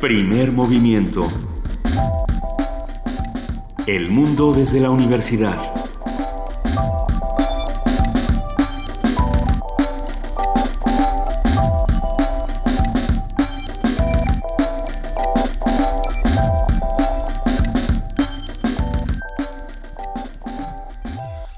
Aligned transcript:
Primer 0.00 0.50
movimiento. 0.52 1.28
El 3.86 4.08
mundo 4.10 4.54
desde 4.54 4.80
la 4.80 4.88
universidad. 4.88 5.58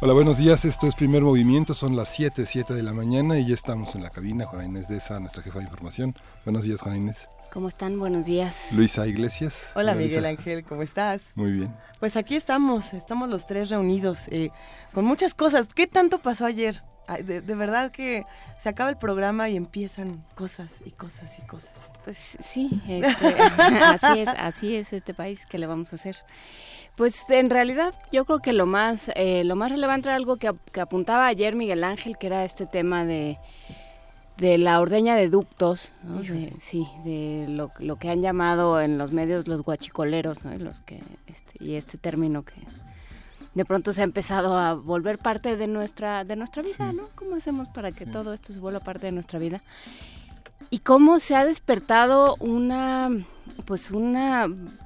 Hola, 0.00 0.14
buenos 0.14 0.38
días. 0.38 0.64
Esto 0.64 0.88
es 0.88 0.96
Primer 0.96 1.22
Movimiento. 1.22 1.74
Son 1.74 1.94
las 1.94 2.08
7, 2.08 2.44
7 2.44 2.74
de 2.74 2.82
la 2.82 2.92
mañana 2.92 3.38
y 3.38 3.46
ya 3.46 3.54
estamos 3.54 3.94
en 3.94 4.02
la 4.02 4.10
cabina. 4.10 4.46
Juana 4.46 4.64
Inés 4.64 4.88
de 4.88 4.96
esa, 4.96 5.20
nuestra 5.20 5.44
jefa 5.44 5.60
de 5.60 5.66
información. 5.66 6.16
Buenos 6.44 6.64
días, 6.64 6.80
Juana 6.80 6.98
Inés. 6.98 7.28
¿Cómo 7.52 7.68
están? 7.68 7.98
Buenos 7.98 8.24
días. 8.24 8.72
Luisa 8.72 9.06
Iglesias. 9.06 9.66
Hola, 9.74 9.94
Miguel 9.94 10.24
Ángel, 10.24 10.64
¿cómo 10.64 10.80
estás? 10.80 11.20
Muy 11.34 11.52
bien. 11.52 11.76
Pues 12.00 12.16
aquí 12.16 12.34
estamos, 12.34 12.94
estamos 12.94 13.28
los 13.28 13.46
tres 13.46 13.68
reunidos 13.68 14.26
eh, 14.28 14.50
con 14.94 15.04
muchas 15.04 15.34
cosas. 15.34 15.68
¿Qué 15.74 15.86
tanto 15.86 16.18
pasó 16.18 16.46
ayer? 16.46 16.82
De, 17.22 17.40
verdad 17.42 17.90
que 17.90 18.24
se 18.58 18.70
acaba 18.70 18.88
el 18.88 18.96
programa 18.96 19.50
y 19.50 19.56
empiezan 19.56 20.24
cosas 20.34 20.70
y 20.86 20.92
cosas 20.92 21.30
y 21.38 21.46
cosas. 21.46 21.72
Pues 22.04 22.38
sí, 22.40 22.70
este, 22.88 23.26
así 23.82 24.20
es, 24.20 24.28
así 24.28 24.76
es 24.76 24.94
este 24.94 25.12
país. 25.12 25.44
¿Qué 25.44 25.58
le 25.58 25.66
vamos 25.66 25.92
a 25.92 25.96
hacer? 25.96 26.16
Pues 26.96 27.22
en 27.28 27.50
realidad 27.50 27.92
yo 28.12 28.24
creo 28.24 28.38
que 28.38 28.54
lo 28.54 28.64
más, 28.64 29.10
eh, 29.14 29.44
lo 29.44 29.56
más 29.56 29.70
relevante 29.70 30.08
era 30.08 30.16
algo 30.16 30.38
que, 30.38 30.50
apuntaba 30.80 31.26
ayer 31.26 31.54
Miguel 31.54 31.84
Ángel, 31.84 32.16
que 32.16 32.28
era 32.28 32.46
este 32.46 32.64
tema 32.64 33.04
de, 33.04 33.36
de 34.36 34.58
la 34.58 34.80
ordeña 34.80 35.14
de 35.14 35.28
ductos, 35.28 35.92
sí, 36.58 36.86
de 37.04 37.46
lo, 37.48 37.70
lo, 37.78 37.96
que 37.96 38.10
han 38.10 38.22
llamado 38.22 38.80
en 38.80 38.98
los 38.98 39.12
medios 39.12 39.46
los 39.46 39.62
guachicoleros, 39.62 40.44
¿no? 40.44 40.56
los 40.58 40.80
que, 40.80 41.00
este, 41.26 41.64
y 41.64 41.74
este 41.74 41.98
término 41.98 42.42
que 42.42 42.54
de 43.54 43.64
pronto 43.64 43.92
se 43.92 44.00
ha 44.00 44.04
empezado 44.04 44.56
a 44.56 44.74
volver 44.74 45.18
parte 45.18 45.56
de 45.56 45.66
nuestra, 45.66 46.24
de 46.24 46.36
nuestra 46.36 46.62
vida, 46.62 46.92
¿no? 46.92 47.02
¿Cómo 47.14 47.36
hacemos 47.36 47.68
para 47.68 47.92
que 47.92 48.06
todo 48.06 48.32
esto 48.32 48.52
se 48.52 48.58
vuelva 48.58 48.80
parte 48.80 49.06
de 49.06 49.12
nuestra 49.12 49.38
vida? 49.38 49.60
Y 50.70 50.78
cómo 50.78 51.18
se 51.18 51.34
ha 51.34 51.44
despertado 51.44 52.36
una 52.40 53.10
pues 53.66 53.90
un 53.90 54.16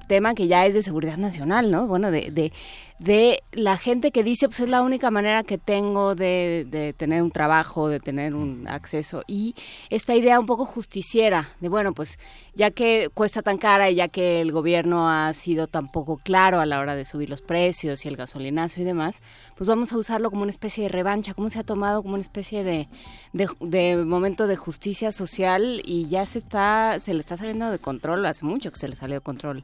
tema 0.07 0.33
que 0.35 0.47
ya 0.47 0.65
es 0.65 0.73
de 0.73 0.81
seguridad 0.81 1.17
nacional, 1.17 1.71
¿no? 1.71 1.87
Bueno, 1.87 2.11
de, 2.11 2.31
de, 2.31 2.51
de 2.99 3.43
la 3.51 3.77
gente 3.77 4.11
que 4.11 4.23
dice, 4.23 4.47
pues 4.47 4.59
es 4.61 4.69
la 4.69 4.81
única 4.81 5.11
manera 5.11 5.43
que 5.43 5.59
tengo 5.59 6.15
de, 6.15 6.65
de, 6.67 6.93
tener 6.93 7.21
un 7.21 7.29
trabajo, 7.29 7.89
de 7.89 7.99
tener 7.99 8.33
un 8.33 8.67
acceso. 8.67 9.23
Y 9.27 9.53
esta 9.89 10.15
idea 10.15 10.39
un 10.39 10.47
poco 10.47 10.65
justiciera, 10.65 11.51
de 11.59 11.69
bueno, 11.69 11.93
pues 11.93 12.17
ya 12.55 12.71
que 12.71 13.09
cuesta 13.13 13.43
tan 13.43 13.59
cara 13.59 13.91
y 13.91 13.95
ya 13.95 14.07
que 14.07 14.41
el 14.41 14.51
gobierno 14.51 15.09
ha 15.09 15.31
sido 15.33 15.67
tan 15.67 15.91
poco 15.91 16.17
claro 16.17 16.59
a 16.59 16.65
la 16.65 16.79
hora 16.79 16.95
de 16.95 17.05
subir 17.05 17.29
los 17.29 17.41
precios 17.41 18.03
y 18.03 18.07
el 18.07 18.17
gasolinazo 18.17 18.81
y 18.81 18.83
demás, 18.83 19.17
pues 19.55 19.67
vamos 19.67 19.93
a 19.93 19.97
usarlo 19.97 20.31
como 20.31 20.41
una 20.41 20.51
especie 20.51 20.83
de 20.83 20.89
revancha, 20.89 21.35
como 21.35 21.51
se 21.51 21.59
ha 21.59 21.63
tomado 21.63 22.01
como 22.01 22.15
una 22.15 22.23
especie 22.23 22.63
de, 22.63 22.87
de, 23.33 23.97
momento 23.97 24.47
de 24.47 24.55
justicia 24.55 25.11
social 25.11 25.81
y 25.85 26.07
ya 26.07 26.25
se 26.25 26.39
está, 26.39 26.99
se 26.99 27.13
le 27.13 27.19
está 27.19 27.37
saliendo 27.37 27.69
de 27.69 27.77
control, 27.77 28.25
hace 28.25 28.43
mucho 28.43 28.71
que 28.71 28.79
se 28.79 28.87
le 28.87 28.95
salió 28.95 29.17
de 29.17 29.21
control 29.21 29.63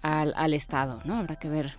al, 0.00 0.32
al 0.36 0.54
Estado, 0.54 1.02
¿no? 1.04 1.16
Habrá 1.16 1.36
que 1.36 1.48
ver 1.48 1.74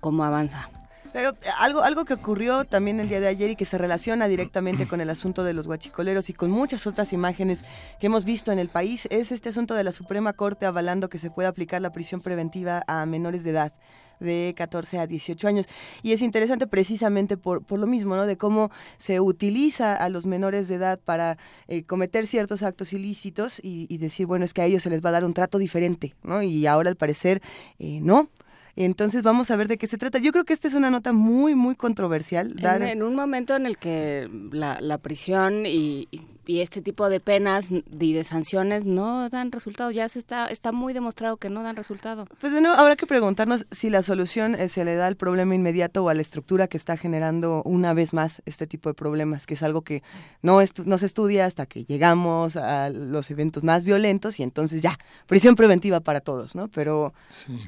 cómo 0.00 0.24
avanza. 0.24 0.68
Pero 1.12 1.30
eh, 1.30 1.34
algo, 1.60 1.82
algo 1.82 2.04
que 2.04 2.14
ocurrió 2.14 2.64
también 2.64 3.00
el 3.00 3.08
día 3.08 3.20
de 3.20 3.28
ayer 3.28 3.50
y 3.50 3.56
que 3.56 3.64
se 3.64 3.78
relaciona 3.78 4.28
directamente 4.28 4.86
con 4.86 5.00
el 5.00 5.08
asunto 5.08 5.44
de 5.44 5.54
los 5.54 5.66
guachicoleros 5.66 6.28
y 6.28 6.34
con 6.34 6.50
muchas 6.50 6.86
otras 6.86 7.12
imágenes 7.12 7.64
que 7.98 8.06
hemos 8.06 8.24
visto 8.24 8.52
en 8.52 8.58
el 8.58 8.68
país 8.68 9.08
es 9.10 9.32
este 9.32 9.48
asunto 9.48 9.74
de 9.74 9.84
la 9.84 9.92
Suprema 9.92 10.32
Corte 10.34 10.66
avalando 10.66 11.08
que 11.08 11.18
se 11.18 11.30
pueda 11.30 11.48
aplicar 11.48 11.80
la 11.80 11.90
prisión 11.90 12.20
preventiva 12.20 12.84
a 12.86 13.06
menores 13.06 13.44
de 13.44 13.50
edad 13.50 13.72
de 14.20 14.54
14 14.56 14.98
a 14.98 15.06
18 15.06 15.48
años. 15.48 15.66
Y 16.02 16.12
es 16.12 16.22
interesante 16.22 16.66
precisamente 16.66 17.36
por, 17.36 17.62
lo 17.70 17.86
mismo, 17.86 18.16
¿no? 18.16 18.26
De 18.26 18.36
cómo 18.36 18.70
se 18.96 19.20
utiliza 19.20 19.94
a 19.94 20.08
los 20.08 20.26
menores 20.26 20.68
de 20.68 20.76
edad 20.76 20.98
para 21.02 21.38
eh, 21.68 21.84
cometer 21.84 22.26
ciertos 22.26 22.62
actos 22.62 22.92
ilícitos 22.92 23.60
y, 23.62 23.96
decir, 23.98 24.26
bueno, 24.26 24.44
es 24.44 24.52
que 24.52 24.62
a 24.62 24.66
ellos 24.66 24.82
se 24.82 24.90
les 24.90 25.04
va 25.04 25.10
a 25.10 25.12
dar 25.12 25.24
un 25.24 25.34
trato 25.34 25.58
diferente, 25.58 26.14
¿no? 26.22 26.42
Y 26.42 26.66
ahora 26.66 26.90
al 26.90 26.96
parecer, 26.96 27.40
eh, 27.78 28.00
no. 28.02 28.28
Entonces 28.76 29.22
vamos 29.22 29.50
a 29.50 29.56
ver 29.56 29.68
de 29.68 29.78
qué 29.78 29.86
se 29.86 29.96
trata. 29.96 30.18
Yo 30.18 30.32
creo 30.32 30.44
que 30.44 30.52
esta 30.52 30.68
es 30.68 30.74
una 30.74 30.90
nota 30.90 31.12
muy, 31.12 31.54
muy 31.54 31.74
controversial. 31.74 32.54
En, 32.62 33.02
un 33.02 33.14
momento 33.14 33.56
en 33.56 33.64
el 33.66 33.78
que 33.78 34.28
la, 34.52 34.80
la 34.80 34.98
prisión 34.98 35.64
y, 35.64 36.08
y 36.10 36.20
este 36.48 36.80
tipo 36.80 37.08
de 37.08 37.20
penas 37.20 37.70
y 37.70 38.12
de 38.12 38.24
sanciones 38.24 38.86
no 38.86 39.28
dan 39.28 39.52
resultado. 39.52 39.90
Ya 39.90 40.08
se 40.08 40.18
está, 40.18 40.46
está 40.46 40.72
muy 40.72 40.92
demostrado 40.92 41.36
que 41.36 41.50
no 41.50 41.62
dan 41.62 41.76
resultado. 41.76 42.26
Pues 42.40 42.52
de 42.52 42.60
nuevo, 42.60 42.76
habrá 42.76 42.96
que 42.96 43.06
preguntarnos 43.06 43.66
si 43.70 43.90
la 43.90 44.02
solución 44.02 44.54
eh, 44.54 44.68
se 44.68 44.84
le 44.84 44.94
da 44.94 45.06
al 45.06 45.16
problema 45.16 45.54
inmediato 45.54 46.04
o 46.04 46.08
a 46.08 46.14
la 46.14 46.22
estructura 46.22 46.68
que 46.68 46.76
está 46.76 46.96
generando 46.96 47.62
una 47.64 47.94
vez 47.94 48.12
más 48.12 48.42
este 48.46 48.66
tipo 48.66 48.88
de 48.88 48.94
problemas, 48.94 49.46
que 49.46 49.54
es 49.54 49.62
algo 49.62 49.82
que 49.82 50.02
no, 50.42 50.60
no 50.84 50.98
se 50.98 51.06
estudia 51.06 51.46
hasta 51.46 51.66
que 51.66 51.84
llegamos 51.84 52.56
a 52.56 52.90
los 52.90 53.30
eventos 53.30 53.64
más 53.64 53.84
violentos 53.84 54.38
y 54.38 54.42
entonces 54.42 54.82
ya, 54.82 54.98
prisión 55.26 55.56
preventiva 55.56 56.00
para 56.00 56.20
todos, 56.20 56.54
¿no? 56.54 56.68
Pero 56.68 57.12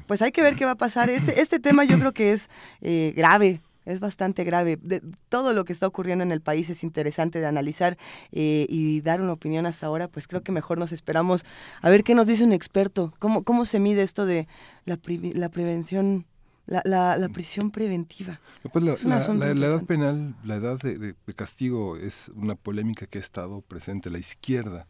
pues 0.07 0.21
hay 0.21 0.31
que 0.31 0.41
ver 0.41 0.55
qué 0.55 0.65
va 0.65 0.71
a 0.71 0.75
pasar. 0.75 1.09
Este, 1.09 1.41
este 1.41 1.59
tema 1.59 1.83
yo 1.83 1.99
creo 1.99 2.13
que 2.13 2.33
es 2.33 2.49
eh, 2.81 3.13
grave 3.15 3.61
es 3.85 3.99
bastante 3.99 4.43
grave. 4.43 4.77
De, 4.81 5.01
todo 5.29 5.53
lo 5.53 5.65
que 5.65 5.73
está 5.73 5.87
ocurriendo 5.87 6.23
en 6.23 6.31
el 6.31 6.41
país 6.41 6.69
es 6.69 6.83
interesante 6.83 7.39
de 7.39 7.47
analizar 7.47 7.97
eh, 8.31 8.65
y 8.69 9.01
dar 9.01 9.21
una 9.21 9.33
opinión 9.33 9.65
hasta 9.65 9.87
ahora, 9.87 10.07
pues 10.07 10.27
creo 10.27 10.41
que 10.41 10.51
mejor 10.51 10.77
nos 10.77 10.91
esperamos 10.91 11.45
a 11.81 11.89
ver 11.89 12.03
qué 12.03 12.15
nos 12.15 12.27
dice 12.27 12.43
un 12.43 12.53
experto, 12.53 13.13
cómo, 13.19 13.43
cómo 13.43 13.65
se 13.65 13.79
mide 13.79 14.03
esto 14.03 14.25
de 14.25 14.47
la, 14.85 14.99
la 15.33 15.49
prevención. 15.49 16.25
La, 16.67 16.83
la, 16.85 17.29
prisión 17.29 17.71
preventiva. 17.71 18.39
Pues 18.71 18.85
la, 18.85 18.93
edad 18.93 19.83
penal, 19.85 20.35
la 20.43 20.57
edad 20.57 20.77
de, 20.77 21.15
castigo 21.35 21.97
es 21.97 22.31
una 22.35 22.53
polémica 22.53 23.07
que 23.07 23.17
ha 23.17 23.21
estado 23.21 23.61
presente 23.61 24.11
la 24.11 24.19
izquierda. 24.19 24.85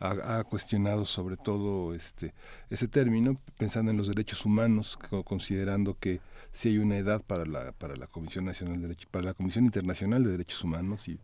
Ha, 0.00 0.40
ha, 0.40 0.42
cuestionado 0.42 1.04
sobre 1.04 1.36
todo 1.36 1.94
este 1.94 2.34
ese 2.68 2.88
término 2.88 3.40
pensando 3.58 3.92
en 3.92 3.96
los 3.96 4.08
derechos 4.08 4.44
humanos 4.44 4.98
considerando 5.24 5.96
que 6.00 6.20
si 6.52 6.70
hay 6.70 6.78
una 6.78 6.96
edad 6.96 7.22
para 7.22 7.44
la, 7.44 7.72
para 7.72 7.96
la 7.96 8.06
Comisión 8.06 8.44
Nacional 8.44 8.76
de 8.76 8.88
Derechos, 8.88 9.06
para 9.10 9.24
la 9.24 9.34
Comisión 9.34 9.64
Internacional 9.64 10.24
de 10.24 10.30
Derechos 10.30 10.62
Humanos 10.64 11.08
y 11.08 11.18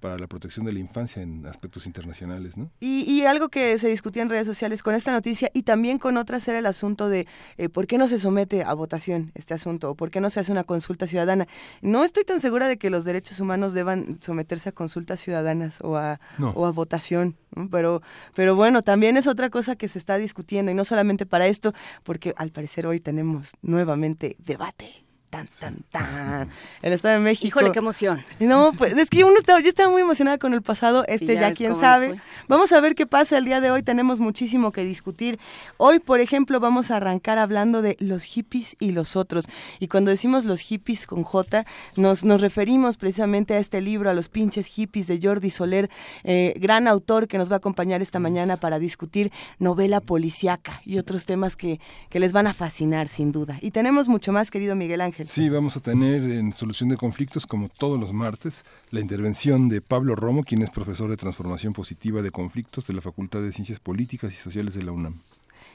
para 0.00 0.18
la 0.18 0.26
protección 0.26 0.66
de 0.66 0.72
la 0.72 0.80
infancia 0.80 1.22
en 1.22 1.46
aspectos 1.46 1.86
internacionales, 1.86 2.56
¿no? 2.56 2.72
Y, 2.80 3.04
y 3.08 3.24
algo 3.24 3.48
que 3.48 3.78
se 3.78 3.86
discutía 3.86 4.22
en 4.22 4.30
redes 4.30 4.46
sociales 4.46 4.82
con 4.82 4.96
esta 4.96 5.12
noticia 5.12 5.48
y 5.54 5.62
también 5.62 5.98
con 5.98 6.16
otras 6.16 6.46
era 6.48 6.58
el 6.58 6.66
asunto 6.66 7.08
de 7.08 7.28
eh, 7.56 7.68
por 7.68 7.86
qué 7.86 7.98
no 7.98 8.08
se 8.08 8.18
somete 8.18 8.64
a 8.64 8.74
votación 8.74 9.30
este 9.34 9.54
asunto 9.54 9.90
o 9.90 9.94
por 9.94 10.10
qué 10.10 10.20
no 10.20 10.28
se 10.28 10.40
hace 10.40 10.50
una 10.50 10.64
consulta 10.64 11.06
ciudadana. 11.06 11.46
No 11.82 12.04
estoy 12.04 12.24
tan 12.24 12.40
segura 12.40 12.66
de 12.66 12.78
que 12.78 12.90
los 12.90 13.04
derechos 13.04 13.38
humanos 13.38 13.74
deban 13.74 14.18
someterse 14.20 14.70
a 14.70 14.72
consultas 14.72 15.20
ciudadanas 15.20 15.80
o 15.82 15.96
a, 15.96 16.18
o 16.54 16.66
a 16.66 16.72
votación, 16.72 17.36
pero, 17.70 18.02
pero 18.34 18.56
bueno, 18.56 18.82
también 18.82 19.16
es 19.16 19.28
otra 19.28 19.50
cosa 19.50 19.76
que 19.76 19.86
se 19.86 20.00
está 20.00 20.18
discutiendo 20.18 20.72
y 20.72 20.74
no 20.74 20.84
solamente 20.84 21.26
para 21.26 21.46
esto, 21.46 21.72
porque 22.02 22.34
al 22.36 22.50
parecer 22.50 22.88
hoy 22.88 22.98
tenemos 22.98 23.52
nuevamente 23.62 24.34
debate 24.40 24.61
Lávate 24.62 25.01
tan, 25.32 25.46
tan, 25.58 25.76
tan. 25.90 26.48
El 26.82 26.92
Estado 26.92 27.14
de 27.14 27.20
México. 27.20 27.46
Híjole, 27.48 27.72
qué 27.72 27.78
emoción. 27.78 28.22
No, 28.38 28.74
pues 28.76 28.92
es 28.92 29.08
que 29.08 29.24
uno 29.24 29.38
estaba, 29.38 29.60
yo 29.60 29.68
estaba 29.68 29.90
muy 29.90 30.02
emocionada 30.02 30.36
con 30.36 30.52
el 30.52 30.60
pasado, 30.60 31.04
este 31.08 31.34
ya, 31.34 31.52
quién 31.52 31.80
sabe. 31.80 32.20
Vamos 32.48 32.70
a 32.72 32.80
ver 32.82 32.94
qué 32.94 33.06
pasa 33.06 33.38
el 33.38 33.46
día 33.46 33.62
de 33.62 33.70
hoy, 33.70 33.82
tenemos 33.82 34.20
muchísimo 34.20 34.72
que 34.72 34.84
discutir. 34.84 35.38
Hoy, 35.78 36.00
por 36.00 36.20
ejemplo, 36.20 36.60
vamos 36.60 36.90
a 36.90 36.96
arrancar 36.96 37.38
hablando 37.38 37.80
de 37.80 37.96
los 37.98 38.24
hippies 38.24 38.76
y 38.78 38.92
los 38.92 39.16
otros. 39.16 39.46
Y 39.78 39.88
cuando 39.88 40.10
decimos 40.10 40.44
los 40.44 40.60
hippies 40.60 41.06
con 41.06 41.22
J, 41.22 41.64
nos, 41.96 42.24
nos 42.24 42.42
referimos 42.42 42.98
precisamente 42.98 43.54
a 43.54 43.58
este 43.58 43.80
libro, 43.80 44.10
a 44.10 44.14
los 44.14 44.28
pinches 44.28 44.66
hippies 44.66 45.06
de 45.06 45.18
Jordi 45.22 45.50
Soler, 45.50 45.88
eh, 46.24 46.52
gran 46.58 46.86
autor 46.88 47.26
que 47.26 47.38
nos 47.38 47.50
va 47.50 47.54
a 47.54 47.58
acompañar 47.58 48.02
esta 48.02 48.18
mañana 48.18 48.58
para 48.58 48.78
discutir 48.78 49.32
novela 49.58 50.02
policíaca 50.02 50.82
y 50.84 50.98
otros 50.98 51.24
temas 51.24 51.56
que, 51.56 51.80
que 52.10 52.20
les 52.20 52.32
van 52.32 52.46
a 52.46 52.52
fascinar, 52.52 53.08
sin 53.08 53.32
duda. 53.32 53.56
Y 53.62 53.70
tenemos 53.70 54.08
mucho 54.08 54.30
más, 54.32 54.50
querido 54.50 54.76
Miguel 54.76 55.00
Ángel. 55.00 55.21
Sí, 55.26 55.48
vamos 55.48 55.76
a 55.76 55.80
tener 55.80 56.22
en 56.22 56.52
Solución 56.52 56.88
de 56.88 56.96
Conflictos, 56.96 57.46
como 57.46 57.68
todos 57.68 57.98
los 57.98 58.12
martes, 58.12 58.64
la 58.90 59.00
intervención 59.00 59.68
de 59.68 59.80
Pablo 59.80 60.14
Romo, 60.14 60.44
quien 60.44 60.62
es 60.62 60.70
profesor 60.70 61.10
de 61.10 61.16
Transformación 61.16 61.72
Positiva 61.72 62.22
de 62.22 62.30
Conflictos 62.30 62.86
de 62.86 62.94
la 62.94 63.00
Facultad 63.00 63.40
de 63.42 63.52
Ciencias 63.52 63.80
Políticas 63.80 64.32
y 64.32 64.36
Sociales 64.36 64.74
de 64.74 64.82
la 64.84 64.92
UNAM. 64.92 65.20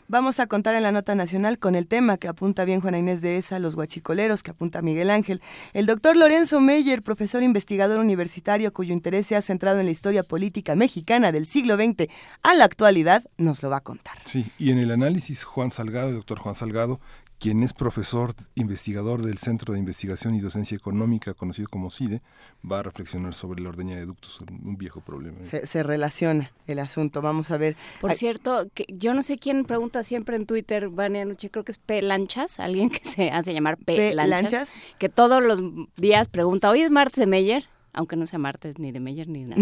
Vamos 0.09 0.39
a 0.39 0.47
contar 0.47 0.73
en 0.75 0.83
la 0.83 0.93
nota 0.93 1.15
nacional 1.15 1.59
con 1.59 1.75
el 1.75 1.85
tema 1.85 2.15
que 2.15 2.29
apunta 2.29 2.63
bien 2.63 2.79
Juana 2.79 2.97
Inés 2.97 3.21
de 3.21 3.37
ESA, 3.37 3.59
los 3.59 3.75
guachicoleros, 3.75 4.41
que 4.41 4.51
apunta 4.51 4.81
Miguel 4.81 5.09
Ángel. 5.09 5.41
El 5.73 5.85
doctor 5.85 6.15
Lorenzo 6.15 6.61
Meyer, 6.61 7.03
profesor 7.03 7.43
investigador 7.43 7.99
universitario 7.99 8.71
cuyo 8.71 8.93
interés 8.93 9.27
se 9.27 9.35
ha 9.35 9.41
centrado 9.41 9.81
en 9.81 9.85
la 9.85 9.91
historia 9.91 10.23
política 10.23 10.75
mexicana 10.75 11.33
del 11.33 11.45
siglo 11.45 11.75
XX 11.75 12.07
a 12.41 12.53
la 12.53 12.63
actualidad, 12.63 13.25
nos 13.37 13.61
lo 13.61 13.69
va 13.69 13.77
a 13.77 13.81
contar. 13.81 14.17
Sí, 14.23 14.45
y 14.57 14.71
en 14.71 14.79
el 14.79 14.91
análisis 14.91 15.43
Juan 15.43 15.71
Salgado, 15.71 16.09
el 16.09 16.15
doctor 16.15 16.39
Juan 16.39 16.55
Salgado, 16.55 17.01
quien 17.39 17.61
es 17.63 17.73
profesor 17.73 18.33
investigador 18.55 19.21
del 19.21 19.37
Centro 19.37 19.73
de 19.73 19.79
Investigación 19.79 20.33
y 20.35 20.39
Docencia 20.39 20.75
Económica, 20.75 21.33
conocido 21.33 21.67
como 21.69 21.91
CIDE, 21.91 22.21
va 22.69 22.79
a 22.79 22.83
reflexionar 22.83 23.33
sobre 23.33 23.61
la 23.61 23.69
ordeña 23.69 23.95
de 23.95 24.05
ductos, 24.05 24.39
un 24.41 24.77
viejo 24.77 25.01
problema. 25.01 25.37
Se, 25.43 25.83
relaciona 25.83 26.51
el 26.65 26.79
asunto, 26.79 27.21
vamos 27.21 27.51
a 27.51 27.57
ver. 27.57 27.75
Por 28.01 28.13
cierto, 28.13 28.67
que 28.73 28.85
yo 28.89 29.13
no 29.13 29.21
sé 29.21 29.37
quién 29.37 29.65
pregunta 29.65 30.03
siempre 30.03 30.35
en 30.35 30.45
Twitter, 30.45 30.89
Vania 30.89 31.25
Noche, 31.25 31.49
creo 31.51 31.63
que 31.63 31.71
es 31.71 31.77
P. 31.77 32.01
Lanchas, 32.01 32.59
alguien 32.59 32.89
que 32.89 33.07
se 33.07 33.29
hace 33.29 33.53
llamar 33.53 33.77
P. 33.77 34.13
Lanchas, 34.15 34.69
que 34.97 35.09
todos 35.09 35.43
los 35.43 35.61
días 35.95 36.27
pregunta, 36.27 36.69
¿hoy 36.69 36.81
es 36.81 36.91
martes 36.91 37.19
de 37.19 37.27
Meyer? 37.27 37.65
Aunque 37.97 38.15
no 38.15 38.27
sea 38.27 38.37
martes 38.37 38.77
ni 38.77 38.91
de 38.91 38.99
Meyer 38.99 39.27
ni 39.27 39.43
nada. 39.43 39.59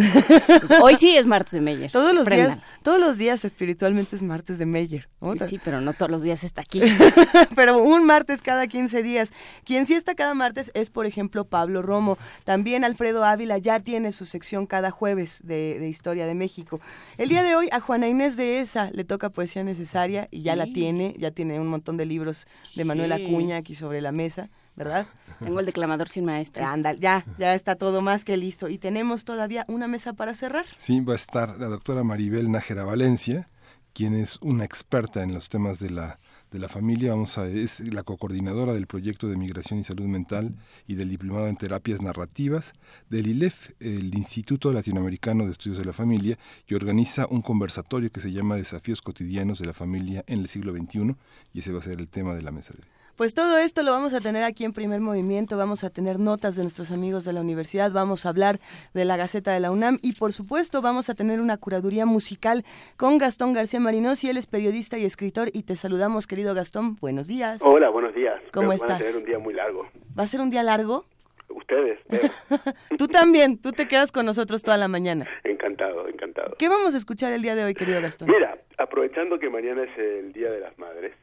Pues 0.60 0.72
hoy 0.82 0.98
sí 0.98 1.16
es 1.16 1.26
martes 1.26 1.54
de 1.54 1.62
Meyer. 1.62 1.90
Todos 1.94 2.14
los 2.14 2.26
días, 2.26 2.60
todos 2.84 3.00
los 3.00 3.18
días 3.18 3.46
espiritualmente 3.46 4.18
es 4.18 4.22
martes 4.22 4.58
de 4.58 4.66
Meyer. 4.66 5.08
Sí, 5.48 5.60
pero 5.64 5.80
no 5.80 5.94
todos 5.94 6.12
los 6.12 6.22
días 6.22 6.44
está 6.44 6.62
aquí. 6.62 6.82
pero 7.56 7.82
un 7.82 8.04
martes 8.04 8.42
cada 8.42 8.68
15 8.68 9.04
días. 9.04 9.32
Quien 9.64 9.88
sí 9.88 9.94
está 9.94 10.16
cada 10.16 10.34
martes 10.34 10.70
es, 10.74 10.90
por 10.90 11.06
ejemplo, 11.06 11.46
Pablo 11.46 11.82
Romo. 11.82 12.18
También 12.44 12.84
Alfredo 12.84 13.24
Ávila 13.24 13.58
ya 13.58 13.80
tiene 13.80 14.12
su 14.12 14.26
sección 14.26 14.66
cada 14.66 14.92
jueves 14.92 15.40
de, 15.44 15.88
Historia 15.88 16.28
de 16.28 16.36
México. 16.36 16.82
El 17.18 17.30
día 17.30 17.42
de 17.42 17.56
hoy 17.56 17.70
a 17.72 17.80
Juana 17.80 18.10
Inés 18.10 18.36
de 18.36 18.60
Esa 18.60 18.92
le 18.92 19.06
toca 19.06 19.30
poesía 19.30 19.64
necesaria 19.64 20.28
y 20.30 20.42
ya 20.42 20.58
la 20.58 20.66
tiene, 20.66 21.16
ya 21.18 21.32
tiene 21.32 21.60
un 21.60 21.68
montón 21.68 21.96
de 21.96 22.06
libros 22.06 22.48
de 22.76 22.84
Manuel 22.84 23.14
Acuña 23.14 23.56
aquí 23.56 23.76
sobre 23.76 24.02
la 24.02 24.12
mesa. 24.12 24.50
¿Verdad? 24.75 25.07
Tengo 25.39 25.60
el 25.60 25.66
declamador 25.66 26.10
sin 26.10 26.25
maestra. 26.25 26.72
Anda, 26.72 26.94
ya, 26.94 27.25
ya 27.38 27.56
está 27.56 27.75
todo 27.75 28.01
más 28.01 28.24
que 28.24 28.38
listo. 28.38 28.69
Y 28.69 28.77
tenemos 28.77 29.25
todavía 29.25 29.66
una 29.68 29.88
mesa 29.88 30.13
para 30.13 30.33
cerrar. 30.33 30.66
Sí, 30.77 31.01
va 31.01 31.13
a 31.13 31.18
estar 31.18 31.60
la 31.60 31.68
doctora 31.68 32.04
Maribel 32.04 32.51
Nájera 32.51 32.83
Valencia, 32.83 33.50
quien 33.94 34.13
es 34.13 34.38
una 34.42 34.66
experta 34.66 35.24
en 35.24 35.33
los 35.33 35.50
temas 35.50 35.80
de 35.80 35.89
la 35.89 36.19
de 36.56 36.60
la 36.60 36.69
familia, 36.69 37.12
vamos 37.12 37.38
a, 37.38 37.48
es 37.48 37.81
la 37.94 38.04
coordinadora 38.04 38.74
del 38.74 38.88
proyecto 38.88 39.27
de 39.27 39.36
migración 39.36 39.80
y 39.80 39.83
salud 39.83 40.06
mental 40.06 40.56
y 40.88 40.95
del 40.95 41.10
diplomado 41.10 41.48
en 41.48 41.57
terapias 41.57 42.01
narrativas 42.01 42.72
del 43.10 43.27
ILEF, 43.27 43.72
el 43.81 44.16
Instituto 44.16 44.72
Latinoamericano 44.72 45.45
de 45.45 45.51
Estudios 45.51 45.80
de 45.80 45.86
la 45.86 45.92
Familia, 45.92 46.38
y 46.66 46.75
organiza 46.75 47.27
un 47.30 47.42
conversatorio 47.42 48.10
que 48.10 48.22
se 48.22 48.31
llama 48.31 48.56
Desafíos 48.56 49.01
cotidianos 49.01 49.60
de 49.60 49.66
la 49.66 49.74
familia 49.74 50.24
en 50.27 50.39
el 50.39 50.48
siglo 50.48 50.72
XXI, 50.74 51.16
y 51.54 51.60
ese 51.60 51.74
va 51.74 51.80
a 51.80 51.83
ser 51.83 52.00
el 52.00 52.07
tema 52.07 52.33
de 52.36 52.42
la 52.42 52.51
mesa 52.51 52.74
de 52.74 52.83
hoy. 52.83 52.94
Pues 53.15 53.33
todo 53.33 53.57
esto 53.57 53.81
lo 53.81 53.91
vamos 53.91 54.13
a 54.13 54.19
tener 54.19 54.44
aquí 54.44 54.65
en 54.65 54.73
primer 54.73 55.00
movimiento, 55.00 55.56
vamos 55.56 55.85
a 55.85 55.89
tener 55.89 56.19
notas 56.19 56.57
de 56.57 56.63
nuestros 56.63 56.91
amigos 56.91 57.23
de 57.23 57.31
la 57.31 57.39
universidad, 57.39 57.89
vamos 57.94 58.25
a 58.25 58.29
hablar 58.29 58.59
de 58.94 59.06
la 59.06 59.15
Gaceta 59.15 59.53
de 59.53 59.62
la 59.62 59.71
UNAM 59.71 60.00
y 60.01 60.13
por 60.13 60.33
supuesto 60.33 60.81
vamos 60.81 61.09
a 61.09 61.15
tener 61.15 61.39
una 61.39 61.56
curaduría 61.56 62.06
musical 62.06 62.65
con 62.97 63.17
Gastón 63.17 63.53
García 63.53 63.79
Marinos 63.79 64.21
y 64.25 64.29
él 64.29 64.35
es 64.35 64.47
periodista 64.47 64.97
y 64.97 65.06
escritor 65.06 65.47
y 65.53 65.63
te 65.63 65.77
saludamos 65.77 66.27
querido 66.27 66.53
Gastón, 66.53 66.97
buenos 66.97 67.27
días. 67.27 67.62
Hola, 67.62 67.88
buenos 67.88 68.13
días. 68.13 68.38
¿Cómo 68.51 68.73
estás? 68.73 69.01
Va 69.01 69.07
a 69.07 69.12
ser 69.12 69.15
un 69.15 69.23
día 69.23 69.39
muy 69.39 69.53
largo. 69.53 69.88
¿Va 70.19 70.23
a 70.23 70.27
ser 70.27 70.41
un 70.41 70.50
día 70.50 70.63
largo? 70.63 71.06
Ustedes. 71.47 72.00
tú 72.97 73.07
también, 73.07 73.57
tú 73.57 73.71
te 73.71 73.88
quedas 73.88 74.12
con 74.12 74.25
nosotros 74.25 74.62
toda 74.62 74.75
la 74.75 74.89
mañana. 74.89 75.25
Encantado, 75.45 76.09
encantado. 76.09 76.56
¿Qué 76.59 76.67
vamos 76.67 76.94
a 76.94 76.97
escuchar 76.97 77.31
el 77.31 77.41
día 77.41 77.56
de 77.56 77.63
hoy, 77.63 77.75
querido 77.75 78.01
Gastón? 78.01 78.29
Mira, 78.29 78.57
aprovechando 78.77 79.39
que 79.39 79.50
mañana 79.50 79.83
es 79.83 79.97
el 79.97 80.33
Día 80.33 80.51
de 80.51 80.59
las 80.59 80.77
Madres, 80.77 81.13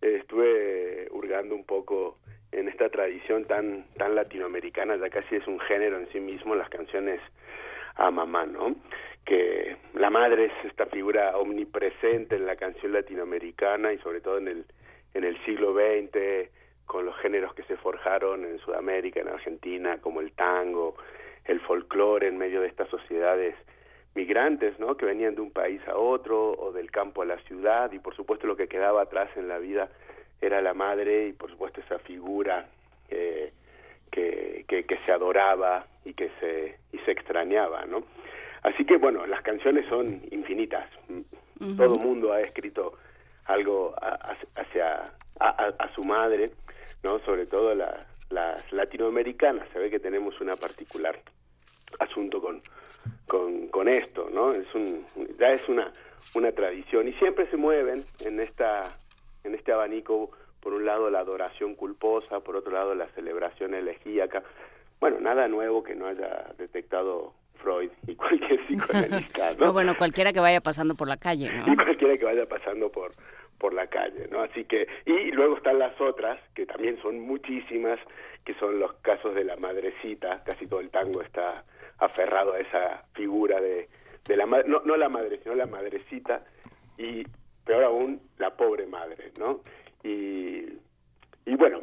estuve 0.00 1.08
hurgando 1.10 1.54
un 1.54 1.64
poco 1.64 2.18
en 2.52 2.68
esta 2.68 2.88
tradición 2.88 3.44
tan 3.44 3.86
tan 3.96 4.14
latinoamericana, 4.14 4.96
ya 4.96 5.10
casi 5.10 5.36
es 5.36 5.46
un 5.46 5.60
género 5.60 5.98
en 5.98 6.10
sí 6.12 6.20
mismo, 6.20 6.54
las 6.54 6.68
canciones 6.68 7.20
a 7.96 8.10
mamá, 8.10 8.46
¿no? 8.46 8.76
Que 9.24 9.76
la 9.94 10.10
madre 10.10 10.46
es 10.46 10.52
esta 10.64 10.86
figura 10.86 11.36
omnipresente 11.36 12.36
en 12.36 12.46
la 12.46 12.56
canción 12.56 12.92
latinoamericana 12.92 13.92
y 13.92 13.98
sobre 13.98 14.20
todo 14.20 14.38
en 14.38 14.48
el 14.48 14.64
en 15.14 15.24
el 15.24 15.36
siglo 15.44 15.74
XX 15.74 16.48
con 16.86 17.04
los 17.04 17.16
géneros 17.18 17.54
que 17.54 17.62
se 17.64 17.76
forjaron 17.76 18.44
en 18.44 18.58
Sudamérica, 18.58 19.20
en 19.20 19.28
Argentina, 19.28 19.98
como 20.00 20.20
el 20.20 20.32
tango, 20.32 20.96
el 21.44 21.60
folclore 21.60 22.28
en 22.28 22.36
medio 22.36 22.60
de 22.60 22.68
estas 22.68 22.88
sociedades 22.88 23.54
migrantes, 24.14 24.78
¿no? 24.78 24.96
Que 24.96 25.06
venían 25.06 25.34
de 25.34 25.40
un 25.40 25.50
país 25.50 25.80
a 25.86 25.96
otro 25.96 26.52
o 26.52 26.72
del 26.72 26.90
campo 26.90 27.22
a 27.22 27.26
la 27.26 27.38
ciudad 27.40 27.92
y 27.92 27.98
por 27.98 28.14
supuesto 28.16 28.46
lo 28.46 28.56
que 28.56 28.68
quedaba 28.68 29.02
atrás 29.02 29.30
en 29.36 29.48
la 29.48 29.58
vida 29.58 29.88
era 30.40 30.60
la 30.60 30.74
madre 30.74 31.28
y 31.28 31.32
por 31.32 31.50
supuesto 31.50 31.80
esa 31.80 31.98
figura 31.98 32.66
eh, 33.08 33.52
que, 34.10 34.64
que, 34.66 34.98
se 35.06 35.12
adoraba 35.12 35.86
y 36.04 36.14
que 36.14 36.30
se 36.40 36.78
y 36.92 36.98
se 36.98 37.12
extrañaba, 37.12 37.84
¿no? 37.86 38.02
Así 38.62 38.84
que 38.84 38.96
bueno, 38.96 39.26
las 39.26 39.42
canciones 39.42 39.86
son 39.88 40.22
infinitas. 40.30 40.88
Todo 41.76 41.94
mundo 41.96 42.32
ha 42.32 42.40
escrito 42.40 42.94
algo 43.46 43.94
hacia 44.56 45.12
a, 45.38 45.94
su 45.94 46.02
madre, 46.04 46.50
¿no? 47.02 47.18
Sobre 47.20 47.46
todo 47.46 47.74
las 47.74 48.72
latinoamericanas. 48.72 49.68
Se 49.72 49.78
ve 49.78 49.90
que 49.90 50.00
tenemos 50.00 50.40
una 50.40 50.56
particular 50.56 51.18
asunto 51.98 52.40
con 52.40 52.62
con, 53.26 53.68
con 53.68 53.88
esto, 53.88 54.28
¿no? 54.32 54.52
Es 54.52 54.72
un, 54.74 55.04
ya 55.38 55.52
es 55.52 55.68
una, 55.68 55.92
una 56.34 56.52
tradición 56.52 57.08
y 57.08 57.12
siempre 57.14 57.48
se 57.50 57.56
mueven 57.56 58.04
en 58.20 58.40
esta 58.40 58.92
en 59.44 59.54
este 59.54 59.72
abanico 59.72 60.30
por 60.60 60.74
un 60.74 60.84
lado 60.84 61.10
la 61.10 61.20
adoración 61.20 61.74
culposa, 61.74 62.40
por 62.40 62.56
otro 62.56 62.72
lado 62.72 62.94
la 62.94 63.08
celebración 63.08 63.74
elegíaca. 63.74 64.42
Bueno, 65.00 65.18
nada 65.20 65.48
nuevo 65.48 65.82
que 65.82 65.94
no 65.94 66.06
haya 66.06 66.46
detectado 66.58 67.32
Freud 67.62 67.90
y 68.06 68.14
cualquier 68.16 68.60
psicoanalista, 68.66 69.54
¿no? 69.54 69.58
no 69.66 69.72
bueno, 69.72 69.96
cualquiera 69.96 70.32
que 70.32 70.40
vaya 70.40 70.60
pasando 70.60 70.94
por 70.94 71.08
la 71.08 71.16
calle, 71.16 71.50
¿no? 71.50 71.72
Y 71.72 71.76
cualquiera 71.76 72.18
que 72.18 72.24
vaya 72.24 72.46
pasando 72.46 72.90
por 72.90 73.12
por 73.58 73.74
la 73.74 73.88
calle, 73.88 74.26
¿no? 74.30 74.40
Así 74.40 74.64
que 74.64 74.88
y 75.04 75.32
luego 75.32 75.58
están 75.58 75.78
las 75.78 75.98
otras 76.00 76.40
que 76.54 76.64
también 76.64 77.00
son 77.02 77.20
muchísimas, 77.20 77.98
que 78.44 78.54
son 78.54 78.80
los 78.80 78.94
casos 79.02 79.34
de 79.34 79.44
la 79.44 79.56
madrecita, 79.56 80.42
casi 80.44 80.66
todo 80.66 80.80
el 80.80 80.88
tango 80.88 81.20
está 81.20 81.62
aferrado 82.00 82.54
a 82.54 82.60
esa 82.60 83.04
figura 83.14 83.60
de, 83.60 83.88
la 84.26 84.46
madre, 84.46 84.68
no, 84.68 84.80
no 84.84 84.96
la 84.96 85.08
madre, 85.08 85.40
sino 85.42 85.54
la 85.54 85.66
madrecita, 85.66 86.44
y 86.98 87.24
peor 87.64 87.84
aún, 87.84 88.20
la 88.38 88.56
pobre 88.56 88.86
madre, 88.86 89.32
¿no? 89.38 89.60
Y, 90.02 90.64
y 91.46 91.54
bueno, 91.56 91.80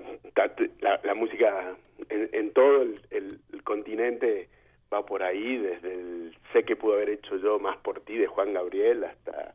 la, 0.82 1.00
la 1.04 1.14
música 1.14 1.76
en, 2.10 2.30
en 2.32 2.54
todo 2.54 2.82
el, 2.82 3.00
el, 3.12 3.64
continente 3.64 4.50
va 4.94 5.06
por 5.06 5.24
ahí, 5.24 5.58
desde 5.58 5.94
el 5.94 6.38
Sé 6.54 6.64
que 6.64 6.78
pudo 6.78 6.94
haber 6.94 7.10
hecho 7.10 7.36
yo 7.38 7.60
más 7.60 7.78
por 7.78 8.00
ti 8.02 8.18
de 8.18 8.28
Juan 8.28 8.54
Gabriel 8.54 9.04
hasta 9.04 9.54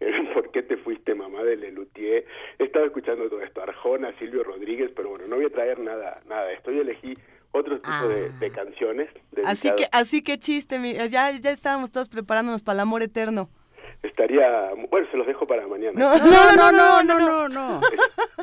¿Por 0.34 0.50
qué 0.52 0.62
te 0.62 0.76
fuiste 0.76 1.14
mamá 1.14 1.42
de 1.42 1.56
Lelutier? 1.56 2.24
He 2.58 2.64
estado 2.64 2.86
escuchando 2.86 3.28
todo 3.28 3.42
esto, 3.42 3.62
Arjona, 3.62 4.16
Silvio 4.18 4.44
Rodríguez, 4.44 4.92
pero 4.94 5.10
bueno, 5.10 5.26
no 5.26 5.36
voy 5.36 5.46
a 5.46 5.50
traer 5.50 5.80
nada, 5.80 6.20
nada 6.26 6.52
esto. 6.52 6.70
Yo 6.70 6.82
elegí 6.82 7.14
otro 7.52 7.80
tipo 7.80 8.08
de, 8.08 8.30
ah. 8.46 8.54
canciones. 8.54 9.08
Así 9.44 9.70
que, 9.74 9.86
así 9.92 10.22
que 10.22 10.38
chiste, 10.38 10.78
ya, 11.08 11.30
ya 11.32 11.50
estábamos 11.50 11.90
todos 11.90 12.08
preparándonos 12.08 12.62
para 12.62 12.74
el 12.74 12.80
amor 12.80 13.02
eterno. 13.02 13.48
Estaría, 14.02 14.70
bueno, 14.90 15.08
se 15.10 15.16
los 15.16 15.26
dejo 15.26 15.46
para 15.46 15.66
mañana. 15.66 15.98
No, 15.98 16.16
no, 16.18 16.72
no, 16.72 17.02
no, 17.02 17.18
no, 17.18 17.48
no. 17.48 17.80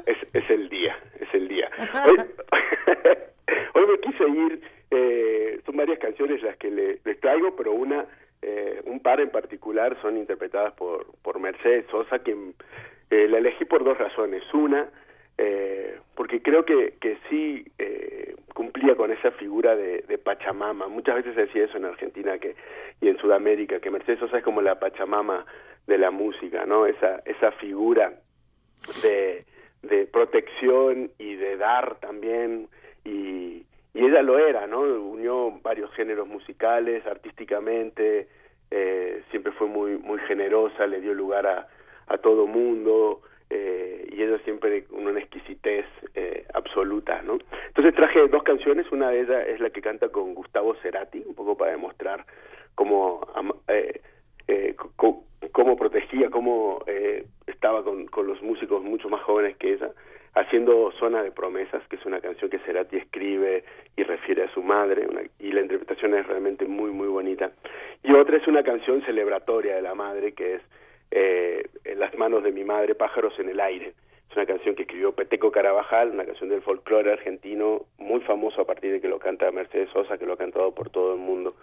Es, 0.06 0.18
es, 0.34 0.50
el 0.50 0.68
día, 0.70 0.98
es 1.20 1.34
el 1.34 1.48
día. 1.48 1.70
Hoy, 2.08 2.18
hoy 3.74 3.88
me 3.88 4.00
quise 4.00 4.28
ir, 4.28 4.62
eh, 4.92 5.62
son 5.66 5.78
varias 5.78 6.00
canciones 6.00 6.42
las 6.44 6.58
que 6.58 6.70
le, 6.70 7.00
les 7.06 7.20
traigo, 7.22 7.56
pero 7.56 7.72
una, 7.72 8.06
eh, 8.42 8.82
un 8.86 9.00
par 9.00 9.22
en 9.22 9.30
particular 9.30 9.98
son 10.02 10.18
interpretadas 10.18 10.74
por, 10.74 11.08
por 11.22 11.40
Mercedes 11.40 11.86
Sosa, 11.90 12.20
quien 12.20 12.54
eh, 13.10 13.28
la 13.30 13.38
elegí 13.38 13.64
por 13.64 13.84
dos 13.86 13.98
razones. 13.98 14.44
Una, 14.54 14.90
eh, 15.38 16.00
porque 16.16 16.42
creo 16.42 16.64
que, 16.64 16.96
que 17.02 17.18
sí 17.30 17.66
eh, 17.78 18.36
cumplía 18.54 18.96
con 18.96 19.12
esa 19.12 19.32
figura 19.32 19.76
de, 19.76 20.04
Pachamama. 20.24 20.88
Muchas 20.88 21.16
veces 21.16 21.36
se 21.36 21.42
decía 21.42 21.66
eso 21.66 21.78
en 21.78 21.86
Argentina 21.86 22.38
que, 22.40 22.56
y 23.02 23.10
en 23.10 23.18
Sudamérica, 23.18 23.80
que 23.80 23.92
Mercedes 23.92 24.20
Sosa 24.20 24.38
es 24.40 24.44
como 24.44 24.62
la 24.62 24.80
Pachamama 24.80 25.46
de 25.86 25.98
la 25.98 26.10
música, 26.10 26.66
¿no? 26.66 26.88
Esa, 26.88 27.22
esa 27.26 27.52
figura 27.54 28.14
de, 29.04 29.46
de 29.84 30.08
protección 30.08 31.12
y 31.20 31.36
de 31.36 31.58
dar 31.58 32.00
también, 32.00 32.70
y, 33.04 33.66
y 33.94 34.06
ella 34.06 34.24
lo 34.24 34.40
era, 34.40 34.66
¿no? 34.66 34.82
Unió 34.82 35.52
varios 35.62 35.94
géneros 35.94 36.28
musicales, 36.28 37.06
artísticamente, 37.06 38.28
eh, 38.72 39.22
siempre 39.30 39.52
fue 39.52 39.68
muy, 39.68 39.98
muy 39.98 40.20
generosa, 40.22 40.88
le 40.88 41.02
dio 41.02 41.14
lugar 41.14 41.46
a, 41.46 41.68
a 42.08 42.18
todo 42.18 42.48
mundo, 42.48 43.22
eh, 43.50 44.08
y 44.12 44.22
ella 44.22 44.38
siempre 44.44 44.86
con 44.86 45.06
una 45.08 45.20
exquisitez 45.20 45.86
eh, 46.14 46.46
absoluta, 46.54 47.22
¿no? 47.22 47.38
Entonces 47.68 47.94
traje 47.96 48.28
dos 48.28 48.44
canciones, 48.44 48.92
una 48.92 49.10
de 49.10 49.22
ellas 49.22 49.48
es 49.48 49.60
la 49.60 49.70
que 49.70 49.82
canta 49.82 50.10
con 50.10 50.34
Gustavo 50.34 50.76
Cerati, 50.82 51.24
un 51.26 51.36
poco 51.36 51.58
para 51.58 51.72
demostrar 51.72 52.26
cómo, 52.76 53.22
eh, 53.68 54.02
eh, 54.48 54.76
cómo 54.96 55.76
protegía, 55.78 56.30
cómo 56.30 56.84
eh, 56.88 57.26
estaba 57.48 57.84
con, 57.84 58.06
con 58.08 58.28
los 58.28 58.42
músicos 58.42 58.84
mucho 58.84 59.10
más 59.10 59.22
jóvenes 59.24 59.58
que 59.58 59.74
ella, 59.74 59.90
haciendo 60.34 60.92
Zona 61.00 61.24
de 61.24 61.32
Promesas, 61.32 61.82
que 61.88 61.96
es 61.96 62.06
una 62.06 62.20
canción 62.20 62.50
que 62.50 62.60
Cerati 62.60 62.98
escribe 62.98 63.64
y 63.96 64.04
refiere 64.04 64.44
a 64.44 64.54
su 64.54 64.62
madre, 64.62 65.08
y 65.40 65.52
la 65.52 65.62
interpretación 65.62 66.14
es 66.14 66.28
realmente 66.28 66.66
muy, 66.66 66.92
muy 66.92 67.08
bonita. 67.08 67.52
Y 68.04 68.14
otra 68.14 68.38
es 68.38 68.48
una 68.48 68.64
canción 68.64 69.02
celebratoria 69.04 69.76
de 69.76 69.82
la 69.82 69.96
madre, 69.96 70.34
que 70.34 70.56
es 70.56 70.62
eh, 71.18 71.64
en 71.86 71.98
las 71.98 72.14
manos 72.18 72.44
de 72.44 72.52
mi 72.52 72.66
madre, 72.66 72.94
pájaros 72.94 73.40
en 73.40 73.48
el 73.48 73.62
aire. 73.62 73.94
Es 74.30 74.36
una 74.36 74.46
canción 74.46 74.76
que 74.76 74.82
escribió 74.82 75.14
Peteco 75.14 75.50
Carabajal, 75.50 76.12
una 76.12 76.26
canción 76.26 76.50
del 76.50 76.62
folclore 76.62 77.14
argentino 77.14 77.86
muy 77.98 78.20
famoso 78.20 78.60
a 78.60 78.66
partir 78.66 78.92
de 78.92 79.00
que 79.00 79.08
lo 79.08 79.18
canta 79.18 79.50
Mercedes 79.50 79.90
Sosa, 79.92 80.18
que 80.18 80.26
lo 80.26 80.34
ha 80.34 80.38
cantado 80.38 80.76
por 80.76 80.90
todo 80.90 81.14
el 81.14 81.20
mundo. 81.20 81.56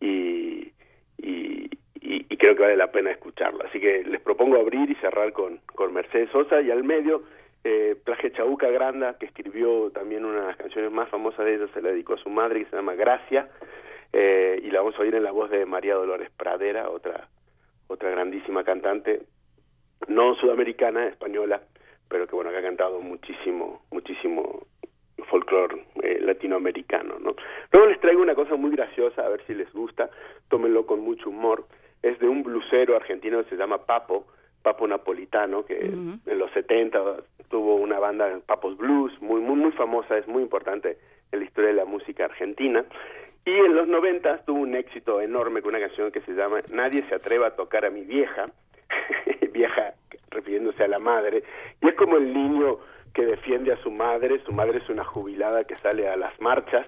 Y, 0.00 0.72
y, 1.18 1.68
y, 2.00 2.36
creo 2.38 2.56
que 2.56 2.62
vale 2.62 2.76
la 2.78 2.90
pena 2.90 3.10
escucharlo. 3.10 3.66
Así 3.66 3.78
que 3.80 4.02
les 4.02 4.22
propongo 4.22 4.56
abrir 4.56 4.90
y 4.90 4.94
cerrar 4.94 5.34
con, 5.34 5.60
con 5.74 5.92
Mercedes 5.92 6.30
Sosa 6.30 6.62
y 6.62 6.70
al 6.70 6.82
medio 6.82 7.22
eh, 7.64 7.96
traje 8.02 8.32
Chabuca 8.32 8.70
Granda, 8.70 9.18
que 9.18 9.26
escribió 9.26 9.90
también 9.90 10.24
una 10.24 10.40
de 10.40 10.46
las 10.46 10.56
canciones 10.56 10.90
más 10.90 11.10
famosas 11.10 11.44
de 11.44 11.56
ellos, 11.56 11.70
se 11.74 11.82
la 11.82 11.90
dedicó 11.90 12.14
a 12.14 12.18
su 12.18 12.30
madre, 12.30 12.60
que 12.60 12.70
se 12.70 12.76
llama 12.76 12.94
Gracia, 12.94 13.50
eh, 14.14 14.58
y 14.62 14.70
la 14.70 14.80
vamos 14.80 14.98
a 14.98 15.02
oír 15.02 15.14
en 15.14 15.24
la 15.24 15.32
voz 15.32 15.50
de 15.50 15.66
María 15.66 15.96
Dolores 15.96 16.30
Pradera, 16.30 16.88
otra, 16.88 17.28
otra 17.88 18.10
grandísima 18.10 18.64
cantante, 18.64 19.22
no 20.08 20.34
sudamericana, 20.36 21.06
española, 21.06 21.62
pero 22.08 22.26
que 22.26 22.34
bueno, 22.34 22.50
que 22.50 22.58
ha 22.58 22.62
cantado 22.62 23.00
muchísimo, 23.00 23.82
muchísimo 23.90 24.66
folclore 25.28 25.84
eh, 26.02 26.18
latinoamericano, 26.20 27.18
¿no? 27.18 27.34
Luego 27.72 27.88
les 27.88 28.00
traigo 28.00 28.22
una 28.22 28.34
cosa 28.34 28.56
muy 28.56 28.70
graciosa, 28.70 29.22
a 29.22 29.28
ver 29.28 29.42
si 29.46 29.54
les 29.54 29.72
gusta, 29.72 30.10
tómenlo 30.48 30.86
con 30.86 31.00
mucho 31.00 31.30
humor, 31.30 31.66
es 32.02 32.18
de 32.18 32.28
un 32.28 32.42
blusero 32.42 32.94
argentino 32.94 33.42
que 33.42 33.50
se 33.50 33.56
llama 33.56 33.84
Papo, 33.86 34.26
Papo 34.62 34.86
Napolitano, 34.86 35.64
que 35.64 35.78
en 35.78 36.38
los 36.38 36.50
70 36.52 37.22
tuvo 37.48 37.76
una 37.76 37.98
banda 37.98 38.40
Papos 38.46 38.76
Blues, 38.76 39.12
muy, 39.20 39.40
muy, 39.40 39.56
muy 39.56 39.72
famosa, 39.72 40.18
es 40.18 40.26
muy 40.26 40.42
importante 40.42 40.98
en 41.32 41.38
la 41.38 41.44
historia 41.44 41.70
de 41.70 41.76
la 41.76 41.84
música 41.84 42.24
argentina. 42.24 42.84
Y 43.46 43.52
en 43.52 43.76
los 43.76 43.86
90 43.86 44.38
tuvo 44.38 44.58
un 44.58 44.74
éxito 44.74 45.20
enorme 45.20 45.62
con 45.62 45.68
una 45.68 45.86
canción 45.86 46.10
que 46.10 46.20
se 46.22 46.32
llama 46.32 46.62
Nadie 46.68 47.04
se 47.08 47.14
atreva 47.14 47.46
a 47.46 47.50
tocar 47.54 47.84
a 47.84 47.90
mi 47.90 48.02
vieja, 48.02 48.50
vieja 49.52 49.94
refiriéndose 50.30 50.82
a 50.82 50.88
la 50.88 50.98
madre, 50.98 51.44
y 51.80 51.86
es 51.86 51.94
como 51.94 52.16
el 52.16 52.34
niño 52.34 52.78
que 53.16 53.24
defiende 53.24 53.72
a 53.72 53.82
su 53.82 53.90
madre, 53.90 54.42
su 54.44 54.52
madre 54.52 54.76
es 54.76 54.90
una 54.90 55.02
jubilada 55.02 55.64
que 55.64 55.74
sale 55.78 56.06
a 56.06 56.18
las 56.18 56.38
marchas 56.38 56.86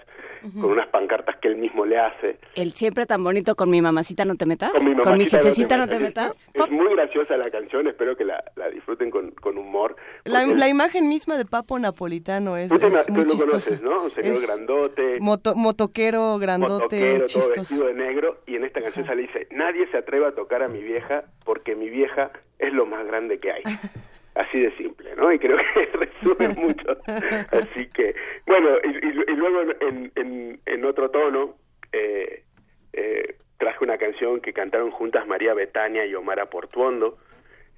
con 0.61 0.73
unas 0.73 0.87
pancartas 0.89 1.37
que 1.39 1.49
él 1.49 1.57
mismo 1.57 1.87
le 1.87 1.99
hace. 1.99 2.39
El 2.55 2.73
siempre 2.73 3.07
tan 3.07 3.25
bonito 3.25 3.57
con 3.57 3.71
mi 3.71 3.81
mamacita 3.81 4.27
no 4.27 4.37
te 4.37 4.45
metas, 4.45 4.71
con 5.03 5.17
mi, 5.17 5.25
jefecita 5.25 5.79
no 5.79 5.89
te, 5.89 5.99
metas. 5.99 6.33
Es, 6.53 6.71
muy 6.71 6.95
graciosa 6.95 7.39
la 7.39 7.51
canción, 7.51 7.89
espero 7.89 8.15
que 8.15 8.27
la, 8.27 8.45
disfruten 8.71 9.11
con, 9.11 9.31
con 9.31 9.57
humor. 9.57 9.97
La, 10.25 10.45
la, 10.45 10.69
imagen 10.69 11.09
misma 11.09 11.39
de 11.39 11.47
Papo 11.47 11.79
Napolitano 11.79 12.59
es, 12.59 12.71
es 12.71 13.09
muy 13.09 13.25
lo 13.25 13.35
conoces, 13.35 13.81
¿no? 13.81 14.05
Un 14.05 14.11
señor 14.11 14.43
grandote. 14.43 15.21
motoquero, 15.21 16.37
grandote, 16.37 17.21
motoquero, 17.21 17.25
todo 17.25 17.51
vestido 17.57 17.87
de 17.87 17.95
negro, 17.95 18.43
y 18.47 18.57
en 18.57 18.65
esta 18.65 18.83
canción 18.83 19.07
sale 19.07 19.23
y 19.23 19.27
dice, 19.29 19.49
nadie 19.51 19.91
se 19.91 19.97
atreve 19.97 20.27
a 20.27 20.33
tocar 20.33 20.63
a 20.63 20.69
mi 20.69 20.83
vieja 20.83 21.25
porque 21.47 21.75
mi 21.75 21.89
vieja 21.89 22.33
es 22.59 22.75
lo 22.75 22.85
más 22.85 23.07
grande 23.07 23.39
que 23.39 23.51
hay. 23.51 23.63
así 24.39 24.61
de 24.61 24.71
simple, 24.77 25.15
¿no? 25.17 25.33
Y 25.33 25.39
creo 25.39 25.59
que 25.59 25.87
resume 25.99 26.49
mucho. 26.51 26.97
Así 27.51 27.89
que, 27.89 28.15
bueno, 28.47 28.79
y, 28.85 29.35
luego 29.35 29.63
en, 29.81 30.13
en, 30.15 30.61
en, 30.65 30.85
otro 30.85 31.11
tono, 31.11 31.57
eh, 31.93 32.45
eh, 32.93 33.37
traje 33.59 33.85
una 33.85 33.99
canción 33.99 34.41
que 34.41 34.53
cantaron 34.53 34.93
juntas 34.93 35.27
María 35.27 35.55
Betania 35.55 36.07
y 36.07 36.15
Omar 36.15 36.49
Portuondo, 36.49 37.19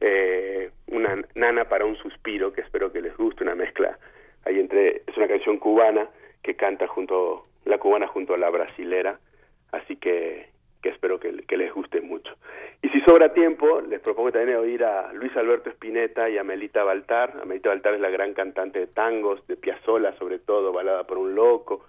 eh, 0.00 0.70
una 0.86 1.16
nana 1.34 1.64
para 1.64 1.86
un 1.86 1.96
suspiro, 1.96 2.52
que 2.52 2.60
espero 2.60 2.92
que 2.92 3.00
les 3.00 3.16
guste, 3.16 3.42
una 3.42 3.54
mezcla 3.54 3.98
ahí 4.44 4.60
entre, 4.60 5.02
es 5.06 5.16
una 5.16 5.28
canción 5.28 5.58
cubana 5.58 6.08
que 6.42 6.56
canta 6.56 6.86
junto, 6.86 7.46
la 7.64 7.78
cubana 7.78 8.06
junto 8.06 8.34
a 8.34 8.38
la 8.38 8.50
brasilera, 8.50 9.18
así 9.72 9.96
que 9.96 10.48
que 10.82 10.88
espero 10.88 11.18
que, 11.18 11.32
les 11.32 11.72
guste 11.72 12.00
mucho. 12.00 12.34
Y 12.82 12.88
si 12.88 13.00
sobra 13.02 13.32
tiempo, 13.32 13.80
les 13.82 14.00
propongo 14.00 14.32
también 14.32 14.58
oír 14.58 14.84
a 14.84 15.12
Luis 15.12 15.36
Alberto 15.36 15.70
Spinetta 15.70 16.28
y 16.30 16.38
a 16.38 16.44
Melita 16.44 16.84
Baltar. 16.84 17.34
Amelita 17.42 17.68
Baltar 17.68 17.94
es 17.94 18.00
la 18.00 18.10
gran 18.10 18.32
cantante 18.32 18.78
de 18.78 18.86
tangos, 18.86 19.46
de 19.46 19.56
Piazzolla 19.56 20.16
sobre 20.18 20.38
todo, 20.38 20.72
Balada 20.72 21.04
por 21.04 21.18
un 21.18 21.34
Loco, 21.34 21.84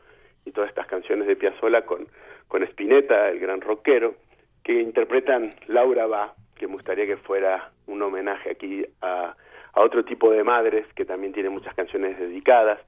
y 0.45 0.51
todas 0.51 0.69
estas 0.69 0.87
canciones 0.87 1.27
de 1.27 1.35
Piazzolla 1.35 1.85
con, 1.85 2.07
con 2.47 2.63
Spinetta, 2.63 3.29
el 3.29 3.39
gran 3.39 3.61
rockero, 3.61 4.15
que 4.63 4.81
interpretan 4.81 5.51
Laura 5.67 6.07
Va, 6.07 6.33
que 6.55 6.67
me 6.67 6.73
gustaría 6.73 7.05
que 7.05 7.17
fuera 7.17 7.71
un 7.87 8.01
homenaje 8.01 8.51
aquí 8.51 8.85
a, 9.01 9.35
a 9.73 9.81
otro 9.81 10.03
tipo 10.03 10.31
de 10.31 10.43
madres, 10.43 10.85
que 10.95 11.05
también 11.05 11.33
tiene 11.33 11.49
muchas 11.49 11.73
canciones 11.75 12.19
dedicadas, 12.19 12.79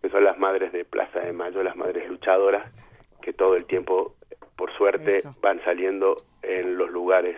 que 0.00 0.08
son 0.08 0.24
las 0.24 0.38
madres 0.38 0.72
de 0.72 0.84
Plaza 0.84 1.20
de 1.20 1.32
Mayo, 1.32 1.62
las 1.62 1.76
madres 1.76 2.08
luchadoras, 2.08 2.72
que 3.20 3.32
todo 3.32 3.54
el 3.56 3.66
tiempo 3.66 4.14
por 4.56 4.72
suerte 4.76 5.20
van 5.40 5.62
saliendo 5.64 6.16
en 6.42 6.76
los 6.76 6.90
lugares 6.90 7.36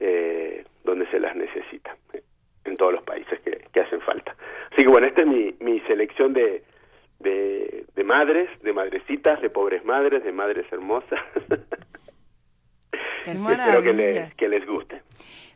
eh, 0.00 0.64
donde 0.84 1.06
se 1.10 1.20
las 1.20 1.36
necesita, 1.36 1.96
en 2.64 2.76
todos 2.76 2.92
los 2.92 3.02
países 3.04 3.40
que, 3.40 3.80
hacen 3.80 4.00
falta. 4.00 4.36
Así 4.72 4.82
que 4.82 4.88
bueno, 4.88 5.06
esta 5.06 5.22
es 5.22 5.26
mi, 5.26 5.54
mi 5.60 5.80
selección 5.80 6.32
de, 6.32 6.62
de, 7.20 8.04
madres, 8.04 8.48
de 8.62 8.72
madrecitas, 8.72 9.40
de 9.40 9.50
pobres 9.50 9.84
madres, 9.84 10.24
de 10.24 10.32
madres 10.32 10.66
hermosas. 10.72 11.20
Espero 13.26 13.82
que 13.82 13.92
les, 13.92 14.34
que 14.34 14.48
les 14.48 14.66
guste. 14.66 15.02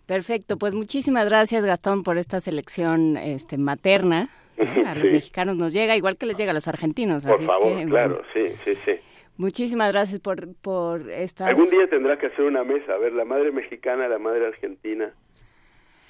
Perfecto, 0.06 0.56
pues 0.56 0.72
muchísimas 0.74 1.28
gracias 1.28 1.64
Gastón 1.64 2.04
por 2.04 2.16
esta 2.16 2.40
selección 2.40 3.16
este, 3.16 3.58
materna. 3.58 4.28
A 4.86 4.94
los 4.94 5.10
mexicanos 5.10 5.56
nos 5.56 5.72
llega 5.72 5.96
igual 5.96 6.16
que 6.16 6.26
les 6.26 6.38
llega 6.38 6.52
a 6.52 6.54
los 6.54 6.68
argentinos. 6.68 7.26
Por 7.26 7.42
favor, 7.42 7.84
claro, 7.88 8.22
sí, 8.32 8.54
sí, 8.64 8.72
sí. 8.86 8.92
Muchísimas 9.36 9.92
gracias 9.92 10.20
por, 10.20 10.54
por 10.56 11.10
esta. 11.10 11.46
Algún 11.46 11.68
día 11.68 11.88
tendrás 11.88 12.18
que 12.18 12.26
hacer 12.26 12.44
una 12.44 12.64
mesa, 12.64 12.94
a 12.94 12.98
ver, 12.98 13.12
la 13.12 13.24
madre 13.24 13.52
mexicana, 13.52 14.08
la 14.08 14.18
madre 14.18 14.46
argentina. 14.46 15.12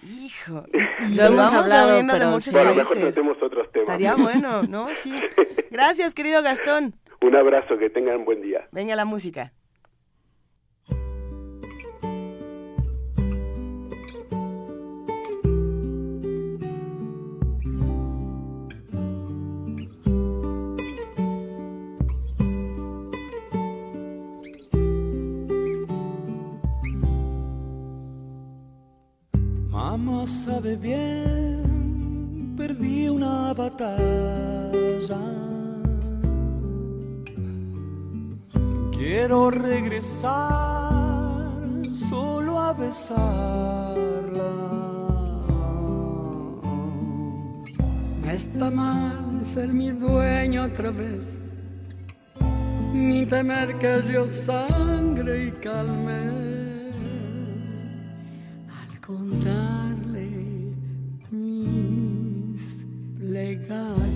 Hijo, 0.02 0.64
lo 1.16 1.25
hemos 1.25 1.52
hablado, 1.52 2.00
pero 2.11 2.30
bueno, 2.30 2.75
mejor 2.75 2.99
tratemos 2.99 3.42
otros 3.42 3.73
temas. 3.73 3.88
Estaría 3.88 4.14
bueno, 4.14 4.62
¿no? 4.62 4.88
Sí. 5.02 5.12
Gracias, 5.71 6.14
querido 6.14 6.42
Gastón. 6.42 6.95
Un 7.21 7.35
abrazo, 7.35 7.76
que 7.78 7.90
tengan 7.90 8.25
buen 8.25 8.42
día. 8.42 8.68
Venga 8.71 8.95
la 8.95 9.04
música. 9.04 9.52
Mamá 30.07 30.25
sabe 30.25 30.77
bien, 30.77 32.55
perdí 32.57 33.09
una 33.09 33.53
batalla. 33.53 35.19
Quiero 38.93 39.51
regresar 39.51 40.31
solo 41.91 42.61
a 42.61 42.73
besarla. 42.73 43.57
está 48.33 48.71
mal 48.71 49.45
ser 49.45 49.73
mi 49.73 49.91
dueño 49.91 50.67
otra 50.67 50.93
vez, 50.93 51.53
ni 52.93 53.27
temer 53.27 53.77
que 53.81 54.05
yo 54.13 54.29
sangre 54.29 55.47
y 55.49 55.51
calme. 55.51 56.46
Al 63.68 64.15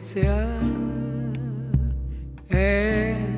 Se 0.00 0.20
bucea 0.20 0.48
en 2.48 3.29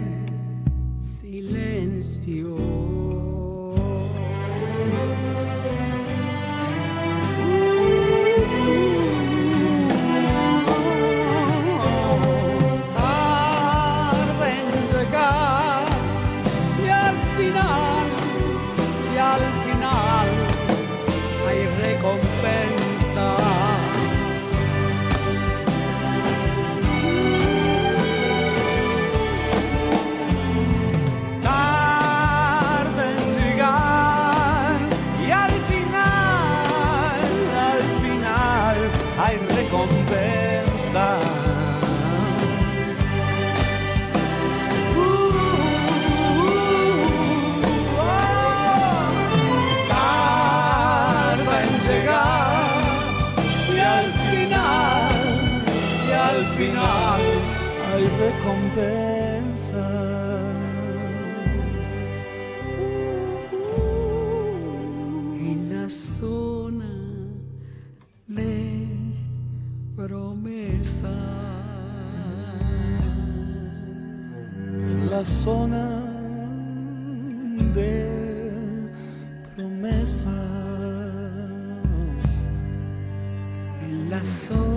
zona 75.25 75.89
de 77.75 78.09
promesas. 79.55 80.33
En 83.83 84.11
la 84.11 84.25
zona 84.25 84.72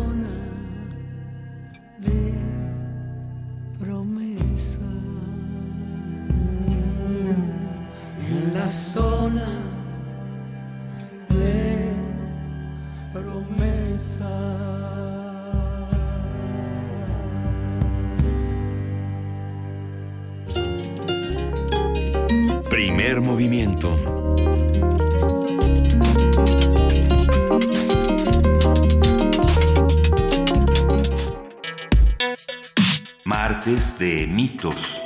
Primer 23.16 23.32
movimiento. 23.32 23.98
Martes 33.24 33.98
de 34.00 34.28
mitos. 34.28 35.02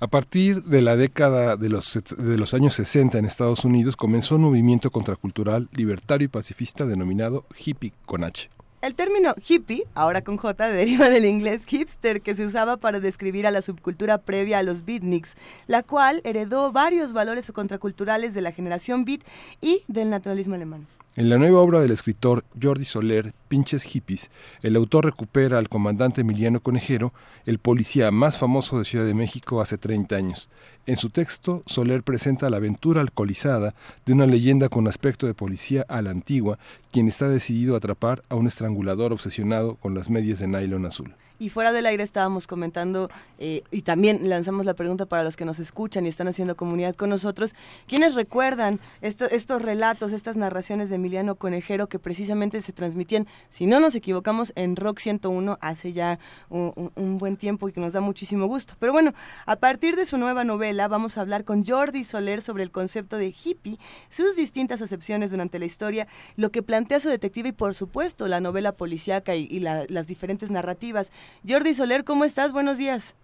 A 0.00 0.06
partir 0.06 0.62
de 0.62 0.80
la 0.80 0.96
década 0.96 1.58
de 1.58 1.68
los, 1.68 1.92
de 1.92 2.38
los 2.38 2.54
años 2.54 2.72
60 2.72 3.18
en 3.18 3.26
Estados 3.26 3.66
Unidos 3.66 3.96
comenzó 3.96 4.36
un 4.36 4.42
movimiento 4.42 4.90
contracultural 4.90 5.68
libertario 5.72 6.24
y 6.24 6.28
pacifista 6.28 6.86
denominado 6.86 7.44
hippie 7.62 7.92
con 8.06 8.24
H. 8.24 8.48
El 8.82 8.96
término 8.96 9.36
hippie, 9.46 9.86
ahora 9.94 10.22
con 10.22 10.36
J, 10.36 10.66
deriva 10.66 11.08
del 11.08 11.24
inglés 11.24 11.64
hipster 11.64 12.20
que 12.20 12.34
se 12.34 12.44
usaba 12.44 12.78
para 12.78 12.98
describir 12.98 13.46
a 13.46 13.52
la 13.52 13.62
subcultura 13.62 14.18
previa 14.18 14.58
a 14.58 14.64
los 14.64 14.84
beatniks, 14.84 15.36
la 15.68 15.84
cual 15.84 16.20
heredó 16.24 16.72
varios 16.72 17.12
valores 17.12 17.52
contraculturales 17.52 18.34
de 18.34 18.40
la 18.40 18.50
generación 18.50 19.04
beat 19.04 19.20
y 19.60 19.84
del 19.86 20.10
naturalismo 20.10 20.56
alemán. 20.56 20.88
En 21.14 21.28
la 21.28 21.36
nueva 21.36 21.60
obra 21.60 21.80
del 21.80 21.90
escritor 21.90 22.42
Jordi 22.60 22.86
Soler, 22.86 23.34
Pinches 23.48 23.82
Hippies, 23.82 24.30
el 24.62 24.76
autor 24.76 25.04
recupera 25.04 25.58
al 25.58 25.68
comandante 25.68 26.22
Emiliano 26.22 26.60
Conejero, 26.60 27.12
el 27.44 27.58
policía 27.58 28.10
más 28.10 28.38
famoso 28.38 28.78
de 28.78 28.86
Ciudad 28.86 29.04
de 29.04 29.12
México 29.12 29.60
hace 29.60 29.76
30 29.76 30.16
años. 30.16 30.48
En 30.86 30.96
su 30.96 31.10
texto, 31.10 31.64
Soler 31.66 32.02
presenta 32.02 32.48
la 32.48 32.56
aventura 32.56 33.02
alcoholizada 33.02 33.74
de 34.06 34.14
una 34.14 34.24
leyenda 34.24 34.70
con 34.70 34.88
aspecto 34.88 35.26
de 35.26 35.34
policía 35.34 35.84
a 35.86 36.00
la 36.00 36.12
antigua, 36.12 36.58
quien 36.90 37.08
está 37.08 37.28
decidido 37.28 37.74
a 37.74 37.76
atrapar 37.76 38.22
a 38.30 38.36
un 38.36 38.46
estrangulador 38.46 39.12
obsesionado 39.12 39.74
con 39.74 39.92
las 39.92 40.08
medias 40.08 40.38
de 40.38 40.48
nylon 40.48 40.86
azul. 40.86 41.14
Y 41.42 41.48
fuera 41.48 41.72
del 41.72 41.86
aire 41.86 42.04
estábamos 42.04 42.46
comentando 42.46 43.10
eh, 43.40 43.64
y 43.72 43.82
también 43.82 44.28
lanzamos 44.28 44.64
la 44.64 44.74
pregunta 44.74 45.06
para 45.06 45.24
los 45.24 45.36
que 45.36 45.44
nos 45.44 45.58
escuchan 45.58 46.06
y 46.06 46.08
están 46.08 46.28
haciendo 46.28 46.54
comunidad 46.56 46.94
con 46.94 47.10
nosotros, 47.10 47.56
¿quiénes 47.88 48.14
recuerdan 48.14 48.78
estos 49.00 49.60
relatos, 49.60 50.12
estas 50.12 50.36
narraciones 50.36 50.88
de 50.88 50.96
Emiliano 50.96 51.34
Conejero 51.34 51.88
que 51.88 51.98
precisamente 51.98 52.62
se 52.62 52.72
transmitían, 52.72 53.26
si 53.48 53.66
no 53.66 53.80
nos 53.80 53.96
equivocamos, 53.96 54.52
en 54.54 54.76
Rock 54.76 55.00
101 55.00 55.58
hace 55.60 55.92
ya 55.92 56.20
un, 56.48 57.18
buen 57.18 57.36
tiempo 57.36 57.68
y 57.68 57.72
que 57.72 57.80
nos 57.80 57.92
da 57.92 58.00
muchísimo 58.00 58.46
gusto? 58.46 58.74
Pero 58.78 58.92
bueno, 58.92 59.12
a 59.44 59.56
partir 59.56 59.96
de 59.96 60.06
su 60.06 60.18
nueva 60.18 60.44
novela 60.44 60.86
vamos 60.86 61.18
a 61.18 61.22
hablar 61.22 61.42
con 61.42 61.66
Jordi 61.66 62.04
Soler 62.04 62.40
sobre 62.40 62.62
el 62.62 62.70
concepto 62.70 63.16
de 63.16 63.34
hippie, 63.34 63.80
sus 64.10 64.36
distintas 64.36 64.80
acepciones 64.80 65.32
durante 65.32 65.58
la 65.58 65.64
historia, 65.64 66.06
lo 66.36 66.52
que 66.52 66.62
plantea 66.62 67.00
su 67.00 67.08
detective 67.08 67.48
y 67.48 67.52
por 67.52 67.74
supuesto 67.74 68.28
la 68.28 68.38
novela 68.38 68.70
policíaca 68.70 69.34
y, 69.34 69.48
y 69.50 69.58
la, 69.58 69.86
las 69.88 70.06
diferentes 70.06 70.48
narrativas. 70.48 71.10
Jordi 71.48 71.74
Soler, 71.74 72.04
¿cómo 72.04 72.24
estás? 72.24 72.52
Buenos 72.52 72.78
días. 72.78 73.14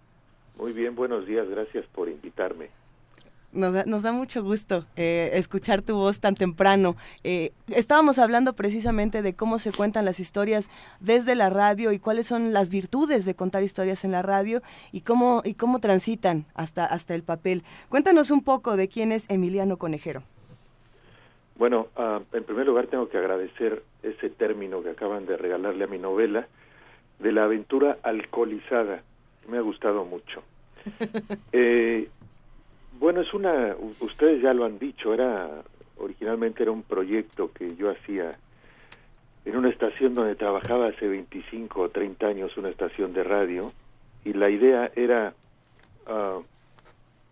Muy 0.57 0.73
bien, 0.73 0.95
buenos 0.95 1.25
días, 1.25 1.47
gracias 1.49 1.85
por 1.87 2.09
invitarme. 2.09 2.69
Nos 3.51 3.73
da, 3.73 3.83
nos 3.85 4.03
da 4.03 4.11
mucho 4.11 4.43
gusto 4.43 4.85
eh, 4.95 5.31
escuchar 5.33 5.81
tu 5.81 5.95
voz 5.95 6.19
tan 6.19 6.35
temprano. 6.35 6.95
Eh, 7.23 7.51
estábamos 7.69 8.19
hablando 8.19 8.53
precisamente 8.53 9.23
de 9.23 9.33
cómo 9.33 9.57
se 9.57 9.71
cuentan 9.71 10.05
las 10.05 10.19
historias 10.19 10.69
desde 10.99 11.33
la 11.33 11.49
radio 11.49 11.91
y 11.91 11.97
cuáles 11.97 12.27
son 12.27 12.53
las 12.53 12.69
virtudes 12.69 13.25
de 13.25 13.33
contar 13.35 13.63
historias 13.63 14.03
en 14.03 14.11
la 14.11 14.21
radio 14.21 14.61
y 14.91 15.01
cómo, 15.01 15.41
y 15.43 15.55
cómo 15.55 15.79
transitan 15.79 16.45
hasta, 16.53 16.85
hasta 16.85 17.15
el 17.15 17.23
papel. 17.23 17.63
Cuéntanos 17.89 18.29
un 18.29 18.43
poco 18.43 18.75
de 18.75 18.87
quién 18.87 19.11
es 19.11 19.27
Emiliano 19.29 19.77
Conejero. 19.77 20.21
Bueno, 21.57 21.87
uh, 21.97 22.21
en 22.35 22.43
primer 22.43 22.67
lugar 22.67 22.87
tengo 22.87 23.09
que 23.09 23.17
agradecer 23.17 23.83
ese 24.03 24.29
término 24.29 24.83
que 24.83 24.91
acaban 24.91 25.25
de 25.25 25.35
regalarle 25.37 25.85
a 25.85 25.87
mi 25.87 25.97
novela 25.97 26.47
de 27.19 27.31
la 27.31 27.43
aventura 27.43 27.97
alcoholizada. 28.03 29.03
Me 29.47 29.57
ha 29.57 29.61
gustado 29.61 30.05
mucho. 30.05 30.43
eh, 31.51 32.07
bueno, 32.99 33.21
es 33.21 33.33
una, 33.33 33.75
ustedes 33.99 34.41
ya 34.41 34.53
lo 34.53 34.65
han 34.65 34.79
dicho, 34.79 35.13
era 35.13 35.63
originalmente 35.97 36.63
era 36.63 36.71
un 36.71 36.83
proyecto 36.83 37.51
que 37.51 37.75
yo 37.75 37.89
hacía 37.89 38.37
en 39.45 39.55
una 39.55 39.69
estación 39.69 40.15
donde 40.15 40.35
trabajaba 40.35 40.87
hace 40.87 41.07
25 41.07 41.81
o 41.81 41.89
30 41.89 42.27
años, 42.27 42.57
una 42.57 42.69
estación 42.69 43.13
de 43.13 43.23
radio, 43.23 43.71
y 44.25 44.33
la 44.33 44.49
idea 44.49 44.91
era 44.95 45.33
uh, 46.07 46.43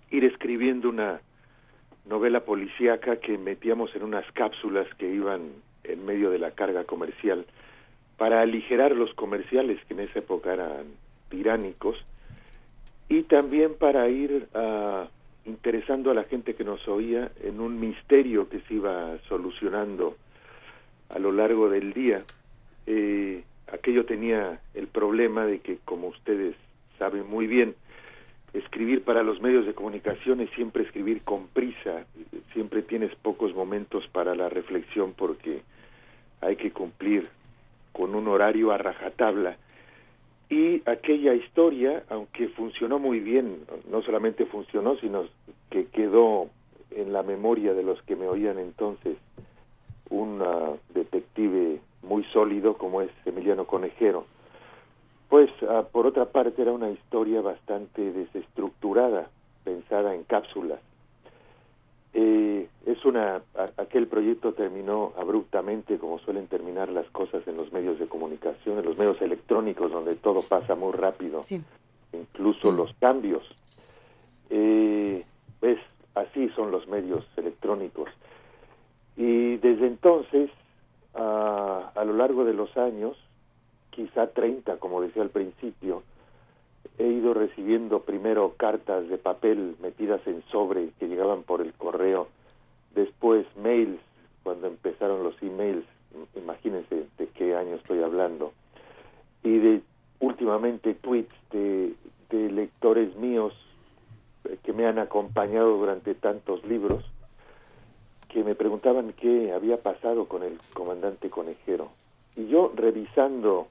ir 0.09 0.23
escribiendo 0.25 0.89
una 0.89 1.19
novela 2.05 2.41
policíaca 2.41 3.17
que 3.17 3.37
metíamos 3.37 3.93
en 3.95 4.03
unas 4.03 4.29
cápsulas 4.31 4.87
que 4.95 5.13
iban 5.13 5.49
en 5.83 6.05
medio 6.05 6.29
de 6.29 6.39
la 6.39 6.51
carga 6.51 6.85
comercial 6.85 7.45
para 8.17 8.41
aligerar 8.41 8.95
los 8.95 9.13
comerciales 9.13 9.79
que 9.85 9.93
en 9.93 10.01
esa 10.01 10.19
época 10.19 10.53
eran 10.53 10.85
tiránicos 11.29 11.97
y 13.09 13.23
también 13.23 13.75
para 13.75 14.09
ir 14.09 14.47
uh, 14.53 15.07
interesando 15.47 16.11
a 16.11 16.13
la 16.13 16.23
gente 16.23 16.55
que 16.55 16.63
nos 16.63 16.85
oía 16.87 17.31
en 17.41 17.61
un 17.61 17.79
misterio 17.79 18.49
que 18.49 18.59
se 18.61 18.75
iba 18.75 19.17
solucionando 19.29 20.17
a 21.09 21.19
lo 21.19 21.31
largo 21.31 21.69
del 21.69 21.93
día. 21.93 22.23
Eh, 22.85 23.43
aquello 23.71 24.05
tenía 24.05 24.59
el 24.73 24.87
problema 24.87 25.45
de 25.45 25.59
que, 25.59 25.77
como 25.85 26.07
ustedes 26.07 26.55
saben 26.99 27.29
muy 27.29 27.47
bien, 27.47 27.75
escribir 28.53 29.03
para 29.03 29.23
los 29.23 29.41
medios 29.41 29.65
de 29.65 29.73
comunicación 29.73 30.41
es 30.41 30.49
siempre 30.51 30.83
escribir 30.83 31.21
con 31.21 31.47
prisa, 31.47 32.05
siempre 32.53 32.81
tienes 32.81 33.13
pocos 33.15 33.53
momentos 33.53 34.07
para 34.07 34.35
la 34.35 34.49
reflexión 34.49 35.13
porque 35.13 35.61
hay 36.41 36.55
que 36.55 36.71
cumplir 36.71 37.29
con 37.97 38.13
un 38.13 38.27
horario 38.27 38.71
a 38.71 38.77
rajatabla. 38.77 39.57
Y 40.49 40.81
aquella 40.89 41.33
historia, 41.33 42.03
aunque 42.09 42.47
funcionó 42.49 42.99
muy 42.99 43.19
bien, 43.19 43.65
no 43.91 44.01
solamente 44.03 44.45
funcionó, 44.45 44.95
sino 44.97 45.25
que 45.71 45.87
quedó 45.87 46.47
en 46.91 47.11
la 47.11 47.23
memoria 47.23 47.73
de 47.73 47.83
los 47.83 48.01
que 48.03 48.15
me 48.15 48.27
oían 48.27 48.59
entonces 48.59 49.17
un 50.09 50.41
uh, 50.41 50.77
detective 50.93 51.81
muy 52.03 52.23
sólido 52.25 52.77
como 52.77 53.01
es 53.01 53.09
Emiliano 53.25 53.65
Conejero. 53.65 54.25
Pues 55.27 55.49
uh, 55.63 55.83
por 55.91 56.05
otra 56.07 56.25
parte 56.25 56.61
era 56.61 56.71
una 56.71 56.91
historia 56.91 57.41
bastante 57.41 58.13
desestructurada, 58.13 59.29
pensada 59.65 60.15
en 60.15 60.23
cápsulas. 60.23 60.79
Eh, 62.19 62.67
es 62.87 63.05
una 63.05 63.43
a- 63.55 63.69
aquel 63.77 64.07
proyecto 64.07 64.53
terminó 64.53 65.13
abruptamente 65.19 65.99
como 65.99 66.17
suelen 66.17 66.47
terminar 66.47 66.89
las 66.89 67.05
cosas 67.11 67.47
en 67.47 67.57
los 67.57 67.71
medios 67.71 67.99
de 67.99 68.07
comunicación, 68.07 68.79
en 68.79 68.85
los 68.85 68.97
medios 68.97 69.21
electrónicos 69.21 69.91
donde 69.91 70.15
todo 70.15 70.41
pasa 70.41 70.73
muy 70.73 70.93
rápido, 70.93 71.43
Sí. 71.43 71.61
incluso 72.13 72.71
los 72.71 72.91
cambios. 72.95 73.43
Eh, 74.49 75.23
es 75.61 75.77
así 76.15 76.49
son 76.55 76.71
los 76.71 76.87
medios 76.87 77.23
electrónicos. 77.37 78.09
Y 79.15 79.57
desde 79.57 79.85
entonces, 79.85 80.49
a, 81.13 81.91
a 81.93 82.03
lo 82.03 82.13
largo 82.13 82.45
de 82.45 82.53
los 82.55 82.75
años, 82.77 83.15
quizá 83.91 84.25
30, 84.25 84.77
como 84.77 85.01
decía 85.01 85.21
al 85.21 85.29
principio, 85.29 86.01
he 86.97 87.07
ido 87.07 87.33
recibiendo 87.33 88.01
primero 88.01 88.53
cartas 88.57 89.07
de 89.09 89.17
papel 89.17 89.75
metidas 89.81 90.21
en 90.27 90.43
sobre 90.51 90.89
que 90.99 91.07
llegaban 91.07 91.43
por 91.43 91.61
el 91.61 91.73
correo, 91.73 92.27
después 92.95 93.45
mails, 93.55 93.99
cuando 94.43 94.67
empezaron 94.67 95.23
los 95.23 95.41
emails, 95.41 95.85
imagínense 96.35 97.07
de 97.17 97.27
qué 97.27 97.55
año 97.55 97.75
estoy 97.75 98.01
hablando, 98.01 98.53
y 99.43 99.57
de 99.57 99.81
últimamente 100.19 100.93
tweets 100.95 101.35
de, 101.51 101.93
de 102.29 102.51
lectores 102.51 103.15
míos 103.15 103.53
eh, 104.45 104.57
que 104.63 104.73
me 104.73 104.85
han 104.85 104.99
acompañado 104.99 105.77
durante 105.77 106.15
tantos 106.15 106.63
libros, 106.65 107.03
que 108.29 108.43
me 108.43 108.55
preguntaban 108.55 109.13
qué 109.13 109.53
había 109.53 109.77
pasado 109.77 110.25
con 110.25 110.43
el 110.43 110.57
comandante 110.73 111.29
conejero. 111.29 111.89
Y 112.35 112.47
yo 112.47 112.71
revisando 112.75 113.67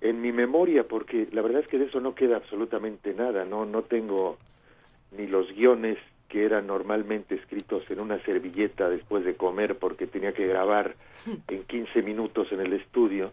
en 0.00 0.20
mi 0.20 0.32
memoria, 0.32 0.84
porque 0.84 1.28
la 1.32 1.42
verdad 1.42 1.62
es 1.62 1.68
que 1.68 1.78
de 1.78 1.86
eso 1.86 2.00
no 2.00 2.14
queda 2.14 2.36
absolutamente 2.36 3.14
nada, 3.14 3.44
no, 3.44 3.66
no 3.66 3.82
tengo 3.82 4.38
ni 5.16 5.26
los 5.26 5.52
guiones 5.54 5.98
que 6.28 6.44
eran 6.44 6.68
normalmente 6.68 7.34
escritos 7.34 7.82
en 7.90 8.00
una 8.00 8.22
servilleta 8.24 8.88
después 8.88 9.24
de 9.24 9.34
comer 9.34 9.76
porque 9.76 10.06
tenía 10.06 10.32
que 10.32 10.46
grabar 10.46 10.94
en 11.48 11.64
15 11.64 12.02
minutos 12.02 12.50
en 12.52 12.60
el 12.60 12.72
estudio, 12.72 13.32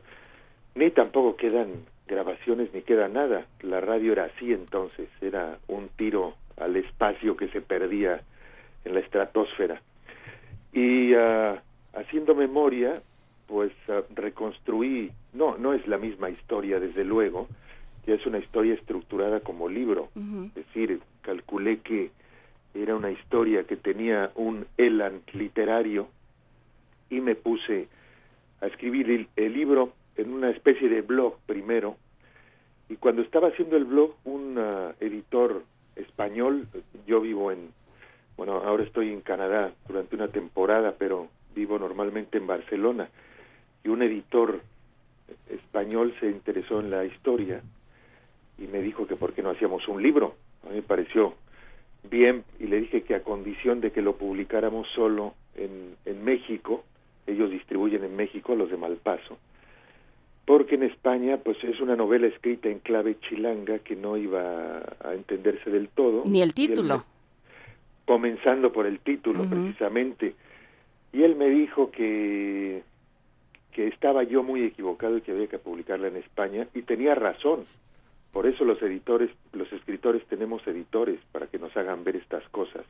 ni 0.76 0.90
tampoco 0.92 1.36
quedan 1.38 1.86
grabaciones 2.08 2.74
ni 2.74 2.82
queda 2.82 3.08
nada. 3.08 3.46
La 3.62 3.82
radio 3.82 4.14
era 4.14 4.26
así 4.26 4.52
entonces, 4.52 5.10
era 5.22 5.60
un 5.68 5.90
tiro 5.90 6.36
al 6.58 6.76
espacio 6.76 7.38
que 7.38 7.48
se 7.50 7.62
perdía 7.62 8.22
en 8.84 8.94
la 8.94 9.00
estratosfera. 9.00 9.82
Y 10.74 11.14
ah, 11.14 11.62
haciendo 11.94 12.36
memoria, 12.36 13.02
pues 13.48 13.72
ah, 13.88 14.02
reconstruí, 14.14 15.12
no, 15.34 15.58
no 15.58 15.74
es 15.74 15.88
la 15.88 15.98
misma 15.98 16.30
historia 16.30 16.80
desde 16.80 17.04
luego, 17.04 17.48
ya 18.06 18.14
es 18.14 18.26
una 18.26 18.40
historia 18.40 18.74
estructurada 18.74 19.40
como 19.42 19.68
libro, 19.68 20.10
es 20.16 20.54
decir, 20.54 21.02
calculé 21.22 21.80
que 21.80 22.12
era 22.74 22.96
una 22.96 23.12
historia 23.12 23.66
que 23.66 23.76
tenía 23.76 24.32
un 24.36 24.66
elan 24.78 25.22
literario 25.34 26.08
y 27.10 27.20
me 27.20 27.36
puse 27.36 27.88
a 28.62 28.68
escribir 28.68 29.10
el, 29.10 29.28
el 29.36 29.54
libro 29.54 29.94
en 30.16 30.32
una 30.32 30.50
especie 30.50 30.88
de 30.90 31.02
blog 31.02 31.38
primero. 31.46 31.98
Y 32.90 32.96
cuando 32.96 33.22
estaba 33.22 33.50
haciendo 33.50 33.76
el 33.76 33.86
blog 33.86 34.16
un 34.24 34.58
ah, 34.58 34.94
editor 35.00 35.64
español, 35.96 36.68
yo 37.06 37.20
vivo 37.20 37.52
en, 37.52 37.72
bueno, 38.38 38.54
ahora 38.54 38.84
estoy 38.84 39.12
en 39.12 39.22
Canadá 39.22 39.74
durante 39.88 40.16
una 40.16 40.30
temporada, 40.30 40.96
pero 40.98 41.28
vivo 41.54 41.78
normalmente 41.78 42.38
en 42.38 42.48
Barcelona 42.48 43.10
y 43.84 43.90
un 43.90 44.02
editor 44.02 44.62
español 45.50 46.14
se 46.20 46.28
interesó 46.28 46.80
en 46.80 46.90
la 46.90 47.06
historia 47.06 47.62
y 48.58 48.68
me 48.68 48.82
dijo 48.82 49.08
que 49.08 49.16
por 49.16 49.34
qué 49.34 49.42
no 49.44 49.52
hacíamos 49.52 49.88
un 49.88 50.02
libro. 50.02 50.36
A 50.66 50.70
mí 50.70 50.76
me 50.76 50.82
pareció 50.82 51.36
bien 52.10 52.44
y 52.60 52.68
le 52.68 52.80
dije 52.82 53.04
que 53.04 53.16
a 53.16 53.24
condición 53.24 53.82
de 53.82 53.92
que 53.92 54.02
lo 54.02 54.16
publicáramos 54.18 54.88
solo 54.96 55.34
en, 55.56 55.96
en 56.06 56.24
México, 56.24 56.84
ellos 57.28 57.52
distribuyen 57.52 58.04
en 58.04 58.16
México 58.16 58.56
los 58.56 58.70
de 58.70 58.78
Malpaso, 58.78 59.38
porque 60.46 60.76
en 60.76 60.84
España 60.84 61.38
pues 61.44 61.62
es 61.64 61.80
una 61.82 61.96
novela 61.96 62.28
escrita 62.28 62.70
en 62.70 62.80
clave 62.80 63.18
chilanga 63.20 63.80
que 63.80 63.96
no 63.96 64.16
iba 64.18 64.78
a 65.04 65.14
entenderse 65.14 65.70
del 65.70 65.90
todo. 65.90 66.24
Ni 66.26 66.42
el 66.42 66.50
él 66.50 66.54
título. 66.56 66.98
me- 67.00 67.04
comenzando 68.06 68.72
por 68.72 68.86
el 68.86 69.00
título 69.00 69.44
precisamente. 69.50 70.34
Y 71.12 71.24
él 71.24 71.36
me 71.36 71.50
dijo 71.50 71.92
que 71.92 72.82
que 73.78 73.86
estaba 73.90 74.24
yo 74.24 74.42
muy 74.42 74.64
equivocado 74.64 75.18
y 75.18 75.22
que 75.22 75.34
había 75.34 75.46
que 75.46 75.60
publicarla 75.60 76.08
en 76.08 76.16
España 76.16 76.68
y 76.74 76.82
tenía 76.82 77.14
razón. 77.14 77.66
Por 78.32 78.48
eso 78.48 78.66
los 78.66 78.82
editores, 78.82 79.30
los 79.54 79.72
escritores 79.72 80.26
tenemos 80.26 80.66
editores 80.66 81.20
para 81.32 81.46
que 81.46 81.60
nos 81.60 81.78
hagan 81.78 82.04
ver 82.04 82.16
estas 82.16 82.44
cosas. 82.50 82.84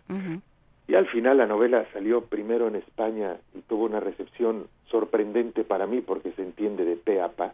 Y 0.87 0.95
al 0.95 1.05
final 1.07 1.39
la 1.39 1.45
novela 1.45 1.85
salió 1.91 2.21
primero 2.21 2.69
en 2.69 2.77
España 2.77 3.35
y 3.53 3.63
tuvo 3.63 3.83
una 3.83 3.99
recepción 3.99 4.67
sorprendente 4.89 5.65
para 5.65 5.87
mí 5.87 5.99
porque 5.99 6.31
se 6.31 6.43
entiende 6.43 6.85
de 6.85 6.95
pe 6.95 7.19
a 7.19 7.27
pa. 7.27 7.53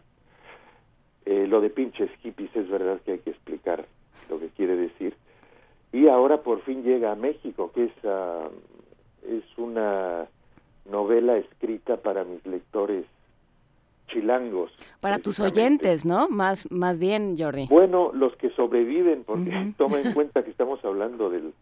Eh, 1.26 1.48
lo 1.48 1.60
de 1.60 1.70
pinches 1.70 2.12
hippies 2.22 2.54
es 2.54 2.70
verdad 2.70 3.00
que 3.04 3.14
hay 3.14 3.18
que 3.18 3.30
explicar 3.30 3.84
lo 4.30 4.38
que 4.38 4.50
quiere 4.50 4.76
decir. 4.76 5.16
Y 5.90 6.06
ahora 6.06 6.42
por 6.42 6.60
fin 6.60 6.84
llega 6.84 7.10
a 7.10 7.16
México, 7.16 7.72
que 7.74 7.86
es, 7.86 7.92
ah, 8.04 8.48
es 9.26 9.42
una 9.58 10.28
novela 10.88 11.36
escrita 11.36 11.96
para 11.96 12.22
mis 12.22 12.46
lectores 12.46 13.06
chilangos. 14.14 14.72
Para 15.00 15.18
tus 15.18 15.40
oyentes, 15.40 16.06
¿no? 16.06 16.28
Más, 16.28 16.70
más 16.70 16.98
bien, 16.98 17.36
Jordi. 17.36 17.66
Bueno, 17.68 18.12
los 18.14 18.34
que 18.36 18.50
sobreviven, 18.50 19.24
porque 19.24 19.50
toma 19.76 20.00
en 20.00 20.14
cuenta 20.14 20.44
que 20.44 20.50
estamos 20.50 20.82
hablando 20.84 21.28
del, 21.28 21.52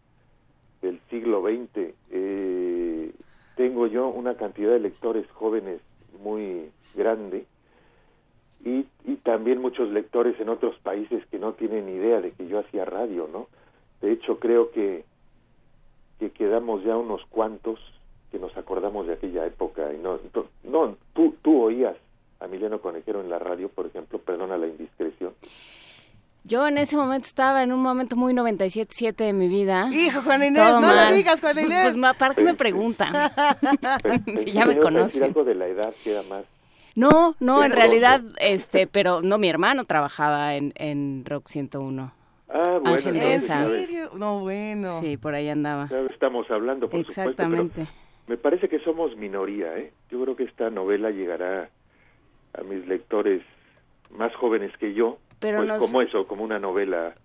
del 0.81 0.99
siglo 1.09 1.41
XX. 1.41 1.93
eh, 2.11 3.11
tengo 3.55 3.85
yo 3.87 4.07
una 4.07 4.35
cantidad 4.35 4.71
de 4.71 4.79
lectores 4.79 5.29
jóvenes 5.31 5.79
muy 6.23 6.71
grande 6.95 7.45
y, 8.65 8.85
y 9.05 9.15
también 9.17 9.61
muchos 9.61 9.89
lectores 9.89 10.39
en 10.39 10.49
otros 10.49 10.75
países 10.79 11.23
que 11.27 11.37
no 11.37 11.53
tienen 11.53 11.87
idea 11.87 12.19
de 12.21 12.31
que 12.31 12.47
yo 12.47 12.59
hacía 12.59 12.83
radio, 12.85 13.29
¿no? 13.31 13.47
De 14.01 14.11
hecho, 14.11 14.39
creo 14.39 14.71
que, 14.71 15.05
que 16.19 16.31
quedamos 16.31 16.83
ya 16.83 16.97
unos 16.97 17.23
cuantos 17.27 17.79
que 18.31 18.39
nos 18.39 18.57
acordamos 18.57 19.05
de 19.05 19.13
aquella 19.13 19.45
época 19.45 19.93
y 19.93 19.97
no, 19.99 20.19
no 20.63 20.95
tú, 21.13 21.35
tú 21.43 21.61
oías 21.61 21.95
a 22.43 22.45
Emiliano 22.45 22.79
Conejero 22.81 23.21
en 23.21 23.29
la 23.29 23.39
radio, 23.39 23.69
por 23.69 23.85
ejemplo, 23.87 24.19
perdona 24.19 24.57
la 24.57 24.67
indiscreción. 24.67 25.33
Yo 26.45 26.67
en 26.67 26.77
ese 26.77 26.97
momento 26.97 27.25
estaba 27.25 27.63
en 27.63 27.71
un 27.71 27.81
momento 27.81 28.17
muy 28.17 28.33
97-7 28.33 29.15
de 29.15 29.31
mi 29.31 29.47
vida. 29.47 29.87
Hijo, 29.93 30.21
Juana 30.21 30.45
Inés, 30.47 30.61
Todo 30.61 30.81
no 30.81 30.87
mal. 30.87 31.09
lo 31.09 31.15
digas, 31.15 31.39
Juana 31.39 31.61
Inés. 31.61 31.95
Pues, 31.95 32.17
¿para 32.17 32.35
qué 32.35 32.43
me 32.43 32.53
preguntan? 32.53 33.13
Sí, 34.43 34.51
ya 34.51 34.65
me 34.65 34.77
conocen. 34.77 35.23
algo 35.23 35.45
de 35.45 35.55
la 35.55 35.67
edad 35.67 35.93
que 36.03 36.11
era 36.11 36.23
más. 36.23 36.43
No, 36.95 37.35
no, 37.39 37.63
en 37.63 37.71
realidad, 37.71 38.21
este, 38.39 38.85
pero 38.87 39.21
no, 39.21 39.37
mi 39.37 39.47
hermano 39.49 39.85
trabajaba 39.85 40.55
en, 40.55 40.73
en 40.75 41.23
Rock 41.25 41.47
101. 41.47 42.13
Ah, 42.49 42.77
bueno, 42.81 42.97
Ángel 42.97 43.15
¿En 43.15 43.41
serio? 43.41 44.11
No, 44.15 44.41
bueno. 44.41 44.99
Sí, 44.99 45.17
por 45.17 45.33
ahí 45.33 45.47
andaba. 45.49 45.87
ya 45.89 46.01
estamos 46.01 46.45
hablando, 46.51 46.87
por 46.89 46.99
supuesto, 46.99 47.21
Exactamente. 47.21 47.71
pero 47.75 47.87
me 48.27 48.37
parece 48.37 48.69
que 48.69 48.79
somos 48.79 49.15
minoría, 49.17 49.75
¿eh? 49.77 49.91
Yo 50.11 50.21
creo 50.21 50.35
que 50.35 50.43
esta 50.43 50.69
novela 50.69 51.09
llegará 51.09 51.69
a 52.57 52.63
mis 52.63 52.85
lectores 52.87 53.41
más 54.11 54.33
jóvenes 54.35 54.71
que 54.79 54.93
yo, 54.93 55.17
Pero 55.39 55.57
pues 55.57 55.67
nos- 55.67 55.79
como 55.79 56.01
eso, 56.01 56.27
como 56.27 56.43
una 56.43 56.59
novela. 56.59 57.15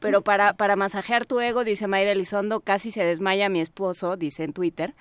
Pero 0.00 0.20
para, 0.20 0.52
para 0.52 0.76
masajear 0.76 1.24
tu 1.24 1.40
ego, 1.40 1.64
dice 1.64 1.86
Mayra 1.88 2.12
Elizondo, 2.12 2.60
casi 2.60 2.90
se 2.90 3.04
desmaya 3.04 3.48
mi 3.48 3.60
esposo, 3.60 4.16
dice 4.16 4.44
en 4.44 4.52
Twitter. 4.52 4.94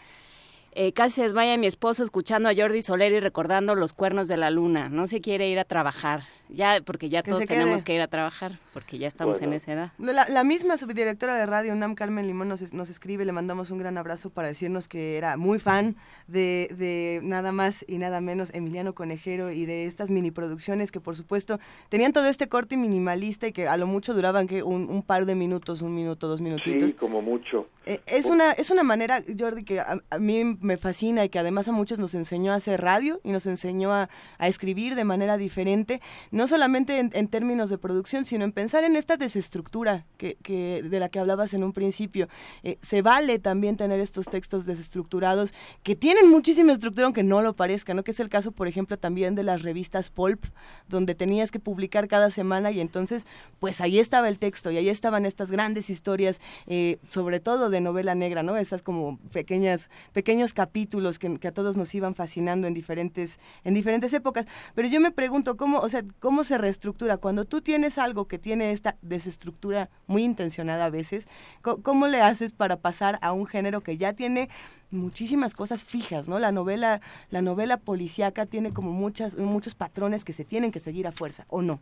Eh, 0.71 0.93
casi 0.93 1.15
se 1.15 1.23
desmaya 1.23 1.57
mi 1.57 1.67
esposo 1.67 2.03
escuchando 2.03 2.49
a 2.49 2.53
Jordi 2.55 2.81
Soler 2.81 3.11
y 3.11 3.19
recordando 3.19 3.75
los 3.75 3.93
cuernos 3.93 4.27
de 4.27 4.37
la 4.37 4.49
luna. 4.51 4.89
No 4.89 5.07
se 5.07 5.21
quiere 5.21 5.49
ir 5.49 5.59
a 5.59 5.63
trabajar. 5.65 6.21
Ya, 6.49 6.79
porque 6.85 7.09
ya 7.09 7.23
Que 7.23 7.31
todos 7.31 7.45
tenemos 7.45 7.83
que 7.83 7.93
ir 7.95 8.01
a 8.01 8.07
trabajar. 8.07 8.53
Porque 8.75 8.97
ya 8.97 9.07
estamos 9.07 9.41
en 9.41 9.53
esa 9.53 9.71
edad. 9.71 9.91
La, 9.99 10.43
misma 10.43 10.77
subdirectora 10.77 11.33
de 11.35 11.45
radio, 11.45 11.73
Nam 11.75 11.95
Carmen 11.95 12.27
Limón, 12.27 12.49
nos, 12.49 12.73
nos 12.73 12.89
escribe, 12.89 13.23
le 13.23 13.31
mandamos 13.31 13.71
un 13.71 13.77
gran 13.77 13.97
abrazo 13.97 14.31
para 14.31 14.49
decirnos 14.49 14.89
que 14.89 15.15
era 15.15 15.37
muy 15.37 15.59
fan 15.59 15.95
de, 16.27 16.67
de 16.77 17.21
nada 17.23 17.53
más 17.53 17.85
y 17.87 17.99
nada 17.99 18.19
menos 18.19 18.53
Emiliano 18.53 18.93
Conejero 18.93 19.49
y 19.49 19.65
de 19.65 19.85
estas 19.85 20.11
mini 20.11 20.29
producciones 20.29 20.91
que 20.91 20.99
por 20.99 21.15
supuesto 21.15 21.57
tenían 21.87 22.11
todo 22.11 22.27
este 22.27 22.49
corte 22.49 22.75
minimalista 22.75 23.47
y 23.47 23.53
que 23.53 23.69
a 23.69 23.77
lo 23.77 23.87
mucho 23.87 24.13
duraban 24.13 24.45
que 24.45 24.61
un, 24.61 24.89
un 24.89 25.03
par 25.03 25.25
de 25.25 25.35
minutos, 25.35 25.81
un 25.81 25.95
minuto, 25.95 26.27
dos 26.27 26.41
minutitos. 26.41 26.89
Sí, 26.89 26.97
como 26.97 27.21
mucho. 27.21 27.69
Eh, 27.85 27.99
es, 28.07 28.25
una, 28.27 28.51
es 28.51 28.71
una 28.71 28.83
manera, 28.83 29.23
Jordi, 29.37 29.63
que 29.63 29.79
a, 29.79 30.01
mí 30.19 30.57
me 30.59 30.77
fascina 30.77 31.23
y 31.23 31.29
que 31.29 31.37
además 31.37 31.67
a 31.67 31.71
muchos 31.71 31.99
nos 31.99 32.15
enseñó 32.15 32.51
a 32.51 32.55
hacer 32.55 32.81
radio 32.81 33.19
y 33.23 33.31
nos 33.31 33.45
enseñó 33.45 33.93
a, 33.93 34.09
escribir 34.39 34.95
de 34.95 35.03
manera 35.03 35.37
diferente, 35.37 36.01
no 36.31 36.47
solamente 36.47 36.99
en, 36.99 37.27
términos 37.27 37.69
de 37.69 37.77
producción, 37.77 38.25
sino 38.25 38.43
en 38.43 38.51
pensar 38.65 38.83
en 38.83 38.95
esta 38.95 39.15
desestructura 39.15 40.07
que, 40.17 40.37
que 40.41 40.81
de 40.81 40.99
la 40.99 41.09
que 41.09 41.19
hablabas 41.19 41.53
en 41.53 41.63
un 41.63 41.71
principio. 41.71 42.27
Eh, 42.63 42.79
se 42.81 43.03
vale 43.03 43.37
también 43.37 43.77
tener 43.77 43.99
estos 43.99 44.25
textos 44.25 44.65
desestructurados 44.65 45.53
que 45.83 45.95
tienen 45.95 46.31
muchísima 46.31 46.73
estructura, 46.73 47.05
aunque 47.05 47.21
no 47.21 47.43
lo 47.43 47.55
parezca, 47.55 47.93
¿no? 47.93 48.03
Que 48.03 48.09
es 48.09 48.19
el 48.19 48.27
caso, 48.27 48.51
por 48.51 48.67
ejemplo, 48.67 48.97
también 48.97 49.35
de 49.35 49.43
las 49.43 49.61
revistas 49.61 50.09
Pulp, 50.09 50.45
donde 50.89 51.13
tenías 51.13 51.51
que 51.51 51.59
publicar 51.59 52.07
cada 52.07 52.31
semana 52.31 52.71
y 52.71 52.79
entonces, 52.79 53.27
pues 53.59 53.81
ahí 53.81 53.99
estaba 53.99 54.29
el 54.29 54.39
texto 54.39 54.71
y 54.71 54.77
ahí 54.77 54.89
estaban 54.89 55.27
estas 55.27 55.51
grandes 55.51 55.91
historias, 55.91 56.41
eh, 56.65 56.97
sobre 57.07 57.39
todo 57.39 57.69
de 57.69 57.81
novela 57.81 58.15
negra, 58.15 58.41
¿no? 58.41 58.57
Estas 58.57 58.81
como 58.81 59.19
pequeñas, 59.31 59.91
pequeños 60.11 60.53
capítulos 60.53 61.19
que, 61.19 61.37
a 61.47 61.51
todos 61.51 61.77
nos 61.77 61.93
iban 61.93 62.15
fascinando 62.15 62.65
en 62.65 62.73
diferentes, 62.73 63.37
en 63.63 63.75
diferentes 63.75 64.11
épocas. 64.13 64.47
Pero 64.73 64.87
yo 64.87 64.99
me 64.99 65.11
pregunto, 65.11 65.55
¿cómo, 65.55 65.77
o 65.81 65.87
sea, 65.87 66.03
cómo 66.19 66.43
se 66.43 66.57
reestructura? 66.57 67.17
Cuando 67.17 67.45
tú 67.45 67.61
tienes 67.61 67.99
algo 67.99 68.27
que 68.27 68.39
tiene 68.39 68.54
esta 68.61 68.95
desestructura 69.01 69.89
muy 70.07 70.23
intencionada 70.23 70.85
a 70.85 70.89
veces, 70.89 71.27
¿cómo, 71.61 72.07
le 72.07 72.21
haces 72.21 72.51
para 72.51 72.77
pasar 72.77 73.19
a 73.21 73.31
un 73.31 73.45
género 73.45 73.81
que 73.81 73.97
ya 73.97 74.13
tiene 74.13 74.49
muchísimas 74.91 75.53
cosas 75.53 75.83
fijas, 75.83 76.29
¿no? 76.29 76.39
La 76.39 76.51
novela, 76.51 77.01
la 77.31 77.41
novela 77.41 77.77
policíaca 77.77 78.45
tiene 78.45 78.73
como 78.73 78.91
muchas, 78.91 79.37
muchos 79.37 79.75
patrones 79.75 80.23
que 80.25 80.33
se 80.33 80.45
tienen 80.45 80.71
que 80.71 80.79
seguir 80.79 81.07
a 81.07 81.11
fuerza, 81.11 81.45
¿o 81.49 81.61
no? 81.61 81.79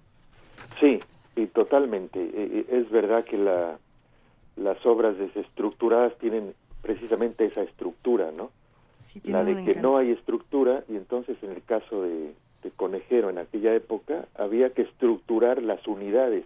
Sí, 0.80 1.00
y 1.36 1.46
totalmente. 1.48 2.20
E, 2.20 2.66
e, 2.70 2.80
es 2.80 2.90
verdad 2.90 3.24
que 3.26 3.38
la, 3.38 3.78
las 4.56 4.86
obras 4.86 5.18
desestructuradas 5.18 6.18
tienen 6.18 6.54
precisamente 6.82 7.46
esa 7.46 7.62
estructura, 7.62 8.32
¿no? 8.32 8.52
la 9.24 9.44
de 9.44 9.64
que 9.64 9.76
no 9.76 9.98
hay 9.98 10.12
estructura 10.12 10.84
y 10.90 10.96
entonces 10.96 11.38
en 11.44 11.52
el 11.52 11.64
caso 11.64 12.04
de, 12.04 12.34
Conejero 12.78 13.30
en 13.30 13.38
aquella 13.38 13.76
época 13.76 14.26
había 14.36 14.70
que 14.70 14.84
estructurar 14.84 15.62
las 15.62 15.86
unidades, 15.86 16.46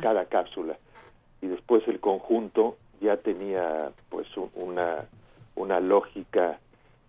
cada 0.00 0.26
cápsula 0.26 0.76
y 1.40 1.46
después 1.46 1.86
el 1.88 2.00
conjunto 2.00 2.76
ya 3.00 3.16
tenía 3.18 3.92
pues 4.08 4.26
una, 4.54 5.06
una 5.54 5.80
lógica 5.80 6.58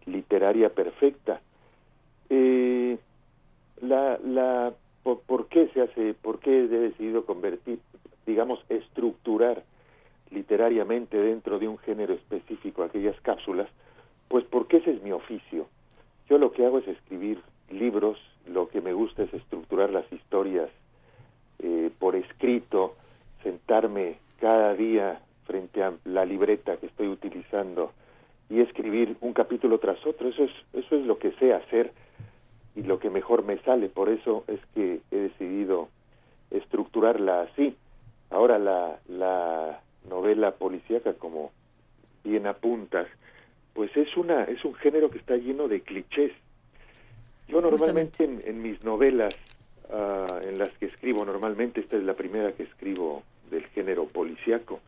literaria 0.05 0.69
perfecta. 0.69 1.41
Eh, 2.29 2.97
la, 3.81 4.19
la, 4.23 4.73
por, 5.03 5.21
por, 5.21 5.47
qué 5.47 5.67
se 5.73 5.81
hace, 5.81 6.13
por 6.13 6.39
qué 6.39 6.65
he 6.65 6.67
decidido 6.67 7.25
convertir, 7.25 7.79
digamos, 8.25 8.63
estructurar 8.69 9.63
literariamente 10.29 11.17
dentro 11.17 11.57
de 11.57 11.67
un 11.67 11.79
género 11.79 12.13
específico 12.13 12.83
aquellas 12.83 13.19
cápsulas, 13.21 13.67
pues 14.27 14.45
porque 14.45 14.77
ese 14.77 14.91
es 14.91 15.01
mi 15.01 15.11
oficio. 15.11 15.67
Yo 16.29 16.37
lo 16.37 16.51
que 16.51 16.65
hago 16.65 16.77
es 16.77 16.87
escribir 16.87 17.41
libros, 17.71 18.19
lo 18.45 18.69
que 18.69 18.81
me 18.81 18.93
gusta 18.93 19.23
es 19.23 19.33
estructurar 19.33 19.89
las 19.89 20.11
historias 20.13 20.69
eh, 21.59 21.91
por 21.99 22.15
escrito, 22.15 22.95
sentarme 23.43 24.17
cada 24.39 24.73
día 24.73 25.21
frente 25.45 25.83
a 25.83 25.93
la 26.05 26.25
libreta 26.25 26.77
que 26.77 26.87
estoy 26.87 27.07
utilizando 27.07 27.91
y 28.49 28.61
escribir 28.61 29.17
un 29.21 29.33
capítulo 29.33 29.79
tras 29.79 30.05
otro. 30.05 30.29
Eso 30.29 30.43
es, 30.43 30.51
eso 30.73 30.95
es 30.95 31.05
lo 31.05 31.17
que 31.19 31.31
sé 31.33 31.53
hacer 31.53 31.91
y 32.75 32.83
lo 32.83 32.99
que 32.99 33.09
mejor 33.09 33.43
me 33.43 33.57
sale. 33.59 33.89
Por 33.89 34.09
eso 34.09 34.43
es 34.47 34.59
que 34.73 35.01
he 35.11 35.15
decidido 35.15 35.89
estructurarla 36.51 37.41
así. 37.41 37.75
Ahora 38.29 38.57
la, 38.57 38.99
la 39.07 39.81
novela 40.07 40.51
policíaca 40.51 41.13
como 41.13 41.51
bien 42.23 42.47
apuntas, 42.47 43.07
pues 43.73 43.95
es 43.95 44.15
una 44.17 44.43
es 44.43 44.63
un 44.65 44.75
género 44.75 45.09
que 45.09 45.17
está 45.17 45.35
lleno 45.35 45.67
de 45.67 45.81
clichés. 45.81 46.31
Yo 47.47 47.61
normalmente 47.61 48.23
en, 48.23 48.61
mis 48.61 48.83
novelas 48.83 49.35
uh, 49.89 50.47
en 50.47 50.57
las 50.57 50.69
que 50.77 50.85
escribo 50.85 51.25
normalmente 51.25 51.81
esta 51.81 51.97
es 51.97 52.03
la 52.03 52.13
primera 52.13 52.53
que 52.53 52.63
escribo 52.63 53.23
del 53.49 53.65
género 53.67 54.05
policíaco. 54.05 54.79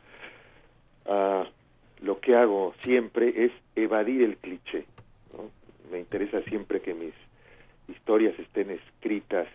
Uh, 1.05 1.43
lo 2.03 2.19
que 2.19 2.35
hago 2.35 2.73
siempre 2.81 3.45
es 3.45 3.51
evadir 3.75 4.23
el 4.23 4.37
cliché. 4.37 4.85
Me 5.91 5.99
interesa 5.99 6.41
siempre 6.43 6.81
que 6.81 6.93
mis 6.93 7.13
historias 7.87 8.37
estén 8.39 8.71
escritas 8.71 9.47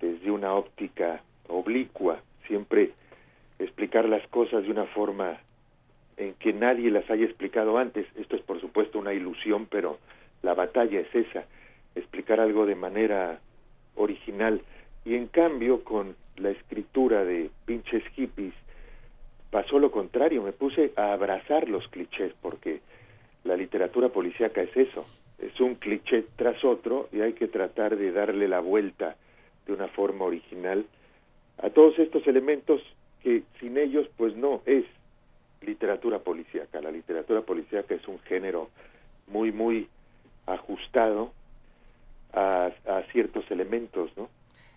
desde 0.00 0.30
una 0.30 0.54
óptica 0.54 1.22
oblicua, 1.48 2.20
siempre 2.46 2.92
explicar 3.58 4.08
las 4.08 4.26
cosas 4.28 4.64
de 4.64 4.70
una 4.70 4.84
forma 4.84 5.38
en 6.16 6.34
que 6.34 6.52
nadie 6.52 6.90
las 6.90 7.08
haya 7.10 7.24
explicado 7.24 7.78
antes. 7.78 8.06
Esto 8.16 8.36
es 8.36 8.42
por 8.42 8.60
supuesto 8.60 8.98
una 8.98 9.12
ilusión, 9.12 9.66
pero 9.66 9.98
la 10.42 10.54
batalla 10.54 11.00
es 11.00 11.14
esa, 11.14 11.44
explicar 11.94 12.40
algo 12.40 12.66
de 12.66 12.74
manera 12.74 13.40
original. 13.96 14.62
Y 15.04 15.14
en 15.14 15.26
cambio, 15.26 15.84
con 15.84 16.16
la 16.36 16.50
escritura 16.50 17.24
de 17.24 17.50
pinches 17.64 18.04
hippies, 18.14 18.54
pasó 19.50 19.78
lo 19.78 19.90
contrario, 19.90 20.42
me 20.42 20.52
puse 20.52 20.92
a 20.96 21.12
abrazar 21.12 21.68
los 21.68 21.86
clichés, 21.88 22.32
porque 22.42 22.80
la 23.44 23.56
literatura 23.56 24.08
policíaca 24.08 24.62
es 24.62 24.76
eso, 24.76 25.06
es 25.38 25.58
un 25.60 25.76
cliché 25.76 26.24
tras 26.36 26.64
otro 26.64 27.08
y 27.12 27.20
hay 27.20 27.34
que 27.34 27.48
tratar 27.48 27.96
de 27.96 28.12
darle 28.12 28.48
la 28.48 28.60
vuelta 28.60 29.16
de 29.66 29.72
una 29.72 29.88
forma 29.88 30.24
original 30.24 30.86
a 31.58 31.70
todos 31.70 31.98
estos 31.98 32.26
elementos 32.26 32.82
que 33.22 33.42
sin 33.60 33.78
ellos 33.78 34.08
pues 34.16 34.36
no 34.36 34.62
es 34.66 34.84
literatura 35.62 36.20
policíaca. 36.20 36.80
La 36.80 36.90
literatura 36.90 37.42
policíaca 37.42 37.94
es 37.94 38.06
un 38.08 38.18
género 38.20 38.68
muy, 39.26 39.52
muy 39.52 39.88
ajustado 40.46 41.32
a, 42.36 42.66
a 42.66 43.02
ciertos 43.12 43.50
elementos, 43.50 44.10
¿no? 44.16 44.28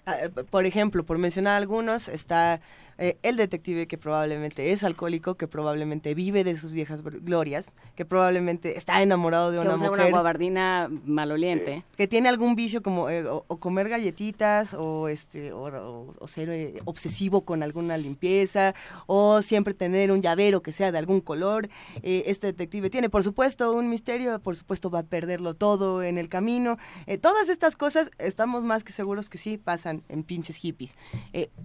Ah, 0.09 0.15
eh, 0.23 0.29
por 0.29 0.65
ejemplo, 0.65 1.05
por 1.05 1.19
mencionar 1.19 1.55
algunos, 1.55 2.07
está 2.07 2.61
eh, 3.01 3.17
el 3.23 3.37
detective 3.37 3.87
que 3.87 3.97
probablemente 3.97 4.73
es 4.73 4.83
alcohólico, 4.83 5.35
que 5.35 5.47
probablemente 5.47 6.13
vive 6.13 6.43
de 6.43 6.57
sus 6.57 6.73
viejas 6.73 7.01
glorias, 7.01 7.71
que 7.95 8.03
probablemente 8.03 8.77
está 8.77 9.01
enamorado 9.01 9.51
de 9.51 9.59
una 9.59 9.77
mujer. 9.77 9.91
una 9.91 10.09
guabardina 10.09 10.89
maloliente. 11.05 11.85
Que 11.95 12.09
tiene 12.09 12.27
algún 12.27 12.55
vicio 12.55 12.83
como 12.83 13.09
eh, 13.09 13.25
o, 13.25 13.43
comer 13.59 13.87
galletitas 13.87 14.73
o 14.73 15.07
este 15.07 15.53
o, 15.53 16.27
ser 16.27 16.49
eh, 16.49 16.81
obsesivo 16.83 17.45
con 17.45 17.63
alguna 17.63 17.95
limpieza 17.97 18.75
o 19.07 19.41
siempre 19.41 19.73
tener 19.73 20.11
un 20.11 20.21
llavero 20.21 20.61
que 20.61 20.73
sea 20.73 20.91
de 20.91 20.97
algún 20.97 21.21
color. 21.21 21.69
este 22.03 22.47
detective 22.47 22.89
tiene, 22.89 23.09
por 23.09 23.23
supuesto, 23.23 23.71
un 23.71 23.89
misterio, 23.89 24.39
por 24.39 24.57
supuesto 24.57 24.89
va 24.89 24.99
a 24.99 25.03
perderlo 25.03 25.53
todo 25.53 26.03
en 26.03 26.17
el 26.17 26.27
camino. 26.27 26.77
todas 27.21 27.47
estas 27.47 27.77
cosas 27.77 28.11
estamos 28.17 28.63
más 28.63 28.83
que 28.83 28.91
seguros 28.91 29.29
que 29.29 29.37
sí 29.37 29.57
pasan 29.57 29.98
en 30.07 30.23
pinches 30.23 30.57
hippies. 30.57 30.97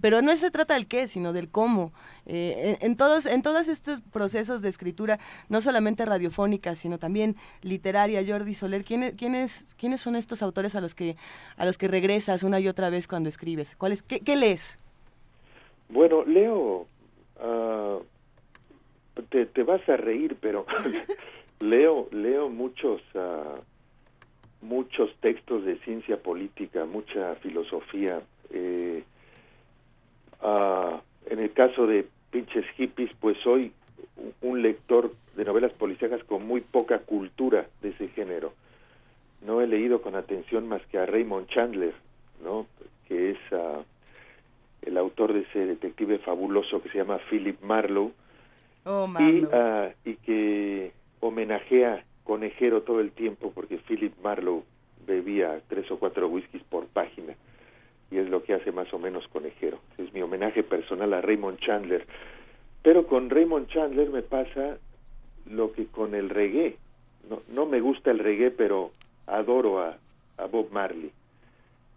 pero 0.01 0.21
no 0.21 0.35
se 0.35 0.51
trata 0.51 0.73
del 0.73 0.87
qué, 0.87 1.07
sino 1.07 1.33
del 1.33 1.49
cómo. 1.49 1.93
Eh, 2.25 2.77
en, 2.81 2.97
todos, 2.97 3.25
en 3.25 3.41
todos 3.41 3.67
estos 3.67 4.01
procesos 4.01 4.61
de 4.61 4.69
escritura, 4.69 5.19
no 5.49 5.61
solamente 5.61 6.05
radiofónica, 6.05 6.75
sino 6.75 6.97
también 6.97 7.35
literaria, 7.61 8.23
Jordi 8.25 8.53
Soler, 8.53 8.83
¿quiénes, 8.83 9.13
quiénes, 9.13 9.75
quiénes 9.79 10.01
son 10.01 10.15
estos 10.15 10.41
autores 10.41 10.75
a 10.75 10.81
los 10.81 10.95
que 10.95 11.15
a 11.57 11.65
los 11.65 11.77
que 11.77 11.87
regresas 11.87 12.43
una 12.43 12.59
y 12.59 12.67
otra 12.67 12.89
vez 12.89 13.07
cuando 13.07 13.29
escribes? 13.29 13.75
¿Cuál 13.77 13.95
qué, 14.03 14.35
lees? 14.35 14.77
Bueno, 15.89 16.23
leo, 16.25 16.87
ah, 17.39 17.99
te, 19.29 19.45
te, 19.45 19.63
vas 19.63 19.87
a 19.87 19.97
reír, 19.97 20.35
pero 20.41 20.65
leo, 21.59 22.07
leo 22.11 22.49
muchos, 22.49 23.01
uh, 23.13 23.61
muchos 24.61 25.13
textos 25.19 25.65
de 25.65 25.77
ciencia 25.79 26.17
política, 26.17 26.85
mucha 26.85 27.35
filosofía. 27.35 28.21
Eh, 28.51 29.03
uh, 30.41 30.99
en 31.29 31.39
el 31.39 31.51
caso 31.53 31.87
de 31.87 32.07
pinches 32.31 32.65
hippies, 32.75 33.11
pues 33.19 33.37
soy 33.43 33.71
un 34.41 34.61
lector 34.61 35.13
de 35.35 35.45
novelas 35.45 35.73
policíacas 35.73 36.23
con 36.23 36.45
muy 36.45 36.61
poca 36.61 36.99
cultura 36.99 37.67
de 37.81 37.89
ese 37.89 38.07
género. 38.09 38.53
No 39.45 39.61
he 39.61 39.67
leído 39.67 40.01
con 40.01 40.15
atención 40.15 40.67
más 40.67 40.81
que 40.87 40.97
a 40.97 41.05
Raymond 41.05 41.47
Chandler, 41.47 41.93
¿no? 42.43 42.67
que 43.07 43.31
es 43.31 43.37
ah, 43.51 43.83
el 44.81 44.97
autor 44.97 45.33
de 45.33 45.41
ese 45.41 45.65
detective 45.65 46.19
fabuloso 46.19 46.81
que 46.81 46.89
se 46.89 46.97
llama 46.97 47.19
Philip 47.29 47.61
Marlowe, 47.61 48.11
oh, 48.85 49.07
Y, 49.19 49.43
uh, 49.45 49.91
y 50.03 50.15
que 50.17 50.91
homenajea 51.19 52.03
conejero 52.25 52.81
todo 52.81 52.99
el 52.99 53.11
tiempo 53.11 53.53
porque 53.55 53.77
Philip 53.77 54.13
Marlowe 54.21 54.65
bebía 55.07 55.61
tres 55.69 55.89
o 55.91 55.97
cuatro 55.97 56.27
whiskies 56.27 56.63
por 56.63 56.87
página 56.87 57.35
y 58.11 58.17
es 58.17 58.29
lo 58.29 58.43
que 58.43 58.53
hace 58.53 58.71
más 58.71 58.93
o 58.93 58.99
menos 58.99 59.27
conejero. 59.29 59.79
Es 59.97 60.13
mi 60.13 60.21
homenaje 60.21 60.63
personal 60.63 61.13
a 61.13 61.21
Raymond 61.21 61.59
Chandler. 61.59 62.05
Pero 62.81 63.07
con 63.07 63.29
Raymond 63.29 63.67
Chandler 63.67 64.09
me 64.09 64.21
pasa 64.21 64.77
lo 65.49 65.71
que 65.71 65.85
con 65.87 66.13
el 66.13 66.29
reggae. 66.29 66.77
No, 67.29 67.41
no 67.49 67.65
me 67.65 67.79
gusta 67.79 68.11
el 68.11 68.19
reggae, 68.19 68.51
pero 68.51 68.91
adoro 69.27 69.79
a, 69.79 69.97
a 70.37 70.45
Bob 70.45 70.71
Marley. 70.71 71.11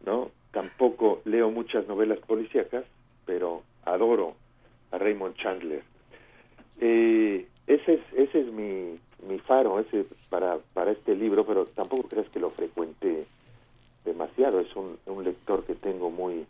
¿no? 0.07 0.31
Tampoco 0.53 1.21
leo 1.25 1.51
muchas 1.51 1.87
novelas 1.87 2.19
policíacas, 2.21 2.85
pero 3.27 3.63
adoro 3.85 4.35
a 4.91 4.99
Raymond 4.99 5.37
Chandler. 5.37 5.83
Eh, 6.81 7.47
ese 7.67 7.95
es, 7.95 8.01
ese 8.17 8.41
es 8.41 8.47
mi, 8.53 8.99
mi 9.27 9.39
faro 9.39 9.81
ese 9.81 10.07
para, 10.31 10.59
para 10.75 10.93
este 10.93 11.15
libro, 11.15 11.45
pero 11.45 11.65
tampoco 11.67 12.09
creas 12.09 12.29
que 12.29 12.41
lo 12.41 12.51
frecuente 12.51 13.27
demasiado. 14.05 14.61
Es 14.61 14.75
un, 14.77 14.99
un 15.07 15.25
lector 15.25 15.65
que 15.65 15.75
tengo 15.75 16.11
muy, 16.11 16.47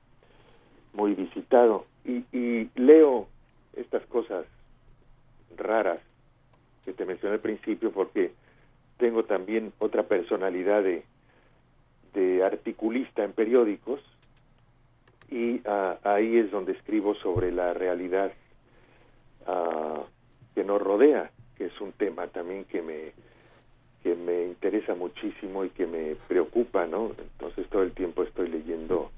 muy 0.92 1.14
visitado. 1.14 1.86
Y, 2.04 2.24
y 2.32 2.70
leo 2.74 3.28
estas 3.74 4.04
cosas 4.06 4.46
raras 5.56 6.00
que 6.84 6.92
te 6.92 7.04
mencioné 7.04 7.34
al 7.34 7.40
principio 7.40 7.90
porque 7.92 8.32
tengo 8.96 9.24
también 9.24 9.72
otra 9.78 10.04
personalidad 10.04 10.82
de, 10.82 11.04
de 12.14 12.42
articulista 12.44 13.24
en 13.24 13.32
periódicos 13.32 14.00
y 15.30 15.60
ah, 15.66 15.98
ahí 16.04 16.38
es 16.38 16.50
donde 16.50 16.72
escribo 16.72 17.14
sobre 17.16 17.52
la 17.52 17.74
realidad 17.74 18.32
ah, 19.46 20.02
que 20.54 20.64
nos 20.64 20.80
rodea, 20.80 21.30
que 21.58 21.66
es 21.66 21.80
un 21.80 21.92
tema 21.92 22.28
también 22.28 22.64
que 22.64 22.80
me 22.80 23.12
que 24.02 24.14
me 24.14 24.44
interesa 24.44 24.94
muchísimo 24.94 25.64
y 25.64 25.70
que 25.70 25.86
me 25.86 26.14
preocupa, 26.28 26.86
¿no? 26.86 27.10
Entonces 27.18 27.66
todo 27.68 27.82
el 27.82 27.92
tiempo 27.92 28.22
estoy 28.22 28.48
leyendo 28.48 29.10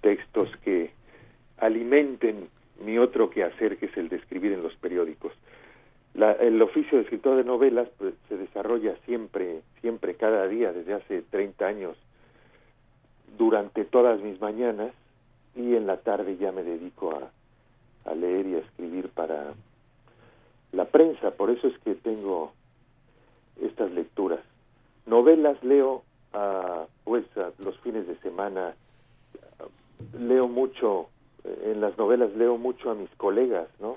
textos 0.00 0.50
que 0.64 0.90
alimenten 1.58 2.48
mi 2.84 2.98
otro 2.98 3.30
quehacer, 3.30 3.78
que 3.78 3.86
es 3.86 3.96
el 3.96 4.08
de 4.08 4.16
escribir 4.16 4.52
en 4.52 4.62
los 4.62 4.74
periódicos. 4.74 5.32
La, 6.14 6.32
el 6.32 6.60
oficio 6.60 6.98
de 6.98 7.04
escritor 7.04 7.36
de 7.36 7.44
novelas 7.44 7.88
pues, 7.96 8.14
se 8.28 8.36
desarrolla 8.36 8.96
siempre, 9.06 9.62
siempre, 9.80 10.14
cada 10.14 10.48
día, 10.48 10.72
desde 10.72 10.94
hace 10.94 11.22
30 11.22 11.64
años, 11.64 11.96
durante 13.38 13.84
todas 13.84 14.20
mis 14.20 14.40
mañanas, 14.40 14.92
y 15.54 15.76
en 15.76 15.86
la 15.86 15.98
tarde 15.98 16.36
ya 16.36 16.50
me 16.50 16.64
dedico 16.64 17.14
a, 17.14 18.10
a 18.10 18.14
leer 18.14 18.46
y 18.46 18.54
a 18.56 18.58
escribir 18.58 19.08
para 19.10 19.54
la 20.72 20.86
prensa, 20.86 21.30
por 21.32 21.50
eso 21.50 21.68
es 21.68 21.78
que 21.78 21.94
tengo 21.94 22.52
estas 23.60 23.90
lecturas. 23.92 24.40
Novelas 25.06 25.62
leo 25.62 26.02
a, 26.32 26.86
pues 27.04 27.24
a 27.36 27.52
los 27.58 27.78
fines 27.80 28.06
de 28.06 28.16
semana, 28.20 28.74
leo 30.18 30.48
mucho, 30.48 31.08
en 31.44 31.80
las 31.80 31.96
novelas 31.98 32.34
leo 32.34 32.56
mucho 32.56 32.90
a 32.90 32.94
mis 32.94 33.10
colegas, 33.16 33.68
¿no? 33.80 33.96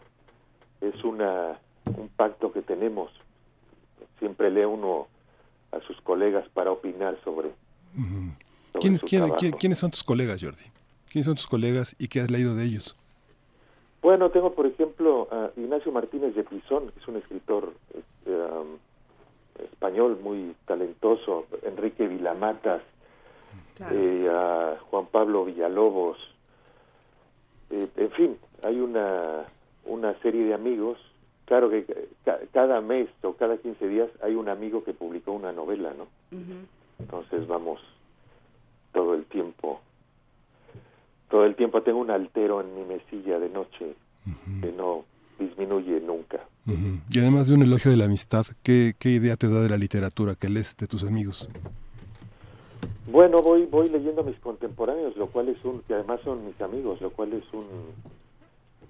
Es 0.81 1.03
una 1.03 1.59
un 1.85 2.09
pacto 2.09 2.51
que 2.51 2.61
tenemos. 2.61 3.11
Siempre 4.19 4.49
lee 4.49 4.65
uno 4.65 5.07
a 5.71 5.79
sus 5.81 5.99
colegas 6.01 6.47
para 6.49 6.71
opinar 6.71 7.17
sobre. 7.23 7.51
¿Quiénes, 8.79 9.03
¿Quiénes 9.03 9.77
son 9.77 9.91
tus 9.91 10.03
colegas, 10.03 10.41
Jordi? 10.41 10.63
¿Quiénes 11.09 11.25
son 11.25 11.35
tus 11.35 11.47
colegas 11.47 11.95
y 11.97 12.07
qué 12.07 12.21
has 12.21 12.29
leído 12.29 12.55
de 12.55 12.65
ellos? 12.65 12.95
Bueno, 14.05 14.29
tengo 14.29 14.53
por 14.53 14.67
ejemplo 14.67 15.27
a 15.31 15.49
Ignacio 15.57 15.91
Martínez 15.91 16.35
de 16.35 16.43
Pisón, 16.43 16.91
que 16.91 16.99
es 16.99 17.07
un 17.07 17.15
escritor 17.15 17.73
este, 17.91 18.29
um, 18.29 18.77
español 19.57 20.19
muy 20.21 20.55
talentoso, 20.67 21.47
Enrique 21.63 22.07
Vilamatas, 22.07 22.83
eh, 23.89 24.29
a 24.31 24.77
Juan 24.91 25.07
Pablo 25.07 25.43
Villalobos, 25.45 26.19
eh, 27.71 27.87
en 27.97 28.11
fin, 28.11 28.37
hay 28.61 28.79
una, 28.79 29.45
una 29.85 30.13
serie 30.19 30.45
de 30.45 30.53
amigos. 30.53 30.99
Claro 31.45 31.71
que 31.71 32.07
cada 32.53 32.81
mes 32.81 33.09
o 33.23 33.33
cada 33.33 33.57
15 33.57 33.87
días 33.87 34.09
hay 34.21 34.35
un 34.35 34.49
amigo 34.49 34.83
que 34.83 34.93
publicó 34.93 35.31
una 35.31 35.51
novela, 35.51 35.95
¿no? 35.97 36.05
Entonces 36.99 37.47
vamos 37.47 37.81
todo 38.93 39.15
el 39.15 39.25
tiempo, 39.25 39.81
todo 41.29 41.45
el 41.45 41.55
tiempo 41.55 41.81
tengo 41.81 41.99
un 41.99 42.11
altero 42.11 42.61
en 42.61 42.75
mi 42.75 42.83
mesilla 42.83 43.39
de 43.39 43.49
noche 43.49 43.95
que 44.61 44.71
no 44.71 45.05
disminuye 45.39 45.99
nunca. 46.01 46.39
Y 46.65 47.19
además 47.19 47.47
de 47.47 47.55
un 47.55 47.61
elogio 47.61 47.91
de 47.91 47.97
la 47.97 48.05
amistad, 48.05 48.45
¿qué, 48.63 48.93
¿qué 48.97 49.09
idea 49.09 49.35
te 49.35 49.47
da 49.47 49.61
de 49.61 49.69
la 49.69 49.77
literatura 49.77 50.35
que 50.35 50.49
lees 50.49 50.75
de 50.77 50.87
tus 50.87 51.03
amigos? 51.03 51.49
Bueno, 53.07 53.41
voy 53.41 53.65
voy 53.65 53.89
leyendo 53.89 54.21
a 54.21 54.23
mis 54.23 54.39
contemporáneos, 54.39 55.15
lo 55.15 55.27
cual 55.27 55.49
es 55.49 55.63
un 55.63 55.81
que 55.81 55.93
además 55.93 56.21
son 56.23 56.45
mis 56.45 56.59
amigos, 56.59 56.99
lo 57.01 57.11
cual 57.11 57.33
es 57.33 57.43
un 57.53 57.65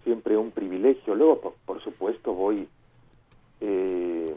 siempre 0.06 0.38
un 0.38 0.52
privilegio. 0.52 1.16
Luego, 1.16 1.56
por, 1.66 1.84
supuesto, 1.84 2.34
voy 2.34 2.68
eh, 3.60 4.36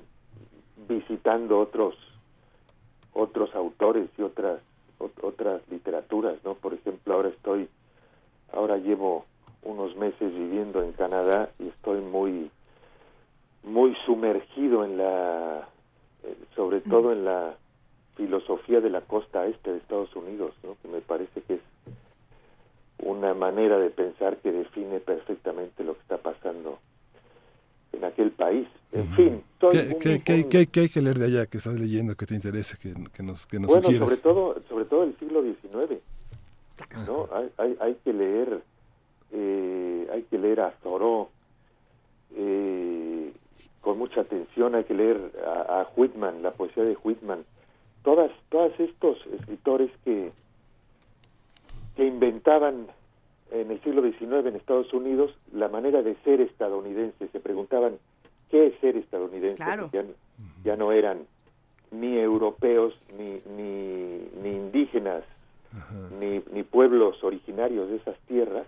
visitando 0.89 1.61
otros 1.61 1.95
otros 3.13 3.55
autores 3.55 4.09
y 4.19 4.23
otras 4.23 4.61
otras 5.23 5.63
literaturas, 5.71 6.35
¿no? 6.45 6.55
Por 6.55 6.75
ejemplo, 6.75 7.15
ahora 7.15 7.29
estoy, 7.29 7.69
ahora 8.53 8.77
llevo 8.77 9.25
unos 9.63 9.97
meses 9.97 10.33
viviendo 10.33 10.83
en 10.83 10.93
Canadá 10.93 11.51
y 11.59 11.69
estoy 11.69 12.01
muy 12.01 12.51
muy 13.63 13.95
sumergido 14.07 14.85
en 14.85 14.97
la, 14.97 15.69
eh, 16.25 16.37
sobre 16.55 16.81
todo 16.81 17.13
en 17.13 17.25
la 17.25 17.57
filosofía 18.17 18.81
de 18.81 18.91
la 18.91 19.03
costa 19.03 19.47
este 19.47 19.73
de 19.73 19.79
Estados 19.79 20.15
Unidos, 20.17 20.55
¿no? 20.63 20.77
Que 20.83 20.89
me 20.89 21.01
parece 21.01 21.43
que 21.43 21.55
es 21.55 21.61
una 22.99 23.35
manera 23.35 23.79
de 23.79 23.91
pensar 23.91 24.39
que 24.39 24.51
define 24.51 25.01
perfectamente 25.01 25.85
lo 25.85 25.95
que 25.95 26.01
está 26.01 26.19
pasando 26.19 26.79
en 27.93 28.05
aquel 28.05 28.31
país. 28.33 28.67
En 28.91 29.09
fin, 29.15 29.45
¿Qué, 29.71 30.23
qué, 30.25 30.81
hay 30.81 30.89
que 30.89 31.03
leer 31.03 31.19
de 31.19 31.27
allá 31.27 31.47
que 31.47 31.59
estás 31.59 31.75
leyendo 31.75 32.15
que 32.15 32.27
te 32.27 32.35
interese, 32.35 32.79
que, 32.79 32.95
que 33.13 33.23
nos, 33.23 33.47
que 33.47 33.59
nos 33.59 33.69
bueno, 33.69 33.91
sobre 34.07 34.17
todo, 34.17 34.57
sobre 34.69 34.85
todo 34.87 35.03
el 35.05 35.17
siglo 35.19 35.43
XIX, 35.43 35.98
¿no? 37.07 37.29
Hay, 37.33 37.51
hay, 37.59 37.77
hay 37.81 37.95
que 38.05 38.13
leer, 38.13 38.63
eh, 39.33 40.09
hay 40.13 40.23
que 40.25 40.39
leer 40.39 40.61
a 40.61 40.71
Thoreau 40.83 41.29
eh, 42.37 43.33
con 43.81 43.99
mucha 43.99 44.21
atención, 44.21 44.75
hay 44.75 44.85
que 44.85 44.95
leer 44.95 45.33
a, 45.47 45.81
a 45.81 45.89
Whitman, 45.97 46.43
la 46.43 46.53
poesía 46.53 46.85
de 46.85 46.97
Whitman, 47.03 47.45
todas, 48.03 48.31
todas 48.49 48.79
estos 48.79 49.19
escritores 49.27 49.91
que 50.05 50.31
que 51.99 52.07
inventaban 52.07 52.87
en 53.51 53.73
el 53.73 53.83
siglo 53.83 54.03
XIX 54.03 54.47
en 54.47 54.55
Estados 54.55 54.95
Unidos 54.95 55.33
la 55.53 55.67
manera 55.67 56.01
de 56.01 56.15
ser 56.23 56.41
estadounidense. 56.41 57.27
Se 57.27 57.41
preguntaban, 57.41 57.99
¿qué 58.53 58.69
es 58.69 58.79
ser 58.79 58.97
estadounidense? 58.97 59.61
Ya, 60.63 60.77
no 60.77 60.93
eran 60.93 61.27
ni 61.91 62.17
europeos, 62.17 62.95
ni, 63.17 63.41
ni, 63.57 64.49
indígenas, 64.49 65.25
ni, 66.19 66.43
ni, 66.53 66.63
pueblos 66.63 67.23
originarios 67.23 67.89
de 67.89 67.97
esas 67.97 68.17
tierras, 68.27 68.67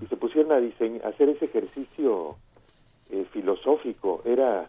y 0.00 0.06
se 0.06 0.16
pusieron 0.16 0.52
a, 0.52 0.58
diseñar, 0.58 1.06
a 1.06 1.08
hacer 1.10 1.28
ese 1.28 1.44
ejercicio 1.44 2.36
eh, 3.10 3.24
filosófico, 3.32 4.22
era 4.24 4.68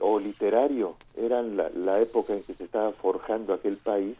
o 0.00 0.18
literario, 0.18 0.96
era 1.16 1.42
la, 1.42 1.70
la 1.70 2.00
época 2.00 2.32
en 2.32 2.42
que 2.42 2.54
se 2.54 2.64
estaba 2.64 2.92
forjando 2.92 3.54
aquel 3.54 3.76
país, 3.76 4.16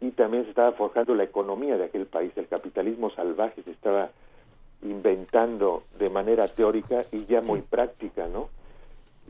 y 0.00 0.10
también 0.10 0.44
se 0.44 0.50
estaba 0.50 0.72
forjando 0.72 1.14
la 1.14 1.24
economía 1.24 1.78
de 1.78 1.84
aquel 1.84 2.06
país. 2.06 2.32
El 2.36 2.48
capitalismo 2.48 3.10
salvaje 3.10 3.62
se 3.62 3.70
estaba 3.70 4.10
inventando 4.82 5.84
de 5.98 6.10
manera 6.10 6.46
teórica 6.48 7.02
y 7.10 7.24
ya 7.24 7.40
muy 7.40 7.62
práctica, 7.62 8.28
¿no? 8.28 8.48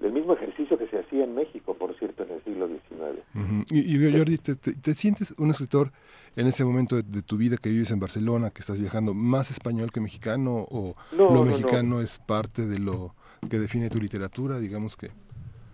El 0.02 0.12
mismo 0.12 0.34
ejercicio 0.34 0.76
que 0.76 0.86
se 0.88 0.98
hacía 0.98 1.24
en 1.24 1.34
México, 1.34 1.74
por 1.74 1.96
cierto, 1.98 2.24
en 2.24 2.32
el 2.32 2.44
siglo 2.44 2.68
XIX. 2.68 3.70
Y, 3.70 4.16
Jordi, 4.16 4.38
¿te, 4.38 4.94
sientes 4.94 5.34
un 5.38 5.50
escritor 5.50 5.92
en 6.36 6.46
ese 6.46 6.64
momento 6.64 6.96
de, 7.00 7.22
tu 7.22 7.36
vida 7.36 7.56
que 7.56 7.70
vives 7.70 7.90
en 7.90 8.00
Barcelona, 8.00 8.50
que 8.50 8.60
estás 8.60 8.80
viajando, 8.80 9.14
más 9.14 9.50
español 9.50 9.90
que 9.92 10.00
mexicano 10.00 10.66
o 10.70 10.94
lo 11.12 11.44
mexicano 11.44 12.00
es 12.00 12.18
parte 12.18 12.66
de 12.66 12.78
lo 12.78 13.14
que 13.48 13.58
define 13.58 13.90
tu 13.90 13.98
literatura, 13.98 14.58
digamos 14.58 14.96
que? 14.96 15.10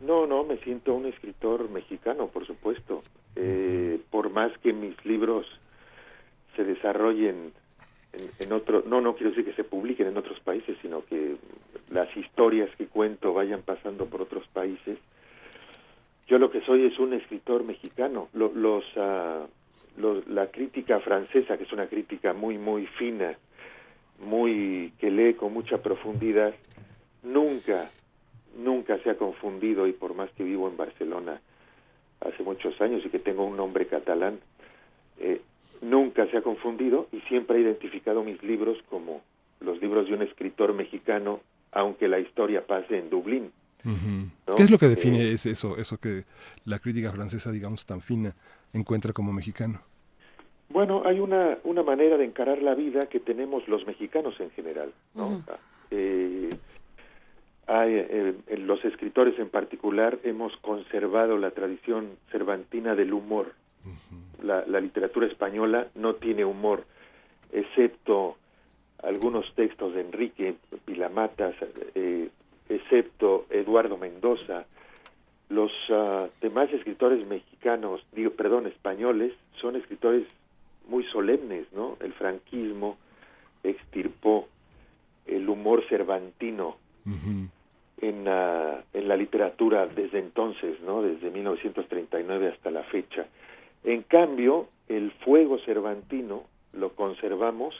No, 0.01 0.27
no, 0.27 0.45
me 0.45 0.57
siento 0.59 0.95
un 0.95 1.07
escritor 1.07 1.69
mexicano, 1.71 2.29
por 2.29 2.47
supuesto. 2.47 3.03
Eh, 3.37 4.01
por 4.11 4.31
más 4.31 4.51
que 4.59 4.73
mis 4.73 4.97
libros 5.05 5.47
se 6.57 6.65
desarrollen 6.65 7.53
en, 8.13 8.53
otro, 8.53 8.83
no, 8.87 9.01
no 9.01 9.15
quiero 9.15 9.31
decir 9.31 9.45
que 9.45 9.55
se 9.55 9.65
publiquen 9.65 10.09
en 10.09 10.17
otros 10.17 10.41
países, 10.41 10.77
sino 10.83 11.05
que 11.05 11.37
las 11.91 12.15
historias 12.17 12.75
que 12.77 12.87
cuento 12.87 13.33
vayan 13.33 13.63
pasando 13.63 14.07
por 14.07 14.23
otros 14.23 14.47
países. 14.49 14.99
Yo 16.27 16.39
lo 16.39 16.51
que 16.51 16.61
soy 16.63 16.87
es 16.87 16.99
un 16.99 17.13
escritor 17.13 17.65
mexicano. 17.65 18.29
los, 18.33 18.85
ah, 18.97 19.47
los, 19.97 20.27
la 20.29 20.47
crítica 20.49 21.01
francesa, 21.01 21.57
que 21.57 21.65
es 21.65 21.73
una 21.73 21.87
crítica 21.87 22.33
muy, 22.33 22.59
muy 22.59 22.87
fina, 22.87 23.37
muy 24.21 24.93
que 24.99 25.11
lee 25.11 25.35
con 25.35 25.53
mucha 25.53 25.79
profundidad, 25.79 26.55
nunca, 27.23 27.91
nunca 28.57 28.99
se 28.99 29.11
ha 29.11 29.17
confundido 29.17 29.87
y 29.87 29.93
por 29.93 30.15
más 30.15 30.31
que 30.33 30.45
vivo 30.45 30.69
en 30.69 30.77
Barcelona 30.77 31.41
hace 32.21 32.43
muchos 32.43 32.79
años 32.81 33.03
y 33.05 33.09
que 33.09 33.19
tengo 33.19 33.45
un 33.45 33.57
nombre 33.57 33.87
catalán, 33.87 34.41
eh, 35.19 35.41
nunca 35.81 36.27
se 36.31 36.37
ha 36.37 36.43
confundido 36.43 37.09
y 37.13 37.21
siempre 37.23 37.57
ha 37.57 37.61
identificado 37.61 38.23
mis 38.23 38.43
libros 38.43 38.79
como 38.89 39.23
los 39.61 39.81
libros 39.81 40.09
de 40.09 40.15
un 40.15 40.23
escritor 40.23 40.73
mexicano, 40.73 41.41
aunque 41.73 42.09
la 42.09 42.19
historia 42.19 42.67
pase 42.67 42.99
en 42.99 43.11
Dublín. 43.11 43.53
¿Qué 44.57 44.63
es 44.63 44.71
lo 44.71 44.79
que 44.79 44.89
define 44.89 45.23
eh, 45.23 45.33
eso, 45.33 45.77
eso 45.79 45.99
que 45.99 46.25
la 46.65 46.79
crítica 46.79 47.13
francesa, 47.13 47.51
digamos, 47.51 47.87
tan 47.87 48.01
fina, 48.01 48.35
encuentra 48.73 49.13
como 49.13 49.33
mexicano? 49.33 49.81
Bueno, 50.69 51.03
hay 51.05 51.19
una, 51.19 51.59
una 51.65 51.83
manera 51.83 52.17
de 52.17 52.25
encarar 52.25 52.63
la 52.63 52.75
vida 52.75 53.07
que 53.07 53.21
tenemos 53.21 53.67
los 53.69 53.87
mexicanos 53.87 54.39
en 54.39 54.51
general. 54.51 54.93
¿no? 55.15 55.43
Eh, 55.91 56.51
hay, 57.67 57.95
eh, 57.95 58.35
los 58.59 58.85
escritores 58.85 59.39
en 59.39 59.49
particular 59.49 60.19
hemos 60.23 60.57
conservado 60.59 61.39
la 61.39 61.51
tradición 61.51 62.11
cervantina 62.31 62.95
del 62.95 63.13
humor. 63.13 63.53
La, 64.43 64.65
la, 64.67 64.81
literatura 64.81 65.27
española 65.27 65.89
no 65.95 66.15
tiene 66.15 66.45
humor, 66.45 66.85
excepto 67.53 68.37
algunos 69.03 69.53
textos 69.55 69.95
de 69.95 70.03
Enrique 70.03 70.55
Pilamatas, 70.85 71.55
eh, 71.95 72.29
excepto 72.69 73.47
Eduardo 73.51 73.97
Mendoza. 73.97 74.67
Los 75.49 75.73
uh, 75.91 76.29
demás 76.41 76.73
escritores 76.73 77.27
mexicanos, 77.27 78.05
digo, 78.13 78.31
perdón, 78.31 78.67
españoles, 78.67 79.33
son 79.61 79.77
escritores 79.77 80.27
muy 80.89 81.05
solemnes, 81.05 81.67
¿no? 81.73 81.97
El 82.01 82.13
franquismo 82.13 82.99
extirpó 83.65 84.49
el 85.27 85.49
humor 85.49 85.85
cervantino 85.89 86.77
en, 88.01 88.29
uh, 88.29 88.83
en 88.93 89.09
la 89.09 89.17
literatura 89.17 89.87
desde 89.87 90.21
entonces, 90.21 90.81
¿no? 90.83 91.03
Desde 91.03 91.31
1939 91.31 92.49
hasta 92.49 92.71
la 92.71 92.85
fecha. 92.85 93.27
En 93.85 94.03
cambio, 94.03 94.69
el 94.89 95.11
fuego 95.11 95.59
cervantino 95.61 96.45
lo 96.73 96.91
conservamos 96.91 97.75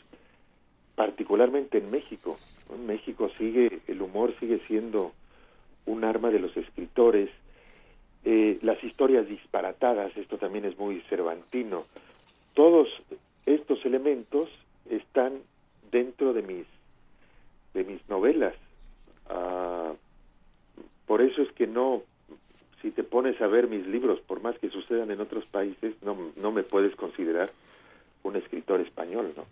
particularmente 0.95 1.79
en 1.79 1.91
México. 1.91 2.39
En 2.73 2.87
México 2.87 3.31
sigue, 3.39 3.81
el 3.87 4.03
humor 4.03 4.35
sigue 4.39 4.61
siendo 4.67 5.13
un 5.87 6.05
arma 6.05 6.31
de 6.31 6.41
los 6.41 6.57
escritores. 6.57 7.31
Eh, 8.25 8.59
las 8.63 8.83
historias 8.85 9.27
disparatadas, 9.29 10.17
esto 10.17 10.39
también 10.39 10.65
es 10.65 10.79
muy 10.79 11.01
cervantino. 11.09 11.85
Todos 12.55 12.89
estos 13.47 13.85
elementos 13.85 14.49
están 14.89 15.41
dentro 15.91 16.33
de 16.33 16.43
mis 16.43 16.67
de 17.75 17.85
mis 17.85 18.07
novelas. 18.09 18.55
Ah, 19.29 19.93
por 21.07 21.23
eso 21.23 21.43
es 21.43 21.53
que 21.53 21.67
no, 21.67 22.03
si 22.83 22.91
te 22.91 23.03
pones 23.03 23.41
a 23.41 23.47
ver 23.47 23.69
mis 23.69 23.87
libros, 23.87 24.21
por 24.21 24.43
más 24.43 24.59
que 24.59 24.71
sucedan 24.71 25.11
en 25.11 25.21
otros 25.21 25.45
países, 25.47 25.95
no, 26.03 26.17
no 26.41 26.53
me 26.53 26.63
puedes 26.63 26.95
considerar 26.97 27.53
un 28.23 28.37
escritor 28.37 28.81
español, 28.81 29.33
¿no? 29.37 29.45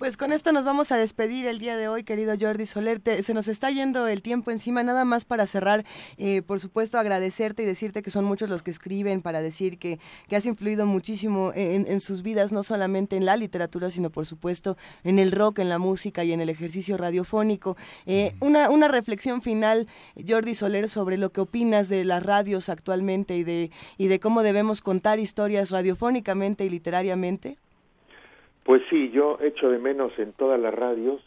Pues 0.00 0.16
con 0.16 0.32
esto 0.32 0.50
nos 0.52 0.64
vamos 0.64 0.92
a 0.92 0.96
despedir 0.96 1.44
el 1.44 1.58
día 1.58 1.76
de 1.76 1.88
hoy, 1.88 2.04
querido 2.04 2.32
Jordi 2.40 2.64
Solerte. 2.64 3.22
Se 3.22 3.34
nos 3.34 3.48
está 3.48 3.70
yendo 3.70 4.06
el 4.06 4.22
tiempo 4.22 4.50
encima, 4.50 4.82
nada 4.82 5.04
más 5.04 5.26
para 5.26 5.46
cerrar, 5.46 5.84
eh, 6.16 6.40
por 6.40 6.58
supuesto, 6.58 6.98
agradecerte 6.98 7.64
y 7.64 7.66
decirte 7.66 8.00
que 8.00 8.10
son 8.10 8.24
muchos 8.24 8.48
los 8.48 8.62
que 8.62 8.70
escriben 8.70 9.20
para 9.20 9.42
decir 9.42 9.76
que, 9.76 10.00
que 10.26 10.36
has 10.36 10.46
influido 10.46 10.86
muchísimo 10.86 11.52
en, 11.54 12.00
sus 12.00 12.22
vidas, 12.22 12.50
no 12.50 12.62
solamente 12.62 13.18
en 13.18 13.26
la 13.26 13.36
literatura, 13.36 13.90
sino 13.90 14.08
por 14.08 14.24
supuesto 14.24 14.78
en 15.04 15.18
el 15.18 15.32
rock, 15.32 15.58
en 15.58 15.68
la 15.68 15.78
música 15.78 16.24
y 16.24 16.32
en 16.32 16.40
el 16.40 16.48
ejercicio 16.48 16.96
radiofónico. 16.96 17.76
Eh, 18.06 18.34
una, 18.40 18.70
una 18.70 18.88
reflexión 18.88 19.42
final, 19.42 19.86
Jordi 20.26 20.54
Soler, 20.54 20.88
sobre 20.88 21.18
lo 21.18 21.30
que 21.30 21.42
opinas 21.42 21.90
de 21.90 22.06
las 22.06 22.22
radios 22.22 22.70
actualmente 22.70 23.36
y 23.36 23.44
de, 23.44 23.70
y 23.98 24.06
de 24.06 24.18
cómo 24.18 24.42
debemos 24.42 24.80
contar 24.80 25.18
historias 25.20 25.68
radiofónicamente 25.68 26.64
y 26.64 26.70
literariamente. 26.70 27.58
Pues 28.64 28.82
sí, 28.90 29.10
yo 29.10 29.38
echo 29.40 29.70
de 29.70 29.78
menos 29.78 30.16
en 30.18 30.32
todas 30.32 30.60
las 30.60 30.74
radios 30.74 31.22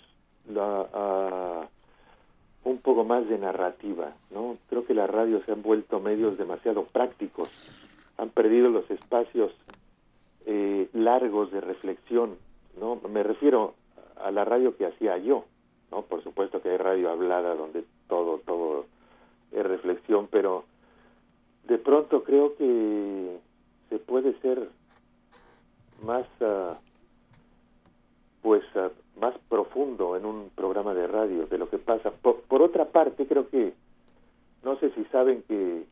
la, 0.47 1.67
un 2.63 2.77
poco 2.79 3.03
más 3.03 3.27
de 3.27 3.38
narrativa, 3.38 4.13
¿no? 4.31 4.57
Creo 4.69 4.86
que 4.86 4.93
las 4.93 5.09
radios 5.09 5.43
se 5.45 5.51
han 5.51 5.61
vuelto 5.61 5.99
medios 5.99 6.38
demasiado 6.38 6.84
prácticos, 6.84 7.49
han 8.17 8.29
perdido 8.29 8.69
los 8.69 8.89
espacios 8.91 9.51
eh, 10.45 10.88
largos 10.93 11.51
de 11.51 11.61
reflexión, 11.61 12.38
¿no? 12.79 12.99
Me 13.09 13.23
refiero 13.23 13.73
a 14.17 14.31
la 14.31 14.45
radio 14.45 14.77
que 14.77 14.86
hacía 14.86 15.17
yo, 15.17 15.45
¿no? 15.91 16.03
Por 16.03 16.23
supuesto 16.23 16.61
que 16.61 16.69
hay 16.69 16.77
radio 16.77 17.09
hablada 17.09 17.55
donde 17.55 17.84
todo, 18.07 18.39
todo 18.45 18.86
es 19.51 19.65
reflexión, 19.65 20.27
pero 20.29 20.65
de 21.67 21.77
pronto 21.79 22.23
creo 22.23 22.55
que 22.55 23.38
se 23.89 23.97
puede 23.97 24.39
ser 24.41 24.69
más... 26.03 26.27
Uh, 26.39 26.75
pues 28.43 28.61
ah, 28.75 28.89
más 29.19 29.33
profundo 29.49 30.15
en 30.15 30.25
un 30.25 30.51
programa 30.53 30.93
de 30.93 31.07
radio 31.07 31.47
de 31.47 31.57
lo 31.57 31.69
que 31.69 31.79
pasa. 31.79 32.11
Por, 32.11 32.61
otra 32.61 32.85
parte, 32.85 33.25
creo 33.25 33.49
que, 33.49 33.73
no 34.63 34.77
sé 34.79 34.91
si 34.91 35.03
saben 35.05 35.43
que 35.47 35.85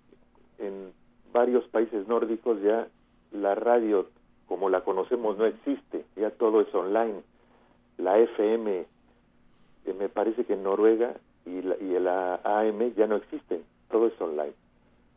en 0.59 0.91
varios 1.33 1.65
países 1.69 2.07
nórdicos 2.07 2.61
ya 2.61 2.87
la 3.31 3.55
radio 3.55 4.07
como 4.47 4.69
la 4.69 4.81
conocemos 4.81 5.37
no 5.37 5.45
existe, 5.45 6.03
ya 6.17 6.29
todo 6.29 6.61
es 6.61 6.75
online. 6.75 7.21
La 7.97 8.19
FM, 8.19 8.85
eh, 9.85 9.93
me 9.97 10.09
parece 10.09 10.43
que 10.43 10.53
en 10.53 10.63
Noruega 10.63 11.15
y 11.45 11.61
la, 11.61 11.77
y 11.77 11.99
la 11.99 12.41
AM 12.43 12.93
ya 12.95 13.07
no 13.07 13.15
existen, 13.15 13.63
todo 13.89 14.07
es 14.07 14.19
online. 14.19 14.53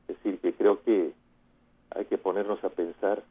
Es 0.07 0.17
decir, 0.17 0.39
que 0.39 0.53
creo 0.53 0.83
que 0.85 1.13
hay 1.91 2.05
que 2.05 2.17
ponernos 2.17 2.63
a 2.63 2.69
pensar 2.69 3.25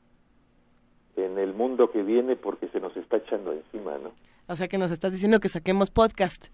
en 1.15 1.37
el 1.37 1.53
mundo 1.53 1.91
que 1.91 2.03
viene 2.03 2.35
porque 2.35 2.67
se 2.69 2.79
nos 2.79 2.95
está 2.97 3.17
echando 3.17 3.51
encima, 3.51 3.97
¿no? 3.97 4.11
O 4.47 4.55
sea 4.55 4.67
que 4.67 4.77
nos 4.77 4.91
estás 4.91 5.11
diciendo 5.11 5.39
que 5.39 5.49
saquemos 5.49 5.91
podcast. 5.91 6.47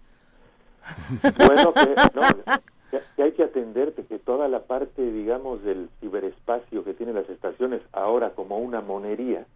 Bueno, 1.46 1.72
que, 1.74 1.94
no, 2.14 3.24
hay 3.24 3.32
que 3.32 3.42
atenderte, 3.42 4.04
que 4.04 4.18
toda 4.18 4.48
la 4.48 4.60
parte, 4.60 5.02
digamos, 5.02 5.62
del 5.62 5.88
ciberespacio 6.00 6.84
que 6.84 6.94
tienen 6.94 7.14
las 7.14 7.28
estaciones 7.28 7.82
ahora 7.92 8.30
como 8.30 8.58
una 8.58 8.80
monería, 8.80 9.46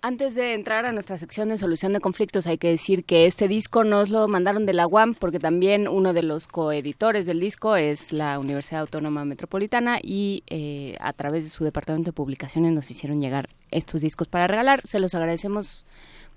Antes 0.01 0.33
de 0.35 0.53
entrar 0.53 0.85
a 0.85 0.93
nuestra 0.93 1.17
sección 1.17 1.49
de 1.49 1.57
solución 1.57 1.91
de 1.91 1.99
conflictos, 1.99 2.47
hay 2.47 2.57
que 2.57 2.69
decir 2.69 3.03
que 3.03 3.25
este 3.25 3.49
disco 3.49 3.83
nos 3.83 4.09
lo 4.09 4.27
mandaron 4.29 4.65
de 4.65 4.73
la 4.73 4.87
UAM 4.87 5.13
porque 5.13 5.39
también 5.39 5.89
uno 5.89 6.13
de 6.13 6.23
los 6.23 6.47
coeditores 6.47 7.25
del 7.25 7.41
disco 7.41 7.75
es 7.75 8.13
la 8.13 8.39
Universidad 8.39 8.79
Autónoma 8.79 9.25
Metropolitana 9.25 9.99
y 10.01 10.43
eh, 10.47 10.95
a 11.01 11.11
través 11.11 11.43
de 11.43 11.49
su 11.49 11.65
departamento 11.65 12.11
de 12.11 12.13
publicaciones 12.13 12.71
nos 12.71 12.89
hicieron 12.89 13.19
llegar 13.19 13.49
estos 13.71 13.99
discos 13.99 14.29
para 14.29 14.47
regalar. 14.47 14.81
Se 14.85 14.99
los 14.99 15.13
agradecemos 15.15 15.85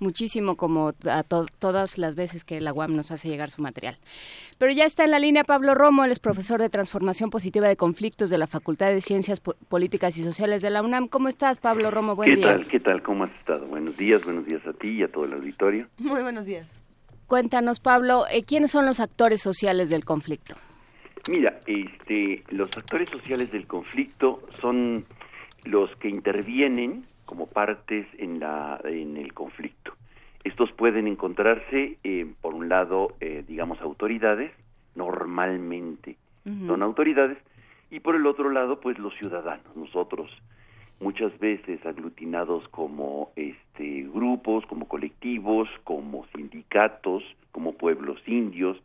muchísimo 0.02 0.56
como 0.56 0.92
a 1.10 1.22
to- 1.22 1.46
todas 1.58 1.96
las 1.96 2.14
veces 2.14 2.44
que 2.44 2.60
la 2.60 2.72
UAM 2.72 2.94
nos 2.96 3.10
hace 3.10 3.28
llegar 3.28 3.50
su 3.50 3.62
material. 3.62 3.96
Pero 4.58 4.72
ya 4.72 4.84
está 4.84 5.04
en 5.04 5.12
la 5.12 5.18
línea 5.18 5.44
Pablo 5.44 5.74
Romo, 5.74 6.04
él 6.04 6.12
es 6.12 6.18
profesor 6.20 6.60
de 6.60 6.68
Transformación 6.68 7.30
Positiva 7.30 7.68
de 7.68 7.76
Conflictos 7.76 8.28
de 8.28 8.38
la 8.38 8.46
Facultad 8.46 8.88
de 8.90 9.00
Ciencias 9.00 9.40
Po- 9.40 9.54
Políticas 9.68 10.18
y 10.18 10.22
Sociales 10.22 10.60
de 10.60 10.70
la 10.70 10.82
UNAM. 10.82 11.08
¿Cómo 11.08 11.28
estás, 11.28 11.58
Pablo 11.58 11.90
Romo? 11.90 12.14
Buen 12.16 12.28
¿Qué 12.30 12.36
día. 12.36 12.46
tal? 12.48 12.66
¿Qué 12.66 12.80
tal? 12.80 13.02
¿Cómo 13.02 13.24
has 13.24 13.32
estado? 13.38 13.66
Buenos 13.66 13.96
días, 13.96 14.22
buenos 14.24 14.44
días 14.44 14.66
a 14.66 14.72
ti 14.72 14.88
y 14.88 15.02
a 15.02 15.08
todo 15.08 15.24
el 15.24 15.32
auditorio. 15.34 15.86
Muy 15.98 16.20
buenos 16.22 16.44
días. 16.44 16.70
Cuéntanos, 17.26 17.80
Pablo, 17.80 18.24
eh, 18.30 18.42
¿quiénes 18.42 18.70
son 18.72 18.84
los 18.84 19.00
actores 19.00 19.40
sociales 19.40 19.88
del 19.88 20.04
conflicto? 20.04 20.54
Mira, 21.30 21.60
este, 21.66 22.42
los 22.50 22.68
actores 22.76 23.08
sociales 23.08 23.50
del 23.52 23.66
conflicto 23.66 24.42
son 24.60 25.06
los 25.64 25.88
que 25.96 26.08
intervienen 26.08 27.06
como 27.32 27.46
partes 27.46 28.06
en, 28.18 28.40
la, 28.40 28.78
en 28.84 29.16
el 29.16 29.32
conflicto. 29.32 29.94
Estos 30.44 30.70
pueden 30.72 31.06
encontrarse, 31.06 31.96
eh, 32.04 32.30
por 32.42 32.52
un 32.52 32.68
lado, 32.68 33.14
eh, 33.20 33.42
digamos, 33.48 33.80
autoridades, 33.80 34.52
normalmente 34.94 36.18
son 36.44 36.82
autoridades, 36.82 37.38
y 37.90 38.00
por 38.00 38.16
el 38.16 38.26
otro 38.26 38.50
lado, 38.50 38.80
pues 38.80 38.98
los 38.98 39.14
ciudadanos, 39.14 39.74
nosotros, 39.74 40.30
muchas 41.00 41.38
veces 41.38 41.80
aglutinados 41.86 42.68
como 42.68 43.30
este, 43.34 44.06
grupos, 44.12 44.66
como 44.66 44.86
colectivos, 44.86 45.70
como 45.84 46.26
sindicatos, 46.36 47.22
como 47.50 47.72
pueblos 47.78 48.20
indios, 48.26 48.76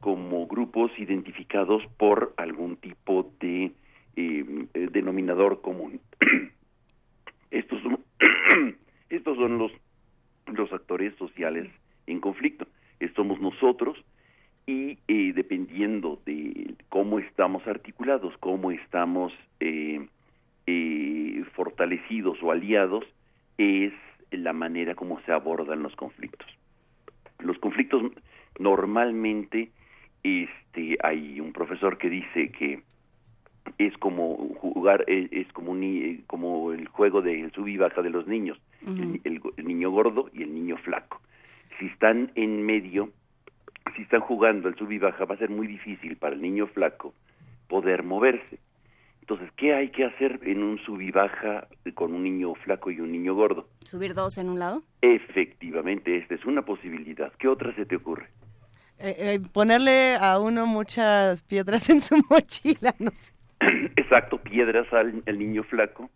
como 0.00 0.46
grupos 0.46 0.90
identificados 0.98 1.82
por 1.96 2.34
algún 2.36 2.76
tipo 2.76 3.32
de 3.40 3.72
eh, 4.16 4.66
eh, 4.74 4.88
denominador 4.92 5.62
común. 5.62 5.98
estos 9.10 9.36
son, 9.36 9.58
los, 9.58 9.72
los 10.46 10.72
actores 10.72 11.14
sociales 11.16 11.68
en 12.06 12.20
conflicto. 12.20 12.66
Somos 13.16 13.40
nosotros 13.40 14.02
y 14.66 14.98
eh, 15.08 15.32
dependiendo 15.34 16.20
de 16.24 16.74
cómo 16.88 17.18
estamos 17.18 17.66
articulados, 17.66 18.34
cómo 18.38 18.70
estamos 18.70 19.32
eh, 19.58 20.06
eh, 20.66 21.44
fortalecidos 21.54 22.38
o 22.42 22.52
aliados, 22.52 23.04
es 23.58 23.92
la 24.30 24.52
manera 24.52 24.94
como 24.94 25.20
se 25.22 25.32
abordan 25.32 25.82
los 25.82 25.94
conflictos. 25.96 26.46
Los 27.40 27.58
conflictos 27.58 28.12
normalmente, 28.58 29.70
este, 30.22 30.96
hay 31.02 31.40
un 31.40 31.52
profesor 31.52 31.98
que 31.98 32.08
dice 32.08 32.50
que 32.52 32.82
es 33.78 33.96
como 33.98 34.36
jugar, 34.56 35.04
eh, 35.06 35.28
es 35.30 35.52
como, 35.52 35.72
un, 35.72 36.24
como 36.26 36.72
el 36.72 36.88
juego 36.88 37.22
de 37.22 37.50
sub 37.54 37.68
y 37.68 37.76
baja 37.76 38.02
de 38.02 38.10
los 38.10 38.26
niños, 38.26 38.58
el, 38.86 39.20
el 39.56 39.64
niño 39.66 39.90
gordo 39.90 40.30
y 40.32 40.42
el 40.42 40.54
niño 40.54 40.76
flaco. 40.78 41.20
Si 41.78 41.86
están 41.86 42.32
en 42.34 42.64
medio, 42.64 43.10
si 43.96 44.02
están 44.02 44.20
jugando 44.20 44.68
el 44.68 44.76
sub 44.76 44.90
y 44.90 44.98
baja, 44.98 45.24
va 45.24 45.34
a 45.34 45.38
ser 45.38 45.50
muy 45.50 45.66
difícil 45.66 46.16
para 46.16 46.34
el 46.34 46.42
niño 46.42 46.66
flaco 46.66 47.14
poder 47.68 48.02
moverse. 48.02 48.58
Entonces, 49.20 49.50
¿qué 49.56 49.74
hay 49.74 49.90
que 49.90 50.04
hacer 50.04 50.40
en 50.42 50.62
un 50.62 50.78
sub 50.80 51.00
y 51.00 51.12
baja 51.12 51.68
con 51.94 52.14
un 52.14 52.24
niño 52.24 52.54
flaco 52.56 52.90
y 52.90 53.00
un 53.00 53.12
niño 53.12 53.34
gordo? 53.34 53.68
¿Subir 53.84 54.12
dos 54.12 54.38
en 54.38 54.48
un 54.48 54.58
lado? 54.58 54.82
Efectivamente, 55.02 56.16
esta 56.16 56.34
es 56.34 56.44
una 56.44 56.62
posibilidad. 56.62 57.32
¿Qué 57.38 57.46
otra 57.46 57.72
se 57.76 57.86
te 57.86 57.96
ocurre? 57.96 58.26
Eh, 58.98 59.14
eh, 59.18 59.40
ponerle 59.52 60.16
a 60.16 60.38
uno 60.38 60.66
muchas 60.66 61.42
piedras 61.44 61.88
en 61.90 62.00
su 62.00 62.16
mochila, 62.28 62.94
no 62.98 63.10
sé. 63.12 63.32
Exacto, 63.96 64.38
piedras 64.38 64.92
al, 64.92 65.22
niño 65.38 65.62
flaco. 65.64 66.10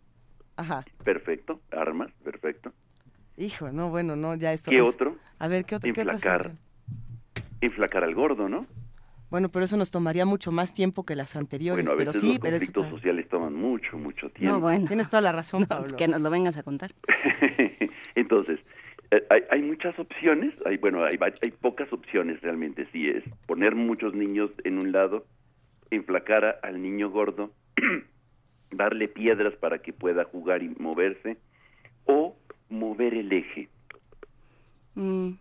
Ajá. 0.57 0.85
Perfecto, 1.03 1.61
armas, 1.71 2.11
perfecto. 2.23 2.73
Hijo, 3.37 3.71
no, 3.71 3.89
bueno, 3.89 4.15
no, 4.15 4.35
ya 4.35 4.53
esto. 4.53 4.71
¿Qué 4.71 4.81
otro? 4.81 5.17
A 5.39 5.47
ver, 5.47 5.65
¿qué, 5.65 5.75
otro, 5.75 5.89
Enflacar. 5.89 6.51
Enflacar 7.61 8.03
al 8.03 8.15
gordo, 8.15 8.47
¿no? 8.47 8.65
Bueno, 9.29 9.49
pero 9.49 9.65
eso 9.65 9.75
nos 9.75 9.91
tomaría 9.91 10.25
mucho 10.25 10.51
más 10.51 10.73
tiempo 10.73 11.05
que 11.05 11.15
las 11.15 11.35
anteriores. 11.35 11.85
Bueno, 11.85 11.95
a 11.95 11.97
pero 11.97 12.09
veces 12.11 12.21
sí, 12.21 12.27
los 12.27 12.39
pero 12.39 12.57
conflictos 12.57 12.87
sociales 12.87 13.27
toman 13.27 13.53
mucho, 13.53 13.97
mucho 13.97 14.29
tiempo. 14.29 14.55
No, 14.55 14.61
bueno. 14.61 14.85
Tienes 14.87 15.09
toda 15.09 15.21
la 15.21 15.31
razón, 15.31 15.65
Pablo. 15.69 15.97
Que 15.97 16.07
nos 16.07 16.21
lo 16.21 16.29
vengas 16.29 16.57
a 16.57 16.63
contar. 16.63 16.91
Entonces, 18.15 18.59
eh, 19.11 19.25
hay, 19.29 19.41
hay, 19.51 19.61
muchas 19.61 19.97
opciones, 19.99 20.53
hay 20.65 20.77
bueno, 20.77 21.03
hay, 21.03 21.17
hay 21.19 21.51
pocas 21.51 21.91
opciones 21.91 22.41
realmente, 22.41 22.87
sí 22.91 23.09
es 23.09 23.23
poner 23.45 23.75
muchos 23.75 24.13
niños 24.13 24.51
en 24.63 24.79
un 24.79 24.91
lado, 24.91 25.25
enflacar 25.91 26.59
al 26.63 26.81
niño 26.81 27.09
gordo, 27.09 27.51
darle 28.71 29.07
piedras 29.07 29.53
para 29.55 29.79
que 29.79 29.93
pueda 29.93 30.25
jugar 30.25 30.63
y 30.63 30.69
moverse, 30.79 31.37
o 32.05 32.35
mover 32.69 33.13
el 33.13 33.31
eje. 33.31 33.69
Mm. 34.95 35.31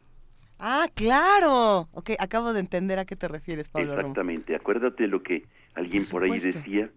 Ah, 0.58 0.88
claro. 0.94 1.88
Ok, 1.92 2.10
acabo 2.18 2.52
de 2.52 2.60
entender 2.60 2.98
a 2.98 3.04
qué 3.04 3.16
te 3.16 3.28
refieres, 3.28 3.68
Pablo. 3.68 3.94
Exactamente. 3.94 4.54
Acuérdate 4.54 5.06
lo 5.08 5.22
que 5.22 5.44
alguien 5.74 6.04
por, 6.10 6.24
ahí 6.24 6.38
decía 6.38 6.90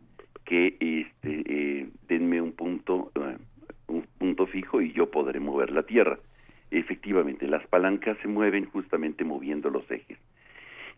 que 0.45 0.77
este 0.79 1.43
eh, 1.45 1.89
denme 2.07 2.41
un 2.41 2.53
punto 2.53 3.11
uh, 3.15 3.93
un 3.93 4.05
punto 4.17 4.47
fijo 4.47 4.81
y 4.81 4.93
yo 4.93 5.09
podré 5.09 5.39
mover 5.39 5.71
la 5.71 5.83
tierra. 5.83 6.19
Efectivamente, 6.71 7.47
las 7.47 7.65
palancas 7.67 8.17
se 8.21 8.27
mueven 8.27 8.65
justamente 8.69 9.23
moviendo 9.23 9.69
los 9.69 9.89
ejes. 9.89 10.17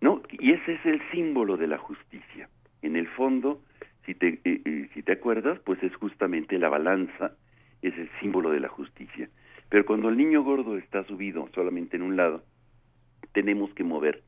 ¿No? 0.02 0.22
Y 0.32 0.54
ese 0.54 0.74
es 0.74 0.86
el 0.86 1.02
símbolo 1.12 1.58
de 1.58 1.68
la 1.68 1.78
justicia. 1.78 2.50
En 2.82 2.96
el 2.96 3.08
fondo, 3.08 3.62
si 4.06 4.16
te 4.16 4.40
eh, 4.46 4.62
eh, 4.66 4.90
si 4.94 5.04
te 5.04 5.14
acuerdas, 5.14 5.60
pues 5.66 5.82
es 5.84 5.94
justamente 5.96 6.58
la 6.58 6.70
balanza, 6.70 7.34
es 7.82 7.98
el 7.98 8.10
símbolo 8.20 8.52
de 8.52 8.62
la 8.62 8.70
justicia. 8.70 9.30
Pero 9.70 9.86
cuando 9.86 10.10
el 10.10 10.18
niño 10.18 10.44
gordo 10.44 10.78
está 10.78 11.04
subido 11.04 11.48
solamente 11.54 11.98
en 11.98 12.04
un 12.04 12.16
lado, 12.16 12.44
tenemos 13.34 13.74
que 13.74 13.84
mover 13.84 14.24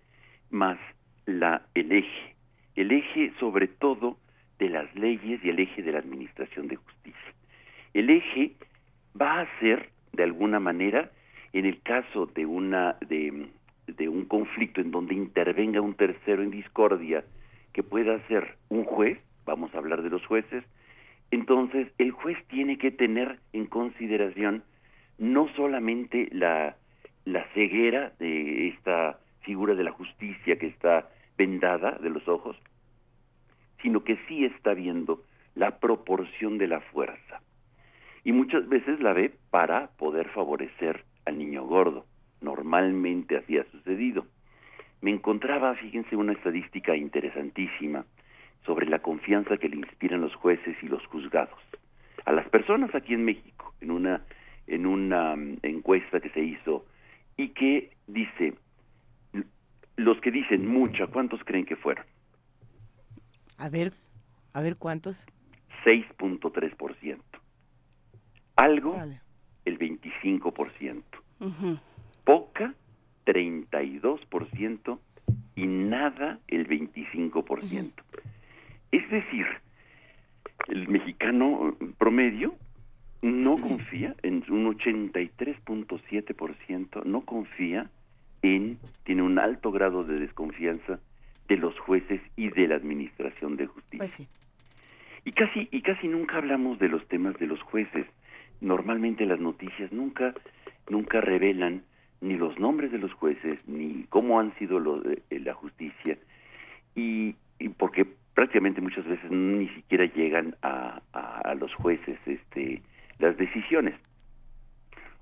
más 0.50 0.78
la, 1.26 1.64
el 1.74 1.92
eje, 1.92 2.36
el 2.76 2.92
eje 2.92 3.34
sobre 3.40 3.68
todo 3.68 4.18
de 4.60 4.70
las 4.70 4.94
leyes 4.96 5.44
y 5.44 5.50
el 5.50 5.60
eje 5.60 5.82
de 5.82 5.92
la 5.92 6.00
administración 6.00 6.68
de 6.68 6.76
justicia. 6.76 7.34
El 7.94 8.10
eje 8.10 8.54
va 9.20 9.42
a 9.42 9.60
ser, 9.60 9.90
de 10.14 10.24
alguna 10.24 10.60
manera, 10.60 11.12
en 11.54 11.66
el 11.66 11.82
caso 11.82 12.28
de 12.28 12.46
una 12.46 12.98
de, 13.08 13.50
de 13.88 14.10
un 14.10 14.26
conflicto 14.26 14.82
en 14.82 14.92
donde 14.92 15.16
intervenga 15.16 15.82
un 15.82 15.96
tercero 15.96 16.44
en 16.44 16.52
discordia, 16.52 17.24
que 17.74 17.84
pueda 17.84 18.26
ser 18.28 18.58
un 18.70 18.84
juez, 18.84 19.20
vamos 19.46 19.74
a 19.74 19.78
hablar 19.78 20.02
de 20.02 20.10
los 20.10 20.26
jueces, 20.26 20.64
entonces 21.32 21.88
el 21.98 22.12
juez 22.12 22.38
tiene 22.48 22.78
que 22.78 22.92
tener 22.92 23.40
en 23.54 23.66
consideración 23.66 24.64
no 25.18 25.48
solamente 25.56 26.28
la, 26.32 26.76
la 27.26 27.46
ceguera 27.54 28.12
de 28.20 28.70
esta 28.70 29.20
figura 29.42 29.76
de 29.76 29.84
la 29.84 29.92
justicia 29.92 30.58
que 30.58 30.68
está 30.68 31.10
vendada 31.38 31.98
de 32.02 32.10
los 32.10 32.28
ojos, 32.28 32.58
sino 33.82 34.04
que 34.04 34.18
sí 34.28 34.46
está 34.46 34.74
viendo 34.74 35.24
la 35.56 35.80
proporción 35.80 36.58
de 36.58 36.68
la 36.68 36.82
fuerza. 36.82 37.42
Y 38.24 38.34
muchas 38.34 38.68
veces 38.68 39.00
la 39.00 39.14
ve 39.14 39.34
para 39.50 39.88
poder 39.98 40.30
favorecer 40.30 41.04
al 41.26 41.38
niño 41.38 41.64
gordo. 41.66 42.06
Normalmente 42.42 43.38
así 43.38 43.58
ha 43.58 43.64
sucedido. 43.72 44.26
Me 45.02 45.12
encontraba, 45.12 45.76
fíjense, 45.76 46.16
una 46.16 46.34
estadística 46.34 46.96
interesantísima 46.96 48.06
sobre 48.66 48.88
la 48.88 49.00
confianza 49.00 49.58
que 49.58 49.70
le 49.70 49.78
inspiran 49.78 50.22
los 50.22 50.36
jueces 50.36 50.76
y 50.84 50.88
los 50.88 51.06
juzgados. 51.08 51.60
A 52.26 52.32
las 52.32 52.48
personas 52.50 52.94
aquí 52.94 53.14
en 53.14 53.26
México, 53.26 53.74
en 53.82 53.92
una 53.92 54.22
en 54.68 54.86
una 54.86 55.36
mm, 55.36 55.58
encuesta 55.64 56.20
que 56.20 56.30
se 56.30 56.42
hizo 56.42 56.86
y 57.38 57.50
que 57.50 57.92
dice, 58.08 58.54
los 59.96 60.20
que 60.22 60.32
dicen 60.32 60.68
mucha, 60.68 61.08
¿cuántos 61.08 61.44
creen 61.44 61.66
que 61.66 61.76
fueron? 61.76 62.06
A 63.58 63.70
ver, 63.70 63.94
a 64.54 64.62
ver 64.62 64.78
cuántos. 64.78 65.26
6.3%. 65.84 67.20
Algo, 68.56 68.96
el 69.66 69.80
25%. 69.80 71.04
Poca, 72.24 72.74
32% 73.26 75.00
y 75.56 75.68
nada, 75.68 76.40
el 76.48 76.68
25%. 76.68 77.92
Es 78.92 79.10
decir, 79.10 79.46
el 80.68 80.88
mexicano 80.88 81.76
promedio 81.98 82.56
no 83.22 83.58
confía, 83.58 84.16
en 84.24 84.44
un 84.50 84.76
83.7% 84.76 87.04
no 87.06 87.22
confía 87.22 87.90
en, 88.42 88.80
tiene 89.04 89.22
un 89.22 89.38
alto 89.38 89.72
grado 89.72 90.04
de 90.04 90.20
desconfianza 90.20 91.00
de 91.48 91.58
los 91.58 91.80
jueces 91.80 92.20
y 92.36 92.50
de 92.50 92.68
la 92.68 92.74
administración 92.76 93.58
de 93.58 93.68
justicia. 93.68 94.00
Pues 94.00 94.28
y 95.24 95.32
casi, 95.34 95.68
y 95.72 95.82
casi 95.82 96.08
nunca 96.08 96.38
hablamos 96.38 96.80
de 96.80 96.90
los 96.90 97.08
temas 97.08 97.38
de 97.38 97.48
los 97.48 97.62
jueces. 97.62 98.06
Normalmente 98.60 99.26
las 99.26 99.40
noticias 99.40 99.92
nunca, 99.92 100.34
nunca 100.90 101.22
revelan 101.22 101.84
ni 102.22 102.38
los 102.38 102.58
nombres 102.60 102.92
de 102.92 103.00
los 103.00 103.12
jueces, 103.14 103.60
ni 103.68 104.06
cómo 104.10 104.40
han 104.40 104.54
sido 104.58 104.80
lo, 104.80 105.04
eh, 105.04 105.22
la 105.40 105.54
justicia, 105.54 106.18
y, 106.96 107.36
porque 107.78 108.06
prácticamente 108.34 108.82
muchas 108.82 109.06
veces 109.06 109.30
ni 109.30 109.68
siquiera 109.70 110.06
llegan 110.06 110.56
a, 110.62 111.02
a, 111.14 111.56
los 111.56 111.74
jueces 111.76 112.18
este 112.26 112.82
las 113.20 113.38
decisiones. 113.38 113.96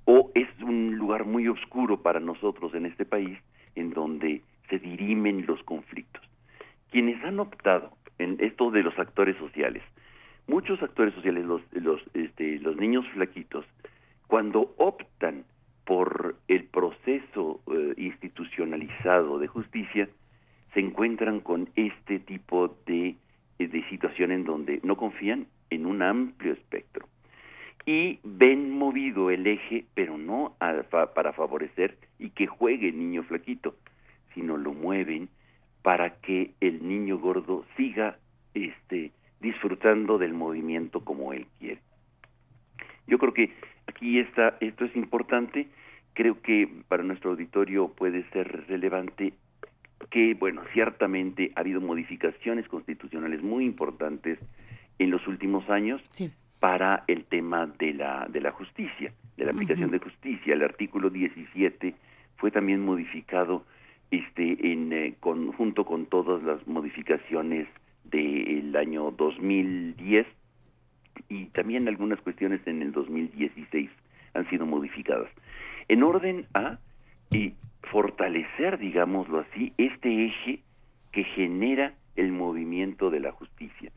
O 0.06 0.32
es 0.34 0.47
un 0.62 0.95
lugar 0.95 1.26
muy 1.26 1.47
oscuro 1.47 2.02
para 2.02 2.20
nosotros 2.20 2.74
en 2.74 2.86
este 2.86 3.06
país 3.06 3.38
en 3.76 3.91
donde 3.91 4.41
se 4.70 4.80
dirimen 4.80 5.45
los 5.45 5.62
conflictos. 5.64 6.24
Quienes 6.91 7.24
han 7.24 7.39
optado 7.39 7.91
en 8.18 8.38
esto 8.39 8.72
de 8.72 8.84
los 8.84 8.97
actores 8.97 9.38
sociales 9.38 9.84
muchos 10.50 10.82
actores 10.82 11.14
sociales 11.14 11.45
los 11.45 11.62
los 11.72 12.02
este, 12.14 12.60
los 12.60 12.76
niños 12.76 13.08
flaquitos 13.14 13.66
cuando 14.28 14.74
optan 14.78 15.45
por 15.90 16.36
el 16.48 16.66
proceso 16.66 17.62
eh, 17.66 17.96
institucionalizado 17.98 19.40
de 19.40 19.48
justicia 19.48 20.08
se 20.72 20.82
encuentran 20.82 21.40
con 21.40 21.68
este 21.76 22.20
tipo 22.20 22.78
de, 22.86 23.16
eh, 23.58 23.68
de 23.68 23.90
situación 23.90 24.32
en 24.32 24.44
donde 24.44 24.82
no 24.84 24.98
confían 24.98 25.48
en 25.72 25.88
un 25.88 26.04
amplio 26.04 26.54
espectro 26.54 27.08
y 27.88 28.20
ven 28.24 28.70
movido 28.70 29.32
el 29.32 29.48
eje, 29.48 29.86
pero 29.96 30.16
no 30.20 30.56
para 30.60 31.34
favorecer 31.34 31.98
y 32.20 32.30
que 32.30 32.46
juegue 32.46 32.90
el 32.90 33.00
niño 33.00 33.24
flaquito, 33.24 33.74
sino 34.36 34.58
lo 34.58 34.74
mueven 34.74 35.28
para 35.82 36.22
que 36.22 36.52
el 36.62 36.88
niño 36.88 37.18
gordo 37.18 37.66
siga 37.76 38.20
este 38.54 39.12
disfrutando 39.40 40.20
del 40.20 40.36
movimiento 40.36 41.04
como 41.04 41.34
él 41.34 41.48
quiere. 41.58 41.82
Yo 43.08 43.18
creo 43.18 43.34
que 43.34 43.54
aquí 43.88 44.20
está, 44.20 44.56
esto 44.60 44.86
es 44.86 44.96
importante, 44.96 45.68
creo 46.20 46.42
que 46.42 46.68
para 46.90 47.02
nuestro 47.02 47.32
auditorio 47.32 47.88
puede 47.88 48.30
ser 48.32 48.66
relevante 48.68 49.32
que, 50.10 50.34
bueno, 50.34 50.64
ciertamente 50.74 51.54
ha 51.56 51.62
habido 51.62 51.80
modificaciones 51.80 52.68
constitucionales 52.68 53.42
muy 53.42 53.64
importantes 53.64 54.38
en 54.98 55.12
los 55.12 55.26
últimos 55.30 55.70
años 55.70 56.02
para 56.60 57.06
el 57.08 57.24
tema 57.24 57.68
de 57.68 57.94
la, 57.94 58.28
de 58.30 58.42
la 58.42 58.52
justicia, 58.52 59.14
de 59.38 59.46
la 59.46 59.52
aplicación 59.52 59.92
de 59.92 60.00
justicia. 60.00 60.56
El 60.56 60.64
artículo 60.64 61.10
17 61.10 61.96
fue 62.36 62.52
también 62.52 62.84
modificado 62.84 63.64
este, 64.12 64.74
en, 64.74 64.92
eh, 64.92 65.16
junto 65.22 65.86
con 65.86 66.06
todas 66.08 66.44
las 66.44 66.68
modificaciones 66.68 67.66
el 68.12 68.76
año 68.76 69.12
2010 69.12 70.28
y 71.30 71.46
también 71.46 71.88
algunas 71.88 72.20
cuestiones 72.20 72.60
en 72.68 72.82
el 72.82 72.92
2016 72.92 73.90
han 74.34 74.50
sido 74.50 74.66
modificadas. 74.66 75.30
En 75.90 76.04
orden 76.04 76.46
a 76.54 76.78
y 77.32 77.56
fortalecer, 77.92 78.78
digámoslo 78.78 79.40
así, 79.40 79.74
este 79.78 80.26
eje 80.26 80.62
que 81.12 81.24
genera 81.24 81.94
el 82.16 82.32
movimiento 82.32 83.10
de 83.10 83.20
la 83.20 83.32
justicia. 83.32 83.92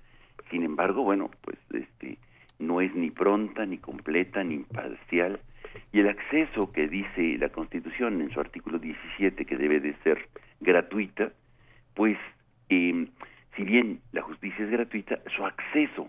Sin 0.50 0.64
embargo, 0.64 1.02
bueno, 1.02 1.30
pues 1.42 1.58
este 1.70 2.18
no 2.58 2.80
es 2.80 2.94
ni 2.94 3.10
pronta, 3.10 3.66
ni 3.66 3.76
completa, 3.76 4.42
ni 4.42 4.54
imparcial, 4.54 5.40
y 5.92 6.00
el 6.00 6.08
acceso 6.08 6.72
que 6.72 6.88
dice 6.88 7.36
la 7.38 7.50
Constitución 7.50 8.22
en 8.22 8.30
su 8.30 8.40
artículo 8.40 8.78
17 8.78 9.44
que 9.44 9.56
debe 9.56 9.80
de 9.80 9.94
ser 10.02 10.28
gratuita, 10.60 11.32
pues 11.94 12.16
eh, 12.70 13.06
si 13.56 13.64
bien 13.64 14.00
la 14.12 14.22
justicia 14.22 14.64
es 14.64 14.70
gratuita, 14.70 15.18
su 15.36 15.44
acceso 15.44 16.08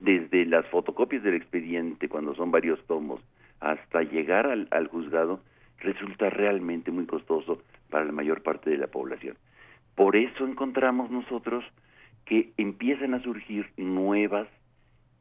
desde 0.00 0.46
las 0.46 0.66
fotocopias 0.68 1.22
del 1.22 1.34
expediente, 1.34 2.08
cuando 2.08 2.34
son 2.34 2.50
varios 2.50 2.82
tomos, 2.86 3.20
hasta 3.60 4.02
llegar 4.02 4.46
al, 4.46 4.68
al 4.70 4.88
juzgado, 4.88 5.40
resulta 5.78 6.30
realmente 6.30 6.90
muy 6.90 7.06
costoso 7.06 7.62
para 7.90 8.04
la 8.04 8.12
mayor 8.12 8.42
parte 8.42 8.70
de 8.70 8.78
la 8.78 8.88
población. 8.88 9.36
Por 9.94 10.16
eso 10.16 10.46
encontramos 10.46 11.10
nosotros 11.10 11.64
que 12.24 12.52
empiezan 12.56 13.14
a 13.14 13.22
surgir 13.22 13.70
nuevas 13.76 14.48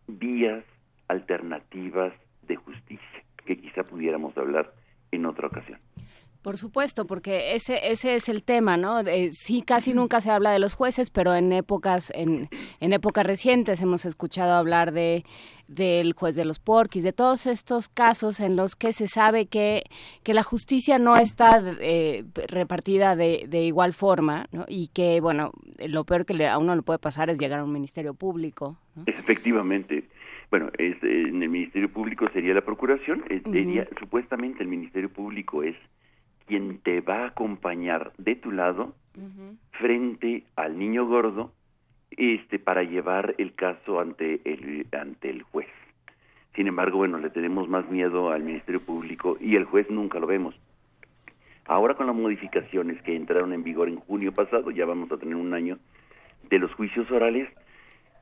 vías 0.07 0.63
alternativas 1.07 2.13
de 2.43 2.55
justicia, 2.57 3.23
que 3.45 3.57
quizá 3.57 3.83
pudiéramos 3.83 4.37
hablar 4.37 4.73
en 5.11 5.25
otra 5.25 5.47
ocasión. 5.47 5.79
Por 6.47 6.55
supuesto, 6.55 7.05
porque 7.05 7.55
ese 7.55 7.91
ese 7.91 8.15
es 8.15 8.29
el 8.29 8.41
tema, 8.41 8.77
¿no? 8.77 9.03
sí, 9.33 9.63
casi 9.63 9.93
nunca 9.93 10.21
se 10.21 10.31
habla 10.31 10.51
de 10.51 10.59
los 10.59 10.75
jueces, 10.75 11.09
pero 11.09 11.35
en 11.35 11.51
épocas 11.51 12.09
en, 12.15 12.47
en 12.79 12.93
épocas 12.93 13.25
recientes 13.25 13.81
hemos 13.81 14.05
escuchado 14.05 14.53
hablar 14.53 14.93
de 14.93 15.25
del 15.67 16.13
juez 16.13 16.37
de 16.37 16.45
los 16.45 16.59
porquis, 16.59 17.03
de 17.03 17.11
todos 17.11 17.47
estos 17.47 17.89
casos 17.89 18.39
en 18.39 18.55
los 18.55 18.77
que 18.77 18.93
se 18.93 19.09
sabe 19.09 19.47
que, 19.47 19.83
que 20.23 20.33
la 20.33 20.41
justicia 20.41 20.97
no 20.99 21.17
está 21.17 21.61
eh, 21.81 22.23
repartida 22.47 23.17
de, 23.17 23.47
de, 23.49 23.65
igual 23.65 23.93
forma, 23.93 24.45
¿no? 24.53 24.63
Y 24.69 24.87
que, 24.93 25.19
bueno, 25.19 25.51
lo 25.85 26.05
peor 26.05 26.25
que 26.25 26.33
le, 26.33 26.47
a 26.47 26.57
uno 26.59 26.73
le 26.77 26.81
puede 26.81 26.99
pasar 26.99 27.29
es 27.29 27.39
llegar 27.39 27.59
a 27.59 27.65
un 27.65 27.73
ministerio 27.73 28.13
público. 28.13 28.77
¿no? 28.95 29.03
Efectivamente. 29.05 30.05
Bueno, 30.49 30.69
es, 30.77 30.95
en 31.03 31.43
el 31.43 31.49
Ministerio 31.49 31.91
Público 31.91 32.29
sería 32.31 32.53
la 32.53 32.61
Procuración, 32.61 33.19
uh 33.19 33.33
-huh. 33.33 33.99
supuestamente 33.99 34.63
el 34.63 34.69
Ministerio 34.69 35.09
Público 35.09 35.61
es 35.61 35.75
quien 36.47 36.79
te 36.79 37.01
va 37.01 37.23
a 37.23 37.27
acompañar 37.27 38.13
de 38.17 38.35
tu 38.35 38.51
lado 38.51 38.95
uh 39.15 39.21
-huh. 39.21 39.57
frente 39.71 40.43
al 40.55 40.77
niño 40.79 41.05
gordo 41.05 41.51
este 42.11 42.57
para 42.57 42.83
llevar 42.83 43.35
el 43.37 43.53
caso 43.53 43.99
ante 43.99 44.41
el 44.45 44.87
ante 44.91 45.29
el 45.29 45.43
juez. 45.43 45.69
Sin 46.55 46.67
embargo, 46.67 46.97
bueno, 46.97 47.19
le 47.19 47.29
tenemos 47.29 47.69
más 47.69 47.87
miedo 47.89 48.31
al 48.31 48.43
Ministerio 48.43 48.81
Público 48.81 49.37
y 49.39 49.55
el 49.55 49.65
juez 49.65 49.89
nunca 49.91 50.19
lo 50.19 50.25
vemos. 50.25 50.55
Ahora 51.65 51.93
con 51.93 52.07
las 52.07 52.15
modificaciones 52.15 52.99
que 53.03 53.15
entraron 53.15 53.53
en 53.53 53.63
vigor 53.63 53.89
en 53.89 53.97
junio 53.97 54.31
pasado, 54.31 54.71
ya 54.71 54.85
vamos 54.85 55.11
a 55.11 55.17
tener 55.17 55.35
un 55.35 55.53
año 55.53 55.77
de 56.49 56.59
los 56.59 56.73
juicios 56.73 57.11
orales, 57.11 57.47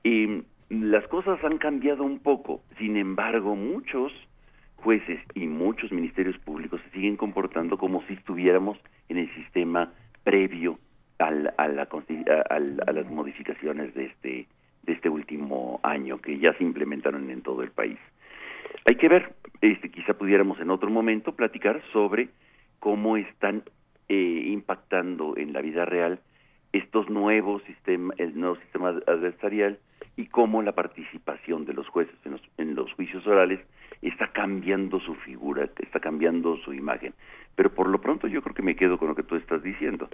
eh, 0.03 0.41
las 0.69 1.07
cosas 1.07 1.41
han 1.43 1.59
cambiado 1.59 2.03
un 2.03 2.19
poco. 2.19 2.61
Sin 2.79 2.97
embargo, 2.97 3.55
muchos 3.55 4.11
jueces 4.77 5.19
y 5.33 5.47
muchos 5.47 5.91
ministerios 5.91 6.37
públicos 6.39 6.81
se 6.85 6.91
siguen 6.91 7.17
comportando 7.17 7.77
como 7.77 8.03
si 8.07 8.13
estuviéramos 8.13 8.77
en 9.09 9.17
el 9.17 9.33
sistema 9.35 9.93
previo 10.23 10.79
a, 11.19 11.31
la, 11.31 11.53
a, 11.57 12.55
a, 12.55 12.91
las 12.91 13.09
modificaciones 13.09 13.93
de 13.93 14.05
este 14.05 14.47
de 14.83 14.93
este 14.93 15.09
último 15.09 15.79
año 15.83 16.19
que 16.19 16.37
ya 16.37 16.53
se 16.53 16.63
implementaron 16.63 17.29
en 17.31 17.41
todo 17.41 17.63
el 17.63 17.71
país. 17.71 17.97
Hay 18.87 18.97
que 18.97 19.09
ver, 19.09 19.33
este, 19.61 19.89
quizá 19.89 20.13
pudiéramos 20.13 20.59
en 20.59 20.69
otro 20.69 20.91
momento 20.91 21.35
platicar 21.35 21.81
sobre 21.91 22.29
cómo 22.79 23.17
están 23.17 23.63
eh, 24.09 24.43
impactando 24.45 25.35
en 25.37 25.53
la 25.53 25.61
vida 25.61 25.85
real 25.85 26.19
estos 26.77 27.09
nuevos 27.09 27.63
sistemas, 27.63 28.19
el 28.19 28.37
nuevo 28.39 28.55
sistema 28.57 28.89
adversarial 28.89 29.79
y 30.17 30.27
cómo 30.27 30.61
la 30.61 30.73
participación 30.73 31.65
de 31.65 31.73
los 31.73 31.87
jueces 31.87 32.15
en 32.25 32.33
los, 32.33 32.41
en 32.57 32.75
los 32.75 32.91
juicios 32.93 33.25
orales 33.27 33.59
está 34.01 34.31
cambiando 34.31 34.99
su 34.99 35.15
figura, 35.15 35.69
está 35.79 35.99
cambiando 35.99 36.57
su 36.57 36.73
imagen. 36.73 37.13
Pero 37.55 37.73
por 37.73 37.87
lo 37.87 38.01
pronto 38.01 38.27
yo 38.27 38.41
creo 38.41 38.55
que 38.55 38.61
me 38.61 38.75
quedo 38.75 38.97
con 38.97 39.07
lo 39.07 39.15
que 39.15 39.23
tú 39.23 39.35
estás 39.35 39.63
diciendo. 39.63 40.09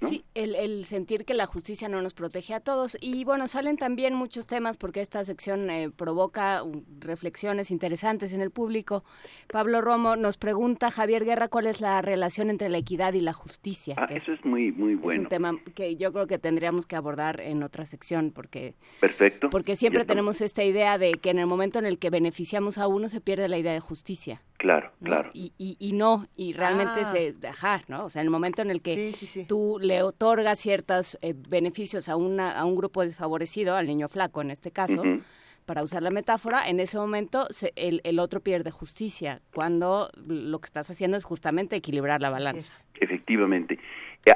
¿No? 0.00 0.08
Sí, 0.08 0.24
el, 0.34 0.54
el, 0.54 0.84
sentir 0.84 1.24
que 1.24 1.34
la 1.34 1.46
justicia 1.46 1.88
no 1.88 2.02
nos 2.02 2.14
protege 2.14 2.54
a 2.54 2.60
todos. 2.60 2.96
Y 3.00 3.24
bueno, 3.24 3.48
salen 3.48 3.76
también 3.76 4.14
muchos 4.14 4.46
temas 4.46 4.76
porque 4.76 5.00
esta 5.00 5.24
sección 5.24 5.70
eh, 5.70 5.90
provoca 5.90 6.62
reflexiones 6.98 7.70
interesantes 7.70 8.32
en 8.32 8.40
el 8.40 8.50
público. 8.50 9.04
Pablo 9.48 9.80
Romo 9.80 10.16
nos 10.16 10.36
pregunta, 10.36 10.90
Javier 10.90 11.24
Guerra, 11.24 11.48
¿cuál 11.48 11.66
es 11.66 11.80
la 11.80 12.02
relación 12.02 12.50
entre 12.50 12.68
la 12.68 12.78
equidad 12.78 13.14
y 13.14 13.20
la 13.20 13.32
justicia? 13.32 13.94
Ah, 13.98 14.06
eso 14.10 14.32
es, 14.32 14.40
es, 14.40 14.44
muy, 14.44 14.72
muy 14.72 14.94
bueno. 14.94 15.20
Es 15.20 15.24
un 15.24 15.28
tema 15.28 15.58
que 15.74 15.96
yo 15.96 16.12
creo 16.12 16.26
que 16.26 16.38
tendríamos 16.38 16.86
que 16.86 16.96
abordar 16.96 17.40
en 17.40 17.62
otra 17.62 17.86
sección 17.86 18.32
porque... 18.32 18.74
Perfecto. 19.00 19.50
Porque 19.50 19.76
siempre 19.76 20.04
tenemos 20.04 20.40
esta 20.40 20.64
idea 20.64 20.98
de 20.98 21.12
que 21.14 21.30
en 21.30 21.38
el 21.38 21.46
momento 21.46 21.78
en 21.78 21.86
el 21.86 21.98
que 21.98 22.10
beneficiamos 22.10 22.78
a 22.78 22.86
uno 22.86 23.08
se 23.08 23.20
pierde 23.20 23.48
la 23.48 23.58
idea 23.58 23.72
de 23.72 23.80
justicia. 23.80 24.42
Claro, 24.56 24.90
¿no? 25.00 25.06
claro. 25.06 25.30
Y, 25.34 25.52
y, 25.58 25.76
y, 25.78 25.92
no, 25.92 26.26
y 26.36 26.52
realmente 26.52 27.00
ah. 27.02 27.10
se 27.10 27.32
deja, 27.32 27.82
¿no? 27.88 28.04
O 28.04 28.08
sea, 28.10 28.22
en 28.22 28.26
el 28.26 28.30
momento 28.30 28.62
en 28.62 28.70
el 28.70 28.82
que 28.82 28.96
sí, 28.96 29.12
sí, 29.12 29.26
sí. 29.26 29.46
tú 29.46 29.78
le 29.80 30.02
otorgas 30.02 30.58
ciertos 30.58 31.18
eh, 31.22 31.34
beneficios 31.48 32.08
a, 32.08 32.16
una, 32.16 32.52
a 32.52 32.64
un 32.64 32.76
grupo 32.76 33.02
desfavorecido, 33.02 33.76
al 33.76 33.86
niño 33.86 34.08
flaco 34.08 34.42
en 34.42 34.50
este 34.50 34.70
caso, 34.70 35.00
uh 35.00 35.04
-huh. 35.04 35.22
para 35.66 35.82
usar 35.82 36.02
la 36.02 36.10
metáfora, 36.10 36.68
en 36.68 36.78
ese 36.78 36.96
momento 36.96 37.46
se, 37.50 37.72
el, 37.76 38.00
el, 38.04 38.18
otro 38.18 38.40
pierde 38.40 38.70
justicia, 38.70 39.40
cuando 39.52 40.10
lo 40.26 40.58
que 40.60 40.66
estás 40.66 40.88
haciendo 40.88 41.16
es 41.16 41.24
justamente 41.24 41.76
equilibrar 41.76 42.20
la 42.20 42.30
balanza. 42.30 42.86
Efectivamente. 43.00 43.78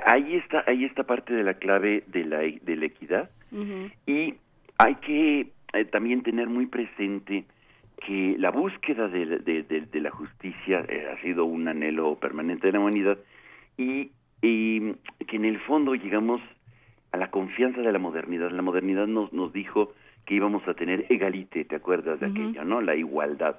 Ahí 0.05 0.35
está, 0.37 0.65
ahí 0.67 0.85
está 0.85 1.05
parte 1.05 1.33
de 1.33 1.43
la 1.45 1.55
clave 1.55 2.05
de 2.09 2.25
la, 2.25 2.39
de 2.41 2.77
la 2.77 2.87
equidad 2.87 3.31
uh 3.53 3.57
-huh. 3.57 3.93
y 4.07 4.35
hay 4.79 4.95
que 4.97 5.53
eh, 5.73 5.85
también 5.87 6.23
tener 6.23 6.49
muy 6.49 6.67
presente 6.67 7.45
que 8.05 8.37
la 8.39 8.51
búsqueda 8.51 9.09
de, 9.09 9.27
de, 9.39 9.63
de, 9.63 9.81
de 9.83 10.01
la 10.01 10.11
justicia 10.11 10.85
eh, 10.89 11.09
ha 11.13 11.21
sido 11.23 11.45
un 11.45 11.67
anhelo 11.69 12.15
permanente 12.17 12.67
de 12.69 12.73
la 12.73 12.81
humanidad 12.81 13.19
y, 13.77 14.11
y, 14.41 14.93
que 15.27 15.37
en 15.37 15.45
el 15.45 15.59
fondo 15.61 15.95
llegamos 15.95 16.41
a 17.13 17.17
la 17.17 17.31
confianza 17.31 17.81
de 17.81 17.93
la 17.93 17.99
modernidad. 17.99 18.51
La 18.51 18.63
modernidad 18.63 19.07
nos, 19.07 19.33
nos 19.33 19.53
dijo 19.53 19.93
que 20.27 20.35
íbamos 20.35 20.67
a 20.69 20.75
tener 20.75 21.07
egalite, 21.09 21.65
¿te 21.65 21.77
acuerdas 21.77 22.21
de 22.21 22.27
uh 22.27 22.31
-huh. 22.31 22.33
aquello, 22.33 22.65
no? 22.65 22.81
La 22.81 22.95
igualdad. 22.95 23.57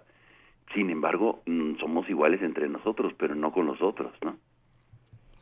Sin 0.73 0.89
embargo, 0.89 1.41
mm, 1.45 1.75
somos 1.79 2.07
iguales 2.09 2.41
entre 2.41 2.69
nosotros, 2.69 3.13
pero 3.17 3.35
no 3.35 3.51
con 3.51 3.65
los 3.65 3.81
otros, 3.81 4.13
¿no? 4.23 4.37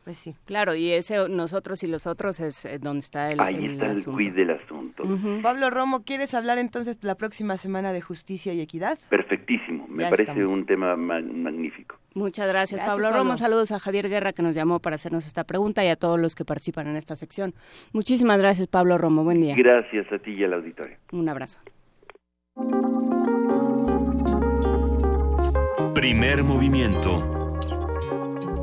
Pues 0.08 0.20
sí. 0.20 0.32
Claro, 0.46 0.74
y 0.74 0.90
ese 0.90 1.28
nosotros 1.28 1.82
y 1.82 1.86
los 1.86 2.06
otros 2.06 2.40
es 2.40 2.64
eh, 2.64 2.78
donde 2.78 3.00
está 3.00 3.30
el 3.30 3.38
Ahí 3.40 3.62
el 3.62 3.72
está 3.72 3.90
el 3.90 4.02
quiz 4.02 4.34
del 4.34 4.52
asunto. 4.52 5.02
Uh 5.02 5.18
-huh. 5.18 5.42
Pablo 5.42 5.68
Romo, 5.68 6.02
¿quieres 6.02 6.32
hablar 6.32 6.56
entonces 6.56 6.96
la 7.02 7.14
próxima 7.14 7.58
semana 7.58 7.92
de 7.92 8.00
justicia 8.00 8.54
y 8.54 8.62
equidad? 8.62 8.98
Perfectísimo, 9.10 9.86
me 9.86 10.04
ya 10.04 10.08
parece 10.08 10.30
estamos. 10.32 10.50
un 10.50 10.64
tema 10.64 10.96
ma 10.96 11.20
magnífico. 11.20 11.96
Muchas 12.14 12.48
gracias, 12.48 12.78
gracias 12.78 12.88
Pablo, 12.88 13.10
Pablo 13.10 13.18
Romo. 13.18 13.36
Saludos 13.36 13.70
a 13.70 13.78
Javier 13.78 14.08
Guerra 14.08 14.32
que 14.32 14.40
nos 14.40 14.54
llamó 14.54 14.80
para 14.80 14.94
hacernos 14.94 15.26
esta 15.26 15.44
pregunta 15.44 15.84
y 15.84 15.88
a 15.88 15.96
todos 15.96 16.18
los 16.18 16.34
que 16.34 16.46
participan 16.46 16.86
en 16.86 16.96
esta 16.96 17.14
sección. 17.14 17.52
Muchísimas 17.92 18.38
gracias, 18.38 18.66
Pablo 18.66 18.96
Romo. 18.96 19.24
Buen 19.24 19.42
día. 19.42 19.54
Gracias 19.58 20.10
a 20.10 20.18
ti 20.20 20.30
y 20.30 20.42
al 20.42 20.54
auditorio. 20.54 20.96
Un 21.12 21.28
abrazo. 21.28 21.60
Primer 25.92 26.44
movimiento 26.44 27.37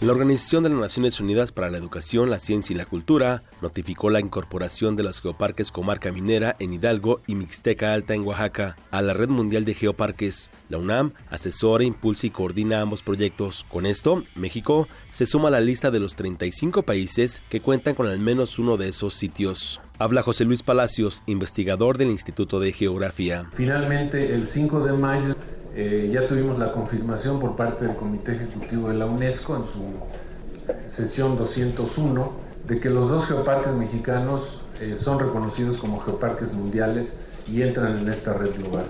La 0.00 0.12
Organización 0.12 0.62
de 0.62 0.68
las 0.68 0.78
Naciones 0.78 1.18
Unidas 1.18 1.50
para 1.50 1.70
la 1.70 1.78
Educación, 1.78 2.30
la 2.30 2.38
Ciencia 2.38 2.72
y 2.72 2.76
la 2.76 2.86
Cultura 2.86 3.42
notificó 3.60 4.10
la 4.10 4.20
incorporación 4.20 4.94
de 4.94 5.02
los 5.02 5.20
geoparques 5.20 5.72
Comarca 5.72 6.12
Minera 6.12 6.54
en 6.60 6.72
Hidalgo 6.72 7.20
y 7.26 7.34
Mixteca 7.34 7.92
Alta 7.92 8.14
en 8.14 8.24
Oaxaca 8.24 8.76
a 8.92 9.02
la 9.02 9.12
Red 9.12 9.28
Mundial 9.28 9.64
de 9.64 9.74
Geoparques. 9.74 10.52
La 10.68 10.78
UNAM 10.78 11.14
asesora, 11.30 11.82
impulsa 11.82 12.28
y 12.28 12.30
coordina 12.30 12.80
ambos 12.80 13.02
proyectos. 13.02 13.66
Con 13.68 13.86
esto, 13.86 14.22
México 14.36 14.86
se 15.10 15.26
suma 15.26 15.48
a 15.48 15.50
la 15.50 15.60
lista 15.60 15.90
de 15.90 15.98
los 15.98 16.14
35 16.14 16.84
países 16.84 17.42
que 17.48 17.60
cuentan 17.60 17.96
con 17.96 18.06
al 18.06 18.20
menos 18.20 18.60
uno 18.60 18.76
de 18.76 18.90
esos 18.90 19.14
sitios. 19.14 19.80
Habla 19.98 20.22
José 20.22 20.44
Luis 20.44 20.62
Palacios, 20.62 21.24
investigador 21.26 21.98
del 21.98 22.10
Instituto 22.10 22.60
de 22.60 22.72
Geografía. 22.72 23.50
Finalmente, 23.54 24.32
el 24.32 24.48
5 24.48 24.84
de 24.84 24.92
mayo 24.92 25.34
eh, 25.74 26.10
ya 26.12 26.26
tuvimos 26.26 26.58
la 26.58 26.72
confirmación 26.72 27.40
por 27.40 27.56
parte 27.56 27.86
del 27.86 27.96
Comité 27.96 28.32
Ejecutivo 28.32 28.88
de 28.88 28.96
la 28.96 29.06
UNESCO 29.06 29.56
en 29.56 29.62
su 29.62 30.94
sesión 30.94 31.36
201 31.36 32.32
de 32.66 32.80
que 32.80 32.90
los 32.90 33.08
dos 33.08 33.26
geoparques 33.26 33.72
mexicanos 33.72 34.60
eh, 34.80 34.96
son 35.00 35.18
reconocidos 35.18 35.78
como 35.78 36.00
geoparques 36.00 36.52
mundiales 36.52 37.16
y 37.50 37.62
entran 37.62 37.98
en 37.98 38.08
esta 38.08 38.34
red 38.34 38.54
global. 38.56 38.84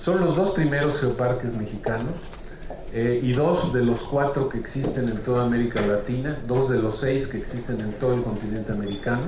Son 0.00 0.20
los 0.20 0.36
dos 0.36 0.52
primeros 0.52 0.98
geoparques 1.00 1.54
mexicanos 1.54 2.12
eh, 2.92 3.20
y 3.22 3.32
dos 3.32 3.72
de 3.72 3.82
los 3.84 4.00
cuatro 4.02 4.48
que 4.48 4.58
existen 4.58 5.08
en 5.08 5.18
toda 5.18 5.44
América 5.44 5.80
Latina, 5.80 6.38
dos 6.46 6.70
de 6.70 6.78
los 6.78 7.00
seis 7.00 7.26
que 7.26 7.38
existen 7.38 7.80
en 7.80 7.92
todo 7.94 8.14
el 8.14 8.22
continente 8.22 8.72
americano. 8.72 9.22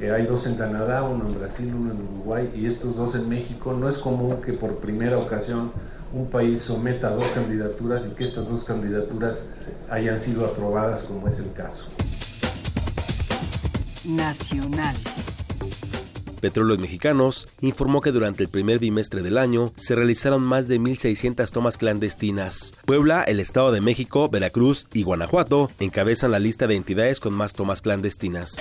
Eh, 0.00 0.10
hay 0.10 0.26
dos 0.26 0.46
en 0.46 0.54
Canadá, 0.54 1.02
uno 1.02 1.26
en 1.26 1.38
Brasil, 1.38 1.74
uno 1.74 1.92
en 1.92 2.02
Uruguay 2.02 2.50
y 2.54 2.66
estos 2.66 2.96
dos 2.96 3.14
en 3.16 3.28
México. 3.28 3.72
No 3.72 3.88
es 3.88 3.98
común 3.98 4.40
que 4.42 4.52
por 4.52 4.76
primera 4.76 5.18
ocasión 5.18 5.72
un 6.14 6.30
país 6.30 6.62
someta 6.62 7.10
dos 7.10 7.26
candidaturas 7.34 8.04
y 8.06 8.14
que 8.14 8.24
estas 8.24 8.48
dos 8.48 8.64
candidaturas 8.64 9.48
hayan 9.90 10.20
sido 10.20 10.46
aprobadas 10.46 11.04
como 11.04 11.28
es 11.28 11.40
el 11.40 11.52
caso. 11.52 11.86
Nacional. 14.04 14.94
Petróleos 16.40 16.78
Mexicanos 16.78 17.48
informó 17.62 18.02
que 18.02 18.12
durante 18.12 18.42
el 18.42 18.50
primer 18.50 18.78
bimestre 18.78 19.22
del 19.22 19.38
año 19.38 19.72
se 19.76 19.94
realizaron 19.94 20.42
más 20.42 20.68
de 20.68 20.78
1.600 20.78 21.50
tomas 21.50 21.78
clandestinas. 21.78 22.74
Puebla, 22.84 23.22
el 23.22 23.40
Estado 23.40 23.72
de 23.72 23.80
México, 23.80 24.28
Veracruz 24.28 24.86
y 24.92 25.04
Guanajuato 25.04 25.70
encabezan 25.80 26.32
la 26.32 26.38
lista 26.38 26.66
de 26.66 26.74
entidades 26.76 27.18
con 27.18 27.32
más 27.32 27.54
tomas 27.54 27.80
clandestinas. 27.80 28.60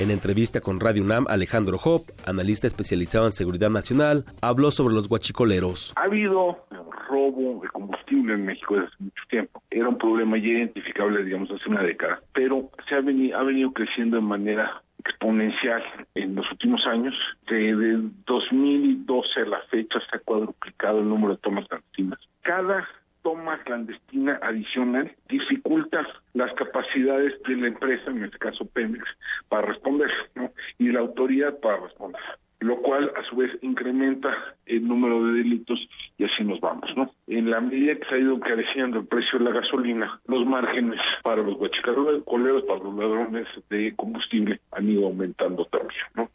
En 0.00 0.10
entrevista 0.10 0.60
con 0.60 0.80
Radio 0.80 1.02
UNAM, 1.02 1.26
Alejandro 1.28 1.78
Hop, 1.84 2.02
analista 2.26 2.66
especializado 2.66 3.26
en 3.26 3.32
seguridad 3.32 3.70
nacional, 3.70 4.24
habló 4.40 4.70
sobre 4.70 4.94
los 4.94 5.08
guachicoleros. 5.08 5.92
Ha 5.96 6.04
habido 6.04 6.66
robo 7.08 7.60
de 7.62 7.68
combustible 7.68 8.34
en 8.34 8.46
México 8.46 8.74
desde 8.74 8.88
hace 8.88 8.96
mucho 9.04 9.22
tiempo. 9.28 9.62
Era 9.70 9.88
un 9.88 9.98
problema 9.98 10.38
ya 10.38 10.48
identificable, 10.48 11.22
digamos, 11.22 11.50
hace 11.50 11.68
una 11.68 11.82
década, 11.82 12.20
pero 12.32 12.70
se 12.88 12.94
ha 12.96 13.00
venido, 13.00 13.38
ha 13.38 13.42
venido 13.42 13.72
creciendo 13.72 14.16
de 14.16 14.22
manera 14.22 14.82
exponencial 14.98 15.82
en 16.14 16.34
los 16.34 16.50
últimos 16.50 16.84
años. 16.86 17.14
Desde 17.48 17.98
2012 18.26 19.40
a 19.40 19.46
la 19.46 19.60
fecha 19.70 20.00
se 20.00 20.16
ha 20.16 20.20
cuadruplicado 20.20 21.00
el 21.00 21.08
número 21.08 21.34
de 21.34 21.40
tomas 21.40 21.68
clandestinas. 21.68 22.18
Cada 22.40 22.88
toma 23.22 23.62
clandestina 23.64 24.38
adicional 24.42 25.14
dificulta 25.28 26.06
las 26.34 26.52
capacidades 26.54 27.40
de 27.42 27.56
la 27.56 27.68
empresa, 27.68 28.10
en 28.10 28.24
este 28.24 28.38
caso 28.38 28.66
Pemex, 28.66 29.04
para 29.48 29.68
responder, 29.68 30.10
¿no? 30.34 30.50
Y 30.78 30.90
la 30.90 31.00
autoridad 31.00 31.58
para 31.60 31.78
responder 31.78 32.22
lo 32.62 32.80
cual 32.80 33.12
a 33.16 33.28
su 33.28 33.36
vez 33.36 33.50
incrementa 33.62 34.32
el 34.66 34.86
número 34.86 35.24
de 35.24 35.32
delitos 35.38 35.78
y 36.16 36.24
así 36.24 36.44
nos 36.44 36.60
vamos, 36.60 36.88
¿no? 36.96 37.12
En 37.26 37.50
la 37.50 37.60
medida 37.60 37.96
que 37.96 38.04
se 38.08 38.14
ha 38.14 38.18
ido 38.18 38.34
encareciendo 38.34 39.00
el 39.00 39.06
precio 39.06 39.38
de 39.38 39.46
la 39.46 39.50
gasolina, 39.60 40.20
los 40.26 40.46
márgenes 40.46 41.00
para 41.22 41.42
los 41.42 41.56
guachicoleros, 41.56 42.64
para 42.64 42.84
los 42.84 42.94
ladrones 42.94 43.48
de 43.68 43.94
combustible 43.96 44.60
han 44.70 44.88
ido 44.88 45.06
aumentando 45.06 45.64
también, 45.66 46.00
¿no? 46.14 46.28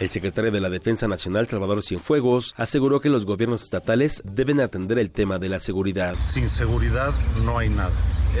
El 0.00 0.10
secretario 0.10 0.50
de 0.50 0.60
la 0.60 0.70
Defensa 0.70 1.08
Nacional, 1.08 1.46
Salvador 1.46 1.82
Cienfuegos, 1.82 2.54
aseguró 2.56 3.00
que 3.00 3.08
los 3.08 3.26
gobiernos 3.26 3.62
estatales 3.62 4.22
deben 4.24 4.60
atender 4.60 4.98
el 4.98 5.10
tema 5.10 5.38
de 5.38 5.48
la 5.48 5.60
seguridad. 5.60 6.14
Sin 6.18 6.48
seguridad 6.48 7.12
no 7.44 7.58
hay 7.58 7.68
nada. 7.68 7.92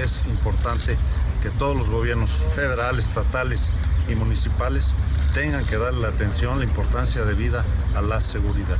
Es 0.02 0.24
importante 0.26 0.96
que 1.42 1.50
todos 1.50 1.76
los 1.76 1.90
gobiernos 1.90 2.42
federales, 2.54 3.06
estatales 3.06 3.70
y 4.10 4.14
municipales 4.14 4.94
tengan 5.34 5.64
que 5.66 5.76
darle 5.76 6.00
la 6.00 6.08
atención, 6.08 6.58
la 6.58 6.64
importancia 6.64 7.24
de 7.24 7.34
vida 7.34 7.64
a 7.94 8.02
la 8.02 8.20
seguridad. 8.20 8.78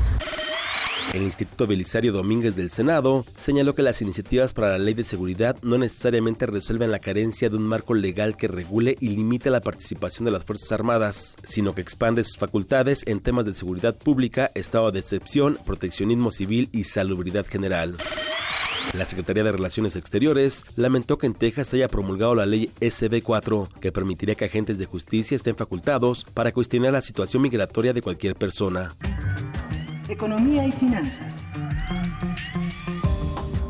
El 1.12 1.22
Instituto 1.22 1.66
Belisario 1.66 2.12
Domínguez 2.12 2.56
del 2.56 2.70
Senado 2.70 3.24
señaló 3.36 3.74
que 3.74 3.82
las 3.82 4.02
iniciativas 4.02 4.52
para 4.52 4.70
la 4.70 4.78
ley 4.78 4.94
de 4.94 5.04
seguridad 5.04 5.56
no 5.62 5.78
necesariamente 5.78 6.46
resuelven 6.46 6.90
la 6.90 6.98
carencia 6.98 7.48
de 7.48 7.56
un 7.56 7.62
marco 7.64 7.94
legal 7.94 8.36
que 8.36 8.48
regule 8.48 8.96
y 9.00 9.10
limite 9.10 9.50
la 9.50 9.60
participación 9.60 10.24
de 10.24 10.32
las 10.32 10.44
Fuerzas 10.44 10.72
Armadas, 10.72 11.36
sino 11.44 11.72
que 11.74 11.82
expande 11.82 12.24
sus 12.24 12.36
facultades 12.36 13.04
en 13.06 13.20
temas 13.20 13.44
de 13.44 13.54
seguridad 13.54 13.94
pública, 13.96 14.50
estado 14.54 14.90
de 14.90 15.00
excepción, 15.00 15.58
proteccionismo 15.64 16.32
civil 16.32 16.68
y 16.72 16.84
salubridad 16.84 17.46
general. 17.46 17.96
La 18.92 19.06
Secretaría 19.06 19.42
de 19.42 19.52
Relaciones 19.52 19.96
Exteriores 19.96 20.64
lamentó 20.76 21.18
que 21.18 21.26
en 21.26 21.34
Texas 21.34 21.72
haya 21.74 21.88
promulgado 21.88 22.34
la 22.34 22.46
ley 22.46 22.70
SB4, 22.80 23.68
que 23.80 23.90
permitiría 23.90 24.36
que 24.36 24.44
agentes 24.44 24.78
de 24.78 24.86
justicia 24.86 25.34
estén 25.34 25.56
facultados 25.56 26.24
para 26.32 26.52
cuestionar 26.52 26.92
la 26.92 27.02
situación 27.02 27.42
migratoria 27.42 27.92
de 27.92 28.02
cualquier 28.02 28.36
persona. 28.36 28.94
Economía 30.08 30.66
y 30.66 30.72
finanzas. 30.72 31.44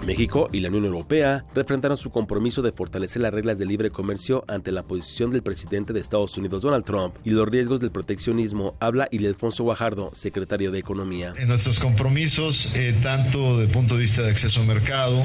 México 0.07 0.49
y 0.53 0.61
la 0.61 0.69
Unión 0.69 0.85
Europea 0.85 1.45
refrendaron 1.55 1.97
su 1.97 2.11
compromiso 2.11 2.63
de 2.63 2.73
fortalecer 2.73 3.23
las 3.23 3.33
reglas 3.33 3.59
de 3.59 3.67
libre 3.67 3.91
comercio 3.91 4.45
ante 4.49 4.73
la 4.73 4.83
posición 4.83 5.31
del 5.31 5.43
presidente 5.43 5.93
de 5.93 6.01
Estados 6.01 6.37
Unidos 6.37 6.63
Donald 6.63 6.85
Trump 6.85 7.15
y 7.25 7.31
los 7.31 7.49
riesgos 7.49 7.81
del 7.81 7.91
proteccionismo, 7.91 8.77
habla 8.81 9.09
Ildefonso 9.11 9.65
Guajardo, 9.65 10.11
secretario 10.15 10.71
de 10.71 10.79
Economía. 10.79 11.33
En 11.39 11.49
nuestros 11.49 11.79
compromisos, 11.79 12.77
eh, 12.77 12.95
tanto 13.03 13.59
de 13.59 13.69
punto 13.69 13.95
de 13.95 14.03
vista 14.03 14.23
de 14.23 14.31
acceso 14.31 14.61
al 14.61 14.67
mercado, 14.67 15.23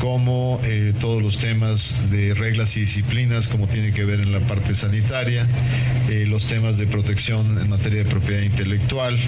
como 0.00 0.60
eh, 0.64 0.92
todos 1.00 1.22
los 1.22 1.38
temas 1.38 2.10
de 2.10 2.34
reglas 2.34 2.76
y 2.76 2.82
disciplinas, 2.82 3.48
como 3.48 3.66
tiene 3.66 3.92
que 3.92 4.04
ver 4.04 4.20
en 4.20 4.32
la 4.32 4.40
parte 4.40 4.76
sanitaria, 4.76 5.46
eh, 6.08 6.26
los 6.26 6.46
temas 6.48 6.78
de 6.78 6.86
protección 6.86 7.58
en 7.58 7.68
materia 7.68 8.04
de 8.04 8.10
propiedad 8.10 8.42
intelectual, 8.42 9.18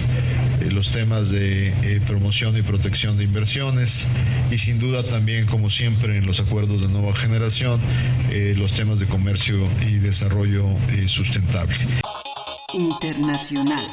los 0.69 0.91
temas 0.91 1.29
de 1.29 2.01
promoción 2.07 2.57
y 2.57 2.61
protección 2.61 3.17
de 3.17 3.23
inversiones 3.23 4.09
y 4.51 4.57
sin 4.57 4.76
duda 4.79 5.03
también, 5.03 5.45
como 5.45 5.69
siempre 5.69 6.17
en 6.17 6.25
los 6.25 6.39
acuerdos 6.39 6.81
de 6.81 6.87
nueva 6.87 7.15
generación, 7.15 7.79
eh, 8.29 8.55
los 8.57 8.73
temas 8.73 8.99
de 8.99 9.07
comercio 9.07 9.57
y 9.85 9.95
desarrollo 9.95 10.65
eh, 10.89 11.07
sustentable. 11.07 11.77
Internacional. 12.73 13.85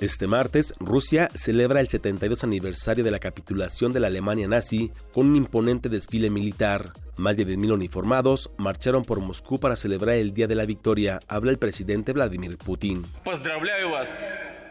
Este 0.00 0.28
martes, 0.28 0.74
Rusia 0.78 1.28
celebra 1.34 1.80
el 1.80 1.88
72 1.88 2.44
aniversario 2.44 3.02
de 3.02 3.10
la 3.10 3.18
capitulación 3.18 3.92
de 3.92 3.98
la 3.98 4.06
Alemania 4.06 4.46
nazi 4.46 4.92
con 5.12 5.26
un 5.26 5.34
imponente 5.34 5.88
desfile 5.88 6.30
militar. 6.30 6.92
Más 7.16 7.36
de 7.36 7.44
10.000 7.44 7.74
uniformados 7.74 8.52
marcharon 8.58 9.04
por 9.04 9.18
Moscú 9.18 9.58
para 9.58 9.74
celebrar 9.74 10.14
el 10.14 10.32
Día 10.34 10.46
de 10.46 10.54
la 10.54 10.66
Victoria, 10.66 11.18
habla 11.26 11.50
el 11.50 11.58
presidente 11.58 12.12
Vladimir 12.12 12.58
Putin. 12.58 13.02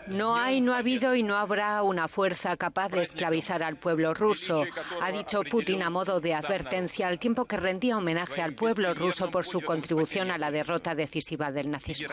No 0.09 0.35
hay, 0.35 0.61
no 0.61 0.73
ha 0.73 0.79
habido 0.79 1.15
y 1.15 1.23
no 1.23 1.35
habrá 1.35 1.81
una 1.83 2.07
fuerza 2.07 2.55
capaz 2.57 2.89
de 2.89 3.01
esclavizar 3.01 3.63
al 3.63 3.75
pueblo 3.75 4.13
ruso, 4.13 4.63
ha 5.01 5.11
dicho 5.11 5.41
Putin 5.49 5.83
a 5.83 5.89
modo 5.89 6.19
de 6.19 6.33
advertencia 6.33 7.07
al 7.07 7.19
tiempo 7.19 7.45
que 7.45 7.57
rendía 7.57 7.97
homenaje 7.97 8.41
al 8.41 8.53
pueblo 8.53 8.93
ruso 8.93 9.29
por 9.29 9.45
su 9.45 9.61
contribución 9.61 10.31
a 10.31 10.37
la 10.37 10.51
derrota 10.51 10.95
decisiva 10.95 11.51
del 11.51 11.71
nazismo. 11.71 12.09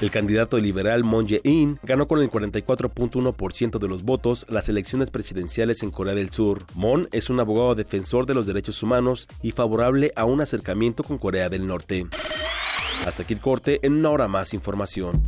El 0.00 0.10
candidato 0.10 0.58
liberal 0.58 1.04
Moon 1.04 1.28
Jae-in 1.28 1.78
ganó 1.82 2.08
con 2.08 2.20
el 2.20 2.30
44.1% 2.30 3.78
de 3.78 3.88
los 3.88 4.02
votos 4.02 4.46
las 4.48 4.68
elecciones 4.68 5.10
presidenciales 5.10 5.82
en 5.82 5.90
Corea 5.90 6.14
del 6.14 6.30
Sur. 6.30 6.64
Moon 6.74 7.08
es 7.12 7.30
un 7.30 7.40
abogado 7.40 7.74
defensor 7.74 8.26
de 8.26 8.34
los 8.34 8.46
derechos 8.46 8.82
humanos 8.82 9.28
y 9.42 9.52
favorable 9.52 10.12
a 10.16 10.24
un 10.24 10.40
acercamiento 10.40 11.04
con 11.04 11.18
Corea 11.18 11.48
del 11.48 11.66
Norte. 11.66 12.06
Hasta 13.06 13.24
aquí 13.24 13.34
el 13.34 13.40
corte, 13.40 13.80
en 13.82 13.94
una 13.94 14.10
hora 14.10 14.28
más 14.28 14.54
información. 14.54 15.22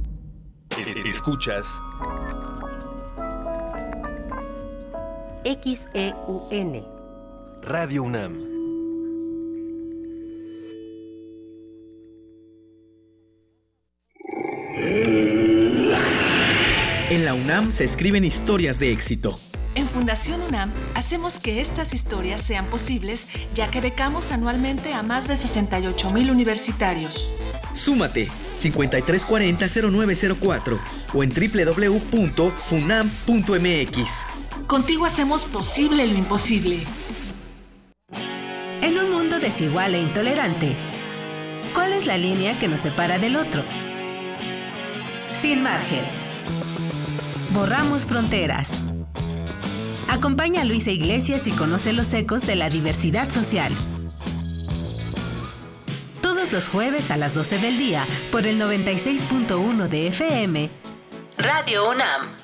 Escuchas 1.05 1.66
XEUN 5.45 6.87
Radio 7.62 8.03
UNAM. 8.05 8.35
En 17.11 17.25
la 17.25 17.35
UNAM 17.35 17.72
se 17.72 17.85
escriben 17.85 18.25
historias 18.25 18.79
de 18.79 18.93
éxito 18.93 19.39
en 19.75 19.89
Fundación 19.89 20.43
UNAM 20.43 20.70
hacemos 20.95 21.41
que 21.41 21.61
estas 21.61 21.93
historias 21.95 22.41
sean 22.41 22.66
posibles 22.66 23.27
ya 23.55 23.70
que 23.70 23.81
becamos 23.81 24.31
anualmente 24.33 24.93
a 24.95 25.03
más 25.03 25.27
de 25.29 25.37
68 25.37 26.11
mil 26.11 26.31
universitarios. 26.31 27.31
Súmate 27.72 28.29
5340-0904 28.57 30.79
o 31.14 31.22
en 31.22 31.31
www.funam.mx. 31.31 34.27
Contigo 34.66 35.05
hacemos 35.05 35.45
posible 35.45 36.07
lo 36.07 36.14
imposible. 36.14 36.79
En 38.81 38.99
un 38.99 39.12
mundo 39.12 39.39
desigual 39.41 39.95
e 39.95 40.01
intolerante, 40.01 40.75
¿cuál 41.72 41.93
es 41.93 42.07
la 42.07 42.16
línea 42.16 42.59
que 42.59 42.68
nos 42.68 42.81
separa 42.81 43.18
del 43.18 43.37
otro? 43.37 43.62
Sin 45.41 45.62
margen. 45.62 46.05
Borramos 47.53 48.07
fronteras. 48.07 48.70
Acompaña 50.14 50.62
a 50.62 50.64
Luisa 50.64 50.92
Iglesias 50.92 51.48
y 51.48 51.50
conoce 51.50 51.92
los 51.92 52.14
ecos 52.14 52.42
de 52.42 52.54
la 52.54 52.70
diversidad 52.70 53.30
social. 53.30 53.74
Todos 56.22 56.52
los 56.52 56.68
jueves 56.68 57.10
a 57.10 57.16
las 57.16 57.34
12 57.34 57.58
del 57.58 57.76
día 57.76 58.04
por 58.30 58.46
el 58.46 58.60
96.1 58.60 59.88
de 59.88 60.06
FM. 60.06 60.70
Radio 61.36 61.90
UNAM. 61.90 62.43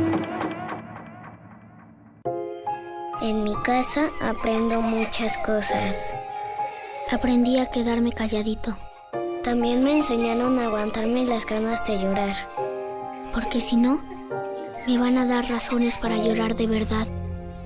En 3.21 3.43
mi 3.43 3.55
casa 3.57 4.09
aprendo 4.19 4.81
muchas 4.81 5.37
cosas. 5.45 6.15
Aprendí 7.11 7.59
a 7.59 7.67
quedarme 7.67 8.11
calladito. 8.11 8.75
También 9.43 9.83
me 9.83 9.95
enseñaron 9.95 10.57
a 10.57 10.65
aguantarme 10.65 11.23
las 11.25 11.45
ganas 11.45 11.85
de 11.85 12.01
llorar. 12.01 12.35
Porque 13.31 13.61
si 13.61 13.75
no, 13.75 14.01
me 14.87 14.97
van 14.97 15.19
a 15.19 15.27
dar 15.27 15.47
razones 15.47 15.99
para 15.99 16.17
llorar 16.17 16.55
de 16.55 16.65
verdad. 16.65 17.07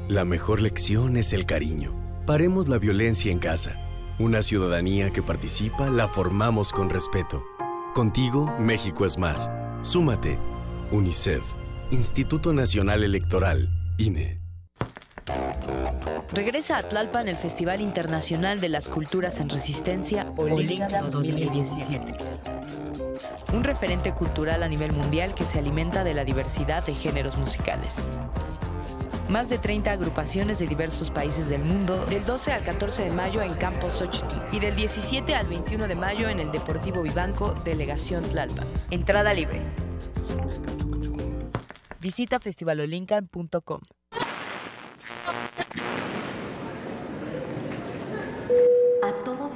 La 0.09 0.25
mejor 0.25 0.61
lección 0.61 1.15
es 1.15 1.31
el 1.31 1.45
cariño. 1.45 1.93
Paremos 2.25 2.67
la 2.67 2.77
violencia 2.77 3.31
en 3.31 3.39
casa. 3.39 3.77
Una 4.19 4.41
ciudadanía 4.41 5.11
que 5.11 5.23
participa 5.23 5.89
la 5.89 6.09
formamos 6.09 6.73
con 6.73 6.89
respeto. 6.89 7.45
Contigo, 7.93 8.53
México 8.59 9.05
es 9.05 9.17
más. 9.17 9.49
Súmate. 9.79 10.37
UNICEF. 10.91 11.45
Instituto 11.91 12.51
Nacional 12.51 13.05
Electoral. 13.05 13.69
INE. 13.97 14.44
Regresa 16.33 16.77
a 16.77 16.83
Tlalpan 16.83 17.27
el 17.27 17.37
Festival 17.37 17.81
Internacional 17.81 18.59
de 18.59 18.69
las 18.69 18.89
Culturas 18.89 19.39
en 19.39 19.49
Resistencia 19.49 20.27
Olinga 20.37 21.01
2017. 21.01 22.13
Un 23.53 23.63
referente 23.63 24.11
cultural 24.13 24.63
a 24.63 24.67
nivel 24.67 24.91
mundial 24.91 25.33
que 25.33 25.45
se 25.45 25.59
alimenta 25.59 26.03
de 26.03 26.13
la 26.13 26.25
diversidad 26.25 26.85
de 26.85 26.93
géneros 26.93 27.37
musicales. 27.37 27.95
Más 29.29 29.49
de 29.49 29.57
30 29.57 29.91
agrupaciones 29.91 30.59
de 30.59 30.67
diversos 30.67 31.09
países 31.09 31.49
del 31.49 31.63
mundo, 31.63 32.05
del 32.05 32.23
12 32.25 32.51
al 32.53 32.63
14 32.63 33.05
de 33.05 33.11
mayo 33.11 33.41
en 33.41 33.53
Campo 33.55 33.89
Xochitl 33.89 34.35
y 34.51 34.59
del 34.59 34.75
17 34.75 35.33
al 35.33 35.47
21 35.47 35.87
de 35.87 35.95
mayo 35.95 36.29
en 36.29 36.39
el 36.39 36.51
Deportivo 36.51 37.01
Vivanco, 37.01 37.55
Delegación 37.63 38.23
Tlalpan. 38.23 38.67
Entrada 38.91 39.33
libre. 39.33 39.61
Visita 41.99 42.39
festivalolincan.com. 42.39 43.81
A 49.01 49.11
todos 49.23 49.54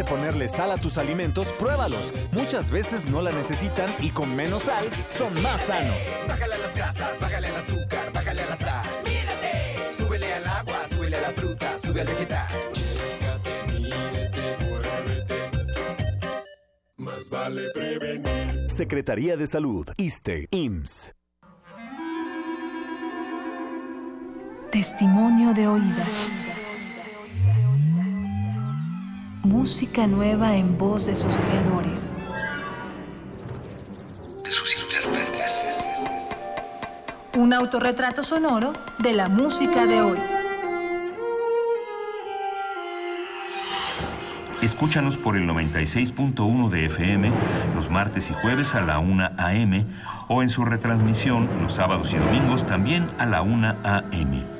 De 0.00 0.04
ponerle 0.04 0.48
sal 0.48 0.70
a 0.70 0.78
tus 0.78 0.96
alimentos, 0.96 1.48
pruébalos. 1.58 2.14
Muchas 2.32 2.70
veces 2.70 3.04
no 3.10 3.20
la 3.20 3.32
necesitan 3.32 3.90
y 4.00 4.08
con 4.08 4.34
menos 4.34 4.62
sal 4.62 4.88
son 5.10 5.30
más 5.42 5.60
sanos. 5.60 6.06
Bájale 6.26 6.54
a 6.54 6.58
las 6.58 6.74
grasas, 6.74 7.20
bájale 7.20 7.48
al 7.48 7.56
azúcar, 7.56 8.10
bájale 8.14 8.42
a 8.42 8.46
la 8.46 8.56
sal. 8.56 8.86
Mídate, 9.04 9.76
súbele 9.98 10.32
al 10.32 10.46
agua, 10.46 10.78
súbele 10.88 11.16
a 11.16 11.20
la 11.20 11.30
fruta, 11.32 11.78
sube 11.78 12.00
al 12.00 12.06
vegetal. 12.06 12.48
Más 16.96 17.28
vale 17.28 17.62
prevenir. 17.74 18.70
Secretaría 18.70 19.36
de 19.36 19.46
Salud, 19.46 19.86
ISTE, 19.98 20.48
IMSS. 20.50 21.14
Testimonio 24.70 25.52
de 25.52 25.68
oídas. 25.68 26.30
Música 29.50 30.06
nueva 30.06 30.56
en 30.56 30.78
voz 30.78 31.06
de 31.06 31.14
sus 31.16 31.36
creadores. 31.36 32.14
De 34.44 34.50
sus 34.52 34.76
intérpretes. 34.76 35.60
Un 37.36 37.52
autorretrato 37.52 38.22
sonoro 38.22 38.72
de 39.00 39.12
la 39.12 39.28
música 39.28 39.86
de 39.86 40.02
hoy. 40.02 40.18
Escúchanos 44.62 45.18
por 45.18 45.36
el 45.36 45.48
96.1 45.48 46.68
de 46.68 46.86
FM 46.86 47.32
los 47.74 47.90
martes 47.90 48.30
y 48.30 48.34
jueves 48.34 48.76
a 48.76 48.82
la 48.82 49.00
1 49.00 49.30
a.m. 49.36 49.84
o 50.28 50.44
en 50.44 50.48
su 50.48 50.64
retransmisión 50.64 51.48
los 51.60 51.72
sábados 51.72 52.14
y 52.14 52.18
domingos 52.18 52.68
también 52.68 53.10
a 53.18 53.26
la 53.26 53.42
1 53.42 53.66
a.m. 53.82 54.59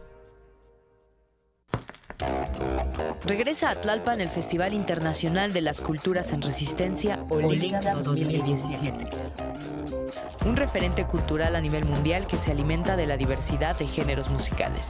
Regresa 3.25 3.69
a 3.69 3.75
Tlalpan 3.75 4.19
el 4.19 4.29
Festival 4.29 4.73
Internacional 4.73 5.53
de 5.53 5.61
las 5.61 5.79
Culturas 5.81 6.31
en 6.31 6.41
Resistencia 6.41 7.23
Olinga 7.29 7.95
2017. 7.95 9.07
Un 10.45 10.55
referente 10.55 11.05
cultural 11.05 11.55
a 11.55 11.61
nivel 11.61 11.85
mundial 11.85 12.27
que 12.27 12.37
se 12.37 12.51
alimenta 12.51 12.97
de 12.97 13.05
la 13.05 13.17
diversidad 13.17 13.77
de 13.77 13.87
géneros 13.87 14.29
musicales. 14.29 14.89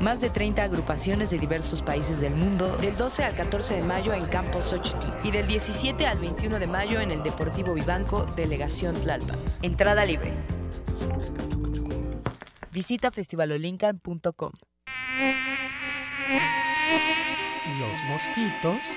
Más 0.00 0.20
de 0.20 0.30
30 0.30 0.62
agrupaciones 0.62 1.30
de 1.30 1.38
diversos 1.38 1.82
países 1.82 2.20
del 2.20 2.34
mundo, 2.34 2.76
del 2.78 2.96
12 2.96 3.24
al 3.24 3.34
14 3.34 3.76
de 3.76 3.82
mayo 3.82 4.14
en 4.14 4.24
Campo 4.26 4.62
Xochitl 4.62 4.98
y 5.24 5.30
del 5.30 5.46
17 5.46 6.06
al 6.06 6.18
21 6.18 6.58
de 6.58 6.66
mayo 6.66 7.00
en 7.00 7.10
el 7.10 7.22
Deportivo 7.22 7.74
Vivanco, 7.74 8.24
Delegación 8.36 8.94
Tlalpan. 8.94 9.38
Entrada 9.62 10.04
libre. 10.04 10.32
Visita 12.72 13.10
festivalolincan.com. 13.10 14.52
Los 17.80 18.04
mosquitos 18.04 18.96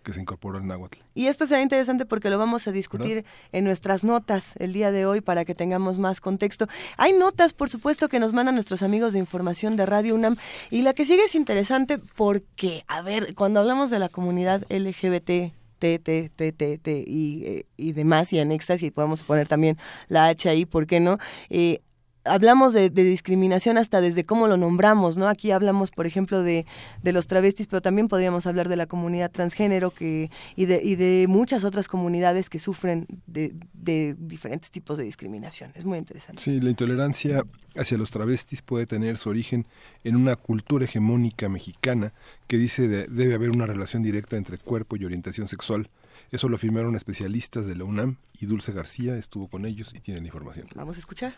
que 0.07 0.12
se 0.12 0.20
incorporó 0.20 0.59
al 0.59 0.66
náhuatl. 0.66 1.00
Y 1.14 1.26
esto 1.26 1.48
será 1.48 1.61
interesante 1.62 2.07
porque 2.07 2.30
lo 2.30 2.38
vamos 2.38 2.68
a 2.68 2.72
discutir 2.72 3.24
en 3.50 3.64
nuestras 3.64 4.04
notas 4.04 4.54
el 4.59 4.72
día 4.72 4.92
de 4.92 5.04
hoy 5.04 5.20
para 5.20 5.44
que 5.44 5.57
tengamos 5.57 5.98
más 5.98 6.20
contexto. 6.20 6.68
Hay 6.96 7.12
notas, 7.12 7.52
por 7.52 7.68
supuesto, 7.68 8.09
que 8.09 8.20
nos 8.20 8.32
mandan 8.32 8.54
nuestros 8.54 8.84
amigos 8.84 9.12
de 9.12 9.18
información 9.18 9.76
de 9.76 9.84
Radio 9.84 10.14
UNAM 10.14 10.36
y 10.70 10.82
la 10.82 10.94
que 10.94 11.04
sigue 11.04 11.24
es 11.24 11.34
interesante 11.34 11.98
porque, 12.14 12.84
a 12.86 13.02
ver, 13.02 13.34
cuando 13.34 13.59
hablamos 13.59 13.90
de 13.90 13.98
la 13.98 14.09
comunidad 14.09 14.62
LGBT, 14.70 15.52
T, 15.78 15.98
T, 15.98 16.30
T, 16.34 16.52
T, 16.52 16.78
T 16.78 17.04
y, 17.07 17.44
eh, 17.44 17.66
y 17.76 17.92
demás, 17.92 18.32
y 18.32 18.38
anexas, 18.38 18.82
y 18.82 18.92
podemos 18.92 19.24
poner 19.24 19.48
también 19.48 19.76
la 20.07 20.28
H 20.28 20.48
ahí, 20.48 20.66
¿por 20.66 20.86
qué 20.86 21.00
no? 21.00 21.18
Eh, 21.50 21.80
hablamos 22.27 22.72
de, 22.72 22.91
discriminación 22.91 23.79
hasta 23.79 24.01
desde 24.01 24.24
cómo 24.24 24.47
lo 24.47 24.57
nombramos, 24.57 25.16
¿no? 25.16 25.29
Aquí 25.29 25.51
hablamos, 25.51 25.91
por 25.91 26.07
ejemplo, 26.07 26.43
de, 26.43 26.66
de, 27.03 27.12
los 27.12 27.27
travestis, 27.27 27.66
pero 27.66 27.81
también 27.81 28.09
podríamos 28.09 28.47
hablar 28.47 28.68
de 28.68 28.77
la 28.77 28.87
comunidad 28.87 29.31
transgénero 29.31 29.91
que, 29.91 30.31
y, 30.57 30.66
de, 30.66 30.81
y 30.83 30.97
de 30.97 31.27
muchas 31.29 31.64
otras 31.64 31.89
comunidades 31.89 32.51
que 32.51 32.59
sufren 32.59 33.07
de, 33.27 33.55
de, 33.72 34.14
diferentes 34.18 34.70
tipos 34.70 34.99
de 34.99 35.05
discriminación. 35.05 35.72
Es 35.74 35.85
muy 35.85 35.99
interesante. 35.99 36.43
Sí, 36.43 36.61
la 36.61 36.70
intolerancia 36.70 37.45
hacia 37.77 37.99
los 37.99 38.11
travestis 38.11 38.62
puede 38.62 38.87
tener 38.87 39.18
su 39.18 39.29
origen 39.29 39.66
en 40.05 40.16
una 40.16 40.37
cultura 40.37 40.85
hegemónica 40.85 41.49
mexicana 41.49 42.12
que 42.47 42.59
dice 42.59 42.89
de, 42.89 43.07
debe 43.07 43.35
haber 43.35 43.51
una 43.51 43.66
relación 43.66 44.03
directa 44.03 44.37
entre 44.37 44.59
cuerpo 44.59 44.97
y 44.97 45.05
orientación 45.05 45.49
sexual. 45.49 45.91
Eso 46.31 46.49
lo 46.49 46.59
firmaron 46.59 46.97
especialistas 46.97 47.66
de 47.66 47.77
la 47.77 47.85
UNAM 47.85 48.16
y 48.41 48.47
Dulce 48.47 48.72
García 48.72 49.16
estuvo 49.16 49.49
con 49.49 49.64
ellos 49.64 49.93
y 49.95 50.01
tiene 50.01 50.20
la 50.20 50.27
información. 50.27 50.68
Vamos 50.74 50.97
a 50.97 50.99
escuchar. 50.99 51.35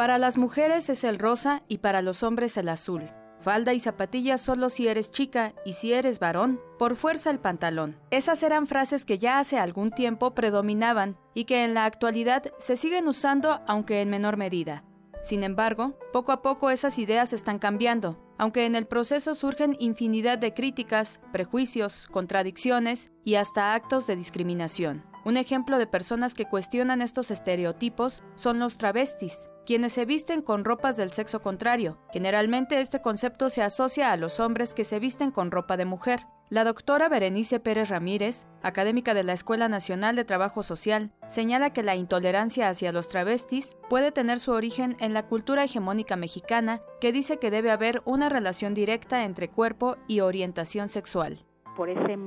Para 0.00 0.16
las 0.16 0.38
mujeres 0.38 0.88
es 0.88 1.04
el 1.04 1.18
rosa 1.18 1.62
y 1.68 1.76
para 1.76 2.00
los 2.00 2.22
hombres 2.22 2.56
el 2.56 2.70
azul. 2.70 3.10
Falda 3.42 3.74
y 3.74 3.80
zapatillas 3.80 4.40
solo 4.40 4.70
si 4.70 4.88
eres 4.88 5.10
chica 5.10 5.52
y 5.62 5.74
si 5.74 5.92
eres 5.92 6.18
varón, 6.18 6.58
por 6.78 6.96
fuerza 6.96 7.28
el 7.30 7.38
pantalón. 7.38 7.98
Esas 8.10 8.42
eran 8.42 8.66
frases 8.66 9.04
que 9.04 9.18
ya 9.18 9.38
hace 9.38 9.58
algún 9.58 9.90
tiempo 9.90 10.34
predominaban 10.34 11.18
y 11.34 11.44
que 11.44 11.64
en 11.64 11.74
la 11.74 11.84
actualidad 11.84 12.44
se 12.58 12.78
siguen 12.78 13.08
usando 13.08 13.60
aunque 13.66 14.00
en 14.00 14.08
menor 14.08 14.38
medida. 14.38 14.84
Sin 15.22 15.42
embargo, 15.42 15.98
poco 16.14 16.32
a 16.32 16.40
poco 16.40 16.70
esas 16.70 16.98
ideas 16.98 17.34
están 17.34 17.58
cambiando, 17.58 18.18
aunque 18.38 18.64
en 18.64 18.76
el 18.76 18.86
proceso 18.86 19.34
surgen 19.34 19.76
infinidad 19.80 20.38
de 20.38 20.54
críticas, 20.54 21.20
prejuicios, 21.30 22.06
contradicciones 22.10 23.12
y 23.22 23.34
hasta 23.34 23.74
actos 23.74 24.06
de 24.06 24.16
discriminación. 24.16 25.09
Un 25.24 25.36
ejemplo 25.36 25.78
de 25.78 25.86
personas 25.86 26.34
que 26.34 26.46
cuestionan 26.46 27.02
estos 27.02 27.30
estereotipos 27.30 28.22
son 28.36 28.58
los 28.58 28.78
travestis, 28.78 29.50
quienes 29.66 29.92
se 29.92 30.06
visten 30.06 30.40
con 30.40 30.64
ropas 30.64 30.96
del 30.96 31.12
sexo 31.12 31.40
contrario. 31.42 31.98
Generalmente 32.12 32.80
este 32.80 33.02
concepto 33.02 33.50
se 33.50 33.62
asocia 33.62 34.12
a 34.12 34.16
los 34.16 34.40
hombres 34.40 34.72
que 34.72 34.84
se 34.84 34.98
visten 34.98 35.30
con 35.30 35.50
ropa 35.50 35.76
de 35.76 35.84
mujer. 35.84 36.26
La 36.48 36.64
doctora 36.64 37.08
Berenice 37.08 37.60
Pérez 37.60 37.90
Ramírez, 37.90 38.46
académica 38.62 39.14
de 39.14 39.22
la 39.22 39.34
Escuela 39.34 39.68
Nacional 39.68 40.16
de 40.16 40.24
Trabajo 40.24 40.64
Social, 40.64 41.12
señala 41.28 41.72
que 41.72 41.84
la 41.84 41.94
intolerancia 41.94 42.68
hacia 42.68 42.90
los 42.90 43.08
travestis 43.08 43.76
puede 43.88 44.10
tener 44.10 44.40
su 44.40 44.50
origen 44.50 44.96
en 44.98 45.14
la 45.14 45.26
cultura 45.26 45.62
hegemónica 45.62 46.16
mexicana 46.16 46.80
que 47.00 47.12
dice 47.12 47.38
que 47.38 47.52
debe 47.52 47.70
haber 47.70 48.02
una 48.04 48.30
relación 48.30 48.74
directa 48.74 49.22
entre 49.24 49.48
cuerpo 49.48 49.96
y 50.08 50.20
orientación 50.20 50.88
sexual. 50.88 51.44
Por 51.76 51.88
ese 51.88 52.18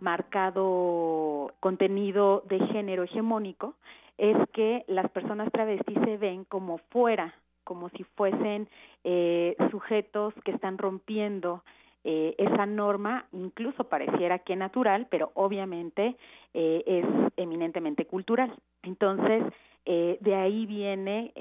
marcado 0.00 1.52
contenido 1.60 2.42
de 2.48 2.58
género 2.68 3.04
hegemónico, 3.04 3.74
es 4.18 4.36
que 4.52 4.84
las 4.88 5.10
personas 5.10 5.50
travestis 5.52 5.98
se 6.04 6.16
ven 6.16 6.44
como 6.44 6.78
fuera, 6.90 7.34
como 7.64 7.90
si 7.90 8.04
fuesen 8.04 8.68
eh, 9.04 9.56
sujetos 9.70 10.32
que 10.44 10.52
están 10.52 10.78
rompiendo 10.78 11.62
eh, 12.04 12.34
esa 12.38 12.64
norma, 12.64 13.26
incluso 13.32 13.84
pareciera 13.84 14.38
que 14.38 14.54
natural, 14.54 15.08
pero 15.10 15.32
obviamente 15.34 16.16
eh, 16.54 16.82
es 16.86 17.32
eminentemente 17.36 18.06
cultural. 18.06 18.54
Entonces, 18.82 19.42
de 19.84 20.34
ahí 20.34 20.66
viene 20.66 21.32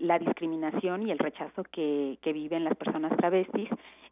la 0.00 0.18
discriminación 0.18 1.06
y 1.06 1.12
el 1.12 1.18
rechazo 1.20 1.62
que 1.62 2.18
viven 2.24 2.64
las 2.64 2.76
personas 2.76 3.16
travestis 3.16 3.68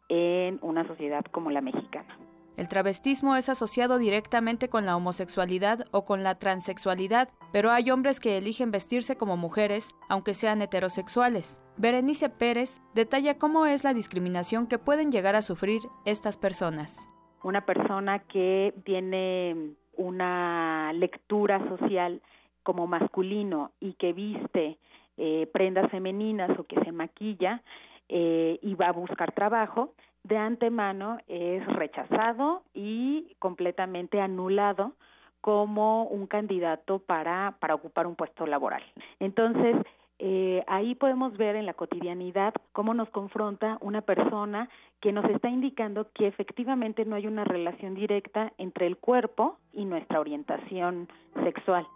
en 0.07 0.57
una 0.61 0.87
sociedad 0.87 1.25
como 1.31 1.51
la 1.51 1.59
mexicana. 1.59 2.17
El 2.57 2.67
travestismo 2.67 3.35
es 3.35 3.49
asociado 3.49 3.99
directamente 3.99 4.67
con 4.67 4.87
la 4.87 4.97
homosexualidad 4.97 5.85
o 5.91 6.05
con 6.05 6.23
la 6.23 6.39
transexualidad, 6.39 7.29
pero 7.51 7.71
hay 7.71 7.91
hombres 7.91 8.19
que 8.19 8.35
eligen 8.35 8.71
vestirse 8.71 9.15
como 9.15 9.37
mujeres, 9.37 9.95
aunque 10.09 10.33
sean 10.33 10.63
heterosexuales. 10.63 11.61
Berenice 11.77 12.29
Pérez 12.29 12.81
detalla 12.95 13.37
cómo 13.37 13.67
es 13.67 13.83
la 13.83 13.93
discriminación 13.93 14.65
que 14.65 14.79
pueden 14.79 15.11
llegar 15.11 15.35
a 15.35 15.43
sufrir 15.43 15.83
estas 16.05 16.35
personas. 16.35 17.07
Una 17.43 17.63
persona 17.63 18.19
que 18.19 18.73
tiene 18.83 19.75
una 19.95 20.91
lectura 20.93 21.59
social 21.69 22.23
como 22.63 22.87
masculino 22.87 23.71
y 23.79 23.93
que 23.93 24.13
viste 24.13 24.79
eh, 25.17 25.47
prendas 25.53 25.91
femeninas 25.91 26.57
o 26.57 26.63
que 26.63 26.83
se 26.83 26.91
maquilla 26.91 27.61
eh, 28.09 28.57
y 28.63 28.73
va 28.73 28.87
a 28.87 28.93
buscar 28.93 29.31
trabajo, 29.33 29.93
de 30.23 30.37
antemano 30.37 31.19
es 31.27 31.65
rechazado 31.65 32.63
y 32.73 33.35
completamente 33.39 34.19
anulado 34.19 34.93
como 35.41 36.03
un 36.05 36.27
candidato 36.27 36.99
para, 36.99 37.55
para 37.59 37.75
ocupar 37.75 38.07
un 38.07 38.15
puesto 38.15 38.45
laboral. 38.45 38.83
Entonces, 39.19 39.77
eh, 40.19 40.63
ahí 40.67 40.95
podemos 40.95 41.37
ver 41.37 41.55
en 41.55 41.67
la 41.67 41.75
cotidianidad 41.75 42.53
cómo 42.71 42.93
nos 42.93 43.09
confronta 43.09 43.77
una 43.81 44.01
persona 44.01 44.67
que 44.99 45.11
nos 45.11 45.25
está 45.25 45.49
indicando 45.49 46.09
que 46.13 46.27
efectivamente 46.27 47.05
no 47.05 47.15
hay 47.15 47.27
una 47.27 47.43
relación 47.43 47.93
directa 47.93 48.51
entre 48.57 48.87
el 48.87 48.97
cuerpo 48.97 49.57
y 49.73 49.85
nuestra 49.85 50.19
orientación 50.19 51.07
sexual. 51.43 51.87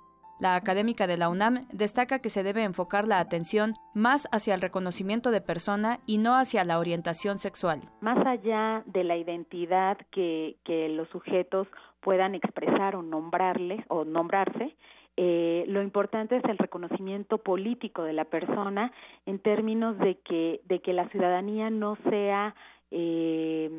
La 0.42 0.56
académica 0.56 1.06
de 1.06 1.18
la 1.18 1.30
UNAM 1.30 1.68
destaca 1.72 2.18
que 2.18 2.30
se 2.30 2.42
debe 2.42 2.64
enfocar 2.64 3.08
la 3.08 3.20
atención 3.20 3.76
más 3.94 4.28
hacia 4.32 4.56
el 4.56 4.62
reconocimiento 4.62 5.30
de 5.30 5.40
persona 5.40 6.00
y 6.08 6.18
no 6.18 6.36
hacia 6.36 6.66
la 6.66 6.80
orientación 6.80 7.38
sexual. 7.38 7.82
Más 8.00 8.26
allá 8.26 8.82
de 8.88 9.04
la 9.04 9.18
identidad 9.18 10.00
que, 10.10 10.58
los 10.96 11.08
sujetos 11.10 11.68
puedan 12.00 12.34
expresar 12.34 12.96
o 12.96 13.04
nombrarles 13.04 13.86
o 13.88 14.04
nombrarse, 14.04 14.76
eh, 15.16 15.64
lo 15.68 15.84
importante 15.84 16.38
es 16.38 16.44
el 16.46 16.58
reconocimiento 16.58 17.38
político 17.38 18.02
de 18.02 18.14
la 18.14 18.26
persona 18.26 18.92
en 19.28 19.38
términos 19.38 19.96
de 20.00 20.16
que, 20.22 20.62
de 20.66 20.80
que 20.80 20.94
la 20.94 21.08
ciudadanía 21.10 21.70
no 21.70 22.00
sea 22.10 22.56
eh, 22.90 23.70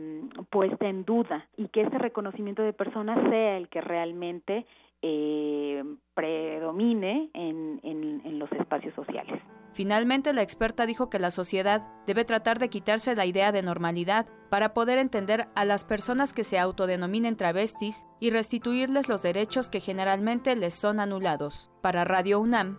puesta 0.49 0.89
en 0.89 1.05
duda 1.05 1.49
y 1.57 1.67
que 1.69 1.81
ese 1.81 1.99
reconocimiento 1.99 2.63
de 2.63 2.73
persona 2.73 3.21
sea 3.31 3.57
el 3.57 3.69
que 3.69 3.81
realmente 3.81 4.65
eh, 5.03 5.84
predomine 6.14 7.30
en, 7.34 7.80
en 7.82 8.38
los 8.38 8.50
espacios 8.53 8.94
sociales. 8.94 9.40
Finalmente, 9.74 10.34
la 10.34 10.42
experta 10.42 10.84
dijo 10.84 11.09
que 11.09 11.18
la 11.18 11.30
sociedad 11.30 11.86
debe 12.07 12.24
tratar 12.24 12.59
de 12.59 12.68
quitarse 12.68 13.16
la 13.16 13.24
idea 13.24 13.53
de 13.53 13.62
normalidad 13.62 14.26
para 14.50 14.74
poder 14.74 14.98
entender 14.98 15.48
a 15.55 15.64
las 15.64 15.84
personas 15.84 16.34
que 16.34 16.44
se 16.44 16.59
autodenominen 16.59 17.36
travestis 17.36 18.05
y 18.20 18.30
restituirles 18.30 19.09
los 19.09 19.22
derechos 19.22 19.70
que 19.70 19.80
generalmente 19.80 20.55
les 20.57 20.74
son 20.74 21.00
anulados. 21.00 21.70
Para 21.80 22.05
Radio 22.05 22.40
UNAM, 22.40 22.78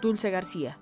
Dulce 0.00 0.30
García. 0.30 0.78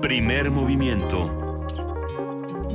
Primer 0.00 0.52
movimiento 0.52 1.45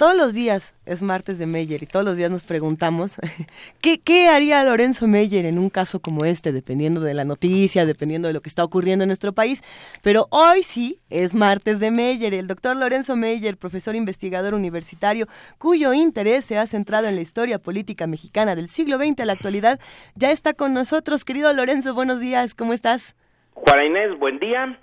Todos 0.00 0.16
los 0.16 0.32
días 0.32 0.74
es 0.86 1.02
martes 1.02 1.38
de 1.38 1.44
Meyer 1.44 1.82
y 1.82 1.86
todos 1.86 2.06
los 2.06 2.16
días 2.16 2.30
nos 2.30 2.42
preguntamos 2.42 3.18
¿qué, 3.82 4.00
¿qué, 4.00 4.28
haría 4.28 4.64
Lorenzo 4.64 5.06
Meyer 5.06 5.44
en 5.44 5.58
un 5.58 5.68
caso 5.68 6.00
como 6.00 6.24
este, 6.24 6.52
dependiendo 6.52 7.02
de 7.02 7.12
la 7.12 7.26
noticia, 7.26 7.84
dependiendo 7.84 8.26
de 8.26 8.32
lo 8.32 8.40
que 8.40 8.48
está 8.48 8.64
ocurriendo 8.64 9.04
en 9.04 9.08
nuestro 9.08 9.34
país. 9.34 9.62
Pero 10.02 10.26
hoy 10.30 10.62
sí 10.62 11.00
es 11.10 11.34
martes 11.34 11.80
de 11.80 11.90
Meyer. 11.90 12.32
El 12.32 12.46
doctor 12.46 12.78
Lorenzo 12.78 13.14
Meyer, 13.14 13.58
profesor 13.58 13.94
investigador 13.94 14.54
universitario, 14.54 15.26
cuyo 15.58 15.92
interés 15.92 16.46
se 16.46 16.56
ha 16.56 16.66
centrado 16.66 17.06
en 17.06 17.16
la 17.16 17.20
historia 17.20 17.58
política 17.58 18.06
mexicana 18.06 18.56
del 18.56 18.68
siglo 18.68 18.96
XX 18.96 19.20
a 19.20 19.24
la 19.26 19.34
actualidad, 19.34 19.80
ya 20.14 20.30
está 20.30 20.54
con 20.54 20.72
nosotros. 20.72 21.26
Querido 21.26 21.52
Lorenzo, 21.52 21.92
buenos 21.92 22.20
días, 22.20 22.54
¿cómo 22.54 22.72
estás? 22.72 23.14
Juana 23.52 23.84
Inés, 23.84 24.18
buen 24.18 24.38
día. 24.38 24.80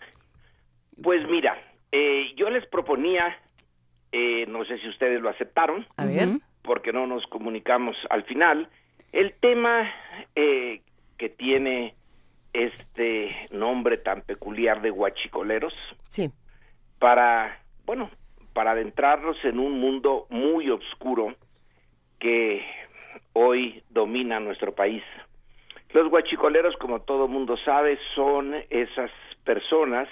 Pues 1.01 1.27
mira, 1.27 1.57
eh, 1.91 2.35
yo 2.35 2.51
les 2.51 2.67
proponía 2.67 3.35
eh, 4.11 4.45
no 4.47 4.65
sé 4.65 4.77
si 4.79 4.87
ustedes 4.89 5.21
lo 5.21 5.29
aceptaron. 5.29 5.85
A 5.97 6.05
ver. 6.05 6.29
Porque 6.61 6.91
no 6.91 7.07
nos 7.07 7.25
comunicamos 7.27 7.95
al 8.09 8.23
final. 8.23 8.69
El 9.11 9.33
tema 9.39 9.91
eh, 10.35 10.81
que 11.17 11.29
tiene 11.29 11.95
este 12.53 13.47
nombre 13.51 13.97
tan 13.97 14.21
peculiar 14.21 14.81
de 14.81 14.89
guachicoleros. 14.89 15.73
Sí. 16.09 16.29
Para, 16.99 17.59
bueno, 17.85 18.09
para 18.53 18.71
adentrarnos 18.71 19.37
en 19.45 19.59
un 19.59 19.79
mundo 19.79 20.25
muy 20.29 20.69
oscuro 20.69 21.35
que 22.19 22.65
hoy 23.33 23.83
domina 23.89 24.39
nuestro 24.39 24.73
país. 24.73 25.03
Los 25.91 26.09
guachicoleros, 26.09 26.75
como 26.77 27.01
todo 27.01 27.27
mundo 27.27 27.55
sabe, 27.63 27.97
son 28.15 28.55
esas 28.69 29.11
personas 29.43 30.09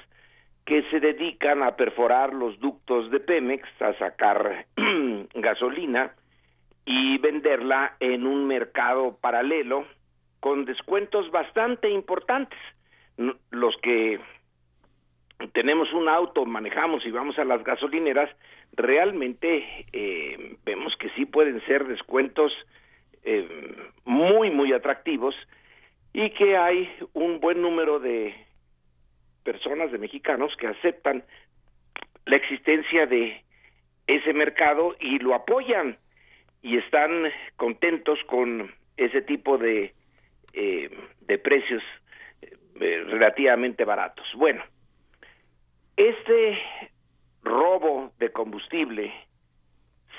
que 0.66 0.84
se 0.90 1.00
dedican 1.00 1.62
a 1.62 1.76
perforar 1.76 2.34
los 2.34 2.60
ductos 2.60 3.12
de 3.12 3.20
Pemex, 3.20 3.68
a 3.82 3.94
sacar 4.00 4.66
gasolina 5.36 6.14
y 6.86 7.18
venderla 7.20 7.96
en 8.00 8.26
un 8.26 8.48
mercado 8.48 9.18
paralelo 9.22 9.86
con 10.40 10.66
descuentos 10.66 11.30
bastante 11.32 11.90
importantes. 11.90 12.60
Los 13.52 13.76
que 13.78 14.20
tenemos 15.54 15.92
un 15.94 16.10
auto, 16.10 16.46
manejamos 16.46 17.06
y 17.06 17.12
vamos 17.12 17.38
a 17.38 17.46
las 17.46 17.64
gasolineras, 17.64 18.30
realmente 18.74 19.86
eh, 19.94 20.58
vemos 20.66 20.96
que 20.98 21.10
sí 21.12 21.26
pueden 21.26 21.64
ser 21.66 21.88
descuentos 21.88 22.52
eh, 23.24 23.76
muy, 24.04 24.52
muy 24.52 24.74
atractivos 24.74 25.36
y 26.14 26.30
que 26.32 26.58
hay 26.58 26.90
un 27.14 27.40
buen 27.40 27.62
número 27.62 28.00
de 28.00 28.45
personas, 29.46 29.92
de 29.92 30.00
mexicanos 30.00 30.54
que 30.58 30.68
aceptan 30.68 31.24
la 32.26 32.36
existencia 32.36 33.06
de 33.06 33.42
ese 34.08 34.34
mercado 34.34 34.96
y 35.00 35.20
lo 35.20 35.34
apoyan 35.36 35.98
y 36.62 36.78
están 36.78 37.32
contentos 37.56 38.20
con 38.26 38.74
ese 38.98 39.22
tipo 39.22 39.58
de, 39.58 39.94
eh, 40.54 40.90
de 41.22 41.38
precios 41.38 41.84
eh, 42.42 43.04
relativamente 43.08 43.86
baratos. 43.86 44.26
Bueno, 44.36 44.64
este 45.96 46.58
robo 47.44 48.12
de 48.18 48.32
combustible 48.32 49.14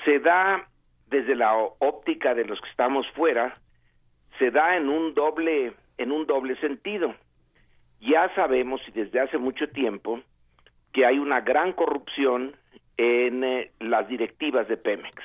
se 0.05 0.19
da 0.19 0.69
desde 1.07 1.35
la 1.35 1.53
óptica 1.55 2.33
de 2.33 2.45
los 2.45 2.59
que 2.61 2.69
estamos 2.69 3.05
fuera, 3.11 3.53
se 4.39 4.51
da 4.51 4.77
en 4.77 4.87
un 4.89 5.13
doble 5.13 5.73
en 5.97 6.11
un 6.11 6.27
doble 6.27 6.55
sentido 6.57 7.15
ya 7.99 8.33
sabemos 8.35 8.81
y 8.87 8.91
desde 8.91 9.19
hace 9.19 9.37
mucho 9.37 9.69
tiempo 9.69 10.21
que 10.93 11.05
hay 11.05 11.19
una 11.19 11.41
gran 11.41 11.73
corrupción 11.73 12.55
en 12.97 13.43
eh, 13.43 13.71
las 13.79 14.07
directivas 14.07 14.67
de 14.67 14.77
Pemex. 14.77 15.23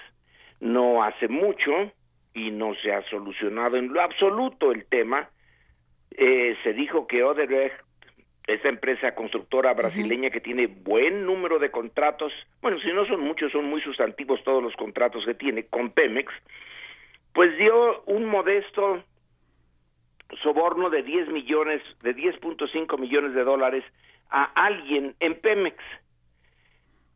No 0.61 1.03
hace 1.03 1.29
mucho 1.29 1.93
y 2.35 2.51
no 2.51 2.75
se 2.77 2.93
ha 2.93 3.03
solucionado 3.09 3.77
en 3.77 3.93
lo 3.93 4.01
absoluto 4.01 4.73
el 4.73 4.87
tema. 4.87 5.29
Eh, 6.13 6.57
se 6.63 6.73
dijo 6.73 7.07
que 7.07 7.25
Odebrecht, 7.25 7.75
esa 8.47 8.69
empresa 8.69 9.15
constructora 9.15 9.73
brasileña 9.73 10.31
que 10.31 10.41
tiene 10.41 10.67
buen 10.67 11.25
número 11.25 11.59
de 11.59 11.71
contratos, 11.71 12.33
bueno, 12.61 12.79
si 12.81 12.93
no 12.93 13.07
son 13.07 13.21
muchos, 13.21 13.53
son 13.53 13.67
muy 13.67 13.81
sustantivos 13.81 14.43
todos 14.45 14.63
los 14.63 14.75
contratos 14.75 15.25
que 15.25 15.35
tiene 15.35 15.67
con 15.67 15.91
Pemex, 15.91 16.33
pues 17.33 17.57
dio 17.57 18.03
un 18.07 18.27
modesto 18.27 19.05
soborno 20.43 20.91
de 20.91 21.03
10 21.03 21.29
millones, 21.29 21.83
de 22.03 22.15
10.5 22.15 22.99
millones 22.99 23.35
de 23.35 23.45
dólares 23.45 23.85
a 24.31 24.45
alguien 24.55 25.15
en 25.21 25.41
Pemex. 25.41 25.77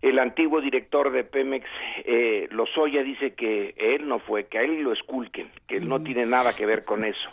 El 0.03 0.19
antiguo 0.19 0.61
director 0.61 1.11
de 1.11 1.25
Pemex, 1.25 1.67
eh, 2.05 2.49
Lozoya, 2.51 3.03
dice 3.03 3.35
que 3.35 3.75
él 3.77 4.07
no 4.07 4.19
fue, 4.19 4.47
que 4.47 4.59
a 4.59 4.63
él 4.63 4.83
lo 4.83 4.93
esculquen, 4.93 5.51
que 5.67 5.79
él 5.79 5.89
no 5.89 6.03
tiene 6.03 6.27
nada 6.27 6.55
que 6.55 6.67
ver 6.67 6.85
con 6.85 7.05
eso. 7.05 7.31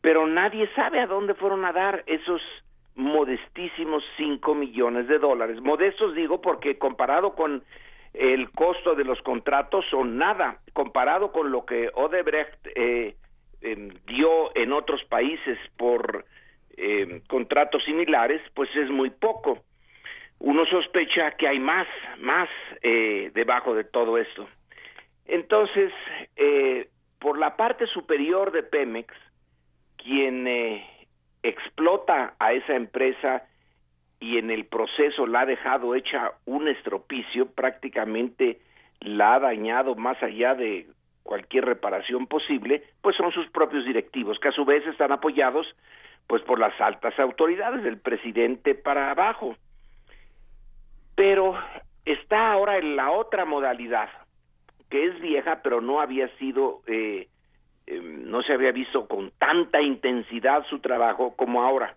Pero 0.00 0.26
nadie 0.26 0.68
sabe 0.74 1.00
a 1.00 1.06
dónde 1.06 1.34
fueron 1.34 1.64
a 1.64 1.72
dar 1.72 2.04
esos 2.06 2.40
modestísimos 2.94 4.04
5 4.16 4.54
millones 4.54 5.08
de 5.08 5.18
dólares. 5.18 5.60
Modestos 5.60 6.14
digo 6.14 6.40
porque 6.40 6.78
comparado 6.78 7.34
con 7.34 7.64
el 8.14 8.50
costo 8.50 8.94
de 8.94 9.04
los 9.04 9.20
contratos 9.22 9.84
son 9.90 10.18
nada, 10.18 10.58
comparado 10.72 11.32
con 11.32 11.50
lo 11.50 11.64
que 11.64 11.90
Odebrecht 11.94 12.66
eh, 12.74 13.16
dio 14.06 14.56
en 14.56 14.72
otros 14.72 15.02
países 15.04 15.58
por 15.76 16.24
eh, 16.76 17.22
contratos 17.28 17.84
similares, 17.84 18.40
pues 18.54 18.68
es 18.74 18.90
muy 18.90 19.10
poco. 19.10 19.62
Uno 20.38 20.66
sospecha 20.66 21.32
que 21.32 21.46
hay 21.46 21.60
más, 21.60 21.86
más 22.18 22.48
eh, 22.82 23.30
debajo 23.34 23.74
de 23.74 23.84
todo 23.84 24.18
esto. 24.18 24.48
Entonces, 25.26 25.92
eh, 26.36 26.88
por 27.20 27.38
la 27.38 27.56
parte 27.56 27.86
superior 27.86 28.50
de 28.50 28.62
Pemex, 28.62 29.14
quien 29.96 30.48
explota 31.42 32.34
a 32.40 32.52
esa 32.52 32.74
empresa 32.74 33.44
y 34.18 34.38
en 34.38 34.50
el 34.50 34.64
proceso 34.66 35.26
la 35.26 35.40
ha 35.40 35.46
dejado 35.46 35.94
hecha 35.94 36.32
un 36.44 36.68
estropicio, 36.68 37.46
prácticamente 37.52 38.58
la 39.00 39.34
ha 39.34 39.40
dañado 39.40 39.94
más 39.94 40.20
allá 40.22 40.54
de 40.54 40.86
cualquier 41.22 41.64
reparación 41.64 42.26
posible, 42.26 42.82
pues 43.00 43.16
son 43.16 43.32
sus 43.32 43.48
propios 43.50 43.84
directivos, 43.84 44.38
que 44.38 44.48
a 44.48 44.52
su 44.52 44.64
vez 44.64 44.86
están 44.86 45.12
apoyados 45.12 45.66
pues 46.26 46.42
por 46.42 46.58
las 46.58 46.78
altas 46.80 47.18
autoridades 47.18 47.82
del 47.82 47.98
presidente 47.98 48.74
para 48.74 49.10
abajo. 49.10 49.56
Pero 51.14 51.54
está 52.04 52.52
ahora 52.52 52.78
en 52.78 52.96
la 52.96 53.10
otra 53.10 53.44
modalidad, 53.44 54.08
que 54.88 55.06
es 55.06 55.20
vieja, 55.20 55.60
pero 55.62 55.80
no 55.80 56.00
había 56.00 56.28
sido, 56.38 56.80
eh, 56.86 57.28
em, 57.86 58.30
no 58.30 58.42
se 58.42 58.52
había 58.52 58.72
visto 58.72 59.06
con 59.06 59.30
tanta 59.38 59.80
intensidad 59.80 60.64
su 60.68 60.80
trabajo 60.80 61.34
como 61.36 61.62
ahora. 61.62 61.96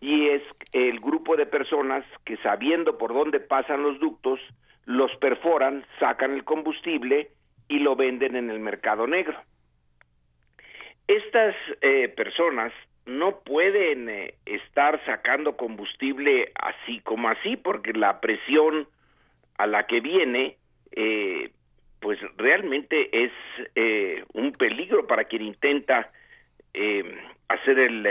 Y 0.00 0.28
es 0.28 0.42
el 0.72 1.00
grupo 1.00 1.36
de 1.36 1.46
personas 1.46 2.04
que 2.24 2.36
sabiendo 2.38 2.98
por 2.98 3.14
dónde 3.14 3.40
pasan 3.40 3.82
los 3.82 3.98
ductos, 3.98 4.38
los 4.84 5.14
perforan, 5.16 5.84
sacan 5.98 6.32
el 6.32 6.44
combustible 6.44 7.30
y 7.68 7.78
lo 7.78 7.96
venden 7.96 8.36
en 8.36 8.50
el 8.50 8.60
mercado 8.60 9.06
negro. 9.06 9.36
Estas 11.08 11.54
eh, 11.82 12.08
personas 12.08 12.72
no 13.04 13.40
pueden 13.40 14.08
eh, 14.08 14.34
estar 14.44 15.04
sacando 15.06 15.56
combustible 15.56 16.50
así 16.56 17.00
como 17.00 17.28
así, 17.28 17.56
porque 17.56 17.92
la 17.92 18.20
presión 18.20 18.88
a 19.58 19.66
la 19.66 19.86
que 19.86 20.00
viene, 20.00 20.56
eh, 20.92 21.50
pues 22.00 22.18
realmente 22.36 23.24
es 23.24 23.32
un 24.34 24.52
peligro 24.52 25.06
para 25.06 25.24
quien 25.24 25.42
intenta 25.42 26.10
hacer 27.48 27.78
el, 27.78 28.06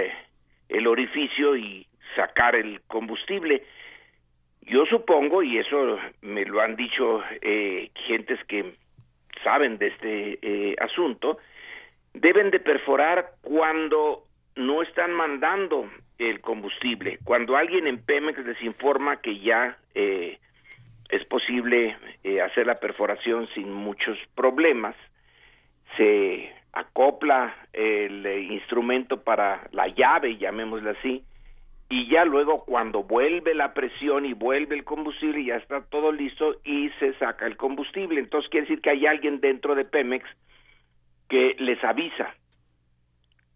el 0.70 0.88
orificio 0.88 1.56
y 1.56 1.86
sacar 2.16 2.56
el 2.56 2.82
combustible. 2.88 3.64
Yo 4.64 4.86
supongo, 4.88 5.44
y 5.44 5.60
eso 5.60 6.00
me 6.22 6.46
lo 6.46 6.62
han 6.62 6.76
dicho 6.76 7.24
gentes 8.08 8.44
que 8.48 8.74
saben 9.46 9.78
de 9.78 9.88
este 9.88 10.40
eh, 10.42 10.76
asunto, 10.82 11.38
deben 12.14 12.50
de 12.50 12.60
perforar 12.60 13.34
cuando 13.42 14.24
no 14.56 14.82
están 14.82 15.14
mandando 15.14 15.88
el 16.18 16.42
combustible. 16.42 17.20
Cuando 17.24 17.56
alguien 17.56 17.86
en 17.88 18.04
Pemex 18.04 18.40
les 18.40 18.62
informa 18.64 19.22
que 19.22 19.40
ya 19.40 19.78
eh, 19.94 20.40
es 21.10 21.24
posible 21.26 21.96
eh, 22.24 22.42
hacer 22.42 22.66
la 22.66 22.80
perforación 22.80 23.48
sin 23.54 23.72
muchos 23.72 24.18
problemas, 24.34 24.96
se 25.96 26.52
acopla 26.74 27.56
el 27.72 28.26
instrumento 28.52 29.24
para 29.24 29.68
la 29.72 29.88
llave, 29.88 30.38
llamémosla 30.38 30.92
así, 30.92 31.24
y 31.90 32.10
ya 32.10 32.26
luego 32.26 32.66
cuando 32.66 33.04
vuelve 33.04 33.54
la 33.54 33.74
presión 33.74 34.26
y 34.26 34.34
vuelve 34.34 34.76
el 34.76 34.84
combustible 34.84 35.46
ya 35.46 35.58
está 35.58 35.86
todo 35.86 36.12
listo 36.12 36.56
y 36.64 36.90
se 37.00 37.14
saca 37.16 37.46
el 37.46 37.58
combustible. 37.58 38.20
Entonces 38.20 38.50
quiere 38.50 38.66
decir 38.68 38.82
que 38.82 38.90
hay 38.90 39.06
alguien 39.06 39.40
dentro 39.40 39.76
de 39.76 39.86
Pemex 39.86 40.26
que 41.30 41.56
les 41.60 41.84
avisa. 41.84 42.36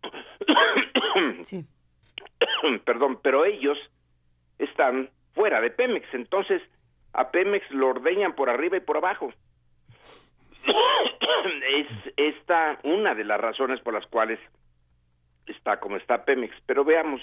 Sí. 1.43 1.65
Perdón, 2.85 3.19
pero 3.21 3.43
ellos 3.43 3.77
están 4.57 5.09
fuera 5.33 5.59
de 5.59 5.71
Pemex. 5.71 6.07
Entonces 6.13 6.61
a 7.13 7.31
Pemex 7.31 7.69
lo 7.71 7.87
ordeñan 7.87 8.35
por 8.35 8.49
arriba 8.49 8.77
y 8.77 8.81
por 8.81 8.97
abajo. 8.97 9.33
es 11.67 11.87
esta 12.15 12.79
una 12.83 13.15
de 13.15 13.23
las 13.23 13.41
razones 13.41 13.81
por 13.81 13.93
las 13.93 14.05
cuales 14.07 14.39
está 15.47 15.79
como 15.79 15.97
está 15.97 16.25
Pemex. 16.25 16.55
Pero 16.67 16.85
veamos. 16.85 17.21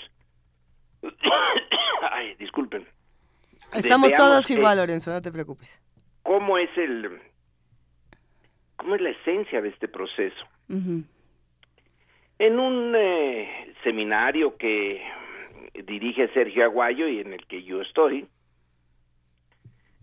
Ay, 2.10 2.34
disculpen. 2.36 2.86
Estamos 3.72 4.12
todos 4.14 4.50
igual, 4.50 4.78
Lorenzo, 4.78 5.10
no 5.12 5.20
te 5.20 5.32
preocupes. 5.32 5.80
¿Cómo 6.22 6.58
es 6.58 6.70
el 6.76 7.20
cómo 8.76 8.94
es 8.94 9.00
la 9.00 9.10
esencia 9.10 9.60
de 9.60 9.68
este 9.70 9.88
proceso? 9.88 10.46
En 10.68 12.58
un 12.58 12.94
eh, 12.96 13.74
seminario 13.82 14.56
que 14.56 15.02
dirige 15.84 16.28
Sergio 16.28 16.64
Aguayo 16.64 17.08
y 17.08 17.20
en 17.20 17.32
el 17.32 17.46
que 17.46 17.62
yo 17.62 17.80
estoy, 17.80 18.26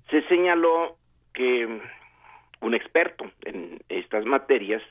se 0.10 0.22
señaló 0.28 0.98
que 1.34 1.82
un 2.62 2.74
experto 2.74 3.30
en 3.42 3.80
estas 3.90 4.26
materias 4.26 4.82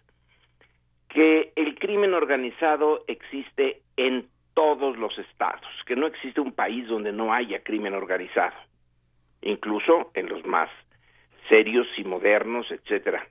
que 1.09 1.53
el 1.57 1.79
crimen 1.79 2.15
organizado 2.15 3.05
existe 3.07 3.83
en 3.97 4.29
todos 4.55 4.97
los 4.97 5.17
estados, 5.19 5.71
que 5.87 5.97
no 5.97 6.07
existe 6.07 6.41
un 6.41 6.53
país 6.53 6.87
donde 6.87 7.13
no 7.13 7.33
haya 7.33 7.63
crimen 7.63 7.95
organizado, 7.95 8.55
incluso 9.41 10.11
en 10.15 10.29
los 10.29 10.45
más 10.45 10.69
serios 11.49 11.87
y 11.97 12.05
modernos, 12.05 12.71
etcétera. 12.71 13.27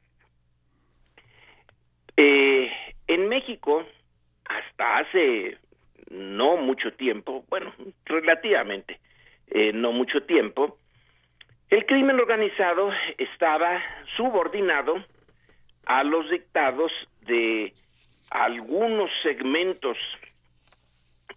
Eh, 2.17 2.71
en 3.07 3.29
México, 3.29 3.85
hasta 4.45 4.97
hace 4.99 5.57
no 6.09 6.57
mucho 6.57 6.93
tiempo, 6.93 7.45
bueno, 7.49 7.73
relativamente 8.05 8.99
eh, 9.47 9.71
no 9.73 9.91
mucho 9.91 10.23
tiempo, 10.23 10.77
el 11.69 11.85
crimen 11.85 12.19
organizado 12.19 12.91
estaba 13.17 13.81
subordinado 14.17 15.03
a 15.85 16.03
los 16.03 16.29
dictados 16.29 16.91
de 17.21 17.73
algunos 18.29 19.09
segmentos 19.23 19.97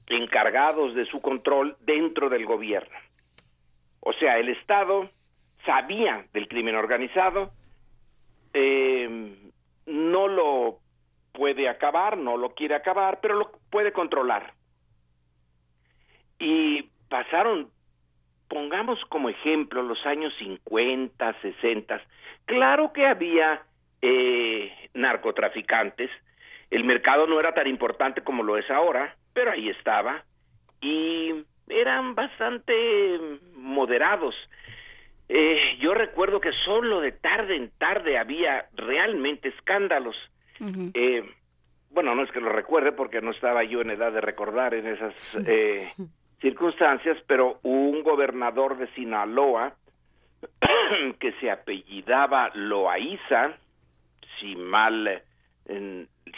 encargados 0.06 0.94
de 0.94 1.04
su 1.04 1.20
control 1.20 1.76
dentro 1.80 2.28
del 2.28 2.46
gobierno. 2.46 2.96
O 4.00 4.12
sea, 4.12 4.38
el 4.38 4.48
Estado 4.50 5.10
sabía 5.64 6.24
del 6.32 6.48
crimen 6.48 6.76
organizado, 6.76 7.50
eh, 8.52 9.34
no 9.86 10.28
lo 10.28 10.78
puede 11.32 11.68
acabar, 11.68 12.16
no 12.16 12.36
lo 12.36 12.54
quiere 12.54 12.74
acabar, 12.74 13.18
pero 13.20 13.34
lo 13.34 13.52
puede 13.70 13.92
controlar. 13.92 14.52
Y 16.38 16.90
pasaron, 17.08 17.70
pongamos 18.48 19.02
como 19.08 19.28
ejemplo, 19.28 19.82
los 19.82 20.04
años 20.06 20.32
50, 20.38 21.40
60. 21.40 22.02
Claro 22.44 22.92
que 22.92 23.06
había 23.06 23.62
eh, 24.02 24.72
narcotraficantes, 24.94 26.10
el 26.70 26.84
mercado 26.84 27.26
no 27.26 27.38
era 27.38 27.54
tan 27.54 27.66
importante 27.66 28.22
como 28.22 28.42
lo 28.42 28.56
es 28.56 28.70
ahora, 28.70 29.16
pero 29.35 29.51
ahí 29.51 29.69
estaba 29.69 30.24
y 30.81 31.44
eran 31.69 32.15
bastante 32.15 33.19
moderados. 33.56 34.35
Eh, 35.28 35.78
yo 35.81 35.94
recuerdo 35.94 36.40
que 36.40 36.52
solo 36.65 37.01
de 37.01 37.12
tarde 37.12 37.56
en 37.56 37.70
tarde 37.78 38.19
había 38.19 38.66
realmente 38.74 39.48
escándalos. 39.48 40.16
eh, 40.94 41.24
bueno, 41.90 42.15
no 42.15 42.23
es 42.23 42.31
que 42.31 42.40
lo 42.40 42.51
recuerde 42.51 42.93
porque 42.93 43.20
no 43.20 43.31
estaba 43.31 43.65
yo 43.65 43.81
en 43.81 43.90
edad 43.90 44.12
de 44.12 44.20
recordar 44.20 44.74
en 44.74 44.86
esas 44.86 45.15
eh, 45.47 45.93
circunstancias, 46.40 47.19
pero 47.27 47.59
un 47.62 48.02
gobernador 48.02 48.77
de 48.77 48.89
Sinaloa 48.94 49.74
que 51.19 51.32
se 51.40 51.51
apellidaba 51.51 52.51
Loaiza, 52.55 53.56
si 54.39 54.55
mal, 54.56 55.23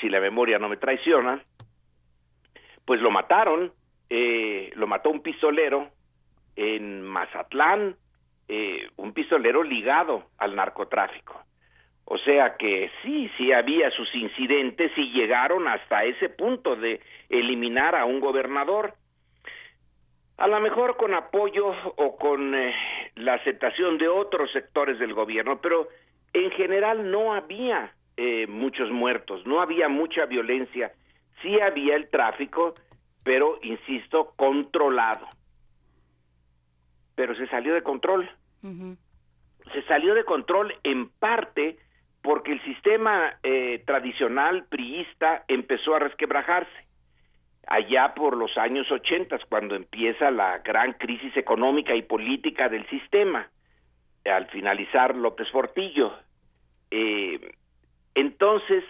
si 0.01 0.09
la 0.09 0.21
memoria 0.21 0.59
no 0.59 0.69
me 0.69 0.77
traiciona, 0.77 1.43
pues 2.87 3.01
lo 3.03 3.11
mataron, 3.11 3.73
eh, 4.09 4.71
lo 4.75 4.87
mató 4.87 5.11
un 5.11 5.21
pistolero 5.21 5.91
en 6.55 7.03
Mazatlán, 7.03 7.97
eh, 8.49 8.89
un 8.97 9.13
pistolero 9.13 9.63
ligado 9.63 10.25
al 10.39 10.57
narcotráfico. 10.57 11.43
O 12.05 12.19
sea 12.19 12.57
que 12.57 12.91
sí, 13.03 13.29
sí 13.37 13.53
había 13.53 13.91
sus 13.91 14.15
incidentes 14.15 14.93
y 14.97 15.11
llegaron 15.11 15.67
hasta 15.67 16.05
ese 16.05 16.29
punto 16.29 16.77
de 16.77 17.01
eliminar 17.29 17.97
a 17.97 18.05
un 18.05 18.21
gobernador. 18.21 18.95
A 20.39 20.47
lo 20.47 20.61
mejor 20.61 20.97
con 20.97 21.15
apoyo 21.15 21.75
o 21.97 22.17
con 22.17 22.55
eh, 22.55 22.73
la 23.17 23.35
aceptación 23.35 23.99
de 23.99 24.07
otros 24.07 24.53
sectores 24.53 25.01
del 25.01 25.15
gobierno, 25.15 25.61
pero 25.61 25.89
en 26.33 26.53
general 26.53 27.11
no 27.11 27.35
había 27.35 27.93
eh, 28.17 28.47
muchos 28.47 28.91
muertos, 28.91 29.45
no 29.45 29.61
había 29.61 29.89
mucha 29.89 30.27
violencia, 30.27 30.93
sí 31.43 31.61
había 31.61 31.97
el 31.97 32.09
tráfico, 32.11 32.75
pero 33.23 33.59
insisto, 33.63 34.33
controlado. 34.37 35.27
Pero 37.15 37.35
se 37.35 37.47
salió 37.49 37.75
de 37.75 37.83
control. 37.83 38.29
Se 39.73 39.83
salió 39.89 40.15
de 40.15 40.25
control 40.25 40.75
en 40.83 41.09
parte 41.09 41.79
porque 42.23 42.53
el 42.53 42.63
sistema 42.65 43.39
eh, 43.43 43.83
tradicional 43.87 44.65
priista 44.69 45.45
empezó 45.49 45.95
a 45.95 46.01
resquebrajarse 46.01 46.87
allá 47.67 48.15
por 48.15 48.37
los 48.37 48.57
años 48.57 48.91
ochentas, 48.91 49.41
cuando 49.49 49.75
empieza 49.75 50.31
la 50.31 50.59
gran 50.59 50.93
crisis 50.95 51.37
económica 51.37 51.95
y 51.95 52.03
política 52.03 52.69
del 52.69 52.89
sistema, 52.89 53.49
al 54.25 54.47
finalizar 54.49 55.17
López 55.17 55.49
Portillo. 55.51 56.13
Eh, 56.91 57.55
entonces, 58.15 58.85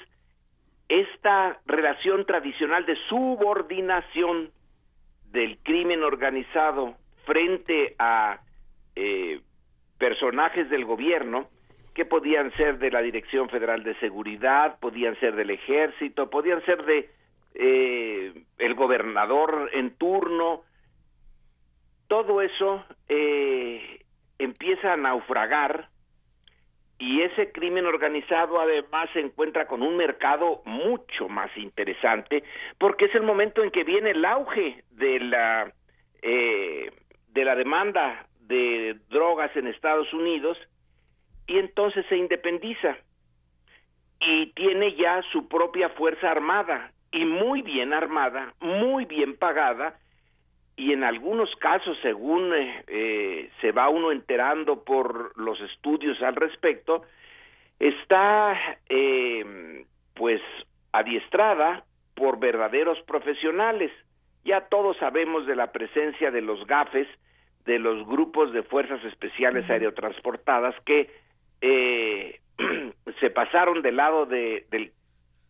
esta 0.89 1.61
relación 1.67 2.25
tradicional 2.27 2.87
de 2.87 2.97
subordinación 3.09 4.51
del 5.31 5.59
crimen 5.59 6.03
organizado 6.03 6.97
frente 7.25 7.95
a 7.99 8.41
eh, 8.95 9.41
personajes 9.99 10.71
del 10.71 10.85
gobierno, 10.85 11.49
que 11.95 12.05
podían 12.05 12.53
ser 12.57 12.79
de 12.79 12.91
la 12.91 13.01
Dirección 13.01 13.49
Federal 13.49 13.83
de 13.83 13.99
Seguridad, 14.01 14.79
podían 14.81 15.19
ser 15.19 15.35
del 15.35 15.51
Ejército, 15.51 16.31
podían 16.31 16.63
ser 16.65 16.85
de 16.85 17.11
eh, 17.55 18.45
el 18.59 18.75
gobernador 18.75 19.71
en 19.73 19.97
turno, 19.97 20.63
todo 22.07 22.43
eso 22.43 22.85
eh, 23.09 24.05
empieza 24.39 24.93
a 24.93 24.97
naufragar 24.97 25.89
y 26.99 27.23
ese 27.23 27.53
crimen 27.53 27.87
organizado 27.87 28.61
además 28.61 29.11
se 29.13 29.21
encuentra 29.21 29.67
con 29.67 29.83
un 29.83 29.97
mercado 29.97 30.63
mucho 30.65 31.29
más 31.29 31.55
interesante 31.57 32.43
porque 32.79 33.07
es 33.07 33.15
el 33.15 33.23
momento 33.23 33.63
en 33.63 33.71
que 33.71 33.85
viene 33.85 34.11
el 34.11 34.25
auge 34.25 34.83
de 34.93 35.21
la 35.21 35.73
eh, 36.23 36.91
de 37.29 37.45
la 37.45 37.55
demanda 37.55 38.27
de 38.41 38.97
drogas 39.11 39.55
en 39.57 39.67
Estados 39.67 40.13
Unidos 40.15 40.57
y 41.47 41.59
entonces 41.59 42.05
se 42.09 42.17
independiza. 42.17 42.97
Y 44.19 44.47
tiene 44.53 44.95
ya 44.95 45.23
su 45.31 45.47
propia 45.47 45.91
fuerza 45.91 46.31
armada 46.31 46.93
y 47.13 47.25
muy 47.25 47.63
bien 47.63 47.93
armada, 47.93 48.55
muy 48.61 49.05
bien 49.05 49.37
pagada 49.37 49.99
y 50.77 50.93
en 50.93 51.05
algunos 51.05 51.55
casos, 51.57 51.97
según 52.03 52.55
eh, 52.55 52.85
eh, 52.87 53.51
se 53.61 53.73
va 53.73 53.89
uno 53.89 54.13
enterando 54.13 54.85
por 54.85 55.37
los 55.39 55.61
estudios 55.61 56.21
al 56.23 56.37
respecto, 56.37 57.03
está 57.79 58.79
eh, 58.89 59.85
pues 60.15 60.41
adiestrada 60.93 61.85
por 62.15 62.39
verdaderos 62.39 63.01
profesionales. 63.03 63.91
Ya 64.45 64.63
todos 64.63 64.97
sabemos 64.99 65.47
de 65.47 65.57
la 65.57 65.73
presencia 65.73 66.31
de 66.31 66.41
los 66.41 66.67
GAFES, 66.67 67.09
de 67.65 67.79
los 67.79 68.07
grupos 68.07 68.53
de 68.53 68.63
fuerzas 68.63 69.03
especiales 69.05 69.69
aerotransportadas 69.69 70.75
que 70.85 71.11
eh, 71.61 72.41
se 73.21 73.31
pasaron 73.31 73.83
del 73.83 73.97
lado 73.97 74.27
de, 74.27 74.67
del 74.71 74.93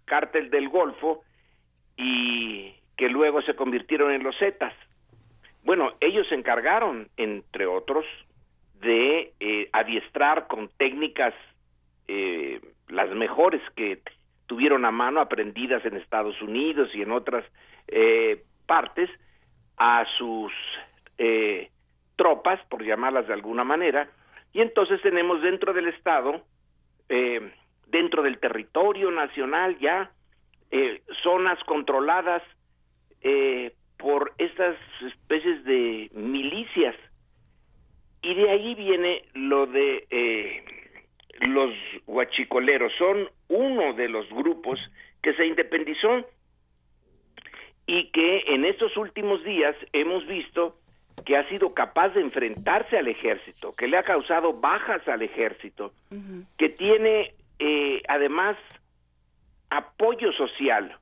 cártel 0.04 0.50
del 0.50 0.68
Golfo 0.68 1.22
y 1.96 2.74
que 2.96 3.08
luego 3.08 3.42
se 3.42 3.54
convirtieron 3.54 4.12
en 4.12 4.22
los 4.22 4.36
Zetas. 4.38 4.74
Bueno, 5.66 5.94
ellos 5.98 6.28
se 6.28 6.36
encargaron, 6.36 7.08
entre 7.16 7.66
otros, 7.66 8.06
de 8.74 9.32
eh, 9.40 9.68
adiestrar 9.72 10.46
con 10.46 10.68
técnicas 10.78 11.34
eh, 12.06 12.60
las 12.86 13.10
mejores 13.10 13.60
que 13.74 14.00
tuvieron 14.46 14.84
a 14.84 14.92
mano, 14.92 15.20
aprendidas 15.20 15.84
en 15.84 15.96
Estados 15.96 16.40
Unidos 16.40 16.88
y 16.94 17.02
en 17.02 17.10
otras 17.10 17.44
eh, 17.88 18.44
partes, 18.66 19.10
a 19.76 20.06
sus 20.16 20.52
eh, 21.18 21.68
tropas, 22.14 22.64
por 22.66 22.84
llamarlas 22.84 23.26
de 23.26 23.34
alguna 23.34 23.64
manera, 23.64 24.08
y 24.52 24.60
entonces 24.60 25.02
tenemos 25.02 25.42
dentro 25.42 25.72
del 25.72 25.88
Estado, 25.88 26.44
dentro 27.88 28.22
del 28.22 28.38
territorio 28.38 29.10
nacional 29.10 29.76
ya, 29.80 30.12
zonas 31.24 31.58
controladas 31.64 32.42
por 33.98 34.32
estas 34.38 34.76
especies 35.02 35.64
de 35.64 36.10
milicias. 36.14 36.94
Y 38.22 38.34
de 38.34 38.50
ahí 38.50 38.74
viene 38.74 39.22
lo 39.34 39.66
de 39.66 40.06
eh, 40.10 40.64
los 41.40 41.72
huachicoleros. 42.06 42.92
Son 42.98 43.28
uno 43.48 43.92
de 43.94 44.08
los 44.08 44.28
grupos 44.30 44.80
que 45.22 45.34
se 45.34 45.46
independizó 45.46 46.26
y 47.86 48.10
que 48.10 48.44
en 48.48 48.64
estos 48.64 48.96
últimos 48.96 49.42
días 49.44 49.76
hemos 49.92 50.26
visto 50.26 50.76
que 51.24 51.36
ha 51.36 51.48
sido 51.48 51.72
capaz 51.72 52.10
de 52.10 52.20
enfrentarse 52.20 52.98
al 52.98 53.08
ejército, 53.08 53.74
que 53.74 53.86
le 53.86 53.96
ha 53.96 54.02
causado 54.02 54.52
bajas 54.52 55.06
al 55.08 55.22
ejército, 55.22 55.92
que 56.58 56.68
tiene 56.68 57.34
eh, 57.58 58.02
además 58.08 58.56
apoyo 59.70 60.32
social. 60.32 60.96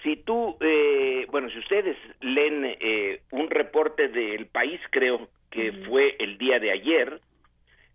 Si 0.00 0.16
tú, 0.16 0.56
eh, 0.60 1.26
bueno, 1.30 1.50
si 1.50 1.58
ustedes 1.58 1.96
leen 2.20 2.64
eh, 2.64 3.22
un 3.30 3.48
reporte 3.50 4.08
del 4.08 4.46
país, 4.46 4.80
creo 4.90 5.28
que 5.50 5.72
fue 5.86 6.16
el 6.18 6.38
día 6.38 6.58
de 6.58 6.70
ayer, 6.70 7.20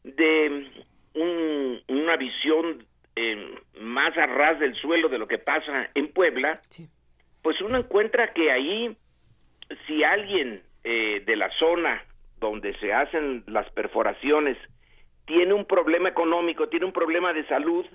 de 0.03 0.85
una 1.87 2.17
visión 2.17 2.85
más 3.79 4.17
a 4.17 4.25
ras 4.25 4.59
del 4.59 4.75
suelo 4.75 5.09
de 5.09 5.17
lo 5.17 5.27
que 5.27 5.37
pasa 5.37 5.89
en 5.95 6.11
Puebla, 6.11 6.61
pues 7.41 7.61
uno 7.61 7.77
encuentra 7.77 8.33
que 8.33 8.51
ahí, 8.51 8.95
si 9.87 10.03
alguien 10.03 10.61
eh, 10.83 11.23
de 11.25 11.35
la 11.35 11.49
zona 11.57 12.03
donde 12.39 12.77
se 12.79 12.93
hacen 12.93 13.43
las 13.47 13.69
perforaciones 13.71 14.57
tiene 15.25 15.53
un 15.53 15.65
problema 15.65 16.09
económico, 16.09 16.69
tiene 16.69 16.85
un 16.85 16.91
problema 16.91 17.33
de 17.33 17.45
salud, 17.47 17.85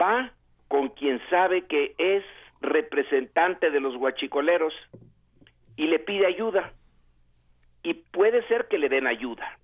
va 0.00 0.32
con 0.68 0.88
quien 0.88 1.20
sabe 1.30 1.66
que 1.66 1.94
es 1.98 2.24
representante 2.62 3.70
de 3.70 3.80
los 3.80 3.96
guachicoleros 3.96 4.74
y 5.76 5.86
le 5.86 5.98
pide 5.98 6.26
ayuda. 6.26 6.72
Y 7.82 7.94
puede 7.94 8.46
ser 8.48 8.68
que 8.68 8.78
le 8.78 8.88
den 8.88 9.06
ayuda. 9.06 9.58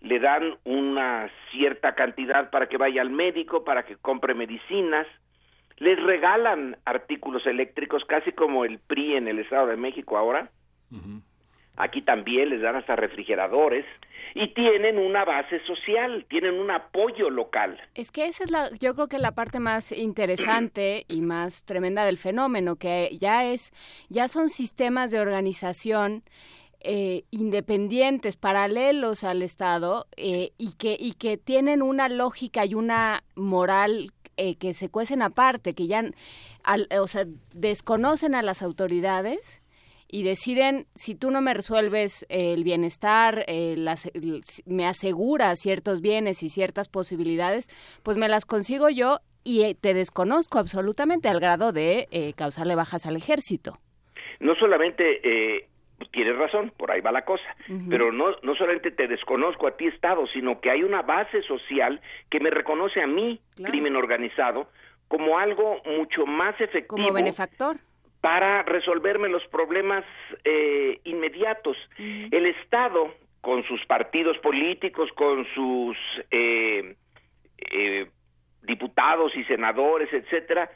Le 0.00 0.20
dan 0.20 0.56
una 0.64 1.28
cierta 1.50 1.94
cantidad 1.94 2.50
para 2.50 2.68
que 2.68 2.76
vaya 2.76 3.02
al 3.02 3.10
médico, 3.10 3.64
para 3.64 3.84
que 3.84 3.96
compre 3.96 4.34
medicinas, 4.34 5.06
les 5.78 6.00
regalan 6.02 6.76
artículos 6.84 7.46
eléctricos, 7.46 8.04
casi 8.04 8.32
como 8.32 8.64
el 8.64 8.78
PRI 8.78 9.16
en 9.16 9.28
el 9.28 9.38
Estado 9.38 9.66
de 9.68 9.76
México 9.76 10.16
ahora. 10.16 10.50
Aquí 11.78 12.02
también 12.02 12.50
les 12.50 12.60
dan 12.60 12.74
hasta 12.74 12.96
refrigeradores 12.96 13.86
y 14.34 14.52
tienen 14.52 14.98
una 14.98 15.24
base 15.24 15.64
social, 15.64 16.26
tienen 16.28 16.54
un 16.54 16.72
apoyo 16.72 17.30
local. 17.30 17.80
Es 17.94 18.10
que 18.10 18.26
esa 18.26 18.44
es 18.44 18.50
la, 18.50 18.70
yo 18.80 18.94
creo 18.94 19.06
que 19.06 19.18
la 19.18 19.32
parte 19.32 19.60
más 19.60 19.92
interesante 19.92 21.04
y 21.08 21.20
más 21.20 21.64
tremenda 21.64 22.04
del 22.04 22.18
fenómeno, 22.18 22.76
que 22.76 23.16
ya 23.20 23.44
es, 23.44 23.72
ya 24.08 24.26
son 24.26 24.48
sistemas 24.48 25.12
de 25.12 25.20
organización 25.20 26.22
eh, 26.80 27.22
independientes, 27.30 28.36
paralelos 28.36 29.22
al 29.22 29.42
Estado 29.42 30.06
eh, 30.16 30.50
y 30.58 30.72
que 30.74 30.96
y 30.98 31.12
que 31.12 31.36
tienen 31.36 31.80
una 31.80 32.08
lógica 32.08 32.64
y 32.66 32.74
una 32.74 33.22
moral 33.36 34.10
eh, 34.36 34.56
que 34.56 34.74
se 34.74 34.88
cuecen 34.88 35.22
aparte, 35.22 35.74
que 35.74 35.86
ya, 35.86 36.04
o 37.00 37.06
sea, 37.06 37.24
desconocen 37.52 38.34
a 38.34 38.42
las 38.42 38.62
autoridades 38.62 39.62
y 40.08 40.22
deciden, 40.22 40.86
si 40.94 41.14
tú 41.14 41.30
no 41.30 41.42
me 41.42 41.52
resuelves 41.52 42.26
el 42.30 42.64
bienestar, 42.64 43.44
eh, 43.46 43.76
me 44.66 44.86
aseguras 44.86 45.60
ciertos 45.60 46.00
bienes 46.00 46.42
y 46.42 46.48
ciertas 46.48 46.88
posibilidades, 46.88 47.68
pues 48.02 48.16
me 48.16 48.28
las 48.28 48.46
consigo 48.46 48.88
yo 48.88 49.18
y 49.44 49.64
eh, 49.64 49.76
te 49.78 49.92
desconozco 49.92 50.58
absolutamente 50.58 51.28
al 51.28 51.40
grado 51.40 51.72
de 51.72 52.08
eh, 52.10 52.32
causarle 52.34 52.74
bajas 52.74 53.04
al 53.06 53.16
ejército. 53.16 53.78
No 54.40 54.54
solamente 54.54 55.68
tienes 56.12 56.36
razón, 56.38 56.72
por 56.76 56.90
ahí 56.90 57.00
va 57.00 57.10
la 57.10 57.24
cosa, 57.24 57.56
pero 57.90 58.12
no, 58.12 58.36
no 58.42 58.54
solamente 58.54 58.92
te 58.92 59.08
desconozco 59.08 59.66
a 59.66 59.76
ti 59.76 59.88
Estado, 59.88 60.26
sino 60.28 60.60
que 60.60 60.70
hay 60.70 60.84
una 60.84 61.02
base 61.02 61.42
social 61.42 62.00
que 62.30 62.38
me 62.38 62.50
reconoce 62.50 63.02
a 63.02 63.06
mí, 63.08 63.40
crimen 63.56 63.96
organizado, 63.96 64.68
como 65.08 65.38
algo 65.38 65.82
mucho 65.84 66.24
más 66.24 66.54
efectivo. 66.60 66.96
Como 66.96 67.12
benefactor 67.12 67.78
para 68.20 68.62
resolverme 68.62 69.28
los 69.28 69.46
problemas 69.46 70.04
eh, 70.44 71.00
inmediatos. 71.04 71.76
El 71.98 72.46
Estado, 72.46 73.14
con 73.40 73.64
sus 73.64 73.84
partidos 73.86 74.36
políticos, 74.38 75.10
con 75.14 75.46
sus 75.54 75.96
eh, 76.30 76.96
eh, 77.58 78.10
diputados 78.62 79.34
y 79.36 79.44
senadores, 79.44 80.12
etcétera, 80.12 80.70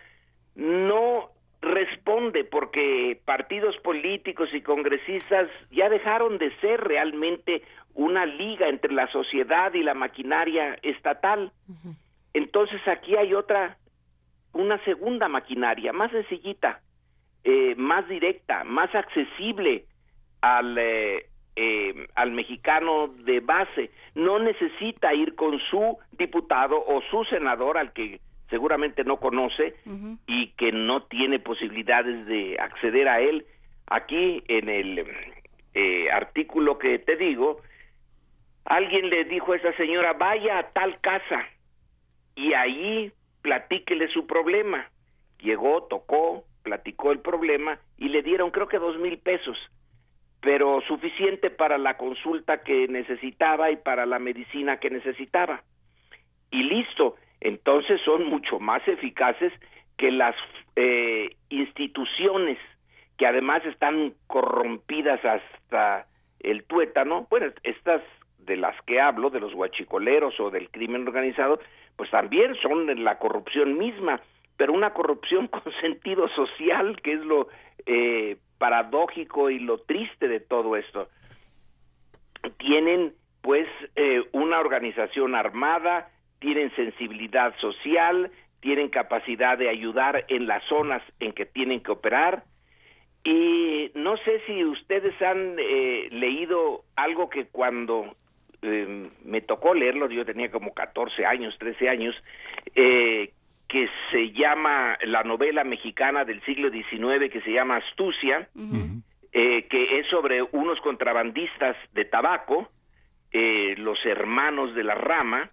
no 0.54 1.30
responde 1.60 2.44
porque 2.44 3.20
partidos 3.24 3.76
políticos 3.78 4.48
y 4.52 4.62
congresistas 4.62 5.48
ya 5.70 5.88
dejaron 5.88 6.38
de 6.38 6.54
ser 6.56 6.80
realmente 6.80 7.62
una 7.94 8.26
liga 8.26 8.68
entre 8.68 8.92
la 8.92 9.06
sociedad 9.08 9.72
y 9.74 9.82
la 9.82 9.94
maquinaria 9.94 10.78
estatal. 10.82 11.52
Entonces 12.34 12.80
aquí 12.88 13.16
hay 13.16 13.34
otra, 13.34 13.76
una 14.52 14.82
segunda 14.84 15.28
maquinaria, 15.28 15.92
más 15.92 16.10
sencillita, 16.10 16.80
eh, 17.44 17.74
más 17.76 18.08
directa, 18.08 18.62
más 18.62 18.94
accesible 18.94 19.84
al, 20.40 20.78
eh, 20.78 21.26
eh, 21.56 22.06
al 22.14 22.30
mexicano 22.30 23.08
de 23.08 23.40
base. 23.40 23.90
No 24.14 24.38
necesita 24.38 25.12
ir 25.12 25.34
con 25.34 25.58
su 25.70 25.98
diputado 26.12 26.84
o 26.86 27.02
su 27.10 27.24
senador 27.24 27.78
al 27.78 27.92
que 27.92 28.20
seguramente 28.48 29.02
no 29.02 29.16
conoce 29.16 29.74
y 30.26 30.48
que 30.58 30.70
no 30.72 31.04
tiene 31.04 31.38
posibilidades 31.40 32.26
de 32.26 32.58
acceder 32.60 33.08
a 33.08 33.20
él. 33.20 33.46
Aquí 33.86 34.44
en 34.46 34.68
el 34.68 35.04
artículo 36.12 36.78
que 36.78 36.98
te 36.98 37.16
digo, 37.16 37.60
alguien 38.66 39.08
le 39.08 39.24
dijo 39.24 39.52
a 39.52 39.56
esa 39.56 39.72
señora, 39.76 40.12
vaya 40.12 40.58
a 40.58 40.68
tal 40.70 41.00
casa 41.00 41.44
y 42.36 42.52
ahí 42.52 43.10
platíquele 43.40 44.08
su 44.08 44.26
problema. 44.26 44.86
Llegó, 45.40 45.84
tocó, 45.84 46.44
platicó 46.62 47.12
el 47.12 47.20
problema 47.20 47.78
y 47.98 48.08
le 48.08 48.22
dieron 48.22 48.50
creo 48.50 48.68
que 48.68 48.78
dos 48.78 48.98
mil 48.98 49.18
pesos, 49.18 49.58
pero 50.40 50.80
suficiente 50.82 51.50
para 51.50 51.78
la 51.78 51.96
consulta 51.96 52.62
que 52.62 52.88
necesitaba 52.88 53.70
y 53.70 53.76
para 53.76 54.06
la 54.06 54.18
medicina 54.18 54.78
que 54.78 54.90
necesitaba. 54.90 55.62
Y 56.50 56.62
listo, 56.64 57.16
entonces 57.40 58.00
son 58.04 58.26
mucho 58.26 58.60
más 58.60 58.86
eficaces 58.86 59.52
que 59.96 60.10
las 60.10 60.34
eh, 60.76 61.36
instituciones 61.48 62.58
que 63.16 63.26
además 63.26 63.64
están 63.66 64.14
corrompidas 64.26 65.24
hasta 65.24 66.06
el 66.40 66.64
tuétano, 66.64 67.26
bueno, 67.30 67.52
estas 67.62 68.02
de 68.38 68.56
las 68.56 68.74
que 68.82 69.00
hablo, 69.00 69.30
de 69.30 69.40
los 69.40 69.54
guachicoleros 69.54 70.38
o 70.40 70.50
del 70.50 70.70
crimen 70.70 71.06
organizado, 71.06 71.60
pues 71.96 72.10
también 72.10 72.54
son 72.56 73.04
la 73.04 73.18
corrupción 73.18 73.78
misma 73.78 74.20
pero 74.56 74.72
una 74.72 74.92
corrupción 74.92 75.46
con 75.48 75.62
sentido 75.80 76.28
social, 76.28 77.00
que 77.02 77.14
es 77.14 77.20
lo 77.20 77.48
eh, 77.86 78.36
paradójico 78.58 79.50
y 79.50 79.58
lo 79.58 79.78
triste 79.78 80.28
de 80.28 80.40
todo 80.40 80.76
esto. 80.76 81.08
Tienen 82.58 83.14
pues 83.40 83.66
eh, 83.96 84.22
una 84.32 84.60
organización 84.60 85.34
armada, 85.34 86.08
tienen 86.38 86.74
sensibilidad 86.76 87.54
social, 87.58 88.30
tienen 88.60 88.88
capacidad 88.88 89.58
de 89.58 89.68
ayudar 89.68 90.24
en 90.28 90.46
las 90.46 90.62
zonas 90.64 91.02
en 91.18 91.32
que 91.32 91.46
tienen 91.46 91.80
que 91.82 91.90
operar. 91.90 92.44
Y 93.24 93.90
no 93.94 94.16
sé 94.18 94.40
si 94.46 94.64
ustedes 94.64 95.20
han 95.22 95.56
eh, 95.58 96.08
leído 96.10 96.84
algo 96.96 97.28
que 97.28 97.46
cuando 97.46 98.16
me 98.62 99.40
tocó 99.40 99.74
leerlo, 99.74 100.08
yo 100.08 100.24
tenía 100.24 100.50
como 100.50 100.72
14 100.72 101.26
años, 101.26 101.56
13 101.58 101.88
años, 101.88 102.14
eh, 102.76 103.32
que 103.72 103.88
se 104.10 104.32
llama 104.32 104.98
la 105.02 105.22
novela 105.22 105.64
mexicana 105.64 106.26
del 106.26 106.42
siglo 106.42 106.68
XIX 106.70 107.32
que 107.32 107.40
se 107.40 107.52
llama 107.52 107.76
Astucia, 107.76 108.46
eh, 109.32 109.66
que 109.66 109.98
es 109.98 110.06
sobre 110.08 110.42
unos 110.42 110.78
contrabandistas 110.82 111.74
de 111.94 112.04
tabaco, 112.04 112.68
eh, 113.30 113.74
los 113.78 113.98
hermanos 114.04 114.74
de 114.74 114.84
la 114.84 114.94
rama, 114.94 115.50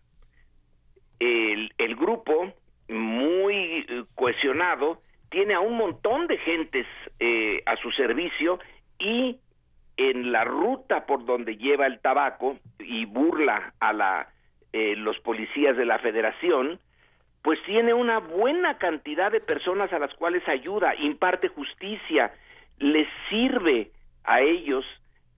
el, 1.17 1.71
el 1.77 1.95
grupo 1.95 2.53
muy 2.89 3.85
eh, 3.87 4.03
cohesionado 4.15 5.01
tiene 5.29 5.53
a 5.53 5.61
un 5.61 5.77
montón 5.77 6.27
de 6.27 6.39
gentes 6.39 6.87
a 7.65 7.77
su 7.77 7.89
servicio 7.91 8.59
y 8.99 9.37
en 9.95 10.33
la 10.33 10.43
ruta 10.43 11.05
por 11.05 11.23
donde 11.23 11.55
lleva 11.55 11.85
el 11.85 12.01
tabaco 12.01 12.57
y 12.79 13.05
burla 13.05 13.73
a 13.79 13.93
la, 13.93 14.27
los 14.73 15.17
policías 15.19 15.77
de 15.77 15.85
la 15.85 15.99
federación, 15.99 16.79
pues 17.41 17.59
tiene 17.63 17.93
una 17.93 18.19
buena 18.19 18.77
cantidad 18.77 19.31
de 19.31 19.39
personas 19.39 19.91
a 19.93 19.99
las 19.99 20.13
cuales 20.15 20.47
ayuda, 20.47 20.95
imparte 20.95 21.47
justicia, 21.47 22.33
les 22.79 23.07
sirve 23.29 23.91
a 24.23 24.41
ellos 24.41 24.85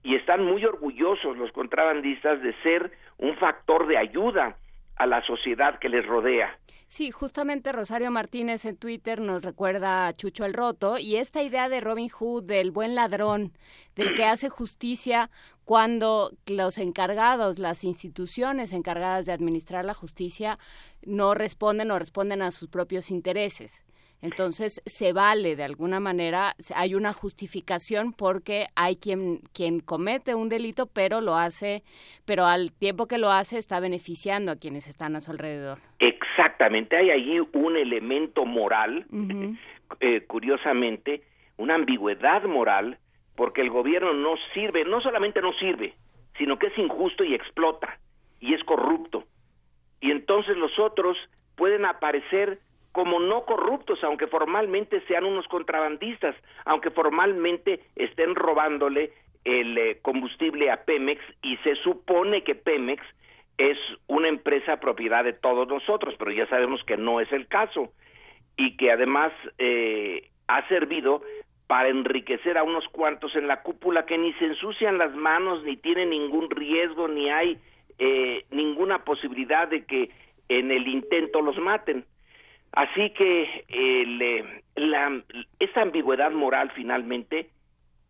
y 0.02 0.16
están 0.16 0.44
muy 0.44 0.64
orgullosos 0.64 1.36
los 1.36 1.52
contrabandistas 1.52 2.42
de 2.42 2.54
ser 2.62 2.90
un 3.18 3.36
factor 3.36 3.86
de 3.86 3.98
ayuda 3.98 4.56
a 4.96 5.06
la 5.06 5.24
sociedad 5.26 5.78
que 5.78 5.88
les 5.88 6.06
rodea. 6.06 6.58
Sí, 6.88 7.10
justamente 7.10 7.72
Rosario 7.72 8.10
Martínez 8.10 8.66
en 8.66 8.76
Twitter 8.76 9.18
nos 9.18 9.42
recuerda 9.42 10.06
a 10.06 10.12
Chucho 10.12 10.44
el 10.44 10.52
Roto 10.52 10.98
y 10.98 11.16
esta 11.16 11.42
idea 11.42 11.70
de 11.70 11.80
Robin 11.80 12.10
Hood, 12.10 12.44
del 12.44 12.70
buen 12.70 12.94
ladrón, 12.94 13.52
del 13.96 14.14
que 14.14 14.24
hace 14.24 14.50
justicia 14.50 15.30
cuando 15.64 16.32
los 16.46 16.76
encargados, 16.76 17.58
las 17.58 17.82
instituciones 17.84 18.72
encargadas 18.72 19.24
de 19.24 19.32
administrar 19.32 19.86
la 19.86 19.94
justicia 19.94 20.58
no 21.00 21.32
responden 21.32 21.90
o 21.90 21.98
responden 21.98 22.42
a 22.42 22.50
sus 22.50 22.68
propios 22.68 23.10
intereses. 23.10 23.84
Entonces 24.22 24.80
se 24.86 25.12
vale 25.12 25.56
de 25.56 25.64
alguna 25.64 25.98
manera, 25.98 26.54
hay 26.76 26.94
una 26.94 27.12
justificación 27.12 28.12
porque 28.12 28.66
hay 28.76 28.94
quien 28.94 29.40
quien 29.52 29.80
comete 29.80 30.36
un 30.36 30.48
delito, 30.48 30.86
pero 30.86 31.20
lo 31.20 31.34
hace, 31.34 31.82
pero 32.24 32.46
al 32.46 32.72
tiempo 32.72 33.08
que 33.08 33.18
lo 33.18 33.32
hace 33.32 33.58
está 33.58 33.80
beneficiando 33.80 34.52
a 34.52 34.56
quienes 34.56 34.86
están 34.86 35.16
a 35.16 35.20
su 35.20 35.32
alrededor. 35.32 35.78
Exactamente, 35.98 36.96
hay 36.96 37.10
allí 37.10 37.40
un 37.52 37.76
elemento 37.76 38.44
moral, 38.44 39.06
eh, 40.00 40.24
curiosamente, 40.28 41.22
una 41.56 41.74
ambigüedad 41.74 42.44
moral, 42.44 42.98
porque 43.34 43.60
el 43.60 43.70
gobierno 43.70 44.12
no 44.14 44.34
sirve, 44.54 44.84
no 44.84 45.00
solamente 45.00 45.42
no 45.42 45.52
sirve, 45.54 45.94
sino 46.38 46.60
que 46.60 46.68
es 46.68 46.78
injusto 46.78 47.24
y 47.24 47.34
explota 47.34 47.98
y 48.38 48.54
es 48.54 48.62
corrupto. 48.62 49.24
Y 50.00 50.12
entonces 50.12 50.56
los 50.56 50.78
otros 50.78 51.16
pueden 51.56 51.84
aparecer 51.86 52.60
como 52.92 53.18
no 53.18 53.44
corruptos, 53.44 54.02
aunque 54.04 54.26
formalmente 54.26 55.00
sean 55.08 55.24
unos 55.24 55.48
contrabandistas, 55.48 56.36
aunque 56.64 56.90
formalmente 56.90 57.80
estén 57.96 58.34
robándole 58.34 59.12
el 59.44 59.76
eh, 59.76 59.98
combustible 60.02 60.70
a 60.70 60.84
Pemex 60.84 61.20
y 61.42 61.56
se 61.58 61.74
supone 61.76 62.44
que 62.44 62.54
Pemex 62.54 63.02
es 63.58 63.78
una 64.06 64.28
empresa 64.28 64.78
propiedad 64.78 65.24
de 65.24 65.32
todos 65.32 65.66
nosotros, 65.68 66.14
pero 66.18 66.30
ya 66.30 66.46
sabemos 66.46 66.82
que 66.84 66.96
no 66.96 67.20
es 67.20 67.30
el 67.32 67.48
caso 67.48 67.92
y 68.56 68.76
que 68.76 68.92
además 68.92 69.32
eh, 69.58 70.28
ha 70.46 70.66
servido 70.68 71.22
para 71.66 71.88
enriquecer 71.88 72.58
a 72.58 72.62
unos 72.62 72.86
cuantos 72.88 73.34
en 73.34 73.46
la 73.46 73.62
cúpula 73.62 74.04
que 74.04 74.18
ni 74.18 74.32
se 74.34 74.44
ensucian 74.44 74.98
las 74.98 75.14
manos, 75.14 75.64
ni 75.64 75.76
tienen 75.76 76.10
ningún 76.10 76.50
riesgo, 76.50 77.08
ni 77.08 77.30
hay 77.30 77.58
eh, 77.98 78.44
ninguna 78.50 79.04
posibilidad 79.04 79.68
de 79.68 79.84
que 79.86 80.10
en 80.48 80.70
el 80.70 80.86
intento 80.86 81.40
los 81.40 81.56
maten. 81.58 82.04
Así 82.72 83.10
que 83.10 83.64
eh, 83.68 84.44
la, 84.76 85.22
esa 85.58 85.82
ambigüedad 85.82 86.30
moral 86.30 86.72
finalmente 86.74 87.50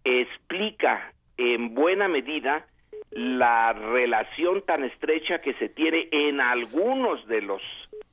explica 0.04 1.12
en 1.36 1.74
buena 1.74 2.06
medida 2.08 2.66
la 3.10 3.72
relación 3.72 4.62
tan 4.62 4.84
estrecha 4.84 5.40
que 5.40 5.54
se 5.54 5.68
tiene 5.68 6.08
en 6.12 6.40
algunos 6.40 7.26
de 7.26 7.42
los 7.42 7.62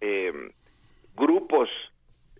eh, 0.01 0.33
grupos 1.15 1.69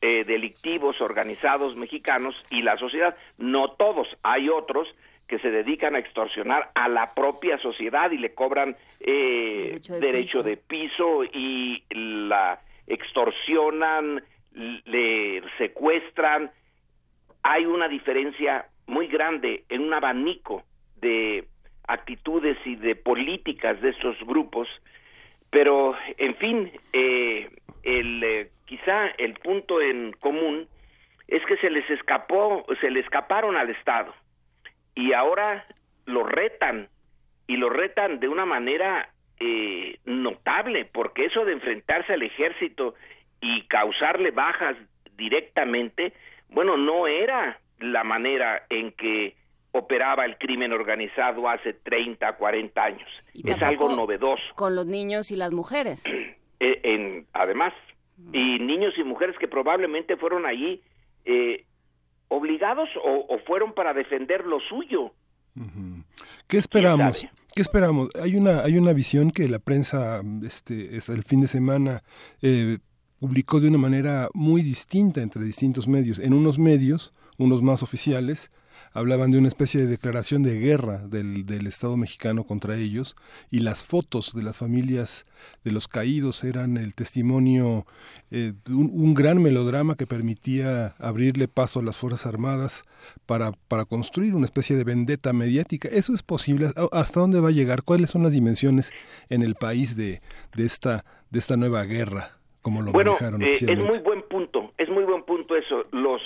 eh, 0.02 0.24
delictivos 0.24 1.00
organizados 1.02 1.76
mexicanos 1.76 2.46
y 2.50 2.64
la 2.64 2.78
sociedad. 2.78 3.16
No 3.38 3.72
todos, 3.72 4.08
hay 4.24 4.50
otros 4.50 4.88
que 5.28 5.38
se 5.38 5.52
dedican 5.52 5.96
a 5.96 6.00
extorsionar 6.00 6.72
a 6.74 6.88
la 6.90 7.14
propia 7.14 7.60
sociedad 7.60 8.10
y 8.10 8.18
le 8.18 8.34
cobran 8.34 8.76
derecho, 9.00 10.42
de 10.42 10.58
piso 10.58 11.24
y 11.24 11.84
la 11.92 12.60
extorsionan, 12.90 14.22
le 14.54 15.42
secuestran. 15.58 16.52
Hay 17.44 17.66
una 17.66 17.88
diferencia 17.88 18.66
muy 18.88 19.08
grande 19.08 19.64
en 19.70 19.82
un 19.82 19.94
abanico 19.94 20.64
de 20.98 21.48
actitudes 21.88 22.58
y 22.66 22.76
de 22.76 22.96
políticas 22.96 23.80
de 23.82 23.90
estos 23.90 24.18
grupos, 24.26 24.68
pero 25.50 25.96
en 26.18 26.36
fin, 26.36 26.72
eh, 26.94 27.50
el, 27.84 28.24
eh, 28.24 28.52
quizá 28.66 29.08
el 29.18 29.34
punto 29.36 29.82
en 29.82 30.12
común 30.20 30.68
es 31.28 31.44
que 31.46 31.58
se 31.58 31.70
les 31.70 31.90
escapó, 31.90 32.66
se 32.82 32.92
le 32.92 33.00
escaparon 33.00 33.58
al 33.58 33.70
Estado 33.70 34.14
y 34.96 35.14
ahora 35.14 35.66
lo 36.06 36.24
retan 36.24 36.90
y 37.48 37.58
lo 37.58 37.70
retan 37.70 38.20
de 38.20 38.28
una 38.28 38.46
manera 38.46 39.10
eh, 39.40 39.98
notable, 40.06 40.86
porque 40.86 41.26
eso 41.26 41.46
de 41.46 41.54
enfrentarse 41.54 42.14
al 42.14 42.24
ejército 42.24 42.96
y 43.42 43.64
causarle 43.68 44.32
bajas 44.32 44.76
directamente, 45.16 46.14
bueno, 46.50 46.78
no 46.78 47.08
era 47.08 47.60
la 47.80 48.04
manera 48.04 48.66
en 48.70 48.92
que 48.92 49.36
operaba 49.72 50.26
el 50.26 50.38
crimen 50.38 50.74
organizado 50.74 51.48
hace 51.48 51.74
30, 51.74 52.34
40 52.34 52.84
años. 52.84 53.10
es 53.34 53.62
algo 53.62 53.96
novedoso. 53.96 54.44
Con 54.56 54.76
los 54.76 54.86
niños 54.86 55.32
y 55.32 55.36
las 55.36 55.52
mujeres. 55.52 56.04
Eh, 56.62 56.82
en, 56.84 57.26
además, 57.32 57.72
y 58.34 58.60
niños 58.60 58.94
y 58.98 59.04
mujeres 59.06 59.38
que 59.40 59.48
probablemente 59.48 60.18
fueron 60.18 60.46
allí 60.46 60.82
eh, 61.24 61.64
obligados 62.28 62.90
o, 63.02 63.40
fueron 63.48 63.72
para 63.72 63.94
defender 63.94 64.46
lo 64.46 64.60
suyo. 64.60 65.14
¿Qué 66.50 66.58
esperamos? 66.58 67.26
¿Qué 67.56 67.62
esperamos? 67.62 68.10
Hay 68.22 68.36
una, 68.36 68.62
hay 68.62 68.78
una 68.78 68.94
visión 68.94 69.32
que 69.32 69.48
la 69.48 69.60
prensa 69.60 70.22
este, 70.44 70.96
el 70.96 71.24
fin 71.24 71.42
de 71.42 71.48
semana 71.48 72.04
eh, 72.42 72.78
publicó 73.20 73.60
de 73.60 73.68
una 73.68 73.78
manera 73.78 74.30
muy 74.34 74.62
distinta 74.62 75.22
entre 75.22 75.44
distintos 75.44 75.88
medios. 75.88 76.20
En 76.20 76.34
unos 76.34 76.60
medios, 76.60 77.12
unos 77.38 77.64
más 77.64 77.84
oficiales, 77.84 78.52
hablaban 78.94 79.32
de 79.32 79.38
una 79.38 79.48
especie 79.48 79.82
de 79.82 79.88
declaración 79.88 80.44
de 80.44 80.60
guerra 80.60 81.00
del, 81.08 81.46
del, 81.46 81.68
Estado 81.68 81.98
mexicano 81.98 82.44
contra 82.44 82.76
ellos 82.76 83.16
y 83.52 83.60
las 83.60 83.84
fotos 83.84 84.34
de 84.34 84.44
las 84.44 84.58
familias 84.58 85.24
de 85.64 85.72
los 85.72 85.88
caídos 85.88 86.44
eran 86.44 86.78
el 86.78 86.96
testimonio 86.96 87.86
eh, 88.32 88.54
de 88.66 88.74
un, 88.74 89.14
gran 89.14 89.42
melodrama 89.42 89.96
que 89.96 90.08
permitía 90.08 90.96
abrirle 91.00 91.48
paso 91.48 91.80
a 91.80 91.84
las 91.84 91.98
Fuerzas 91.98 92.26
Armadas 92.26 92.84
para, 93.26 93.52
para 93.68 93.86
construir 93.86 94.36
una 94.36 94.46
especie 94.46 94.76
de 94.76 94.84
vendetta 94.84 95.34
mediática. 95.34 95.90
¿Eso 95.90 96.14
es 96.14 96.24
posible? 96.24 96.70
¿Hasta 96.92 97.20
dónde 97.20 97.40
va 97.40 97.50
a 97.50 97.52
llegar? 97.52 97.84
¿Cuáles 97.84 98.10
son 98.10 98.24
las 98.24 98.34
dimensiones 98.34 98.92
en 99.30 99.44
el 99.44 99.56
país 99.56 99.96
de, 99.96 100.22
de, 100.56 100.66
esta, 100.66 101.06
de 101.30 101.40
esta 101.40 101.58
nueva 101.58 101.84
guerra? 101.86 102.40
Como 102.62 102.82
lo 102.82 102.92
bueno, 102.92 103.16
eh, 103.40 103.54
es 103.54 103.84
muy 103.84 104.00
buen 104.00 104.22
punto, 104.24 104.74
es 104.78 104.90
muy 104.90 105.04
buen 105.06 105.24
punto 105.24 105.56
eso. 105.56 105.86
Los 105.92 106.22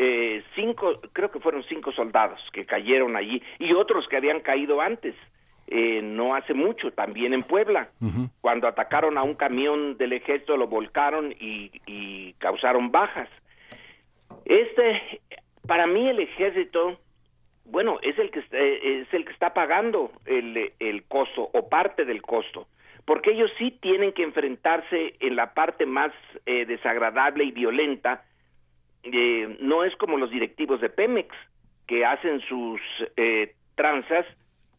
eh, 0.00 0.44
cinco, 0.54 1.00
creo 1.12 1.28
que 1.28 1.40
fueron 1.40 1.64
cinco 1.64 1.90
soldados 1.90 2.40
que 2.52 2.64
cayeron 2.64 3.16
allí 3.16 3.42
y 3.58 3.72
otros 3.72 4.06
que 4.06 4.16
habían 4.16 4.38
caído 4.38 4.80
antes, 4.80 5.16
eh, 5.66 6.00
no 6.02 6.36
hace 6.36 6.54
mucho, 6.54 6.92
también 6.92 7.34
en 7.34 7.42
Puebla, 7.42 7.90
cuando 8.40 8.68
atacaron 8.68 9.18
a 9.18 9.24
un 9.24 9.34
camión 9.34 9.98
del 9.98 10.12
ejército, 10.12 10.56
lo 10.56 10.68
volcaron 10.68 11.32
y, 11.32 11.72
y 11.84 12.34
causaron 12.34 12.92
bajas. 12.92 13.28
Este, 14.44 15.20
para 15.66 15.88
mí 15.88 16.08
el 16.08 16.20
ejército, 16.20 17.00
bueno, 17.64 17.98
es 18.00 18.16
el 18.20 18.30
que 18.30 18.38
está, 18.38 18.56
es 18.56 19.12
el 19.12 19.24
que 19.24 19.32
está 19.32 19.52
pagando 19.52 20.12
el, 20.26 20.72
el 20.78 21.02
costo 21.08 21.50
o 21.52 21.68
parte 21.68 22.04
del 22.04 22.22
costo 22.22 22.68
porque 23.04 23.30
ellos 23.30 23.50
sí 23.56 23.70
tienen 23.80 24.12
que 24.12 24.22
enfrentarse 24.22 25.14
en 25.20 25.34
la 25.34 25.54
parte 25.54 25.86
más 25.86 26.12
eh, 26.44 26.66
desagradable 26.66 27.42
y 27.44 27.52
violenta 27.52 28.22
eh, 29.02 29.56
no 29.60 29.84
es 29.84 29.94
como 29.96 30.16
los 30.16 30.30
directivos 30.30 30.80
de 30.80 30.90
Pemex, 30.90 31.34
que 31.86 32.04
hacen 32.04 32.40
sus 32.42 32.80
eh, 33.16 33.54
tranzas 33.74 34.26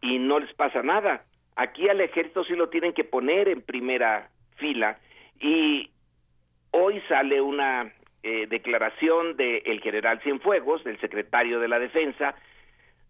y 0.02 0.20
no 0.20 0.40
les 0.40 0.54
pasa 0.54 0.84
nada. 0.84 1.26
Aquí 1.56 1.90
al 1.90 2.02
ejército 2.02 2.44
sí 2.44 2.54
lo 2.54 2.70
tienen 2.70 2.94
que 2.94 3.04
poner 3.04 3.48
en 3.48 3.62
primera 3.62 4.30
fila 4.56 5.00
y 5.40 5.90
hoy 6.72 7.02
sale 7.08 7.42
una 7.42 7.92
eh, 8.24 8.48
declaración 8.48 9.36
del 9.36 9.82
general 9.82 10.22
Cienfuegos, 10.22 10.84
del 10.84 11.00
secretario 11.00 11.60
de 11.60 11.68
la 11.68 11.80
Defensa, 11.80 12.36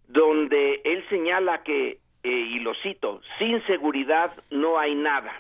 donde 0.08 0.82
él 0.84 1.04
señala 1.10 1.62
que, 1.64 2.00
y 2.24 2.60
lo 2.60 2.74
cito, 2.76 3.22
sin 3.38 3.64
seguridad 3.68 4.32
no 4.50 4.80
hay 4.80 4.96
nada. 4.96 5.32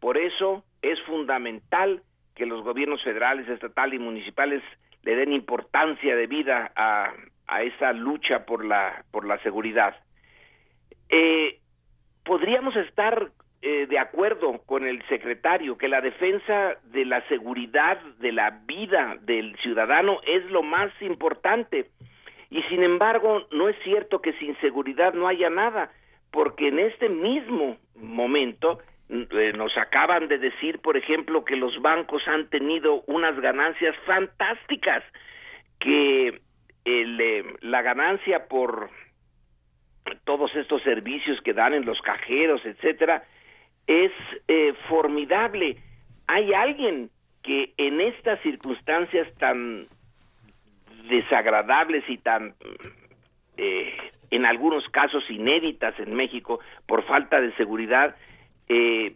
Por 0.00 0.16
eso 0.16 0.64
es 0.82 0.98
fundamental 1.02 2.02
que 2.34 2.46
los 2.46 2.62
gobiernos 2.64 3.02
federales, 3.02 3.48
estatales 3.48 4.00
y 4.00 4.02
municipales 4.02 4.62
le 5.02 5.16
den 5.16 5.32
importancia 5.32 6.14
de 6.14 6.26
vida 6.26 6.72
a, 6.76 7.12
a 7.46 7.62
esa 7.62 7.92
lucha 7.92 8.46
por 8.46 8.64
la, 8.64 9.04
por 9.10 9.26
la 9.26 9.38
seguridad. 9.42 9.96
Eh, 11.08 11.58
podríamos 12.24 12.76
estar 12.76 13.30
eh, 13.62 13.86
de 13.88 13.98
acuerdo 13.98 14.62
con 14.64 14.86
el 14.86 15.02
secretario 15.08 15.76
que 15.76 15.88
la 15.88 16.00
defensa 16.00 16.76
de 16.84 17.04
la 17.04 17.26
seguridad 17.28 18.00
de 18.18 18.32
la 18.32 18.50
vida 18.64 19.18
del 19.22 19.56
ciudadano 19.58 20.20
es 20.26 20.44
lo 20.50 20.62
más 20.62 20.90
importante. 21.02 21.90
Y 22.50 22.62
sin 22.64 22.82
embargo, 22.82 23.46
no 23.52 23.68
es 23.68 23.76
cierto 23.84 24.22
que 24.22 24.32
sin 24.34 24.58
seguridad 24.60 25.12
no 25.12 25.28
haya 25.28 25.50
nada, 25.50 25.92
porque 26.30 26.68
en 26.68 26.78
este 26.78 27.08
mismo 27.08 27.76
momento 27.96 28.78
nos 29.10 29.76
acaban 29.76 30.28
de 30.28 30.38
decir, 30.38 30.78
por 30.80 30.96
ejemplo, 30.96 31.44
que 31.44 31.56
los 31.56 31.80
bancos 31.82 32.22
han 32.28 32.48
tenido 32.48 33.02
unas 33.06 33.38
ganancias 33.40 33.96
fantásticas, 34.06 35.02
que 35.80 36.40
eh, 36.84 37.44
la 37.62 37.82
ganancia 37.82 38.46
por 38.46 38.90
todos 40.24 40.54
estos 40.54 40.82
servicios 40.82 41.40
que 41.42 41.52
dan 41.52 41.74
en 41.74 41.84
los 41.84 42.00
cajeros, 42.02 42.64
etcétera, 42.64 43.24
es 43.86 44.12
eh, 44.46 44.74
formidable. 44.88 45.76
Hay 46.28 46.52
alguien 46.54 47.10
que 47.42 47.72
en 47.76 48.00
estas 48.00 48.40
circunstancias 48.42 49.26
tan 49.38 49.88
desagradables 51.08 52.04
y 52.08 52.18
tan, 52.18 52.54
eh, 53.56 53.92
en 54.30 54.46
algunos 54.46 54.86
casos 54.90 55.28
inéditas 55.28 55.98
en 55.98 56.14
México, 56.14 56.60
por 56.86 57.04
falta 57.04 57.40
de 57.40 57.52
seguridad, 57.54 58.14
eh, 58.70 59.14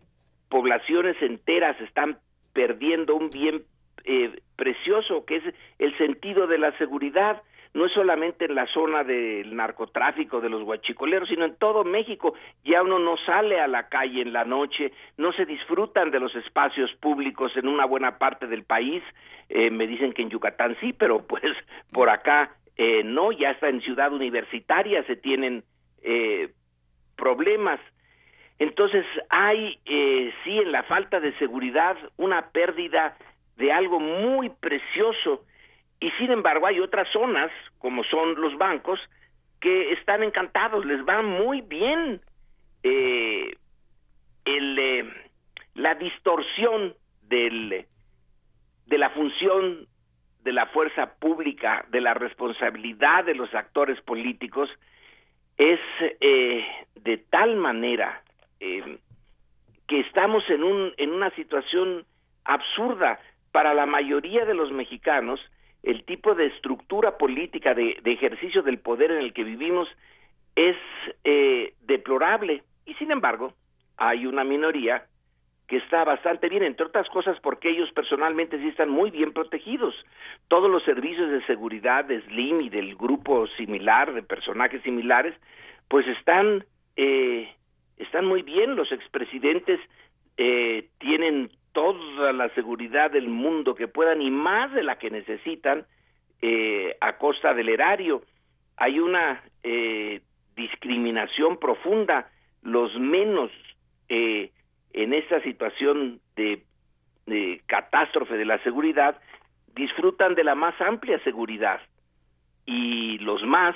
poblaciones 0.50 1.16
enteras 1.22 1.80
están 1.80 2.18
perdiendo 2.52 3.14
un 3.14 3.30
bien 3.30 3.62
eh, 4.04 4.38
precioso 4.56 5.24
que 5.24 5.36
es 5.36 5.44
el 5.78 5.96
sentido 5.96 6.46
de 6.46 6.58
la 6.58 6.76
seguridad 6.76 7.42
no 7.74 7.86
es 7.86 7.92
solamente 7.92 8.44
en 8.44 8.54
la 8.54 8.66
zona 8.68 9.02
del 9.02 9.54
narcotráfico, 9.54 10.40
de 10.40 10.48
los 10.48 10.62
guachicoleros, 10.62 11.28
sino 11.28 11.44
en 11.44 11.56
todo 11.56 11.82
México. 11.82 12.34
Ya 12.64 12.82
uno 12.82 13.00
no 13.00 13.16
sale 13.26 13.60
a 13.60 13.66
la 13.66 13.88
calle 13.88 14.22
en 14.22 14.32
la 14.32 14.44
noche, 14.44 14.92
no 15.16 15.32
se 15.32 15.44
disfrutan 15.44 16.12
de 16.12 16.20
los 16.20 16.34
espacios 16.36 16.92
públicos 17.00 17.50
en 17.56 17.66
una 17.66 17.84
buena 17.84 18.16
parte 18.16 18.46
del 18.46 18.62
país. 18.62 19.02
Eh, 19.48 19.70
me 19.70 19.88
dicen 19.88 20.12
que 20.12 20.22
en 20.22 20.30
Yucatán 20.30 20.76
sí, 20.80 20.92
pero 20.92 21.26
pues 21.26 21.42
por 21.90 22.08
acá 22.08 22.54
eh, 22.76 23.02
no, 23.04 23.32
ya 23.32 23.50
está 23.50 23.68
en 23.68 23.80
ciudad 23.80 24.12
universitaria, 24.12 25.04
se 25.04 25.16
tienen 25.16 25.64
eh, 26.02 26.50
problemas. 27.16 27.80
Entonces 28.58 29.04
hay, 29.30 29.78
eh, 29.84 30.32
sí, 30.44 30.58
en 30.58 30.72
la 30.72 30.84
falta 30.84 31.20
de 31.20 31.36
seguridad, 31.38 31.96
una 32.16 32.50
pérdida 32.50 33.16
de 33.56 33.72
algo 33.72 34.00
muy 34.00 34.48
precioso 34.48 35.44
y 36.00 36.10
sin 36.12 36.30
embargo 36.30 36.66
hay 36.66 36.80
otras 36.80 37.08
zonas, 37.12 37.50
como 37.78 38.04
son 38.04 38.40
los 38.40 38.56
bancos, 38.58 39.00
que 39.60 39.92
están 39.92 40.22
encantados, 40.22 40.84
les 40.84 41.00
va 41.06 41.22
muy 41.22 41.62
bien. 41.62 42.20
Eh, 42.82 43.56
el, 44.44 44.78
eh, 44.78 45.30
la 45.74 45.94
distorsión 45.94 46.94
del, 47.22 47.86
de 48.86 48.98
la 48.98 49.10
función 49.10 49.86
de 50.42 50.52
la 50.52 50.66
fuerza 50.66 51.14
pública, 51.14 51.86
de 51.88 52.02
la 52.02 52.12
responsabilidad 52.12 53.24
de 53.24 53.34
los 53.34 53.54
actores 53.54 53.98
políticos, 54.02 54.68
es 55.56 55.80
eh, 56.20 56.66
de 56.96 57.16
tal 57.16 57.56
manera 57.56 58.22
eh, 58.64 58.98
que 59.86 60.00
estamos 60.00 60.42
en, 60.48 60.64
un, 60.64 60.92
en 60.96 61.10
una 61.10 61.30
situación 61.30 62.06
absurda 62.44 63.20
para 63.52 63.74
la 63.74 63.86
mayoría 63.86 64.44
de 64.44 64.54
los 64.54 64.72
mexicanos 64.72 65.40
el 65.82 66.04
tipo 66.04 66.34
de 66.34 66.46
estructura 66.46 67.18
política 67.18 67.74
de, 67.74 68.00
ejercicio 68.04 68.62
del 68.62 68.78
poder 68.78 69.10
en 69.10 69.18
el 69.18 69.34
que 69.34 69.44
vivimos 69.44 69.86
es 70.56 70.76
eh, 71.24 71.74
deplorable 71.82 72.62
y 72.86 72.94
sin 72.94 73.10
embargo 73.10 73.52
hay 73.98 74.26
una 74.26 74.44
minoría 74.44 75.04
que 75.68 75.76
está 75.76 76.04
bastante 76.04 76.48
bien, 76.48 76.62
entre 76.62 76.86
otras 76.86 77.08
cosas 77.08 77.38
porque 77.40 77.70
ellos 77.70 77.90
personalmente 77.92 78.58
sí 78.58 78.68
están 78.68 78.90
muy 78.90 79.10
bien 79.10 79.32
protegidos. 79.32 79.94
Todos 80.48 80.70
los 80.70 80.82
servicios 80.84 81.30
de 81.30 81.44
seguridad 81.46 82.04
de 82.04 82.20
Slim 82.22 82.60
y 82.60 82.68
del 82.68 82.96
grupo 82.96 83.46
similar, 83.56 84.12
de 84.12 84.22
personajes 84.22 84.82
similares, 84.82 85.34
pues 85.88 86.06
están, 86.08 86.64
eh, 86.96 87.50
están 87.98 88.26
muy 88.26 88.42
bien. 88.42 88.76
Los 88.76 88.90
expresidentes 88.92 89.80
eh, 90.36 90.88
tienen 90.98 91.50
toda 91.72 92.32
la 92.32 92.48
seguridad 92.50 93.10
del 93.10 93.28
mundo 93.28 93.74
que 93.74 93.88
puedan 93.88 94.22
y 94.22 94.30
más 94.30 94.72
de 94.72 94.82
la 94.82 94.96
que 94.96 95.10
necesitan 95.10 95.86
eh, 96.40 96.96
a 97.00 97.18
costa 97.18 97.52
del 97.52 97.68
erario. 97.68 98.22
Hay 98.76 99.00
una 99.00 99.42
eh, 99.62 100.20
discriminación 100.56 101.58
profunda. 101.58 102.30
Los 102.62 102.98
menos 102.98 103.50
eh, 104.08 104.50
en 104.92 105.12
esta 105.12 105.40
situación 105.42 106.20
de, 106.36 106.62
de 107.26 107.60
catástrofe 107.66 108.36
de 108.36 108.44
la 108.44 108.62
seguridad 108.62 109.20
disfrutan 109.74 110.34
de 110.34 110.44
la 110.44 110.54
más 110.54 110.80
amplia 110.80 111.18
seguridad 111.24 111.80
y 112.66 113.18
los 113.18 113.42
más 113.42 113.74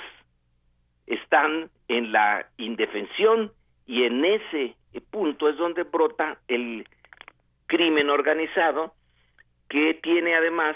están 1.05 1.69
en 1.87 2.11
la 2.11 2.45
indefensión 2.57 3.51
y 3.89 4.03
en 4.03 4.23
ese 4.23 4.75
punto 5.09 5.49
es 5.49 5.57
donde 5.57 5.81
brota 5.81 6.37
el 6.47 6.87
crimen 7.65 8.11
organizado 8.11 8.93
que 9.67 9.95
tiene 9.95 10.35
además 10.35 10.75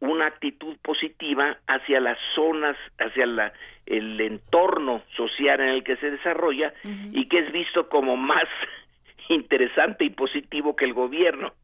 una 0.00 0.26
actitud 0.26 0.76
positiva 0.82 1.58
hacia 1.68 2.00
las 2.00 2.18
zonas, 2.34 2.76
hacia 2.98 3.26
la, 3.26 3.52
el 3.86 4.20
entorno 4.20 5.02
social 5.16 5.60
en 5.60 5.68
el 5.68 5.84
que 5.84 5.94
se 5.98 6.10
desarrolla 6.10 6.74
y 7.12 7.28
que 7.28 7.38
es 7.38 7.52
visto 7.52 7.88
como 7.88 8.16
más 8.16 8.48
interesante 9.28 10.04
y 10.04 10.10
positivo 10.10 10.74
que 10.74 10.86
el 10.86 10.92
gobierno. 10.92 11.54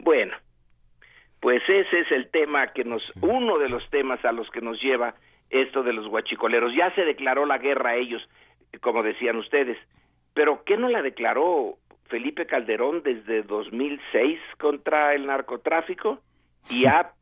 Bueno, 0.00 0.36
pues 1.38 1.62
ese 1.68 2.00
es 2.00 2.10
el 2.10 2.30
tema 2.30 2.72
que 2.72 2.82
nos, 2.82 3.14
uno 3.22 3.58
de 3.58 3.68
los 3.68 3.88
temas 3.90 4.24
a 4.24 4.32
los 4.32 4.50
que 4.50 4.60
nos 4.60 4.82
lleva 4.82 5.14
esto 5.50 5.84
de 5.84 5.92
los 5.92 6.08
guachicoleros. 6.08 6.74
Ya 6.74 6.92
se 6.96 7.04
declaró 7.04 7.46
la 7.46 7.58
guerra 7.58 7.90
a 7.90 7.96
ellos, 7.96 8.28
como 8.80 9.04
decían 9.04 9.36
ustedes, 9.36 9.78
pero 10.36 10.64
¿qué 10.64 10.76
no 10.76 10.90
la 10.90 11.00
declaró 11.00 11.78
Felipe 12.10 12.44
Calderón 12.44 13.02
desde 13.02 13.42
2006 13.42 14.38
contra 14.58 15.14
el 15.14 15.24
narcotráfico 15.24 16.20
y 16.68 16.84
ha 16.84 17.14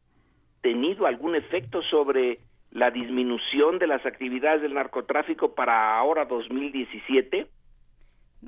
tenido 0.62 1.06
algún 1.06 1.36
efecto 1.36 1.80
sobre 1.82 2.40
la 2.72 2.90
disminución 2.90 3.78
de 3.78 3.86
las 3.86 4.04
actividades 4.04 4.62
del 4.62 4.74
narcotráfico 4.74 5.54
para 5.54 5.96
ahora 5.96 6.24
2017? 6.24 7.46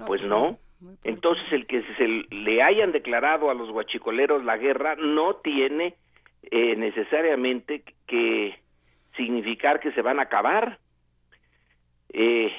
pues 0.05 0.20
no. 0.22 0.59
Entonces 1.05 1.51
el 1.52 1.68
que 1.68 1.84
se 1.97 2.09
le 2.34 2.60
hayan 2.60 2.90
declarado 2.90 3.51
a 3.51 3.55
los 3.55 3.70
guachicoleros 3.70 4.44
la 4.44 4.56
guerra 4.56 4.97
no 4.97 5.36
tiene 5.36 5.94
eh, 6.51 6.74
necesariamente 6.74 7.84
que 8.09 8.59
significar 9.16 9.78
que 9.78 9.93
se 9.93 10.02
van 10.02 10.18
a 10.18 10.22
acabar. 10.22 10.80
Eh, 12.12 12.52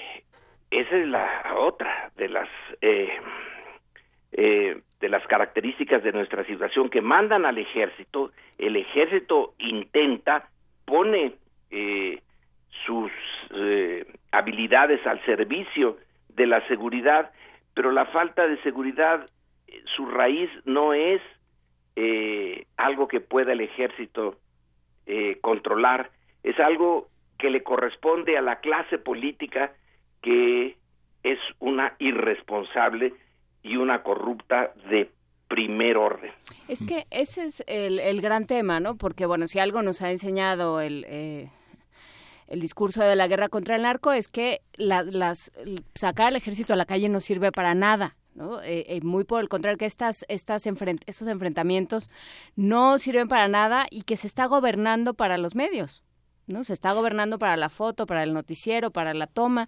esa 0.71 0.97
es 0.97 1.07
la 1.07 1.55
otra 1.55 2.11
de 2.17 2.29
las 2.29 2.49
eh, 2.81 3.09
eh, 4.39 4.81
de 4.99 5.09
las 5.09 5.25
características 5.27 6.03
de 6.03 6.11
nuestra 6.11 6.43
situación 6.45 6.89
que 6.89 7.01
mandan 7.01 7.45
al 7.45 7.57
ejército, 7.57 8.31
el 8.57 8.75
ejército 8.75 9.53
intenta, 9.59 10.49
pone 10.85 11.33
eh, 11.71 12.21
sus 12.85 13.11
eh, 13.51 14.05
habilidades 14.31 15.05
al 15.05 15.23
servicio 15.23 15.97
de 16.29 16.47
la 16.47 16.67
seguridad, 16.67 17.31
pero 17.73 17.91
la 17.91 18.05
falta 18.07 18.47
de 18.47 18.61
seguridad, 18.63 19.29
su 19.95 20.07
raíz 20.07 20.49
no 20.65 20.93
es 20.93 21.21
algo 22.75 23.07
que 23.07 23.21
pueda 23.21 23.53
el 23.53 23.61
ejército 23.61 24.37
controlar, 25.41 26.11
es 26.43 26.59
algo 26.59 27.07
que 27.39 27.49
le 27.49 27.63
corresponde 27.63 28.37
a 28.37 28.41
la 28.41 28.59
clase 28.59 28.97
política 28.97 29.71
que 30.27 30.75
es 31.23 31.39
una 31.59 31.95
irresponsable 31.99 33.13
y 33.63 33.77
una 33.77 34.03
corrupta 34.03 34.73
de 34.89 35.09
primer 35.47 35.95
orden. 35.95 36.33
Es 36.67 36.83
que 36.83 37.07
ese 37.11 37.45
es 37.45 37.63
el, 37.65 38.19
gran 38.19 38.45
tema, 38.45 38.81
¿no? 38.81 38.97
Porque, 38.97 39.25
bueno, 39.25 39.47
si 39.47 39.59
algo 39.59 39.81
nos 39.81 40.01
ha 40.01 40.11
enseñado 40.11 40.81
el... 40.81 41.05
Eh, 41.07 41.49
el 42.47 42.61
discurso 42.61 43.03
de 43.03 43.17
la 43.17 43.27
guerra 43.27 43.49
contra 43.49 43.75
el 43.75 43.81
narco 43.81 44.13
es 44.13 44.29
que 44.29 44.61
las 44.77 45.51
sacar 45.95 46.27
al 46.27 46.37
ejército 46.37 46.71
a 46.71 46.77
la 46.77 46.85
calle 46.85 47.09
no 47.09 47.19
sirve 47.19 47.51
para 47.51 47.73
nada. 47.75 48.15
¿no? 48.35 48.61
Eh, 48.61 48.85
eh, 48.87 49.01
muy 49.01 49.25
por 49.25 49.41
el 49.41 49.49
contrario, 49.49 49.77
que 49.77 49.85
estas, 49.85 50.23
estas 50.29 50.65
estos 50.65 51.27
enfrentamientos 51.27 52.09
no 52.55 52.99
sirven 52.99 53.27
para 53.27 53.49
nada 53.49 53.85
y 53.91 54.03
que 54.03 54.15
se 54.15 54.27
está 54.27 54.45
gobernando 54.45 55.13
para 55.13 55.37
los 55.37 55.55
medios. 55.55 56.05
¿no? 56.47 56.63
Se 56.63 56.73
está 56.73 56.93
gobernando 56.93 57.37
para 57.37 57.57
la 57.57 57.69
foto, 57.69 58.07
para 58.07 58.23
el 58.23 58.33
noticiero, 58.33 58.91
para 58.91 59.13
la 59.13 59.27
toma 59.27 59.67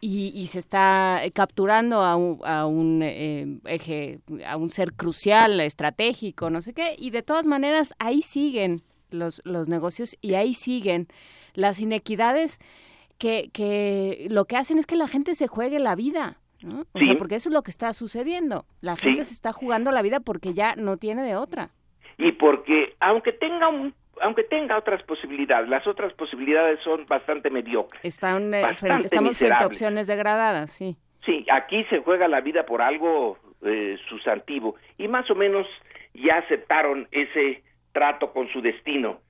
y, 0.00 0.46
se 0.46 0.60
está 0.60 1.20
capturando 1.34 2.02
a 2.02 2.16
un, 2.16 2.40
a 2.44 2.66
un 2.66 3.00
eh, 3.02 3.58
eje, 3.64 4.20
a 4.46 4.56
un 4.56 4.70
ser 4.70 4.92
crucial, 4.92 5.60
estratégico, 5.60 6.50
no 6.50 6.62
sé 6.62 6.72
qué, 6.72 6.94
y 6.96 7.10
de 7.10 7.22
todas 7.22 7.46
maneras 7.46 7.94
ahí 7.98 8.22
siguen 8.22 8.82
los, 9.10 9.42
los 9.44 9.68
negocios 9.68 10.16
y 10.20 10.34
ahí 10.34 10.54
siguen 10.54 11.08
las 11.54 11.80
inequidades 11.80 12.60
que, 13.18 13.50
que 13.52 14.28
lo 14.30 14.44
que 14.44 14.56
hacen 14.56 14.78
es 14.78 14.86
que 14.86 14.96
la 14.96 15.08
gente 15.08 15.34
se 15.34 15.48
juegue 15.48 15.78
la 15.78 15.96
vida. 15.96 16.38
¿no? 16.62 16.84
O 16.92 16.98
sea, 16.98 17.16
porque 17.16 17.36
eso 17.36 17.48
es 17.48 17.54
lo 17.54 17.62
que 17.62 17.70
está 17.70 17.92
sucediendo. 17.92 18.64
La 18.80 18.96
gente 18.96 19.24
se 19.24 19.32
está 19.32 19.52
jugando 19.52 19.92
la 19.92 20.02
vida 20.02 20.20
porque 20.20 20.54
ya 20.54 20.74
no 20.76 20.96
tiene 20.96 21.22
de 21.22 21.36
otra. 21.36 21.70
Y 22.16 22.32
porque, 22.32 22.96
aunque 23.00 23.32
tenga 23.32 23.68
un 23.68 23.94
aunque 24.22 24.44
tenga 24.44 24.76
otras 24.76 25.02
posibilidades, 25.02 25.68
las 25.68 25.86
otras 25.86 26.12
posibilidades 26.14 26.80
son 26.82 27.04
bastante 27.06 27.50
mediocres. 27.50 28.04
Están, 28.04 28.52
eh, 28.54 28.62
estamos 29.04 29.36
frente 29.36 29.54
a 29.54 29.66
opciones 29.66 30.06
degradadas, 30.06 30.72
sí. 30.72 30.96
Sí, 31.24 31.46
aquí 31.52 31.84
se 31.84 31.98
juega 31.98 32.28
la 32.28 32.40
vida 32.40 32.64
por 32.64 32.80
algo 32.80 33.38
eh, 33.62 33.98
sustantivo 34.08 34.76
y 34.96 35.08
más 35.08 35.30
o 35.30 35.34
menos 35.34 35.66
ya 36.14 36.38
aceptaron 36.38 37.08
ese 37.10 37.62
trato 37.92 38.32
con 38.32 38.48
su 38.48 38.60
destino. 38.60 39.20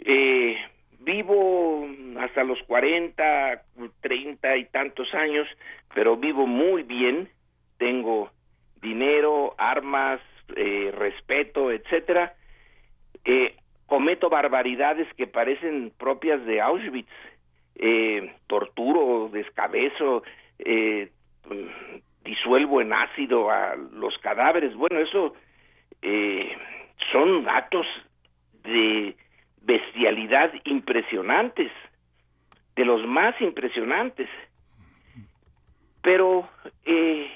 eh, 0.00 0.56
vivo 1.00 1.86
hasta 2.20 2.44
los 2.44 2.58
40, 2.66 3.62
30 4.00 4.56
y 4.56 4.64
tantos 4.66 5.12
años, 5.14 5.48
pero 5.94 6.16
vivo 6.16 6.46
muy 6.46 6.82
bien, 6.82 7.28
tengo 7.78 8.30
dinero, 8.82 9.54
armas, 9.58 10.20
eh, 10.56 10.92
respeto, 10.94 11.70
etcétera, 11.70 12.34
eh, 13.24 13.54
cometo 13.90 14.30
barbaridades 14.30 15.12
que 15.14 15.26
parecen 15.26 15.92
propias 15.98 16.46
de 16.46 16.60
Auschwitz, 16.60 17.10
eh, 17.74 18.32
torturo, 18.46 19.28
descabezo, 19.32 20.22
eh, 20.60 21.10
disuelvo 22.22 22.80
en 22.80 22.92
ácido 22.92 23.50
a 23.50 23.74
los 23.74 24.16
cadáveres. 24.18 24.76
Bueno, 24.76 25.00
eso 25.00 25.34
eh, 26.02 26.56
son 27.10 27.48
actos 27.48 27.84
de 28.62 29.16
bestialidad 29.62 30.52
impresionantes, 30.64 31.72
de 32.76 32.84
los 32.84 33.04
más 33.04 33.34
impresionantes. 33.40 34.28
Pero 36.00 36.48
eh, 36.84 37.28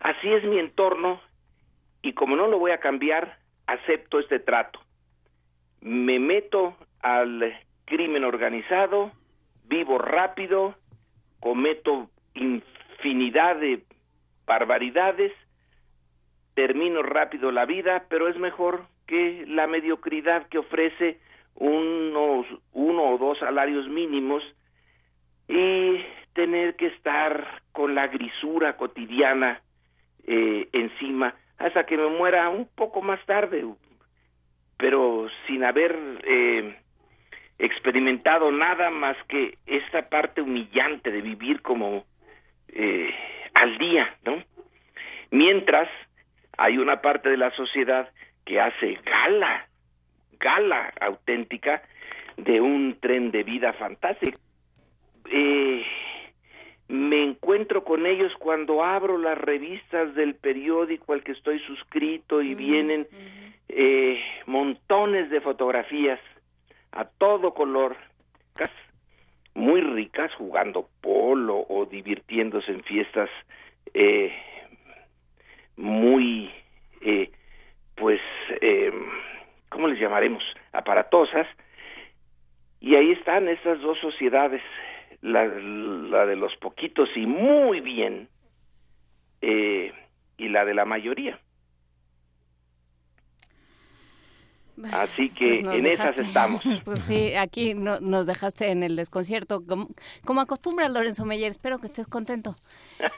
así 0.00 0.28
es 0.28 0.42
mi 0.42 0.58
entorno 0.58 1.20
y 2.02 2.14
como 2.14 2.34
no 2.34 2.48
lo 2.48 2.58
voy 2.58 2.72
a 2.72 2.80
cambiar, 2.80 3.38
acepto 3.68 4.18
este 4.18 4.40
trato. 4.40 4.80
Me 5.80 6.18
meto 6.18 6.76
al 7.02 7.54
crimen 7.84 8.24
organizado, 8.24 9.12
vivo 9.64 9.98
rápido, 9.98 10.74
cometo 11.40 12.10
infinidad 12.34 13.56
de 13.56 13.82
barbaridades, 14.46 15.32
termino 16.54 17.02
rápido 17.02 17.52
la 17.52 17.64
vida, 17.66 18.06
pero 18.08 18.28
es 18.28 18.36
mejor 18.36 18.86
que 19.06 19.44
la 19.46 19.66
mediocridad 19.66 20.48
que 20.48 20.58
ofrece 20.58 21.18
unos 21.54 22.46
uno 22.72 23.14
o 23.14 23.18
dos 23.18 23.38
salarios 23.38 23.88
mínimos 23.88 24.42
y 25.48 26.04
tener 26.34 26.76
que 26.76 26.86
estar 26.86 27.62
con 27.72 27.94
la 27.94 28.06
grisura 28.08 28.76
cotidiana 28.76 29.60
eh, 30.26 30.68
encima 30.72 31.34
hasta 31.58 31.84
que 31.86 31.96
me 31.96 32.08
muera 32.08 32.48
un 32.48 32.66
poco 32.66 33.02
más 33.02 33.24
tarde, 33.26 33.64
pero 34.78 35.28
sin 35.46 35.64
haber 35.64 35.98
eh, 36.24 36.76
experimentado 37.58 38.50
nada 38.50 38.90
más 38.90 39.16
que 39.28 39.58
esta 39.66 40.08
parte 40.08 40.40
humillante 40.40 41.10
de 41.10 41.20
vivir 41.20 41.60
como 41.60 42.04
eh, 42.68 43.12
al 43.54 43.76
día, 43.78 44.16
¿no? 44.24 44.42
Mientras 45.30 45.88
hay 46.56 46.78
una 46.78 47.02
parte 47.02 47.28
de 47.28 47.36
la 47.36 47.50
sociedad 47.50 48.08
que 48.46 48.60
hace 48.60 48.98
gala, 49.04 49.66
gala 50.38 50.92
auténtica 51.00 51.82
de 52.36 52.60
un 52.60 52.98
tren 53.00 53.30
de 53.30 53.42
vida 53.42 53.72
fantástico. 53.74 54.38
Eh, 55.30 55.84
me 56.88 57.22
encuentro 57.22 57.84
con 57.84 58.06
ellos 58.06 58.32
cuando 58.38 58.82
abro 58.82 59.18
las 59.18 59.36
revistas 59.38 60.14
del 60.14 60.34
periódico 60.34 61.12
al 61.12 61.22
que 61.22 61.32
estoy 61.32 61.58
suscrito 61.60 62.40
y 62.42 62.54
vienen 62.54 63.06
eh, 63.68 64.20
montones 64.46 65.30
de 65.30 65.40
fotografías 65.40 66.20
a 66.92 67.04
todo 67.04 67.52
color, 67.54 67.96
muy 69.58 69.80
ricas, 69.80 70.32
jugando 70.34 70.88
polo 71.00 71.66
o 71.68 71.84
divirtiéndose 71.84 72.70
en 72.70 72.82
fiestas 72.84 73.28
eh, 73.92 74.32
muy, 75.76 76.50
eh, 77.00 77.30
pues, 77.96 78.20
eh, 78.60 78.92
¿cómo 79.68 79.88
les 79.88 79.98
llamaremos? 79.98 80.44
Aparatosas. 80.72 81.46
Y 82.80 82.94
ahí 82.94 83.10
están 83.12 83.48
estas 83.48 83.80
dos 83.80 83.98
sociedades, 83.98 84.62
la, 85.22 85.46
la 85.46 86.26
de 86.26 86.36
los 86.36 86.54
poquitos 86.56 87.08
y 87.16 87.26
muy 87.26 87.80
bien, 87.80 88.28
eh, 89.40 89.92
y 90.36 90.48
la 90.48 90.64
de 90.64 90.74
la 90.74 90.84
mayoría. 90.84 91.38
Así 94.92 95.30
que 95.38 95.60
Pues 95.64 95.78
en 95.78 95.86
esas 95.86 96.16
estamos. 96.18 96.62
Pues 96.84 97.00
sí, 97.00 97.34
aquí 97.34 97.74
no- 97.74 98.00
nos 98.00 98.26
dejaste 98.26 98.68
en 98.70 98.82
el 98.82 98.96
desconcierto, 98.96 99.64
como, 99.66 99.88
como 100.24 100.40
acostumbra 100.40 100.88
Lorenzo 100.88 101.24
Meyer, 101.24 101.50
espero 101.50 101.78
que 101.78 101.86
estés 101.86 102.06
contento. 102.06 102.56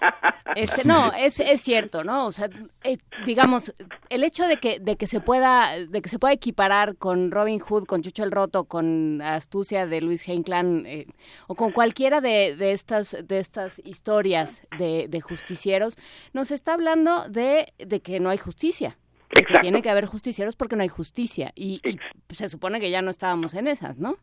Este, 0.56 0.84
no, 0.84 1.12
es, 1.12 1.38
es 1.38 1.60
cierto, 1.60 2.02
¿no? 2.02 2.26
O 2.26 2.32
sea, 2.32 2.50
eh, 2.82 2.98
digamos, 3.24 3.72
el 4.08 4.24
hecho 4.24 4.48
de 4.48 4.56
que, 4.56 4.80
de 4.80 4.96
que 4.96 5.06
se 5.06 5.20
pueda, 5.20 5.76
de 5.78 6.02
que 6.02 6.08
se 6.08 6.18
pueda 6.18 6.34
equiparar 6.34 6.96
con 6.96 7.30
Robin 7.30 7.60
Hood, 7.60 7.84
con 7.84 8.02
Chucho 8.02 8.24
el 8.24 8.32
Roto, 8.32 8.64
con 8.64 9.22
Astucia 9.22 9.86
de 9.86 10.00
Luis 10.00 10.26
Heinclan, 10.26 10.86
eh, 10.86 11.06
o 11.46 11.54
con 11.54 11.70
cualquiera 11.70 12.20
de, 12.20 12.56
de 12.56 12.72
estas, 12.72 13.16
de 13.24 13.38
estas 13.38 13.80
historias 13.84 14.62
de, 14.76 15.06
de 15.08 15.20
justicieros, 15.20 15.96
nos 16.32 16.50
está 16.50 16.74
hablando 16.74 17.28
de, 17.28 17.72
de 17.78 18.00
que 18.00 18.18
no 18.18 18.28
hay 18.28 18.38
justicia. 18.38 18.98
De 19.35 19.44
que 19.44 19.59
tiene 19.61 19.81
que 19.82 19.90
haber 19.90 20.07
justicieros 20.07 20.57
porque 20.57 20.77
no 20.77 20.82
hay 20.82 20.89
justicia. 20.89 21.52
Y, 21.55 21.81
y 21.85 22.35
se 22.35 22.48
supone 22.48 22.81
que 22.81 22.90
ya 22.90 23.01
no 23.02 23.11
estábamos 23.11 23.55
en 23.55 23.69
esas, 23.69 23.98
¿no? 23.98 24.16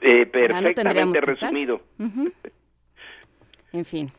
Eh, 0.00 0.30
Ya 0.32 0.60
no 0.60 0.72
tendríamos 0.74 1.18
perfectamente 1.18 1.18
estar. 1.30 1.50
resumido. 1.52 1.80
Ujú. 1.98 2.32
En 3.72 3.84
fin. 3.84 4.12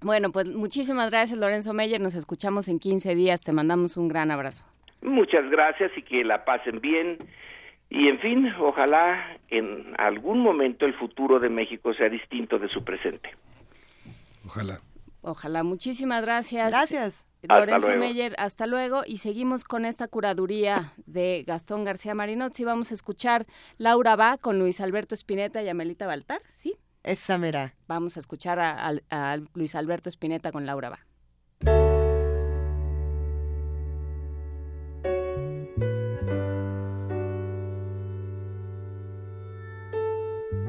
Bueno, 0.00 0.32
pues 0.32 0.48
muchísimas 0.52 1.10
gracias, 1.10 1.38
Lorenzo 1.38 1.72
Meyer. 1.72 2.00
Nos 2.00 2.14
escuchamos 2.14 2.66
en 2.68 2.78
15 2.80 3.14
días. 3.14 3.42
Te 3.42 3.52
mandamos 3.52 3.96
un 3.96 4.08
gran 4.08 4.30
abrazo. 4.30 4.64
Muchas 5.02 5.48
gracias 5.50 5.92
y 5.96 6.02
que 6.02 6.24
la 6.24 6.44
pasen 6.44 6.80
bien. 6.80 7.18
Y 7.90 8.08
en 8.08 8.18
fin, 8.20 8.48
ojalá 8.58 9.38
en 9.48 9.94
algún 9.98 10.40
momento 10.40 10.86
el 10.86 10.94
futuro 10.94 11.38
de 11.38 11.48
México 11.50 11.92
sea 11.94 12.08
distinto 12.08 12.58
de 12.58 12.68
su 12.68 12.82
presente. 12.82 13.30
Ojalá. 14.44 14.80
Ojalá. 15.20 15.62
Muchísimas 15.62 16.22
gracias. 16.22 16.70
Gracias. 16.70 17.24
Hasta 17.48 17.60
Lorenzo 17.60 17.86
luego. 17.88 18.00
Meyer, 18.00 18.34
hasta 18.38 18.66
luego. 18.66 19.02
Y 19.06 19.18
seguimos 19.18 19.64
con 19.64 19.84
esta 19.84 20.06
curaduría 20.08 20.92
de 21.06 21.44
Gastón 21.46 21.84
García 21.84 22.14
Marinozzi. 22.14 22.64
Vamos 22.64 22.90
a 22.90 22.94
escuchar 22.94 23.46
Laura 23.78 24.16
Va 24.16 24.38
con 24.38 24.58
Luis 24.58 24.80
Alberto 24.80 25.14
Spinetta 25.14 25.62
y 25.62 25.68
Amelita 25.68 26.06
Baltar, 26.06 26.40
¿sí? 26.52 26.76
Esa 27.02 27.38
mera. 27.38 27.74
Vamos 27.88 28.16
a 28.16 28.20
escuchar 28.20 28.58
a, 28.60 28.88
a- 28.88 29.32
a 29.32 29.36
Luis 29.54 29.74
Alberto 29.74 30.08
Spinetta 30.08 30.52
con 30.52 30.66
Laura 30.66 30.90
Va. 30.90 31.00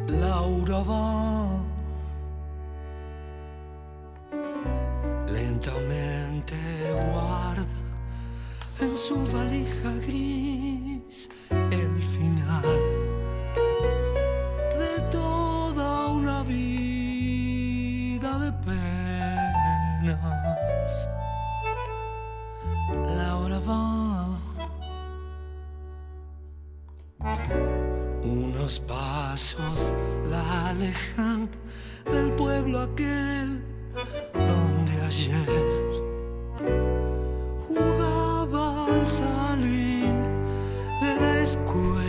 Laura 0.07 0.79
va 0.83 1.12
su 8.95 9.15
valija 9.33 9.91
gris 10.05 11.29
el 11.49 12.03
final 12.03 12.61
de 14.77 15.01
toda 15.11 16.09
una 16.09 16.43
vida 16.43 18.39
de 18.39 18.51
penas. 18.65 20.13
Laura 23.17 23.59
va 23.59 24.27
unos 28.23 28.79
pasos 28.81 29.93
la 30.29 30.69
alejan 30.69 31.49
del 32.11 32.31
pueblo 32.33 32.81
aquel 32.81 33.63
donde 34.33 35.01
ayer 35.01 35.72
escuela. 41.43 42.03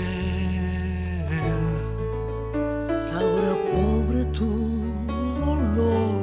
Ahora 3.19 3.53
pobre 3.73 4.25
tu 4.27 4.51
dolor 5.45 6.15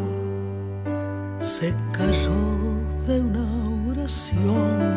se 1.40 1.76
cayó 1.92 2.42
de 3.08 3.22
una 3.22 3.90
oración. 3.90 4.91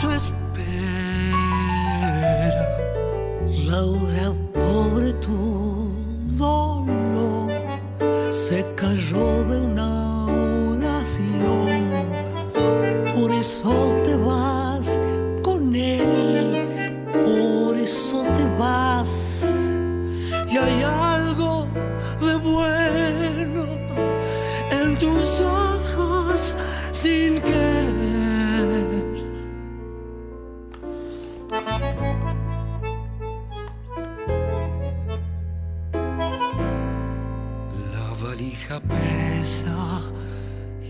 Su 0.00 0.10
espera. 0.12 0.40
Laura, 3.66 4.32
pobre 4.54 5.12
tu 5.14 5.90
dolor, 6.38 7.50
se 8.30 8.64
cayó 8.76 9.44
de 9.44 9.58
una 9.60 10.24
oración, 10.72 11.90
por 13.14 13.30
eso 13.30 13.72
te 14.04 14.16
vas 14.16 14.59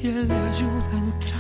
y 0.03 0.07
él 0.07 0.29
le 0.29 0.35
ayuda 0.35 0.95
a 0.95 0.99
entrar 0.99 1.40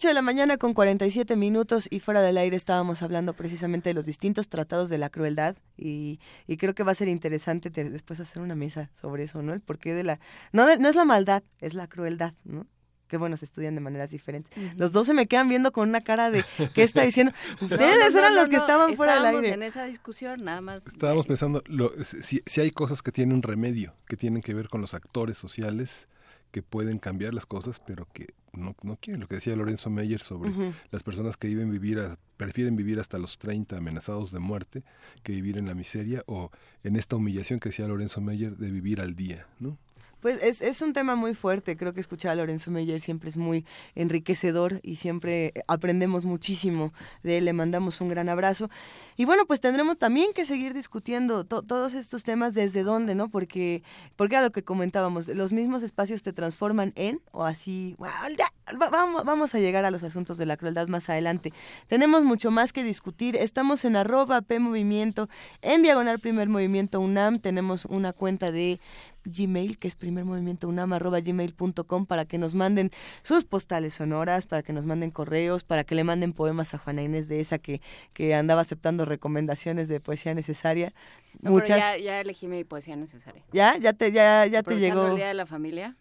8 0.00 0.08
de 0.08 0.14
la 0.14 0.22
mañana 0.22 0.56
con 0.56 0.72
47 0.72 1.36
minutos 1.36 1.86
y 1.90 2.00
fuera 2.00 2.22
del 2.22 2.38
aire 2.38 2.56
estábamos 2.56 3.02
hablando 3.02 3.34
precisamente 3.34 3.90
de 3.90 3.94
los 3.94 4.06
distintos 4.06 4.48
tratados 4.48 4.88
de 4.88 4.96
la 4.96 5.10
crueldad 5.10 5.56
y, 5.76 6.20
y 6.46 6.56
creo 6.56 6.74
que 6.74 6.82
va 6.84 6.92
a 6.92 6.94
ser 6.94 7.08
interesante 7.08 7.70
te- 7.70 7.90
después 7.90 8.18
hacer 8.18 8.40
una 8.40 8.54
mesa 8.54 8.88
sobre 8.94 9.24
eso, 9.24 9.42
¿no? 9.42 9.52
El 9.52 9.60
porqué 9.60 9.92
de 9.92 10.02
la... 10.04 10.18
No, 10.52 10.64
de- 10.66 10.78
no 10.78 10.88
es 10.88 10.94
la 10.94 11.04
maldad, 11.04 11.42
es 11.60 11.74
la 11.74 11.86
crueldad, 11.86 12.32
¿no? 12.44 12.66
Que 13.08 13.18
bueno, 13.18 13.36
se 13.36 13.44
estudian 13.44 13.74
de 13.74 13.82
maneras 13.82 14.08
diferentes. 14.08 14.56
Los 14.78 14.90
dos 14.92 15.06
se 15.06 15.12
me 15.12 15.26
quedan 15.26 15.50
viendo 15.50 15.70
con 15.70 15.90
una 15.90 16.00
cara 16.00 16.30
de 16.30 16.46
¿qué 16.74 16.82
está 16.82 17.02
diciendo? 17.02 17.34
Ustedes 17.60 17.80
No, 17.80 17.86
no, 17.88 18.10
no, 18.10 18.18
eran 18.20 18.34
no, 18.34 18.40
los 18.40 18.48
que 18.48 18.56
no, 18.56 18.62
estaban 18.62 18.96
fuera 18.96 19.12
del 19.16 19.20
estábamos 19.24 19.44
aire. 19.44 19.54
en 19.54 19.62
esa 19.64 19.84
discusión, 19.84 20.44
nada 20.44 20.62
más. 20.62 20.86
Estábamos 20.86 21.26
pensando, 21.26 21.62
lo- 21.66 21.92
si, 22.04 22.40
si 22.46 22.60
hay 22.62 22.70
cosas 22.70 23.02
que 23.02 23.12
tienen 23.12 23.34
un 23.36 23.42
remedio, 23.42 23.92
que 24.06 24.16
tienen 24.16 24.40
que 24.40 24.54
ver 24.54 24.70
con 24.70 24.80
los 24.80 24.94
actores 24.94 25.36
sociales, 25.36 26.08
que 26.50 26.62
pueden 26.62 26.98
cambiar 26.98 27.34
las 27.34 27.46
cosas, 27.46 27.80
pero 27.86 28.06
que 28.12 28.28
no, 28.52 28.74
no 28.82 28.96
quieren. 28.96 29.20
Lo 29.20 29.28
que 29.28 29.36
decía 29.36 29.54
Lorenzo 29.56 29.90
Meyer 29.90 30.20
sobre 30.20 30.50
las 30.90 31.02
personas 31.02 31.36
que 31.36 31.48
viven 31.48 31.70
vivir 31.70 31.98
a- 32.00 32.18
prefieren 32.36 32.74
vivir 32.76 32.98
hasta 32.98 33.18
los 33.18 33.38
30 33.38 33.76
amenazados 33.76 34.32
de 34.32 34.40
muerte 34.40 34.82
que 35.22 35.32
vivir 35.32 35.58
en 35.58 35.66
la 35.66 35.74
miseria 35.74 36.22
o 36.26 36.50
en 36.82 36.96
esta 36.96 37.16
humillación 37.16 37.60
que 37.60 37.68
decía 37.68 37.86
Lorenzo 37.86 38.20
Meyer 38.20 38.56
de 38.56 38.70
vivir 38.70 39.00
al 39.00 39.14
día, 39.14 39.46
¿no? 39.60 39.76
Pues 40.20 40.38
es, 40.42 40.60
es 40.60 40.82
un 40.82 40.92
tema 40.92 41.14
muy 41.16 41.34
fuerte, 41.34 41.76
creo 41.76 41.92
que 41.94 42.00
escuchar 42.00 42.32
a 42.32 42.34
Lorenzo 42.34 42.70
Meyer 42.70 43.00
siempre 43.00 43.30
es 43.30 43.36
muy 43.38 43.64
enriquecedor 43.94 44.80
y 44.82 44.96
siempre 44.96 45.52
aprendemos 45.68 46.24
muchísimo 46.24 46.92
de 47.22 47.38
él, 47.38 47.44
le 47.44 47.52
mandamos 47.52 48.00
un 48.00 48.08
gran 48.08 48.28
abrazo. 48.28 48.68
Y 49.16 49.24
bueno, 49.24 49.46
pues 49.46 49.60
tendremos 49.60 49.98
también 49.98 50.32
que 50.34 50.44
seguir 50.46 50.74
discutiendo 50.74 51.44
to- 51.44 51.62
todos 51.62 51.94
estos 51.94 52.24
temas 52.24 52.54
desde 52.54 52.82
dónde, 52.82 53.14
¿no? 53.14 53.28
Porque, 53.28 53.82
porque 54.16 54.36
a 54.36 54.42
lo 54.42 54.50
que 54.50 54.62
comentábamos, 54.64 55.28
los 55.28 55.52
mismos 55.52 55.82
espacios 55.82 56.22
te 56.22 56.32
transforman 56.32 56.92
en, 56.96 57.20
o 57.32 57.44
así, 57.44 57.94
"Wow, 57.98 58.08
ya, 58.36 58.52
va- 58.80 58.90
vamos, 58.90 59.24
vamos 59.24 59.54
a 59.54 59.58
llegar 59.58 59.84
a 59.84 59.90
los 59.90 60.02
asuntos 60.02 60.38
de 60.38 60.46
la 60.46 60.56
crueldad 60.56 60.88
más 60.88 61.08
adelante. 61.08 61.52
Tenemos 61.86 62.24
mucho 62.24 62.50
más 62.50 62.72
que 62.72 62.82
discutir, 62.82 63.36
estamos 63.36 63.84
en 63.84 63.96
arroba 63.96 64.40
P 64.42 64.58
Movimiento, 64.58 65.28
en 65.62 65.82
Diagonal 65.82 66.18
Primer 66.18 66.48
Movimiento 66.48 67.00
UNAM, 67.00 67.38
tenemos 67.38 67.84
una 67.84 68.12
cuenta 68.12 68.50
de 68.50 68.80
Gmail, 69.24 69.78
que 69.78 69.88
es 69.88 69.96
primermovimientounam.gmail.com 69.96 72.06
para 72.06 72.24
que 72.24 72.38
nos 72.38 72.54
manden 72.54 72.90
sus 73.22 73.44
postales 73.44 73.94
sonoras, 73.94 74.46
para 74.46 74.62
que 74.62 74.72
nos 74.72 74.86
manden 74.86 75.10
correos, 75.10 75.64
para 75.64 75.84
que 75.84 75.94
le 75.94 76.04
manden 76.04 76.32
poemas 76.32 76.72
a 76.74 76.78
Juana 76.78 77.02
Inés 77.02 77.28
de 77.28 77.40
esa 77.40 77.58
que, 77.58 77.80
que 78.12 78.34
andaba 78.34 78.62
aceptando 78.62 79.04
recomendaciones 79.04 79.88
de 79.88 80.00
poesía 80.00 80.34
necesaria. 80.34 80.92
No, 81.34 81.38
pero 81.42 81.54
Muchas. 81.54 81.78
ya, 81.78 81.98
ya 81.98 82.20
elegí 82.20 82.48
mi 82.48 82.64
poesía 82.64 82.96
necesaria. 82.96 83.42
¿Ya? 83.52 83.76
¿Ya 83.76 83.92
te, 83.92 84.12
ya, 84.12 84.46
ya 84.46 84.62
te 84.62 84.78
llegó? 84.78 85.08
el 85.08 85.16
Día 85.16 85.28
de 85.28 85.34
la 85.34 85.46
Familia. 85.46 85.96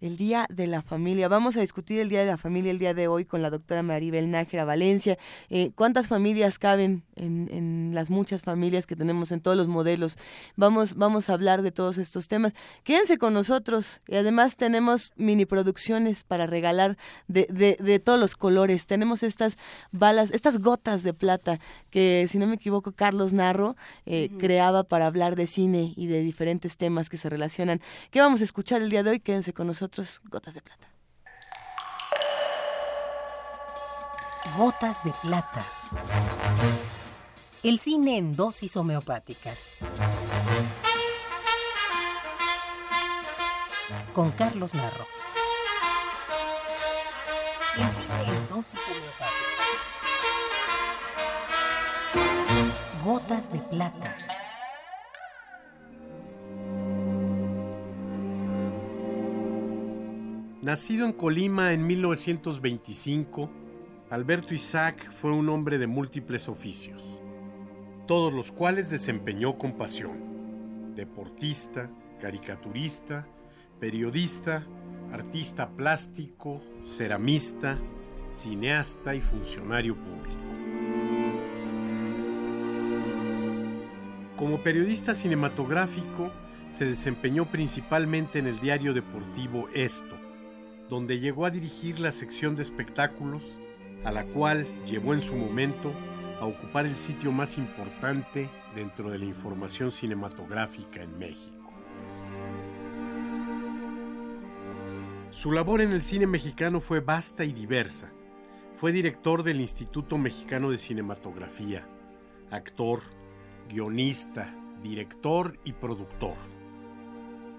El 0.00 0.16
Día 0.16 0.46
de 0.48 0.66
la 0.66 0.80
Familia. 0.80 1.28
Vamos 1.28 1.58
a 1.58 1.60
discutir 1.60 2.00
el 2.00 2.08
Día 2.08 2.20
de 2.20 2.26
la 2.26 2.38
Familia 2.38 2.70
el 2.70 2.78
día 2.78 2.94
de 2.94 3.06
hoy 3.06 3.26
con 3.26 3.42
la 3.42 3.50
doctora 3.50 3.82
Maribel 3.82 4.30
Nájera 4.30 4.64
Valencia. 4.64 5.18
Eh, 5.50 5.72
¿Cuántas 5.74 6.08
familias 6.08 6.58
caben 6.58 7.02
en, 7.16 7.50
en 7.52 7.90
las 7.94 8.08
muchas 8.08 8.42
familias 8.42 8.86
que 8.86 8.96
tenemos 8.96 9.30
en 9.30 9.42
todos 9.42 9.58
los 9.58 9.68
modelos? 9.68 10.16
Vamos, 10.56 10.94
vamos 10.94 11.28
a 11.28 11.34
hablar 11.34 11.60
de 11.60 11.70
todos 11.70 11.98
estos 11.98 12.28
temas. 12.28 12.54
Quédense 12.82 13.18
con 13.18 13.34
nosotros 13.34 14.00
y 14.08 14.16
además 14.16 14.56
tenemos 14.56 15.12
mini 15.16 15.44
producciones 15.44 16.24
para 16.24 16.46
regalar 16.46 16.96
de, 17.28 17.46
de, 17.50 17.76
de 17.78 17.98
todos 17.98 18.18
los 18.18 18.36
colores. 18.36 18.86
Tenemos 18.86 19.22
estas 19.22 19.58
balas, 19.92 20.30
estas 20.30 20.60
gotas 20.60 21.02
de 21.02 21.12
plata 21.12 21.60
que, 21.90 22.26
si 22.30 22.38
no 22.38 22.46
me 22.46 22.54
equivoco, 22.54 22.92
Carlos 22.92 23.34
Narro 23.34 23.76
eh, 24.06 24.30
creaba 24.38 24.82
para 24.82 25.06
hablar 25.06 25.36
de 25.36 25.46
cine 25.46 25.92
y 25.94 26.06
de 26.06 26.22
diferentes 26.22 26.78
temas 26.78 27.10
que 27.10 27.18
se 27.18 27.28
relacionan. 27.28 27.82
¿Qué 28.10 28.20
vamos 28.22 28.40
a 28.40 28.44
escuchar 28.44 28.80
el 28.80 28.88
día 28.88 29.02
de 29.02 29.10
hoy? 29.10 29.20
Quédense 29.20 29.52
con 29.52 29.66
nosotros, 29.66 29.89
Gotas 29.96 30.54
de 30.54 30.62
Plata. 30.62 30.88
Gotas 34.56 35.02
de 35.02 35.10
plata. 35.10 35.64
El 37.64 37.80
cine 37.80 38.16
en 38.16 38.36
dosis 38.36 38.76
homeopáticas. 38.76 39.72
Con 44.12 44.30
Carlos 44.30 44.74
Narro. 44.74 45.06
El 47.76 47.90
cine 47.90 48.24
en 48.28 48.48
dosis 48.48 48.80
homeopáticas. 48.88 49.50
Gotas 53.04 53.52
de 53.52 53.58
plata. 53.58 54.29
Nacido 60.62 61.06
en 61.06 61.14
Colima 61.14 61.72
en 61.72 61.86
1925, 61.86 63.50
Alberto 64.10 64.52
Isaac 64.52 65.10
fue 65.10 65.32
un 65.32 65.48
hombre 65.48 65.78
de 65.78 65.86
múltiples 65.86 66.50
oficios, 66.50 67.18
todos 68.06 68.34
los 68.34 68.52
cuales 68.52 68.90
desempeñó 68.90 69.56
con 69.56 69.72
pasión. 69.72 70.94
Deportista, 70.94 71.88
caricaturista, 72.20 73.26
periodista, 73.80 74.66
artista 75.10 75.70
plástico, 75.70 76.60
ceramista, 76.84 77.78
cineasta 78.30 79.14
y 79.14 79.22
funcionario 79.22 79.96
público. 79.96 80.40
Como 84.36 84.62
periodista 84.62 85.14
cinematográfico, 85.14 86.30
se 86.68 86.84
desempeñó 86.84 87.50
principalmente 87.50 88.38
en 88.38 88.46
el 88.46 88.60
diario 88.60 88.92
deportivo 88.92 89.66
Esto, 89.72 90.29
donde 90.90 91.20
llegó 91.20 91.46
a 91.46 91.50
dirigir 91.50 92.00
la 92.00 92.12
sección 92.12 92.56
de 92.56 92.62
espectáculos, 92.62 93.60
a 94.04 94.10
la 94.10 94.26
cual 94.26 94.66
llevó 94.84 95.14
en 95.14 95.22
su 95.22 95.34
momento 95.34 95.94
a 96.40 96.46
ocupar 96.46 96.84
el 96.84 96.96
sitio 96.96 97.30
más 97.30 97.56
importante 97.56 98.50
dentro 98.74 99.10
de 99.10 99.18
la 99.18 99.24
información 99.24 99.92
cinematográfica 99.92 101.00
en 101.02 101.16
México. 101.16 101.56
Su 105.30 105.52
labor 105.52 105.80
en 105.80 105.92
el 105.92 106.02
cine 106.02 106.26
mexicano 106.26 106.80
fue 106.80 106.98
vasta 106.98 107.44
y 107.44 107.52
diversa. 107.52 108.10
Fue 108.74 108.90
director 108.90 109.44
del 109.44 109.60
Instituto 109.60 110.18
Mexicano 110.18 110.70
de 110.70 110.78
Cinematografía, 110.78 111.86
actor, 112.50 113.02
guionista, 113.68 114.52
director 114.82 115.56
y 115.64 115.72
productor. 115.72 116.59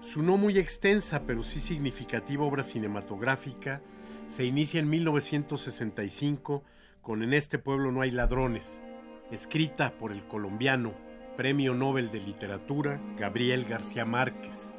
Su 0.02 0.24
no 0.24 0.36
muy 0.36 0.58
extensa 0.58 1.22
pero 1.28 1.44
sí 1.44 1.60
significativa 1.60 2.44
obra 2.44 2.64
cinematográfica. 2.64 3.80
Se 4.26 4.44
inicia 4.44 4.80
en 4.80 4.90
1965 4.90 6.64
con 7.00 7.22
En 7.22 7.32
este 7.32 7.60
pueblo 7.60 7.92
no 7.92 8.00
hay 8.00 8.10
ladrones, 8.10 8.82
escrita 9.30 9.92
por 9.98 10.10
el 10.10 10.26
colombiano, 10.26 10.92
Premio 11.36 11.72
Nobel 11.72 12.10
de 12.10 12.20
Literatura, 12.20 13.00
Gabriel 13.16 13.64
García 13.64 14.04
Márquez, 14.04 14.74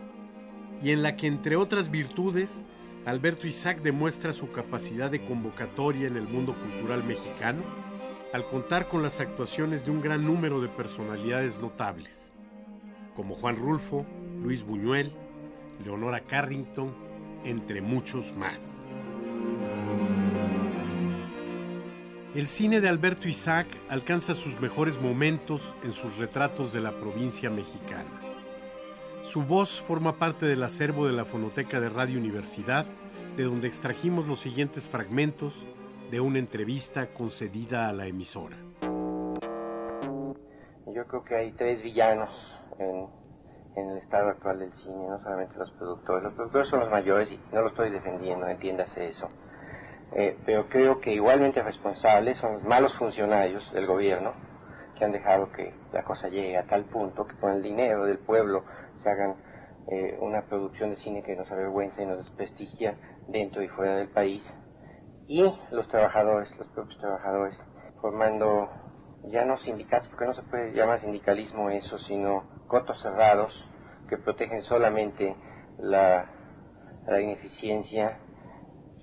y 0.82 0.92
en 0.92 1.04
la 1.04 1.16
que, 1.16 1.28
entre 1.28 1.56
otras 1.56 1.90
virtudes, 1.90 2.66
Alberto 3.06 3.48
Isaac 3.48 3.82
demuestra 3.82 4.34
su 4.34 4.52
capacidad 4.52 5.10
de 5.10 5.24
convocatoria 5.24 6.08
en 6.08 6.18
el 6.18 6.28
mundo 6.28 6.54
cultural 6.54 7.04
mexicano 7.04 7.64
al 8.34 8.46
contar 8.48 8.90
con 8.90 9.02
las 9.04 9.22
actuaciones 9.22 9.86
de 9.86 9.92
un 9.92 10.02
gran 10.02 10.26
número 10.26 10.60
de 10.60 10.68
personalidades 10.68 11.60
notables, 11.60 12.33
como 13.16 13.36
Juan 13.36 13.56
Rulfo, 13.56 14.06
Luis 14.42 14.64
Buñuel, 14.64 15.12
Leonora 15.84 16.22
Carrington, 16.22 16.94
entre 17.44 17.82
muchos 17.82 18.34
más. 18.36 18.84
El 22.36 22.48
cine 22.48 22.82
de 22.82 22.90
Alberto 22.90 23.28
Isaac 23.28 23.68
alcanza 23.90 24.34
sus 24.34 24.60
mejores 24.60 25.00
momentos 25.00 25.76
en 25.84 25.92
sus 25.92 26.18
retratos 26.18 26.74
de 26.74 26.82
la 26.82 26.92
provincia 26.94 27.52
mexicana. 27.52 28.10
Su 29.22 29.44
voz 29.44 29.80
forma 29.80 30.18
parte 30.18 30.48
del 30.48 30.64
acervo 30.64 31.06
de 31.06 31.14
la 31.14 31.26
Fonoteca 31.26 31.80
de 31.80 31.90
Radio 31.90 32.20
Universidad, 32.20 32.88
de 33.38 33.44
donde 33.44 33.68
extrajimos 33.68 34.28
los 34.28 34.40
siguientes 34.40 34.88
fragmentos 34.88 35.68
de 36.10 36.20
una 36.22 36.40
entrevista 36.40 37.14
concedida 37.14 37.88
a 37.88 37.94
la 37.94 38.08
emisora. 38.08 38.58
Yo 40.88 41.08
creo 41.08 41.24
que 41.24 41.36
hay 41.36 41.52
tres 41.54 41.82
villanos 41.84 42.30
en, 42.80 43.24
el 43.76 43.98
estado 43.98 44.30
actual 44.30 44.60
del 44.60 44.72
cine, 44.74 45.08
no 45.10 45.20
solamente 45.24 45.58
los 45.58 45.72
productores. 45.72 46.24
Los 46.24 46.34
productores 46.34 46.70
son 46.70 46.80
los 46.82 46.92
mayores 46.92 47.32
y 47.32 47.40
no 47.52 47.62
lo 47.62 47.70
estoy 47.70 47.90
defendiendo, 47.90 48.48
entiéndase 48.48 49.10
eso 49.10 49.28
eh, 50.16 50.38
pero 50.46 50.70
creo 50.70 51.02
que 51.02 51.12
igualmente 51.12 51.64
responsables 51.64 52.38
son 52.38 52.54
los 52.54 52.64
malos 52.64 52.96
funcionarios 52.98 53.64
del 53.74 53.88
gobierno 53.88 54.34
que 54.96 55.06
han 55.06 55.12
dejado 55.12 55.52
que 55.52 55.74
la 55.92 56.04
cosa 56.04 56.28
llegue 56.28 56.56
a 56.56 56.68
tal 56.68 56.86
punto 56.86 57.26
que 57.26 57.36
con 57.38 57.52
el 57.52 57.64
dinero 57.64 58.06
del 58.06 58.20
pueblo 58.20 58.64
se 59.02 59.10
hagan 59.10 59.36
eh, 59.92 60.18
una 60.22 60.44
producción 60.44 60.92
de 60.92 60.98
cine 60.98 61.24
que 61.24 61.36
nos 61.36 61.52
avergüenza 61.52 62.04
y 62.04 62.06
nos 62.06 62.20
desprestigia 62.20 62.96
dentro 63.28 63.64
y 63.64 63.68
fuera 63.70 63.96
del 63.96 64.10
país. 64.10 64.44
Y 65.28 65.42
los 65.72 65.88
trabajadores, 65.88 66.48
los 66.58 66.68
propios 66.68 67.00
trabajadores, 67.00 67.58
formando 68.00 68.70
ya 69.32 69.46
no 69.46 69.58
sindicatos, 69.58 70.10
porque 70.10 70.26
no 70.26 70.34
se 70.36 70.44
puede 70.44 70.74
llamar 70.74 71.00
sindicalismo 71.00 71.72
eso, 71.72 71.98
sino 72.00 72.44
cotos 72.74 73.00
cerrados 73.04 73.54
que 74.10 74.18
protegen 74.18 74.64
solamente 74.64 75.36
la, 75.78 76.28
ineficiencia 77.22 78.18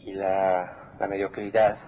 y 0.01 0.13
la 0.13 0.81
la 0.99 1.07
mediocridad. 1.07 1.79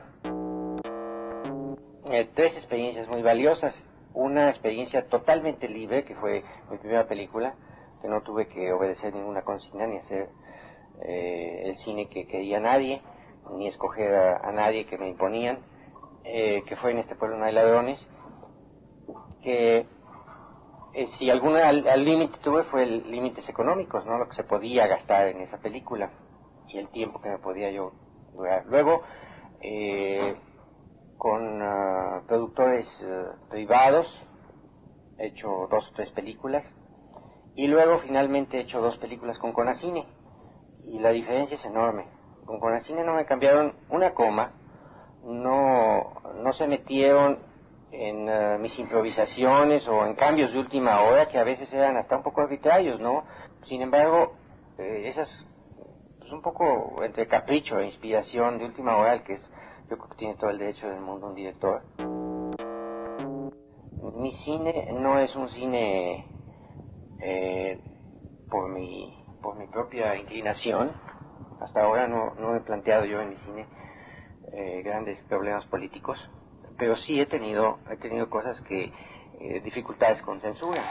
Eh, 2.10 2.30
tres 2.36 2.56
experiencias 2.56 3.08
muy 3.08 3.20
valiosas. 3.20 3.74
Una 4.14 4.50
experiencia 4.50 5.08
totalmente 5.08 5.68
libre, 5.68 6.04
que 6.04 6.14
fue 6.14 6.44
mi 6.70 6.78
primera 6.78 7.08
película, 7.08 7.56
que 8.00 8.06
no 8.06 8.22
tuve 8.22 8.46
que 8.46 8.72
obedecer 8.72 9.12
ninguna 9.12 9.42
consigna 9.42 9.88
ni 9.88 9.98
hacer 9.98 10.28
eh, 11.04 11.62
el 11.64 11.78
cine 11.78 12.08
que 12.08 12.28
quería 12.28 12.60
nadie, 12.60 13.02
ni 13.56 13.66
escoger 13.66 14.14
a, 14.14 14.52
nadie 14.52 14.86
que 14.86 14.98
me 14.98 15.08
imponían, 15.08 15.58
eh, 16.22 16.62
que 16.68 16.76
fue 16.76 16.92
en 16.92 16.98
este 16.98 17.16
pueblo 17.16 17.36
no 17.38 17.44
hay 17.44 17.52
ladrones, 17.52 17.98
que 19.42 19.84
si 21.18 21.30
alguna 21.30 21.68
al 21.68 22.04
límite 22.04 22.38
tuve 22.42 22.64
fue 22.64 22.86
límites 22.86 23.48
económicos, 23.48 24.04
no 24.06 24.18
lo 24.18 24.28
que 24.28 24.36
se 24.36 24.44
podía 24.44 24.86
gastar 24.86 25.28
en 25.28 25.40
esa 25.40 25.58
película 25.58 26.10
y 26.68 26.78
el 26.78 26.88
tiempo 26.88 27.20
que 27.20 27.30
me 27.30 27.38
podía 27.38 27.70
yo 27.70 27.92
Luego, 28.66 29.02
eh, 29.60 30.34
con 31.18 31.62
ah, 31.62 32.22
productores 32.26 32.86
eh, 33.02 33.24
privados, 33.50 34.06
he 35.18 35.28
hecho 35.28 35.68
dos 35.70 35.88
o 35.88 35.94
tres 35.94 36.10
películas. 36.12 36.64
Y 37.54 37.68
luego 37.68 37.98
finalmente 37.98 38.56
he 38.56 38.62
hecho 38.62 38.80
dos 38.80 38.96
películas 38.98 39.38
con 39.38 39.52
Conacine. 39.52 40.06
Y 40.86 40.98
la 40.98 41.10
diferencia 41.10 41.56
es 41.56 41.64
enorme. 41.64 42.06
Con 42.46 42.58
Conacine 42.58 43.04
no 43.04 43.14
me 43.14 43.26
cambiaron 43.26 43.74
una 43.90 44.14
coma, 44.14 44.52
no, 45.22 46.14
no 46.42 46.52
se 46.54 46.66
metieron 46.66 47.38
en 47.92 48.28
ah, 48.28 48.58
mis 48.58 48.76
improvisaciones 48.78 49.86
o 49.86 50.06
en 50.06 50.14
cambios 50.14 50.52
de 50.52 50.58
última 50.58 51.02
hora 51.02 51.28
que 51.28 51.38
a 51.38 51.44
veces 51.44 51.72
eran 51.72 51.96
hasta 51.96 52.16
un 52.16 52.22
poco 52.22 52.40
arbitrarios, 52.40 52.98
¿no? 53.00 53.24
Sin 53.66 53.82
embargo, 53.82 54.34
eh, 54.78 55.08
esas 55.08 55.28
un 56.32 56.42
poco 56.42 57.02
entre 57.04 57.26
capricho 57.26 57.78
e 57.78 57.86
inspiración 57.86 58.58
de 58.58 58.64
última 58.64 58.96
hora, 58.96 59.22
que 59.22 59.34
es, 59.34 59.40
yo 59.90 59.98
creo 59.98 60.08
que 60.08 60.16
tiene 60.16 60.36
todo 60.36 60.50
el 60.50 60.58
derecho 60.58 60.88
del 60.88 61.00
mundo 61.00 61.28
un 61.28 61.34
director. 61.34 61.82
Mi 64.14 64.32
cine 64.44 64.88
no 64.92 65.18
es 65.18 65.34
un 65.36 65.48
cine 65.50 66.26
eh, 67.20 67.80
por, 68.50 68.68
mi, 68.70 69.24
por 69.42 69.56
mi 69.56 69.66
propia 69.66 70.16
inclinación. 70.16 70.92
Hasta 71.60 71.82
ahora 71.82 72.08
no, 72.08 72.34
no 72.34 72.56
he 72.56 72.60
planteado 72.60 73.04
yo 73.04 73.20
en 73.20 73.30
mi 73.30 73.36
cine 73.36 73.66
eh, 74.52 74.82
grandes 74.82 75.18
problemas 75.28 75.64
políticos, 75.66 76.18
pero 76.82 76.96
sí 76.96 77.20
he 77.20 77.26
tenido, 77.26 77.78
he 77.88 77.96
tenido 77.96 78.28
cosas 78.28 78.60
que, 78.62 78.92
eh, 79.40 79.60
dificultades 79.64 80.20
con 80.22 80.40
censura. 80.40 80.82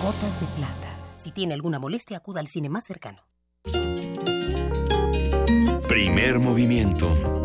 Gotas 0.00 0.38
de 0.38 0.46
plata. 0.54 0.96
Si 1.16 1.32
tiene 1.32 1.54
alguna 1.54 1.80
molestia, 1.80 2.18
acuda 2.18 2.38
al 2.38 2.46
cine 2.46 2.68
más 2.68 2.84
cercano. 2.84 3.18
Primer 5.88 6.38
movimiento. 6.38 7.35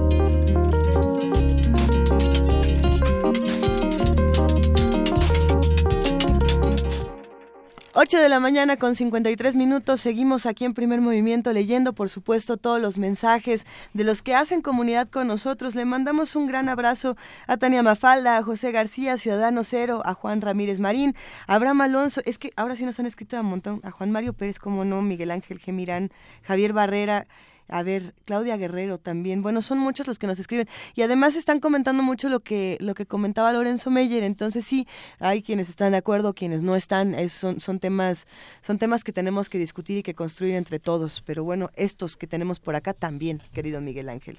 Ocho 7.93 8.21
de 8.21 8.29
la 8.29 8.39
mañana 8.39 8.77
con 8.77 8.95
53 8.95 9.57
minutos. 9.57 9.99
Seguimos 9.99 10.45
aquí 10.45 10.63
en 10.63 10.73
primer 10.73 11.01
movimiento 11.01 11.51
leyendo, 11.51 11.91
por 11.91 12.09
supuesto, 12.09 12.55
todos 12.55 12.81
los 12.81 12.97
mensajes 12.97 13.65
de 13.93 14.05
los 14.05 14.21
que 14.21 14.33
hacen 14.33 14.61
comunidad 14.61 15.09
con 15.09 15.27
nosotros. 15.27 15.75
Le 15.75 15.83
mandamos 15.83 16.37
un 16.37 16.47
gran 16.47 16.69
abrazo 16.69 17.17
a 17.47 17.57
Tania 17.57 17.83
Mafalda, 17.83 18.37
a 18.37 18.43
José 18.43 18.71
García, 18.71 19.17
Ciudadano 19.17 19.65
Cero, 19.65 20.01
a 20.05 20.13
Juan 20.13 20.39
Ramírez 20.39 20.79
Marín, 20.79 21.17
a 21.47 21.55
Abraham 21.55 21.81
Alonso. 21.81 22.21
Es 22.23 22.37
que 22.37 22.53
ahora 22.55 22.77
sí 22.77 22.85
nos 22.85 22.97
han 22.97 23.07
escrito 23.07 23.37
un 23.41 23.47
montón. 23.47 23.81
A 23.83 23.91
Juan 23.91 24.09
Mario 24.09 24.31
Pérez, 24.31 24.57
como 24.57 24.85
no, 24.85 25.01
Miguel 25.01 25.29
Ángel 25.29 25.59
Gemirán, 25.59 26.11
Javier 26.43 26.71
Barrera. 26.71 27.27
A 27.71 27.83
ver, 27.83 28.13
Claudia 28.25 28.57
Guerrero 28.57 28.97
también. 28.97 29.41
Bueno, 29.41 29.61
son 29.61 29.79
muchos 29.79 30.05
los 30.05 30.19
que 30.19 30.27
nos 30.27 30.37
escriben. 30.39 30.67
Y 30.93 31.01
además 31.01 31.35
están 31.35 31.59
comentando 31.59 32.03
mucho 32.03 32.29
lo 32.29 32.41
que, 32.41 32.77
lo 32.81 32.93
que 32.93 33.05
comentaba 33.05 33.51
Lorenzo 33.53 33.89
Meyer. 33.89 34.23
Entonces 34.23 34.65
sí, 34.65 34.87
hay 35.19 35.41
quienes 35.41 35.69
están 35.69 35.93
de 35.93 35.97
acuerdo, 35.97 36.33
quienes 36.33 36.61
no 36.61 36.75
están. 36.75 37.15
son, 37.29 37.59
son, 37.59 37.79
temas, 37.79 38.27
son 38.61 38.77
temas 38.77 39.03
que 39.03 39.13
tenemos 39.13 39.49
que 39.49 39.57
discutir 39.57 39.97
y 39.97 40.03
que 40.03 40.13
construir 40.13 40.55
entre 40.55 40.79
todos. 40.79 41.23
Pero 41.25 41.43
bueno, 41.43 41.69
estos 41.75 42.17
que 42.17 42.27
tenemos 42.27 42.59
por 42.59 42.75
acá 42.75 42.93
también, 42.93 43.41
querido 43.53 43.81
Miguel 43.81 44.09
Ángel. 44.09 44.37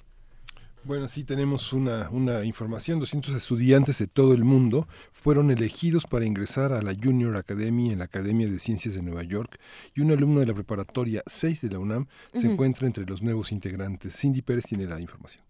Bueno, 0.84 1.06
sí, 1.06 1.22
tenemos 1.22 1.72
una, 1.72 2.10
una 2.10 2.44
información. 2.44 2.98
200 2.98 3.36
estudiantes 3.36 3.98
de 3.98 4.08
todo 4.08 4.34
el 4.34 4.42
mundo 4.42 4.88
fueron 5.12 5.52
elegidos 5.52 6.06
para 6.06 6.24
ingresar 6.24 6.72
a 6.72 6.82
la 6.82 6.92
Junior 6.92 7.36
Academy 7.36 7.92
en 7.92 7.98
la 7.98 8.06
Academia 8.06 8.48
de 8.48 8.58
Ciencias 8.58 8.94
de 8.94 9.02
Nueva 9.02 9.22
York 9.22 9.60
y 9.94 10.00
un 10.00 10.10
alumno 10.10 10.40
de 10.40 10.46
la 10.46 10.54
preparatoria 10.54 11.22
6 11.26 11.60
de 11.60 11.70
la 11.70 11.78
UNAM 11.78 12.06
se 12.34 12.50
encuentra 12.50 12.88
entre 12.88 13.04
los 13.04 13.22
nuevos 13.22 13.52
integrantes. 13.52 14.16
Cindy 14.16 14.42
Pérez 14.42 14.64
tiene 14.64 14.86
la 14.86 15.00
información. 15.00 15.44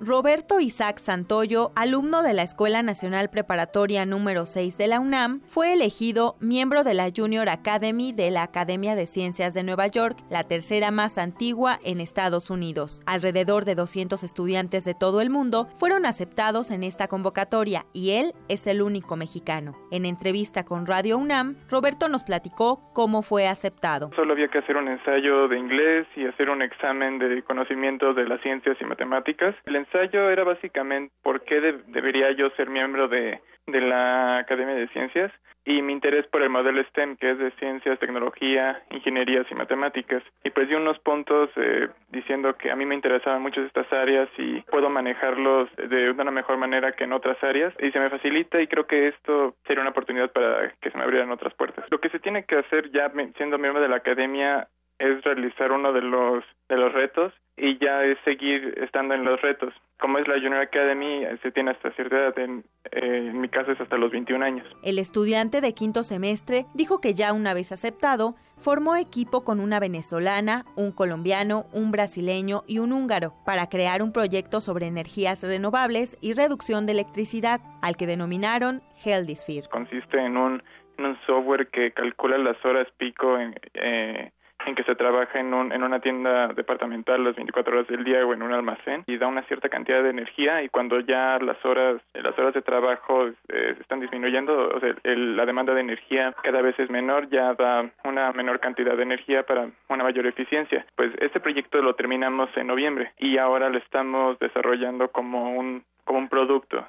Roberto 0.00 0.60
Isaac 0.60 0.98
Santoyo, 0.98 1.72
alumno 1.74 2.22
de 2.22 2.32
la 2.32 2.42
Escuela 2.42 2.84
Nacional 2.84 3.30
Preparatoria 3.30 4.06
número 4.06 4.46
6 4.46 4.78
de 4.78 4.86
la 4.86 5.00
UNAM, 5.00 5.40
fue 5.48 5.72
elegido 5.72 6.36
miembro 6.38 6.84
de 6.84 6.94
la 6.94 7.08
Junior 7.14 7.48
Academy 7.48 8.12
de 8.12 8.30
la 8.30 8.44
Academia 8.44 8.94
de 8.94 9.06
Ciencias 9.06 9.54
de 9.54 9.64
Nueva 9.64 9.88
York, 9.88 10.18
la 10.30 10.44
tercera 10.44 10.92
más 10.92 11.18
antigua 11.18 11.80
en 11.84 12.00
Estados 12.00 12.48
Unidos. 12.48 13.02
Alrededor 13.06 13.64
de 13.64 13.74
200 13.74 14.22
estudiantes 14.22 14.84
de 14.84 14.94
todo 14.94 15.20
el 15.20 15.30
mundo 15.30 15.66
fueron 15.78 16.06
aceptados 16.06 16.70
en 16.70 16.84
esta 16.84 17.08
convocatoria 17.08 17.84
y 17.92 18.10
él 18.12 18.34
es 18.48 18.68
el 18.68 18.82
único 18.82 19.16
mexicano. 19.16 19.74
En 19.90 20.06
entrevista 20.06 20.64
con 20.64 20.86
Radio 20.86 21.18
UNAM, 21.18 21.56
Roberto 21.68 22.08
nos 22.08 22.22
platicó 22.22 22.88
cómo 22.94 23.22
fue 23.22 23.48
aceptado. 23.48 24.12
Solo 24.14 24.34
había 24.34 24.46
que 24.46 24.58
hacer 24.58 24.76
un 24.76 24.86
ensayo 24.86 25.48
de 25.48 25.58
inglés 25.58 26.06
y 26.14 26.24
hacer 26.24 26.50
un 26.50 26.62
examen 26.62 27.18
de 27.18 27.42
conocimientos 27.42 28.14
de 28.14 28.28
las 28.28 28.40
ciencias 28.42 28.76
y 28.80 28.84
matemáticas. 28.84 29.56
Ensayo 29.88 30.30
era 30.30 30.44
básicamente 30.44 31.14
por 31.22 31.42
qué 31.44 31.60
debería 31.86 32.30
yo 32.32 32.50
ser 32.50 32.68
miembro 32.68 33.08
de, 33.08 33.40
de 33.66 33.80
la 33.80 34.38
Academia 34.38 34.74
de 34.74 34.88
Ciencias 34.88 35.32
y 35.64 35.82
mi 35.82 35.92
interés 35.92 36.26
por 36.28 36.42
el 36.42 36.48
modelo 36.48 36.82
STEM, 36.84 37.16
que 37.16 37.32
es 37.32 37.38
de 37.38 37.50
ciencias, 37.58 37.98
tecnología, 37.98 38.82
ingenierías 38.90 39.46
y 39.50 39.54
matemáticas. 39.54 40.22
Y 40.42 40.48
pues 40.48 40.66
di 40.68 40.74
unos 40.74 40.98
puntos 41.00 41.50
eh, 41.56 41.88
diciendo 42.08 42.56
que 42.56 42.70
a 42.70 42.76
mí 42.76 42.86
me 42.86 42.94
interesaban 42.94 43.42
mucho 43.42 43.60
estas 43.60 43.92
áreas 43.92 44.30
y 44.38 44.62
puedo 44.62 44.88
manejarlos 44.88 45.68
de 45.76 46.10
una 46.10 46.30
mejor 46.30 46.56
manera 46.56 46.92
que 46.92 47.04
en 47.04 47.12
otras 47.12 47.36
áreas 47.44 47.74
y 47.80 47.90
se 47.90 48.00
me 48.00 48.08
facilita 48.08 48.62
y 48.62 48.66
creo 48.66 48.86
que 48.86 49.08
esto 49.08 49.56
sería 49.66 49.82
una 49.82 49.90
oportunidad 49.90 50.32
para 50.32 50.72
que 50.80 50.90
se 50.90 50.96
me 50.96 51.04
abrieran 51.04 51.30
otras 51.30 51.52
puertas. 51.52 51.84
Lo 51.90 52.00
que 52.00 52.08
se 52.08 52.18
tiene 52.18 52.44
que 52.44 52.56
hacer 52.56 52.90
ya 52.90 53.12
siendo 53.36 53.58
miembro 53.58 53.82
de 53.82 53.88
la 53.88 53.96
academia 53.96 54.68
es 54.98 55.22
realizar 55.22 55.70
uno 55.70 55.92
de 55.92 56.00
los 56.02 56.44
de 56.70 56.76
los 56.76 56.92
retos 56.92 57.32
y 57.58 57.78
ya 57.78 58.04
es 58.04 58.18
seguir 58.24 58.74
estando 58.82 59.14
en 59.14 59.24
los 59.24 59.40
retos. 59.42 59.74
Como 60.00 60.18
es 60.18 60.28
la 60.28 60.34
Junior 60.34 60.60
Academy, 60.60 61.24
se 61.42 61.50
tiene 61.50 61.72
hasta 61.72 61.90
cierta 61.92 62.16
edad, 62.16 62.38
en, 62.38 62.64
eh, 62.92 63.28
en 63.30 63.40
mi 63.40 63.48
caso 63.48 63.72
es 63.72 63.80
hasta 63.80 63.98
los 63.98 64.12
21 64.12 64.44
años. 64.44 64.66
El 64.84 64.98
estudiante 64.98 65.60
de 65.60 65.74
quinto 65.74 66.04
semestre 66.04 66.66
dijo 66.74 67.00
que 67.00 67.14
ya 67.14 67.32
una 67.32 67.52
vez 67.52 67.72
aceptado, 67.72 68.36
formó 68.58 68.96
equipo 68.96 69.44
con 69.44 69.60
una 69.60 69.80
venezolana, 69.80 70.64
un 70.76 70.92
colombiano, 70.92 71.66
un 71.72 71.90
brasileño 71.90 72.62
y 72.66 72.78
un 72.78 72.92
húngaro 72.92 73.34
para 73.44 73.68
crear 73.68 74.02
un 74.02 74.12
proyecto 74.12 74.60
sobre 74.60 74.86
energías 74.86 75.42
renovables 75.42 76.16
y 76.20 76.34
reducción 76.34 76.86
de 76.86 76.92
electricidad, 76.92 77.60
al 77.82 77.96
que 77.96 78.06
denominaron 78.06 78.82
Heldisphere. 79.04 79.68
Consiste 79.68 80.18
en 80.18 80.36
un, 80.36 80.62
en 80.98 81.06
un 81.06 81.18
software 81.26 81.68
que 81.68 81.92
calcula 81.92 82.38
las 82.38 82.62
horas 82.64 82.88
pico 82.98 83.38
en, 83.38 83.54
eh, 83.74 84.30
en 84.66 84.74
que 84.74 84.82
se 84.84 84.94
trabaja 84.94 85.38
en, 85.38 85.54
un, 85.54 85.72
en 85.72 85.82
una 85.82 86.00
tienda 86.00 86.48
departamental 86.48 87.24
las 87.24 87.36
24 87.36 87.74
horas 87.74 87.88
del 87.88 88.04
día 88.04 88.24
o 88.26 88.32
en 88.32 88.42
un 88.42 88.52
almacén 88.52 89.04
y 89.06 89.16
da 89.16 89.26
una 89.26 89.42
cierta 89.44 89.68
cantidad 89.68 90.02
de 90.02 90.10
energía 90.10 90.62
y 90.62 90.68
cuando 90.68 91.00
ya 91.00 91.38
las 91.38 91.64
horas 91.64 92.00
las 92.14 92.38
horas 92.38 92.54
de 92.54 92.62
trabajo 92.62 93.28
eh, 93.48 93.76
están 93.80 94.00
disminuyendo, 94.00 94.68
o 94.74 94.80
sea, 94.80 94.94
el, 95.04 95.36
la 95.36 95.46
demanda 95.46 95.74
de 95.74 95.80
energía 95.80 96.34
cada 96.42 96.62
vez 96.62 96.78
es 96.78 96.90
menor, 96.90 97.28
ya 97.30 97.54
da 97.54 97.88
una 98.04 98.32
menor 98.32 98.60
cantidad 98.60 98.96
de 98.96 99.02
energía 99.02 99.44
para 99.44 99.68
una 99.88 100.04
mayor 100.04 100.26
eficiencia. 100.26 100.84
Pues 100.96 101.12
este 101.20 101.40
proyecto 101.40 101.80
lo 101.80 101.94
terminamos 101.94 102.50
en 102.56 102.66
noviembre 102.66 103.12
y 103.18 103.38
ahora 103.38 103.68
lo 103.68 103.78
estamos 103.78 104.38
desarrollando 104.38 105.08
como 105.08 105.52
un 105.56 105.84
como 106.04 106.18
un 106.18 106.28
producto 106.28 106.86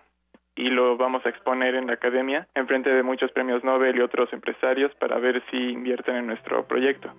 y 0.55 0.69
lo 0.69 0.97
vamos 0.97 1.25
a 1.25 1.29
exponer 1.29 1.75
en 1.75 1.87
la 1.87 1.93
academia 1.93 2.47
en 2.55 2.67
frente 2.67 2.93
de 2.93 3.03
muchos 3.03 3.31
premios 3.31 3.63
Nobel 3.63 3.95
y 3.95 4.01
otros 4.01 4.31
empresarios 4.33 4.93
para 4.95 5.17
ver 5.17 5.41
si 5.49 5.57
invierten 5.57 6.17
en 6.17 6.27
nuestro 6.27 6.65
proyecto. 6.65 7.13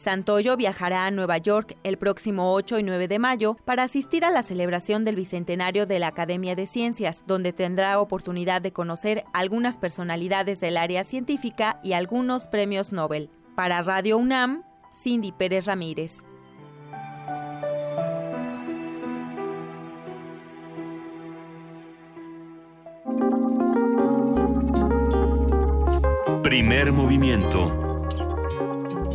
Santoyo 0.00 0.56
viajará 0.56 1.04
a 1.04 1.10
Nueva 1.10 1.36
York 1.36 1.76
el 1.84 1.98
próximo 1.98 2.54
8 2.54 2.78
y 2.78 2.82
9 2.82 3.06
de 3.06 3.18
mayo 3.18 3.58
para 3.66 3.82
asistir 3.82 4.24
a 4.24 4.30
la 4.30 4.42
celebración 4.42 5.04
del 5.04 5.14
bicentenario 5.14 5.84
de 5.84 5.98
la 5.98 6.06
Academia 6.06 6.56
de 6.56 6.66
Ciencias, 6.66 7.22
donde 7.26 7.52
tendrá 7.52 8.00
oportunidad 8.00 8.62
de 8.62 8.72
conocer 8.72 9.24
algunas 9.34 9.76
personalidades 9.76 10.58
del 10.58 10.78
área 10.78 11.04
científica 11.04 11.80
y 11.84 11.92
algunos 11.92 12.46
premios 12.46 12.92
Nobel. 12.92 13.28
Para 13.54 13.82
Radio 13.82 14.16
UNAM, 14.16 14.62
Cindy 15.02 15.32
Pérez 15.32 15.66
Ramírez. 15.66 16.22
Primer 26.42 26.90
movimiento 26.90 27.89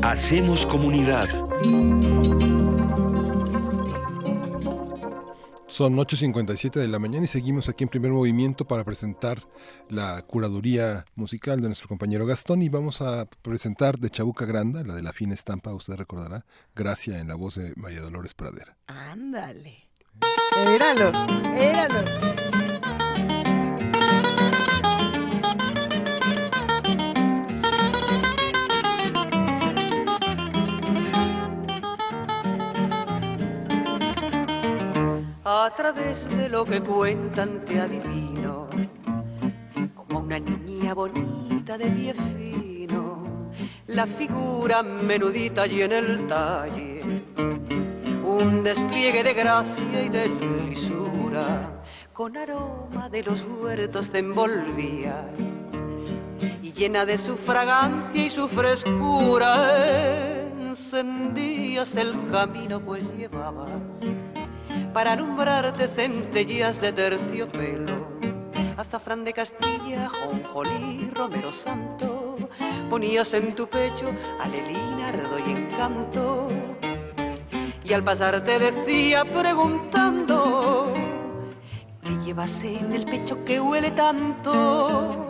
Hacemos 0.01 0.65
comunidad. 0.65 1.27
Son 5.67 5.97
8.57 5.97 6.79
de 6.79 6.87
la 6.87 6.99
mañana 6.99 7.25
y 7.25 7.27
seguimos 7.27 7.67
aquí 7.67 7.83
en 7.83 7.89
primer 7.89 8.11
movimiento 8.11 8.65
para 8.65 8.85
presentar 8.85 9.39
la 9.89 10.21
curaduría 10.21 11.03
musical 11.15 11.59
de 11.59 11.67
nuestro 11.67 11.89
compañero 11.89 12.25
Gastón 12.25 12.61
y 12.61 12.69
vamos 12.69 13.01
a 13.01 13.25
presentar 13.41 13.99
de 13.99 14.09
Chabuca 14.09 14.45
Granda, 14.45 14.83
la 14.83 14.93
de 14.95 15.01
la 15.01 15.11
fina 15.11 15.33
estampa, 15.33 15.73
usted 15.73 15.95
recordará, 15.95 16.45
Gracia 16.75 17.19
en 17.19 17.27
la 17.27 17.35
voz 17.35 17.55
de 17.55 17.73
María 17.75 17.99
Dolores 17.99 18.33
Pradera. 18.33 18.77
Ándale. 18.87 19.89
Éralo, 20.65 21.11
éralo. 21.53 22.64
A 35.65 35.73
través 35.73 36.29
de 36.37 36.47
lo 36.47 36.63
que 36.63 36.79
cuentan 36.79 37.65
te 37.65 37.81
adivino, 37.81 38.67
como 39.95 40.19
una 40.19 40.37
niña 40.37 40.93
bonita 40.93 41.75
de 41.75 41.87
pie 41.87 42.13
fino, 42.13 43.51
la 43.87 44.05
figura 44.05 44.83
menudita 44.83 45.65
y 45.65 45.81
en 45.81 45.91
el 45.91 46.27
talle, 46.27 47.01
un 48.23 48.63
despliegue 48.63 49.23
de 49.23 49.33
gracia 49.33 50.03
y 50.03 50.09
de 50.09 50.27
lisura, 50.27 51.83
con 52.13 52.37
aroma 52.37 53.09
de 53.09 53.23
los 53.23 53.43
huertos 53.43 54.11
te 54.11 54.19
envolvía, 54.19 55.31
y 56.61 56.73
llena 56.73 57.07
de 57.07 57.17
su 57.17 57.37
fragancia 57.37 58.23
y 58.23 58.29
su 58.29 58.47
frescura, 58.47 60.43
encendías 60.61 61.95
el 61.95 62.27
camino 62.27 62.79
pues 62.79 63.11
llevabas 63.17 63.71
para 64.95 65.11
alumbrarte 65.11 65.89
centellas 65.89 66.79
de 66.79 66.93
terciopelo. 66.93 68.07
Azafrán 68.77 69.25
de 69.25 69.33
Castilla, 69.33 70.07
jonjolí, 70.07 71.11
romero 71.13 71.51
santo, 71.51 72.35
ponías 72.89 73.33
en 73.33 73.53
tu 73.53 73.67
pecho 73.67 74.09
alelina, 74.39 75.09
ardo 75.09 75.37
y 75.45 75.51
encanto. 75.51 76.47
Y 77.83 77.91
al 77.91 78.05
pasar 78.05 78.41
te 78.45 78.57
decía 78.57 79.25
preguntando, 79.25 80.93
¿qué 82.01 82.11
llevas 82.23 82.63
en 82.63 82.93
el 82.93 83.03
pecho 83.03 83.43
que 83.43 83.59
huele 83.59 83.91
tanto? 83.91 85.27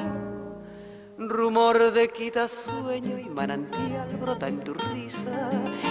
Rumor 1.18 1.92
de 1.92 2.10
quita 2.10 2.48
sueño 2.48 3.18
y 3.18 3.30
manantial 3.30 4.16
brota 4.22 4.48
en 4.48 4.60
tu 4.60 4.76
risa, 4.76 5.50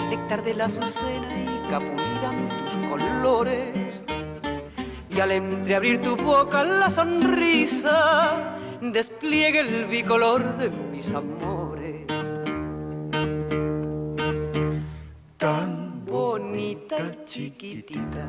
néctar 0.09 0.45
de 0.45 0.53
la 0.53 0.65
azucena 0.65 1.29
y 1.43 1.69
capulidan 1.69 2.47
tus 2.47 2.64
colores. 2.97 3.77
Y 5.09 5.19
al 5.19 5.31
entreabrir 5.31 6.01
tu 6.01 6.15
boca 6.15 6.63
la 6.63 6.89
sonrisa, 6.89 8.57
despliegue 8.81 9.59
el 9.61 9.85
bicolor 9.85 10.57
de 10.57 10.69
mis 10.91 11.11
amores. 11.13 12.05
Tan 15.37 16.05
bonita 16.05 16.97
y 16.97 17.25
chiquitita, 17.25 18.27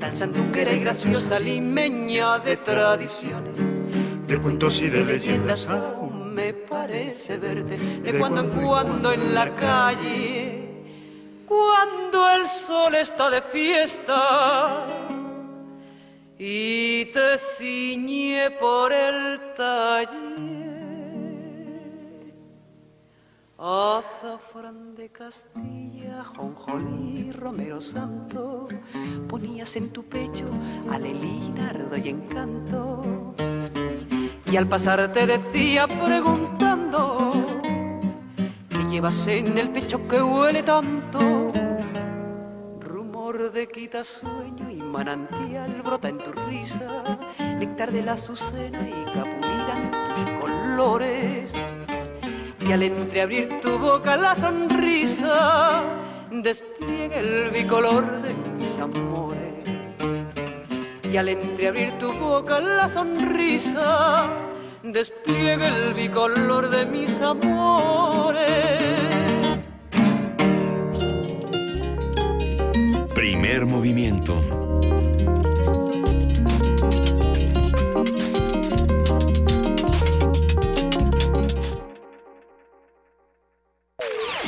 tan 0.00 0.16
sandunguera 0.16 0.72
y 0.72 0.80
graciosa, 0.80 1.38
limeña 1.38 2.38
de 2.38 2.56
tradiciones, 2.56 4.26
de 4.26 4.38
cuentos 4.38 4.80
y 4.82 4.88
de 4.88 5.04
leyendas 5.04 5.68
me 6.36 6.52
parece 6.52 7.38
verte 7.38 7.78
de 7.78 8.18
cuando 8.18 8.42
en 8.42 8.50
cuando 8.50 9.10
en 9.10 9.34
la 9.34 9.54
calle, 9.54 10.65
cuando 11.46 12.30
el 12.30 12.48
sol 12.48 12.94
está 12.94 13.30
de 13.30 13.40
fiesta 13.40 14.86
y 16.38 17.06
te 17.06 17.38
ciñe 17.38 18.50
por 18.52 18.92
el 18.92 19.54
taller. 19.54 20.26
Azafrán 23.58 24.94
de 24.94 25.08
Castilla, 25.10 26.22
jonjolí, 26.24 27.32
romero 27.32 27.80
santo, 27.80 28.68
ponías 29.28 29.76
en 29.76 29.90
tu 29.90 30.04
pecho 30.04 30.44
alelinardo 30.90 31.96
y 31.96 32.08
encanto 32.10 33.34
y 34.50 34.56
al 34.56 34.68
pasar 34.68 35.12
te 35.12 35.26
decía 35.26 35.86
preguntando 35.88 37.30
¿Qué 37.62 37.65
llevas 38.88 39.26
en 39.26 39.58
el 39.58 39.70
pecho 39.70 40.06
que 40.08 40.22
huele 40.22 40.62
tanto? 40.62 41.52
Rumor 42.80 43.52
de 43.52 43.68
quitasueño 43.68 44.70
y 44.70 44.76
manantial 44.76 45.82
brota 45.82 46.08
en 46.08 46.18
tu 46.18 46.32
risa. 46.32 47.18
Néctar 47.58 47.90
de 47.92 48.02
la 48.02 48.12
azucena 48.12 48.82
y 48.82 48.92
en 48.92 49.90
tus 49.90 50.40
colores. 50.40 51.52
Y 52.60 52.72
al 52.72 52.82
entreabrir 52.82 53.60
tu 53.60 53.78
boca 53.78 54.16
la 54.16 54.34
sonrisa 54.34 55.84
Despliega 56.30 57.20
el 57.20 57.50
bicolor 57.50 58.20
de 58.20 58.34
mis 58.34 58.78
amores. 58.78 59.68
Y 61.10 61.16
al 61.16 61.28
entreabrir 61.28 61.96
tu 61.98 62.12
boca 62.12 62.60
la 62.60 62.88
sonrisa 62.88 64.45
despliega 64.92 65.68
el 65.68 65.94
bicolor 65.94 66.70
de 66.70 66.86
mis 66.86 67.20
amores. 67.20 68.40
Primer 73.14 73.66
movimiento. 73.66 74.42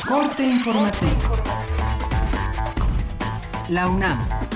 Corte 0.07 0.43
informativo. 0.43 1.35
La 3.69 3.87
UNAM 3.87 4.48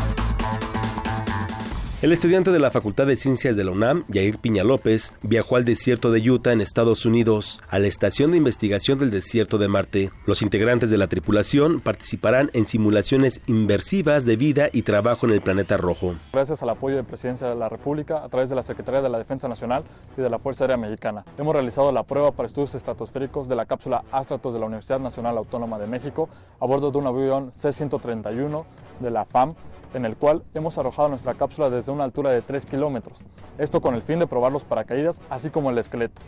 El 2.03 2.11
estudiante 2.11 2.51
de 2.51 2.59
la 2.59 2.69
Facultad 2.69 3.07
de 3.07 3.15
Ciencias 3.15 3.55
de 3.55 3.63
la 3.63 3.71
UNAM, 3.71 4.03
Yair 4.09 4.37
Piña 4.37 4.65
López, 4.65 5.13
viajó 5.21 5.55
al 5.55 5.63
desierto 5.63 6.11
de 6.11 6.29
Utah 6.29 6.51
en 6.51 6.59
Estados 6.59 7.05
Unidos, 7.05 7.61
a 7.69 7.79
la 7.79 7.87
Estación 7.87 8.31
de 8.31 8.37
Investigación 8.37 8.99
del 8.99 9.09
Desierto 9.09 9.57
de 9.57 9.69
Marte. 9.69 10.11
Los 10.25 10.41
integrantes 10.41 10.89
de 10.89 10.97
la 10.97 11.07
tripulación 11.07 11.79
participarán 11.79 12.49
en 12.51 12.67
simulaciones 12.67 13.39
inversivas 13.47 14.25
de 14.25 14.35
vida 14.35 14.67
y 14.73 14.81
trabajo 14.81 15.25
en 15.27 15.31
el 15.31 15.39
planeta 15.39 15.77
rojo. 15.77 16.15
Gracias 16.33 16.61
al 16.61 16.71
apoyo 16.71 16.97
de 16.97 17.05
Presidencia 17.05 17.47
de 17.47 17.55
la 17.55 17.69
República, 17.69 18.21
a 18.21 18.27
través 18.27 18.49
de 18.49 18.55
la 18.55 18.63
Secretaría 18.63 19.01
de 19.01 19.07
la 19.07 19.17
Defensa 19.19 19.47
Nacional 19.47 19.85
y 20.17 20.21
de 20.21 20.29
la 20.29 20.39
Fuerza 20.39 20.65
Aérea 20.65 20.75
Mexicana, 20.75 21.23
hemos 21.37 21.53
realizado 21.53 21.89
la 21.93 22.03
prueba 22.03 22.33
para 22.33 22.47
estudios 22.47 22.75
estratosféricos 22.75 23.47
de 23.47 23.55
la 23.55 23.65
cápsula 23.65 24.03
Astratos 24.11 24.53
de 24.53 24.59
la 24.59 24.65
Universidad 24.65 24.99
Nacional 24.99 25.37
Autónoma 25.37 25.79
de 25.79 25.87
México 25.87 26.27
a 26.59 26.65
bordo 26.65 26.91
de 26.91 26.97
un 26.97 27.07
avión 27.07 27.53
C-131 27.53 28.65
de 28.99 29.09
la 29.09 29.23
FAM 29.23 29.55
en 29.93 30.05
el 30.05 30.15
cual 30.15 30.43
hemos 30.53 30.77
arrojado 30.77 31.09
nuestra 31.09 31.33
cápsula 31.33 31.69
desde 31.69 31.91
una 31.91 32.03
altura 32.03 32.31
de 32.31 32.41
3 32.41 32.65
kilómetros. 32.65 33.19
Esto 33.57 33.81
con 33.81 33.95
el 33.95 34.01
fin 34.01 34.19
de 34.19 34.27
probar 34.27 34.51
los 34.51 34.63
paracaídas, 34.63 35.21
así 35.29 35.49
como 35.49 35.69
el 35.69 35.77
esqueleto. 35.77 36.21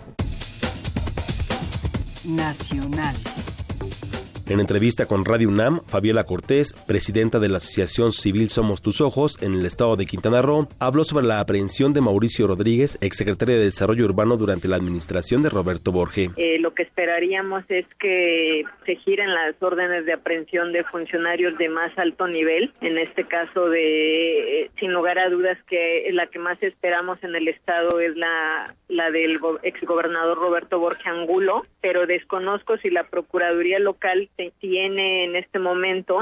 Nacional. 2.26 3.16
En 4.48 4.60
entrevista 4.60 5.08
con 5.08 5.26
Radio 5.26 5.50
UNAM, 5.50 5.80
Fabiola 5.80 6.24
Cortés, 6.24 6.74
presidenta 6.86 7.40
de 7.40 7.50
la 7.50 7.58
Asociación 7.58 8.12
Civil 8.12 8.50
Somos 8.50 8.84
Tus 8.84 9.02
Ojos 9.02 9.42
en 9.42 9.56
el 9.56 9.66
estado 9.66 9.96
de 9.96 10.06
Quintana 10.06 10.44
Roo, 10.44 10.68
habló 10.80 11.04
sobre 11.04 11.26
la 11.26 11.40
aprehensión 11.40 11.94
de 11.94 12.02
Mauricio 12.02 12.46
Rodríguez, 12.46 13.00
exsecretario 13.02 13.58
de 13.58 13.64
Desarrollo 13.64 14.06
Urbano 14.06 14.38
durante 14.38 14.68
la 14.68 14.76
administración 14.76 15.42
de 15.42 15.50
Roberto 15.50 15.92
Borge. 15.92 16.30
Eh, 16.38 16.60
lo 16.60 16.76
que 16.76 16.84
esperaríamos 16.84 17.64
es 17.70 17.88
que 18.00 18.66
se 18.86 18.96
giren 18.98 19.34
las 19.34 19.56
órdenes 19.64 20.06
de 20.06 20.14
aprehensión 20.14 20.72
de 20.72 20.84
funcionarios 20.84 21.58
de 21.58 21.68
más 21.70 21.98
alto 21.98 22.28
nivel, 22.28 22.72
en 22.82 23.00
este 23.00 23.24
caso 23.24 23.70
de, 23.70 24.62
eh, 24.62 24.72
sin 24.80 24.94
lugar 24.94 25.18
a 25.18 25.28
dudas, 25.28 25.58
que 25.68 26.08
la 26.12 26.28
que 26.28 26.38
más 26.38 26.62
esperamos 26.62 27.18
en 27.24 27.34
el 27.34 27.48
estado 27.48 28.00
es 28.00 28.16
la, 28.16 28.76
la 28.90 29.10
del 29.10 29.40
exgobernador 29.64 30.38
Roberto 30.38 30.78
Borge 30.78 31.10
Angulo, 31.10 31.66
pero 31.82 32.06
desconozco 32.06 32.78
si 32.78 32.92
la 32.92 33.06
Procuraduría 33.06 33.80
local 33.80 34.30
tiene 34.60 35.26
en 35.26 35.36
este 35.36 35.60
momento 35.60 36.20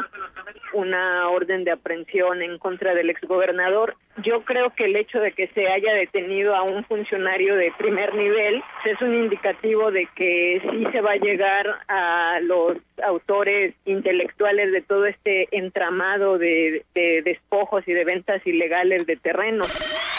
una 0.74 1.30
orden 1.30 1.64
de 1.64 1.72
aprehensión 1.72 2.42
en 2.42 2.58
contra 2.58 2.94
del 2.94 3.10
exgobernador. 3.10 3.96
Yo 4.24 4.44
creo 4.44 4.72
que 4.72 4.86
el 4.86 4.96
hecho 4.96 5.20
de 5.20 5.32
que 5.32 5.48
se 5.50 5.68
haya 5.68 5.94
detenido 5.94 6.56
a 6.56 6.64
un 6.64 6.84
funcionario 6.86 7.56
de 7.56 7.72
primer 7.78 8.14
nivel 8.14 8.64
es 8.86 9.02
un 9.02 9.14
indicativo 9.16 9.92
de 9.92 10.08
que 10.16 10.62
sí 10.72 10.86
se 10.92 11.02
va 11.02 11.14
a 11.14 11.18
llegar 11.18 11.66
a 11.88 12.40
los 12.42 12.78
autores 13.04 13.74
intelectuales 13.86 14.72
de 14.72 14.82
todo 14.82 15.06
este 15.06 15.48
entramado 15.52 16.38
de, 16.38 16.86
de 16.94 17.22
despojos 17.24 17.88
y 17.88 17.94
de 17.94 18.06
ventas 18.06 18.46
ilegales 18.46 19.06
de 19.06 19.16
terrenos. 19.18 20.13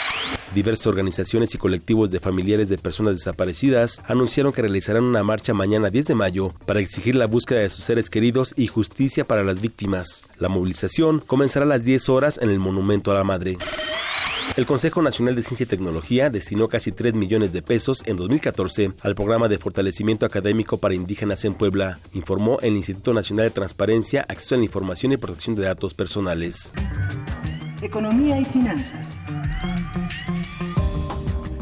Diversas 0.55 0.87
organizaciones 0.87 1.55
y 1.55 1.59
colectivos 1.59 2.11
de 2.11 2.21
familiares 2.21 2.69
de 2.69 2.79
personas 2.79 3.15
desaparecidas 3.15 4.01
anunciaron 4.07 4.53
que 4.53 4.63
realizarán 4.63 5.03
una 5.03 5.25
marcha 5.25 5.53
mañana 5.53 5.91
10 5.91 6.07
de 6.07 6.15
mayo 6.15 6.53
para 6.65 6.81
exigir 6.81 7.17
la 7.17 7.27
búsqueda 7.27 7.61
de 7.61 7.71
sus 7.71 7.85
seres 7.85 8.09
queridos 8.09 8.55
y 8.57 8.69
justicia 8.69 9.25
para 9.25 9.43
las 9.43 9.61
víctimas. 9.61 10.25
La 10.39 10.49
movilización 10.49 11.21
comenzará 11.27 11.67
a 11.67 11.69
las 11.69 11.85
10 11.85 12.09
horas 12.09 12.39
en 12.41 12.51
el 12.51 12.61
Monumento 12.61 13.11
a 13.11 13.15
la 13.15 13.25
Madre. 13.25 13.59
El 14.57 14.67
Consejo 14.67 15.03
Nacional 15.03 15.35
de 15.35 15.43
Ciencia 15.43 15.65
y 15.65 15.67
Tecnología 15.67 16.31
destinó 16.31 16.69
casi 16.69 16.93
3 16.93 17.15
millones 17.15 17.53
de 17.53 17.61
pesos 17.61 18.05
en 18.07 18.17
2014 18.17 18.93
al 19.03 19.17
programa 19.17 19.49
de 19.49 19.59
fortalecimiento 19.59 20.25
académico 20.25 20.79
para 20.79 20.95
indígenas 20.95 21.45
en 21.45 21.55
Puebla, 21.55 21.99
informó 22.13 22.61
el 22.61 22.77
Instituto 22.77 23.13
Nacional 23.13 23.47
de 23.47 23.51
Transparencia, 23.51 24.25
Acceso 24.29 24.55
a 24.55 24.59
la 24.59 24.65
Información 24.65 25.11
y 25.11 25.17
Protección 25.17 25.57
de 25.57 25.65
Datos 25.65 25.95
Personales. 25.95 26.73
Economía 27.83 28.39
y 28.39 28.45
finanzas. 28.45 29.19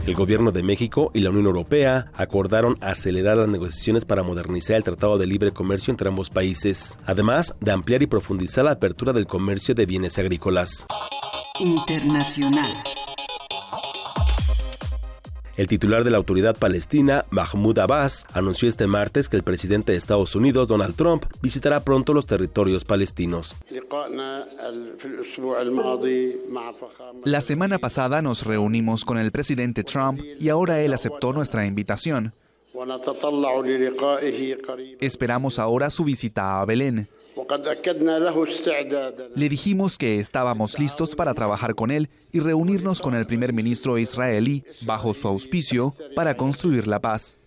El 0.06 0.14
Gobierno 0.14 0.50
de 0.50 0.64
México 0.64 1.12
y 1.14 1.20
la 1.20 1.30
Unión 1.30 1.46
Europea 1.46 2.10
acordaron 2.16 2.76
acelerar 2.80 3.36
las 3.36 3.48
negociaciones 3.48 4.04
para 4.04 4.24
modernizar 4.24 4.76
el 4.76 4.84
Tratado 4.84 5.16
de 5.16 5.26
Libre 5.26 5.52
Comercio 5.52 5.92
entre 5.92 6.08
ambos 6.08 6.28
países, 6.28 6.98
además 7.06 7.54
de 7.60 7.70
ampliar 7.70 8.02
y 8.02 8.06
profundizar 8.06 8.64
la 8.64 8.72
apertura 8.72 9.12
del 9.12 9.26
comercio 9.26 9.74
de 9.74 9.86
bienes 9.86 10.18
agrícolas. 10.18 10.86
Internacional. 11.60 12.72
El 15.62 15.68
titular 15.68 16.02
de 16.02 16.10
la 16.10 16.16
autoridad 16.16 16.56
palestina, 16.56 17.24
Mahmoud 17.30 17.78
Abbas, 17.78 18.26
anunció 18.32 18.66
este 18.66 18.88
martes 18.88 19.28
que 19.28 19.36
el 19.36 19.44
presidente 19.44 19.92
de 19.92 19.98
Estados 19.98 20.34
Unidos, 20.34 20.66
Donald 20.66 20.96
Trump, 20.96 21.24
visitará 21.40 21.84
pronto 21.84 22.12
los 22.12 22.26
territorios 22.26 22.84
palestinos. 22.84 23.54
La 27.24 27.40
semana 27.40 27.78
pasada 27.78 28.22
nos 28.22 28.44
reunimos 28.44 29.04
con 29.04 29.18
el 29.18 29.30
presidente 29.30 29.84
Trump 29.84 30.20
y 30.40 30.48
ahora 30.48 30.80
él 30.80 30.94
aceptó 30.94 31.32
nuestra 31.32 31.64
invitación. 31.64 32.34
Esperamos 34.98 35.60
ahora 35.60 35.90
su 35.90 36.02
visita 36.02 36.60
a 36.60 36.64
Belén. 36.64 37.06
Le 39.34 39.48
dijimos 39.48 39.98
que 39.98 40.18
estábamos 40.18 40.78
listos 40.78 41.14
para 41.14 41.34
trabajar 41.34 41.74
con 41.74 41.90
él 41.90 42.10
y 42.32 42.40
reunirnos 42.40 43.00
con 43.00 43.14
el 43.14 43.26
primer 43.26 43.52
ministro 43.52 43.98
israelí 43.98 44.64
bajo 44.82 45.14
su 45.14 45.28
auspicio 45.28 45.94
para 46.14 46.36
construir 46.36 46.86
la 46.86 47.00
paz. 47.00 47.40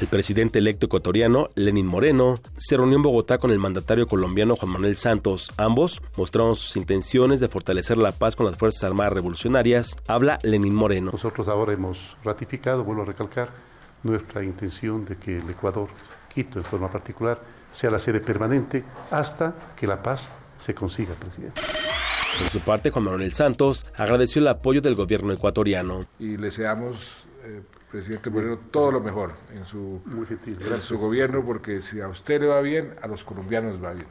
El 0.00 0.08
presidente 0.08 0.58
electo 0.58 0.86
ecuatoriano, 0.86 1.50
Lenin 1.54 1.86
Moreno, 1.86 2.40
se 2.56 2.76
reunió 2.76 2.96
en 2.96 3.02
Bogotá 3.02 3.38
con 3.38 3.50
el 3.50 3.58
mandatario 3.58 4.06
colombiano 4.06 4.56
Juan 4.56 4.72
Manuel 4.72 4.96
Santos. 4.96 5.52
Ambos 5.56 6.00
mostraron 6.16 6.56
sus 6.56 6.76
intenciones 6.76 7.40
de 7.40 7.48
fortalecer 7.48 7.98
la 7.98 8.12
paz 8.12 8.36
con 8.36 8.46
las 8.46 8.56
Fuerzas 8.56 8.84
Armadas 8.84 9.12
Revolucionarias. 9.12 9.96
Habla 10.06 10.38
Lenin 10.42 10.74
Moreno. 10.74 11.10
Nosotros 11.12 11.48
ahora 11.48 11.72
hemos 11.72 12.16
ratificado, 12.24 12.84
vuelvo 12.84 13.02
a 13.02 13.06
recalcar, 13.06 13.50
nuestra 14.02 14.42
intención 14.42 15.04
de 15.04 15.16
que 15.16 15.38
el 15.38 15.50
Ecuador 15.50 15.88
Quito 16.32 16.58
en 16.58 16.64
forma 16.64 16.90
particular, 16.90 17.40
sea 17.72 17.90
la 17.90 17.98
sede 17.98 18.20
permanente 18.20 18.84
hasta 19.10 19.54
que 19.76 19.86
la 19.86 20.02
paz 20.02 20.30
se 20.58 20.74
consiga, 20.74 21.14
presidente. 21.14 21.60
Por 21.60 22.48
su 22.48 22.60
parte, 22.60 22.90
Juan 22.90 23.04
Manuel 23.04 23.32
Santos 23.32 23.86
agradeció 23.96 24.40
el 24.40 24.48
apoyo 24.48 24.80
del 24.80 24.94
gobierno 24.94 25.32
ecuatoriano. 25.32 26.06
Y 26.18 26.36
le 26.36 26.44
deseamos, 26.44 26.96
eh, 27.44 27.62
presidente 27.90 28.30
Moreno, 28.30 28.58
todo 28.70 28.92
lo 28.92 29.00
mejor 29.00 29.34
en 29.54 29.64
su, 29.64 30.00
en 30.06 30.82
su 30.82 30.98
gobierno, 30.98 31.44
porque 31.44 31.82
si 31.82 32.00
a 32.00 32.08
usted 32.08 32.40
le 32.40 32.46
va 32.46 32.60
bien, 32.60 32.94
a 33.02 33.08
los 33.08 33.24
colombianos 33.24 33.82
va 33.82 33.92
bien. 33.92 34.06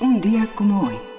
Un 0.00 0.20
día 0.20 0.46
como 0.54 0.82
hoy. 0.82 1.15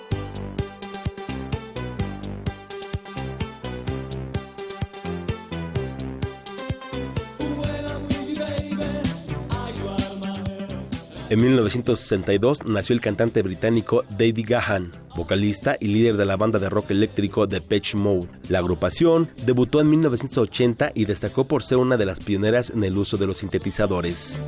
En 11.30 11.42
1962 11.42 12.66
nació 12.68 12.94
el 12.94 13.02
cantante 13.02 13.42
británico 13.42 14.06
David 14.18 14.46
Gahan, 14.48 14.92
vocalista 15.14 15.76
y 15.78 15.88
líder 15.88 16.16
de 16.16 16.24
la 16.24 16.38
banda 16.38 16.58
de 16.58 16.70
rock 16.70 16.92
eléctrico 16.92 17.46
The 17.46 17.60
Pitch 17.60 17.96
Mode. 17.96 18.30
La 18.48 18.60
agrupación 18.60 19.30
debutó 19.46 19.82
en 19.82 19.90
1980 19.90 20.94
y 20.96 21.04
destacó 21.04 21.46
por 21.46 21.64
ser 21.64 21.80
una 21.80 21.98
de 21.98 22.06
las 22.06 22.22
pioneras 22.22 22.70
en 22.70 22.82
el 22.86 22.98
uso 22.98 23.18
de 23.18 23.28
los 23.28 23.40
sintetizadores. 23.40 24.42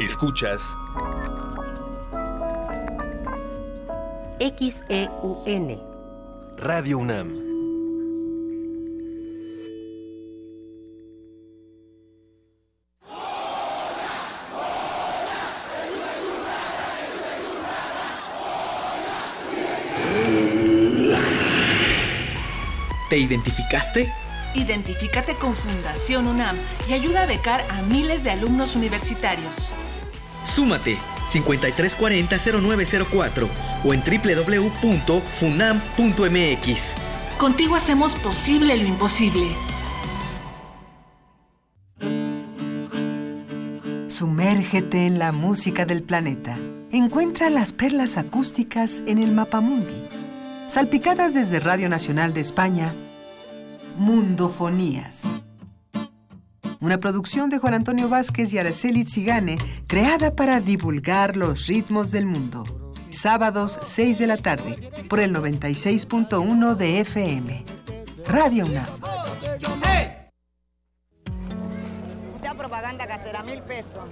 Escuchas 0.00 0.76
XEUN. 4.42 5.80
Radio 6.56 6.98
UNAM. 6.98 7.30
¿Te 23.08 23.18
identificaste? 23.18 24.12
Identifícate 24.54 25.36
con 25.36 25.54
Fundación 25.54 26.26
UNAM 26.26 26.56
y 26.88 26.94
ayuda 26.94 27.22
a 27.22 27.26
becar 27.26 27.64
a 27.70 27.82
miles 27.82 28.24
de 28.24 28.32
alumnos 28.32 28.74
universitarios. 28.74 29.72
Súmate 30.42 30.98
5340-0904 31.26 33.48
o 33.84 33.94
en 33.94 34.02
www.funam.mx. 34.02 36.94
Contigo 37.38 37.76
hacemos 37.76 38.16
posible 38.16 38.76
lo 38.76 38.84
imposible. 38.86 39.54
Sumérgete 44.08 45.06
en 45.06 45.18
la 45.18 45.32
música 45.32 45.86
del 45.86 46.02
planeta. 46.02 46.58
Encuentra 46.92 47.48
las 47.50 47.72
perlas 47.72 48.18
acústicas 48.18 49.02
en 49.06 49.18
el 49.18 49.32
Mapamundi. 49.32 50.08
Salpicadas 50.68 51.34
desde 51.34 51.60
Radio 51.60 51.88
Nacional 51.88 52.34
de 52.34 52.42
España, 52.42 52.94
Mundofonías. 53.96 55.22
Una 56.82 56.98
producción 56.98 57.48
de 57.48 57.58
Juan 57.58 57.74
Antonio 57.74 58.08
Vázquez 58.08 58.52
y 58.52 58.58
Araceli 58.58 59.04
Zigane, 59.04 59.56
creada 59.86 60.34
para 60.34 60.60
divulgar 60.60 61.36
los 61.36 61.68
ritmos 61.68 62.10
del 62.10 62.26
mundo. 62.26 62.64
Sábados 63.08 63.78
6 63.84 64.18
de 64.18 64.26
la 64.26 64.36
tarde, 64.36 64.76
por 65.08 65.20
el 65.20 65.32
96.1 65.32 66.74
de 66.74 67.00
FM. 67.00 67.64
Radio 68.26 68.66
UNAM. 68.66 68.86
Mucha 72.32 72.54
propaganda 72.54 73.06
casera, 73.06 73.44
mil 73.44 73.60
pesos. 73.62 74.08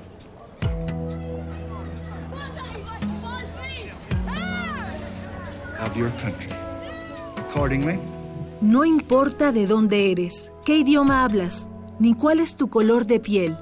of 5.83 5.97
your 5.97 6.11
country. 6.23 6.49
Accordingly, 7.49 7.99
No 8.61 8.85
importa 8.85 9.51
de 9.51 9.67
dónde 9.67 10.13
eres, 10.13 10.53
qué 10.67 10.77
idioma 10.79 11.25
hablas, 11.25 11.70
ni 12.01 12.15
cuál 12.15 12.41
es 12.41 12.57
tu 12.57 12.69
color 12.69 13.07
de 13.07 13.21
piel. 13.21 13.57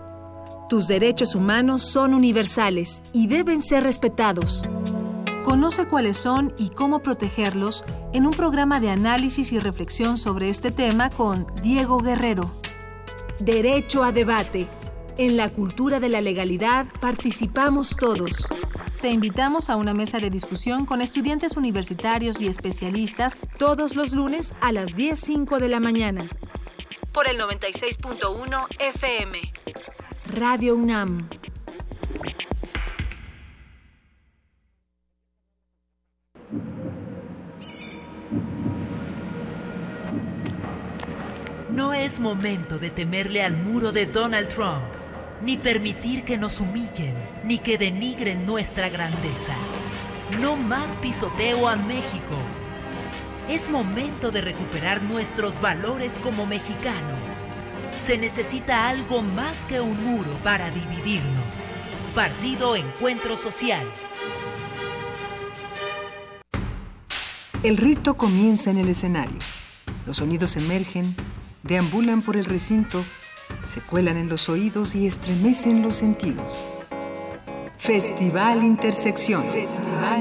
Tus 0.69 0.86
derechos 0.86 1.35
humanos 1.35 1.82
son 1.82 2.15
universales 2.15 3.02
y 3.12 3.27
deben 3.27 3.60
ser 3.60 3.82
respetados. 3.82 4.66
Conoce 5.44 5.86
cuáles 5.89 6.16
son 6.16 6.55
y 6.56 6.69
cómo 6.69 7.01
protegerlos 7.01 7.85
en 8.12 8.27
un 8.27 8.32
programa 8.32 8.81
de 8.81 8.90
análisis 8.90 9.52
y 9.52 9.59
reflexión 9.59 10.16
sobre 10.16 10.51
este 10.51 10.70
tema 10.70 11.10
con 11.10 11.47
Diego 11.62 11.98
Guerrero. 11.98 12.51
Derecho 13.40 14.05
a 14.05 14.12
debate. 14.12 14.69
En 15.16 15.36
la 15.36 15.51
cultura 15.51 15.98
de 15.98 16.09
la 16.09 16.20
legalidad 16.20 16.86
participamos 17.01 17.97
todos. 17.97 18.47
Te 19.01 19.10
invitamos 19.10 19.69
a 19.69 19.77
una 19.77 19.94
mesa 19.94 20.19
de 20.19 20.31
discusión 20.31 20.86
con 20.86 21.01
estudiantes 21.01 21.56
universitarios 21.56 22.40
y 22.40 22.47
especialistas 22.47 23.39
todos 23.59 23.97
los 23.97 24.12
lunes 24.12 24.55
a 24.60 24.70
las 24.70 24.97
10.05 24.97 25.59
de 25.59 25.69
la 25.69 25.81
mañana. 25.81 26.28
Por 27.12 27.28
el 27.28 27.39
96.1 27.39 28.66
FM. 28.78 29.40
Radio 30.35 30.74
UNAM. 30.74 31.28
No 41.70 41.94
es 41.94 42.19
momento 42.19 42.78
de 42.78 42.90
temerle 42.90 43.43
al 43.43 43.56
muro 43.56 43.93
de 43.93 44.06
Donald 44.06 44.48
Trump, 44.48 44.82
ni 45.43 45.56
permitir 45.56 46.24
que 46.24 46.36
nos 46.36 46.60
humillen, 46.60 47.15
ni 47.44 47.59
que 47.59 47.78
denigren 47.78 48.44
nuestra 48.44 48.89
grandeza. 48.89 49.55
No 50.40 50.56
más 50.56 50.98
pisoteo 50.98 51.69
a 51.69 51.77
México. 51.77 52.35
Es 53.49 53.70
momento 53.70 54.31
de 54.31 54.43
recuperar 54.43 55.03
nuestros 55.03 55.59
valores 55.59 56.19
como 56.23 56.45
mexicanos. 56.45 57.47
Se 58.05 58.19
necesita 58.19 58.87
algo 58.91 59.23
más 59.23 59.65
que 59.65 59.81
un 59.81 60.05
muro 60.05 60.31
para 60.45 60.70
dividirnos. 60.70 61.73
Partido 62.15 62.77
Encuentro 62.77 63.39
Social. 63.39 63.91
El 67.62 67.79
rito 67.79 68.19
comienza 68.19 68.70
en 68.70 68.77
el 68.77 68.91
escenario. 68.91 69.39
Los 70.07 70.19
sonidos 70.19 70.57
emergen, 70.57 71.16
deambulan 71.62 72.20
por 72.20 72.37
el 72.37 72.45
recinto, 72.45 73.03
se 73.65 73.81
cuelan 73.81 74.19
en 74.19 74.29
los 74.29 74.51
oídos 74.51 74.95
y 74.95 75.07
estremecen 75.07 75.81
los 75.81 75.97
sentidos. 75.97 76.66
Festival 77.79 78.62
Intersección. 78.62 79.43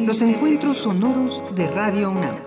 los 0.06 0.22
encuentros 0.22 0.78
sonoros 0.78 1.44
de 1.56 1.68
Radio 1.68 2.12
UNAM. 2.12 2.47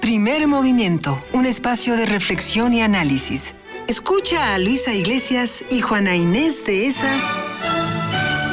Primer 0.00 0.46
movimiento, 0.46 1.20
un 1.32 1.44
espacio 1.44 1.96
de 1.96 2.06
reflexión 2.06 2.72
y 2.72 2.82
análisis. 2.82 3.56
Escucha 3.86 4.54
a 4.54 4.58
Luisa 4.58 4.94
Iglesias 4.94 5.62
y 5.68 5.82
Juana 5.82 6.16
Inés 6.16 6.64
de 6.64 6.86
esa. 6.86 7.12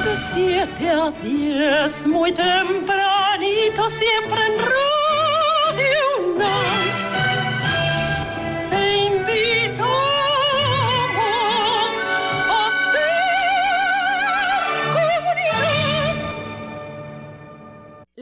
De 0.04 0.16
7 0.34 0.90
a 0.90 1.12
10, 1.24 2.08
muy 2.08 2.34
tempranito, 2.34 3.90
siempre 3.90 4.46
en 4.46 4.71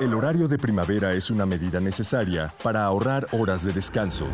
El 0.00 0.12
horario 0.12 0.48
de 0.48 0.58
primavera 0.58 1.14
es 1.14 1.30
una 1.30 1.46
medida 1.46 1.78
necesaria 1.78 2.52
para 2.64 2.84
ahorrar 2.84 3.28
horas 3.30 3.64
de 3.64 3.72
descanso. 3.72 4.26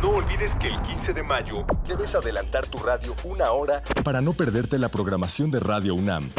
No 0.00 0.10
olvides 0.10 0.54
que 0.54 0.68
el 0.68 0.80
15 0.80 1.14
de 1.14 1.24
mayo 1.24 1.66
debes 1.88 2.14
adelantar 2.14 2.64
tu 2.66 2.78
radio 2.78 3.16
una 3.24 3.50
hora 3.50 3.82
para 4.04 4.20
no 4.20 4.34
perderte 4.34 4.78
la 4.78 4.88
programación 4.88 5.50
de 5.50 5.58
Radio 5.58 5.96
UNAM. 5.96 6.30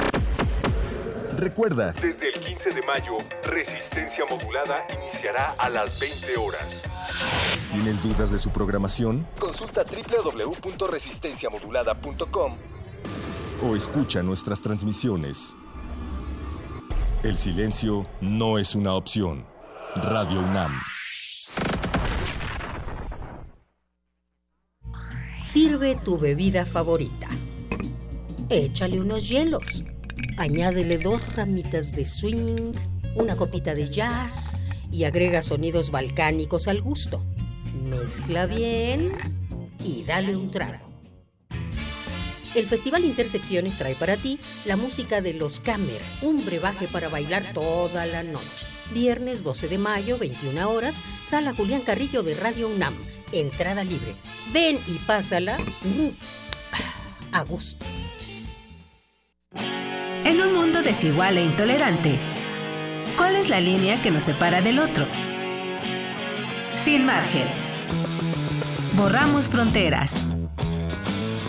Recuerda, 1.37 1.91
desde 2.01 2.29
el 2.29 2.39
15 2.39 2.71
de 2.71 2.81
mayo, 2.83 3.17
Resistencia 3.43 4.23
Modulada 4.29 4.87
iniciará 5.01 5.53
a 5.59 5.67
las 5.69 5.99
20 5.99 6.37
horas. 6.37 6.83
¿Tienes 7.71 8.01
dudas 8.01 8.31
de 8.31 8.39
su 8.39 8.51
programación? 8.51 9.27
Consulta 9.37 9.83
www.resistenciamodulada.com 9.83 12.55
o 13.63 13.75
escucha 13.75 14.23
nuestras 14.23 14.61
transmisiones. 14.61 15.57
El 17.23 17.37
silencio 17.37 18.05
no 18.19 18.57
es 18.59 18.75
una 18.75 18.95
opción. 18.95 19.45
Radio 19.95 20.41
UNAM. 20.41 20.73
Sirve 25.41 25.95
tu 25.95 26.17
bebida 26.19 26.65
favorita. 26.65 27.29
Échale 28.49 28.99
unos 28.99 29.29
hielos. 29.29 29.85
Añádele 30.37 30.97
dos 30.97 31.37
ramitas 31.37 31.95
de 31.95 32.03
swing, 32.03 32.73
una 33.15 33.37
copita 33.37 33.73
de 33.73 33.89
jazz 33.89 34.67
y 34.91 35.05
agrega 35.05 35.41
sonidos 35.41 35.91
balcánicos 35.91 36.67
al 36.67 36.81
gusto. 36.81 37.23
Mezcla 37.85 38.47
bien 38.47 39.13
y 39.81 40.03
dale 40.03 40.35
un 40.35 40.51
trago. 40.51 40.92
El 42.55 42.67
Festival 42.67 43.03
Intersecciones 43.03 43.77
trae 43.77 43.95
para 43.95 44.15
ti 44.15 44.39
la 44.65 44.77
música 44.77 45.21
de 45.21 45.33
los 45.33 45.59
Camer, 45.59 46.01
un 46.21 46.45
brebaje 46.45 46.87
para 46.87 47.09
bailar 47.09 47.51
toda 47.53 48.05
la 48.05 48.21
noche. 48.21 48.67
Viernes 48.93 49.43
12 49.43 49.69
de 49.69 49.77
mayo, 49.79 50.19
21 50.19 50.69
horas, 50.69 51.03
Sala 51.23 51.53
Julián 51.55 51.81
Carrillo 51.81 52.21
de 52.21 52.35
Radio 52.35 52.67
UNAM. 52.67 52.93
Entrada 53.31 53.83
libre. 53.83 54.13
Ven 54.51 54.79
y 54.87 54.99
pásala 54.99 55.57
mm, 55.57 56.09
a 57.31 57.43
gusto. 57.43 57.85
En 60.23 60.39
un 60.39 60.53
mundo 60.53 60.83
desigual 60.83 61.37
e 61.39 61.43
intolerante, 61.43 62.19
¿cuál 63.17 63.35
es 63.35 63.49
la 63.49 63.59
línea 63.59 63.99
que 64.01 64.11
nos 64.11 64.23
separa 64.23 64.61
del 64.61 64.77
otro? 64.77 65.07
Sin 66.83 67.05
margen. 67.05 67.47
Borramos 68.95 69.49
fronteras. 69.49 70.13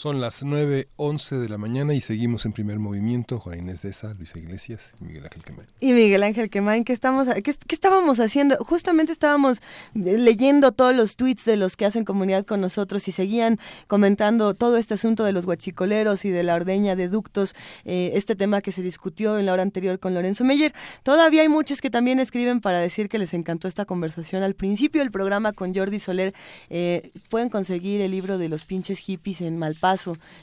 Son 0.02 0.20
las 0.20 0.42
9.11 0.42 1.38
de 1.38 1.48
la 1.48 1.58
mañana 1.58 1.94
y 1.94 2.00
seguimos 2.00 2.44
en 2.44 2.52
primer 2.52 2.80
movimiento. 2.80 3.38
Juan 3.38 3.60
Inés 3.60 3.82
de 3.82 3.90
esa, 3.90 4.12
Luisa 4.14 4.36
Iglesias 4.36 4.90
y 5.00 5.04
Miguel 5.04 5.26
Ángel 5.26 5.44
Quemain. 5.44 5.68
Y 5.78 5.92
Miguel 5.92 6.24
Ángel 6.24 6.50
Quemain, 6.50 6.82
¿qué, 6.82 6.92
estamos, 6.92 7.28
qué, 7.32 7.42
qué, 7.54 7.54
estábamos 7.72 8.18
haciendo? 8.18 8.56
Justamente 8.64 9.12
estábamos 9.12 9.62
leyendo 9.94 10.72
todos 10.72 10.96
los 10.96 11.14
tweets 11.14 11.44
de 11.44 11.56
los 11.56 11.76
que 11.76 11.86
hacen 11.86 12.04
comunidad 12.04 12.44
con 12.44 12.60
nosotros 12.60 13.06
y 13.06 13.12
seguían 13.12 13.60
comentando 13.86 14.54
todo 14.54 14.76
este 14.76 14.94
asunto 14.94 15.22
de 15.22 15.30
los 15.30 15.46
guachicoleros 15.46 16.24
y 16.24 16.30
de 16.30 16.42
la 16.42 16.56
ordeña 16.56 16.96
de 16.96 17.06
ductos, 17.06 17.54
eh, 17.84 18.10
este 18.16 18.34
tema 18.34 18.60
que 18.60 18.72
se 18.72 18.82
discutió 18.82 19.38
en 19.38 19.46
la 19.46 19.52
hora 19.52 19.62
anterior 19.62 20.00
con 20.00 20.14
Lorenzo 20.14 20.42
Meyer. 20.42 20.74
Todavía 21.04 21.42
hay 21.42 21.48
muchos 21.48 21.80
que 21.80 21.90
también 21.90 22.18
escriben 22.18 22.60
para 22.60 22.80
decir 22.80 23.08
que 23.08 23.18
les 23.18 23.34
encantó 23.34 23.68
esta 23.68 23.84
conversación. 23.84 24.42
Al 24.42 24.54
principio 24.54 25.00
del 25.00 25.12
programa 25.12 25.52
con 25.52 25.72
Jordi 25.72 26.00
Soler, 26.00 26.34
eh, 26.70 27.12
pueden 27.30 27.50
conseguir 27.50 28.00
el 28.00 28.10
libro 28.10 28.36
de 28.36 28.48
los 28.48 28.64
pinches 28.64 28.98
hippies 28.98 29.42
en 29.42 29.58
Malpa 29.58 29.91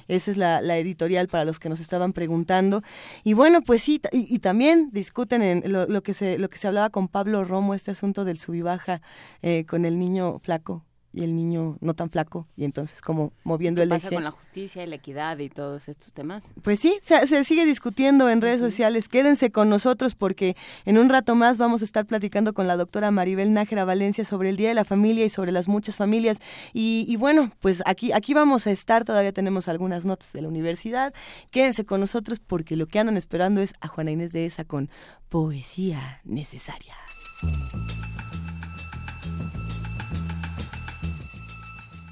esa 0.08 0.32
es 0.32 0.38
la, 0.38 0.78
editorial 0.78 1.28
para 1.28 1.46
los 1.46 1.60
que 1.60 1.70
nos 1.70 1.80
estaban 1.80 2.14
preguntando. 2.14 2.82
Y 3.24 3.34
bueno, 3.34 3.62
pues 3.62 3.84
sí, 3.84 4.02
y, 4.12 4.40
también 4.40 4.90
discuten 4.92 5.42
en 5.42 5.64
lo, 5.72 6.02
que 6.04 6.14
se, 6.14 6.38
lo 6.38 6.50
que 6.50 6.58
se 6.58 6.68
hablaba 6.68 6.90
con 6.90 7.08
Pablo 7.08 7.44
Romo, 7.44 7.74
este 7.74 7.92
asunto 7.92 8.26
del 8.26 8.40
sub 8.40 8.56
y 8.56 8.62
baja 8.62 9.02
eh, 9.42 9.66
con 9.66 9.86
el 9.86 10.00
niño 10.00 10.40
flaco 10.40 10.84
y 11.14 11.24
el 11.24 11.36
niño 11.36 11.78
no 11.82 11.94
tan 11.94 12.10
flaco 12.10 12.48
y 12.56 12.66
entonces 12.66 13.02
como 13.02 13.34
moviendo 13.44 13.82
el 13.82 13.90
pasa 13.90 14.10
con 14.10 14.24
la 14.24 14.32
justicia 14.32 14.84
y 14.84 14.88
la 14.88 14.96
equidad 14.96 15.38
y 15.40 15.50
todos 15.50 15.90
estos 15.90 16.14
temas? 16.14 16.44
Pues 16.62 16.80
sí, 16.80 17.00
se, 17.04 17.44
sigue 17.44 17.66
discutiendo 17.66 18.30
en 18.30 18.42
redes 18.42 18.60
sociales. 18.60 19.10
Quédense 19.10 19.52
con 19.52 19.70
nosotros 19.70 20.16
porque 20.16 20.56
en 20.86 20.98
un 20.98 21.10
rato 21.10 21.36
más 21.36 21.58
vamos 21.58 21.82
a 21.82 21.86
estar 21.86 22.06
platicando 22.06 22.54
con 22.54 22.68
la 22.68 22.78
doctora 22.78 23.12
Maribel 23.12 23.54
Nájera 23.54 23.86
Valencia 23.86 24.26
sobre 24.26 24.50
el 24.50 24.58
Día 24.58 24.70
de 24.70 24.76
la 24.76 24.86
Familia 24.86 25.26
y 25.26 25.30
sobre 25.30 25.52
las 25.52 25.68
muchas 25.68 25.98
familias. 25.98 26.40
Y, 26.74 27.16
bueno, 27.18 27.52
pues 27.60 27.82
aquí, 27.86 28.12
aquí 28.12 28.34
vamos 28.34 28.68
a 28.68 28.72
estar, 28.72 29.04
todavía 29.04 29.34
tenemos 29.34 29.68
algunas 29.68 30.06
notas 30.06 30.32
de 30.34 30.42
la 30.42 30.48
universidad. 30.48 31.14
Quédense 31.52 31.86
con 31.86 32.00
nosotros 32.00 32.40
porque 32.40 32.76
lo 32.76 32.88
que 32.88 33.00
andan 33.00 33.18
esperando 33.18 33.62
es 33.62 33.74
a 33.82 33.88
Juana 33.88 34.12
Inés 34.12 34.32
de 34.32 34.46
esa 34.46 34.64
con 34.64 34.90
poesía 35.30 36.22
necesaria. 36.24 36.96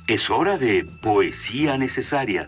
Es 0.07 0.29
hora 0.29 0.57
de 0.57 0.85
poesía 1.01 1.77
necesaria. 1.77 2.47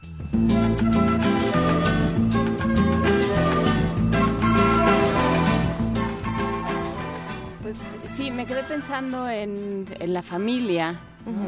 Pues 7.61 7.75
sí, 8.07 8.31
me 8.31 8.45
quedé 8.45 8.63
pensando 8.63 9.27
en, 9.27 9.85
la 9.99 10.23
familia, 10.23 11.01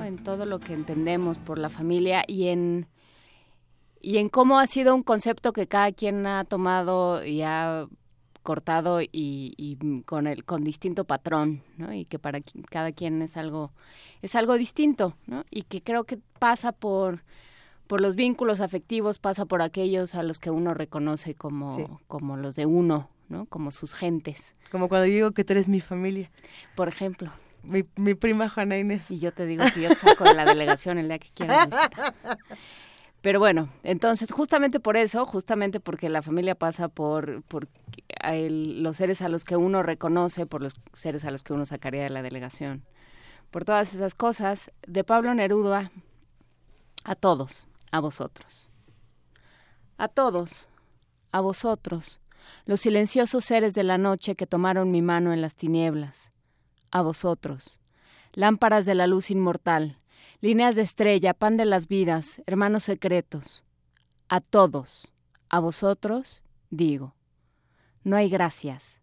en 0.06 0.22
todo 0.22 0.46
lo 0.46 0.60
que 0.60 0.74
entendemos 0.74 1.38
por 1.38 1.58
la 1.58 1.70
familia 1.70 2.26
y 2.28 2.50
en, 2.50 2.88
y 4.02 4.18
en 4.18 4.28
cómo 4.28 4.60
ha 4.60 4.68
sido 4.68 4.94
un 4.94 5.04
concepto 5.04 5.54
que 5.54 5.68
cada 5.68 5.94
quien 5.94 6.28
ha 6.28 6.44
tomado 6.44 7.24
y 7.24 7.42
ha 7.42 7.88
cortado 8.44 9.00
y, 9.02 10.04
con 10.06 10.28
el 10.28 10.44
con 10.44 10.64
distinto 10.64 11.06
patrón 11.06 11.64
¿no? 11.78 11.94
y 11.94 12.06
que 12.06 12.20
para 12.20 12.40
cada 12.70 12.92
quien 12.92 13.22
es 13.22 13.38
algo 13.38 13.72
es 14.22 14.36
algo 14.36 14.56
distinto 14.56 15.16
¿no? 15.28 15.44
y 15.50 15.64
que 15.64 15.82
creo 15.82 16.04
que 16.06 16.20
pasa 16.40 16.72
por 16.72 17.24
por 17.88 18.02
los 18.02 18.16
vínculos 18.16 18.62
afectivos 18.62 19.20
pasa 19.20 19.46
por 19.46 19.62
aquellos 19.62 20.16
a 20.16 20.24
los 20.24 20.40
que 20.40 20.50
uno 20.50 20.74
reconoce 20.74 21.36
como 21.36 22.02
como 22.08 22.38
los 22.38 22.56
de 22.56 22.66
uno 22.66 23.10
no 23.32 23.46
como 23.46 23.72
sus 23.72 23.94
gentes. 23.94 24.54
Como 24.72 24.90
cuando 24.90 25.06
digo 25.06 25.32
que 25.32 25.44
tú 25.44 25.54
eres 25.54 25.70
mi 25.70 25.80
familia. 25.80 26.30
Por 26.76 26.90
ejemplo. 26.90 27.32
Mi, 27.64 27.86
mi 27.96 28.14
prima 28.14 28.50
Juana 28.50 28.78
Inés. 28.78 29.10
Y 29.10 29.20
yo 29.20 29.32
te 29.32 29.46
digo 29.46 29.64
que 29.74 29.84
yo 29.84 29.90
te 29.90 29.96
saco 29.96 30.26
de 30.26 30.34
la 30.34 30.46
delegación 30.46 30.98
el 30.98 31.08
día 31.08 31.18
que 31.18 31.30
quieras 31.34 31.70
pero 33.22 33.40
bueno, 33.40 33.70
entonces 33.84 34.32
justamente 34.32 34.80
por 34.80 34.98
eso, 34.98 35.26
justamente 35.28 35.80
porque 35.80 36.10
la 36.10 36.24
familia 36.24 36.56
pasa 36.56 36.88
por, 36.88 37.44
por 37.44 37.68
los 38.24 38.98
seres 38.98 39.22
a 39.22 39.30
los 39.30 39.44
que 39.44 39.56
uno 39.56 39.84
reconoce, 39.84 40.46
por 40.46 40.62
los 40.62 40.76
seres 40.94 41.26
a 41.26 41.32
los 41.32 41.44
que 41.44 41.54
uno 41.54 41.66
sacaría 41.66 42.04
de 42.04 42.10
la 42.10 42.22
delegación, 42.22 42.84
por 43.50 43.66
todas 43.66 43.94
esas 43.94 44.16
cosas, 44.16 44.72
de 44.88 45.04
Pablo 45.04 45.34
Neruda 45.34 45.92
a 47.04 47.16
todos, 47.16 47.68
a 47.92 48.00
vosotros. 48.00 48.70
A 49.98 50.08
todos, 50.08 50.68
a 51.32 51.42
vosotros, 51.42 52.20
los 52.66 52.82
silenciosos 52.82 53.44
seres 53.44 53.74
de 53.74 53.84
la 53.84 53.98
noche 53.98 54.36
que 54.36 54.48
tomaron 54.48 54.92
mi 54.92 55.02
mano 55.02 55.34
en 55.34 55.42
las 55.42 55.56
tinieblas. 55.56 56.32
A 56.92 57.02
vosotros, 57.02 57.80
lámparas 58.34 58.86
de 58.86 58.96
la 58.96 59.08
luz 59.08 59.32
inmortal, 59.32 59.98
líneas 60.42 60.76
de 60.76 60.82
estrella, 60.84 61.34
pan 61.34 61.58
de 61.58 61.66
las 61.66 61.88
vidas, 61.88 62.42
hermanos 62.46 62.84
secretos, 62.84 63.64
a 64.30 64.42
todos, 64.42 65.08
a 65.50 65.60
vosotros, 65.60 66.44
digo, 66.70 67.16
no 68.04 68.16
hay 68.16 68.30
gracias. 68.30 69.00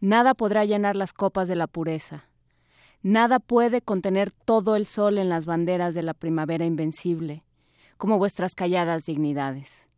Nada 0.00 0.34
podrá 0.34 0.64
llenar 0.64 0.96
las 0.96 1.12
copas 1.12 1.48
de 1.48 1.56
la 1.56 1.66
pureza. 1.66 2.28
Nada 3.02 3.38
puede 3.38 3.82
contener 3.82 4.30
todo 4.30 4.76
el 4.76 4.86
sol 4.86 5.18
en 5.18 5.28
las 5.28 5.46
banderas 5.46 5.94
de 5.94 6.02
la 6.02 6.14
primavera 6.14 6.64
invencible, 6.64 7.42
como 7.96 8.18
vuestras 8.18 8.54
calladas 8.54 9.04
dignidades. 9.06 9.88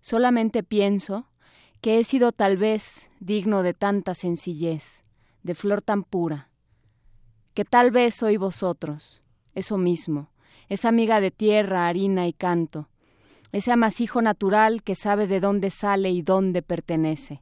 Solamente 0.00 0.62
pienso 0.62 1.28
que 1.80 1.98
he 1.98 2.04
sido 2.04 2.32
tal 2.32 2.56
vez 2.56 3.08
digno 3.20 3.62
de 3.62 3.74
tanta 3.74 4.14
sencillez, 4.14 5.04
de 5.42 5.54
flor 5.54 5.82
tan 5.82 6.02
pura, 6.02 6.48
que 7.54 7.64
tal 7.64 7.90
vez 7.90 8.14
soy 8.14 8.36
vosotros, 8.36 9.22
eso 9.54 9.78
mismo, 9.78 10.30
esa 10.68 10.88
amiga 10.88 11.20
de 11.20 11.30
tierra, 11.30 11.86
harina 11.86 12.26
y 12.26 12.32
canto, 12.32 12.88
ese 13.52 13.72
amasijo 13.72 14.22
natural 14.22 14.82
que 14.82 14.94
sabe 14.94 15.26
de 15.26 15.40
dónde 15.40 15.70
sale 15.70 16.10
y 16.10 16.22
dónde 16.22 16.62
pertenece. 16.62 17.40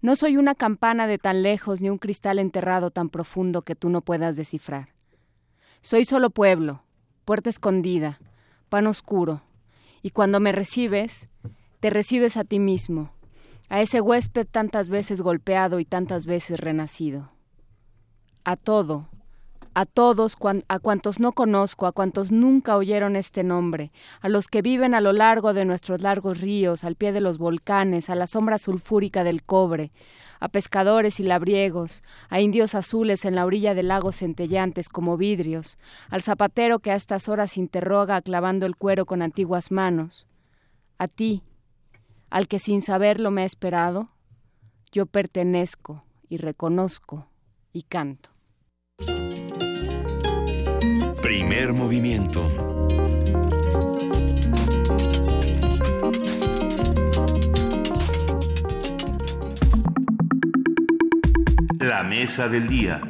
No 0.00 0.16
soy 0.16 0.36
una 0.36 0.54
campana 0.54 1.06
de 1.06 1.18
tan 1.18 1.42
lejos 1.42 1.80
ni 1.80 1.88
un 1.88 1.98
cristal 1.98 2.38
enterrado 2.38 2.90
tan 2.90 3.08
profundo 3.08 3.62
que 3.62 3.74
tú 3.74 3.88
no 3.88 4.02
puedas 4.02 4.36
descifrar. 4.36 4.90
Soy 5.80 6.04
solo 6.04 6.30
pueblo, 6.30 6.82
puerta 7.24 7.50
escondida, 7.50 8.18
pan 8.68 8.86
oscuro, 8.86 9.42
y 10.02 10.10
cuando 10.10 10.40
me 10.40 10.52
recibes, 10.52 11.28
te 11.80 11.90
recibes 11.90 12.36
a 12.36 12.44
ti 12.44 12.58
mismo, 12.58 13.12
a 13.68 13.80
ese 13.80 14.00
huésped 14.00 14.46
tantas 14.46 14.88
veces 14.88 15.22
golpeado 15.22 15.80
y 15.80 15.84
tantas 15.84 16.26
veces 16.26 16.60
renacido. 16.60 17.30
A 18.44 18.56
todo, 18.56 19.08
a 19.74 19.86
todos, 19.86 20.36
a 20.68 20.78
cuantos 20.78 21.18
no 21.18 21.32
conozco, 21.32 21.86
a 21.86 21.92
cuantos 21.92 22.30
nunca 22.30 22.76
oyeron 22.76 23.16
este 23.16 23.42
nombre, 23.42 23.90
a 24.20 24.28
los 24.28 24.46
que 24.46 24.62
viven 24.62 24.94
a 24.94 25.00
lo 25.00 25.12
largo 25.12 25.52
de 25.52 25.64
nuestros 25.64 26.00
largos 26.00 26.40
ríos, 26.40 26.84
al 26.84 26.94
pie 26.94 27.12
de 27.12 27.20
los 27.20 27.38
volcanes, 27.38 28.08
a 28.08 28.14
la 28.14 28.28
sombra 28.28 28.58
sulfúrica 28.58 29.24
del 29.24 29.42
cobre, 29.42 29.90
a 30.38 30.48
pescadores 30.48 31.18
y 31.18 31.24
labriegos, 31.24 32.04
a 32.28 32.40
indios 32.40 32.74
azules 32.74 33.24
en 33.24 33.34
la 33.34 33.44
orilla 33.44 33.74
de 33.74 33.82
lagos 33.82 34.16
centellantes 34.16 34.88
como 34.88 35.16
vidrios, 35.16 35.76
al 36.08 36.22
zapatero 36.22 36.78
que 36.78 36.92
a 36.92 36.96
estas 36.96 37.28
horas 37.28 37.56
interroga 37.56 38.22
clavando 38.22 38.66
el 38.66 38.76
cuero 38.76 39.06
con 39.06 39.22
antiguas 39.22 39.72
manos, 39.72 40.26
a 40.98 41.08
ti, 41.08 41.42
al 42.30 42.46
que 42.46 42.60
sin 42.60 42.80
saberlo 42.80 43.32
me 43.32 43.42
ha 43.42 43.46
esperado, 43.46 44.10
yo 44.92 45.06
pertenezco 45.06 46.04
y 46.28 46.36
reconozco 46.36 47.26
y 47.72 47.82
canto. 47.82 48.30
Primer 51.24 51.72
movimiento. 51.72 52.50
La 61.80 62.02
mesa 62.02 62.50
del 62.50 62.68
día. 62.68 63.00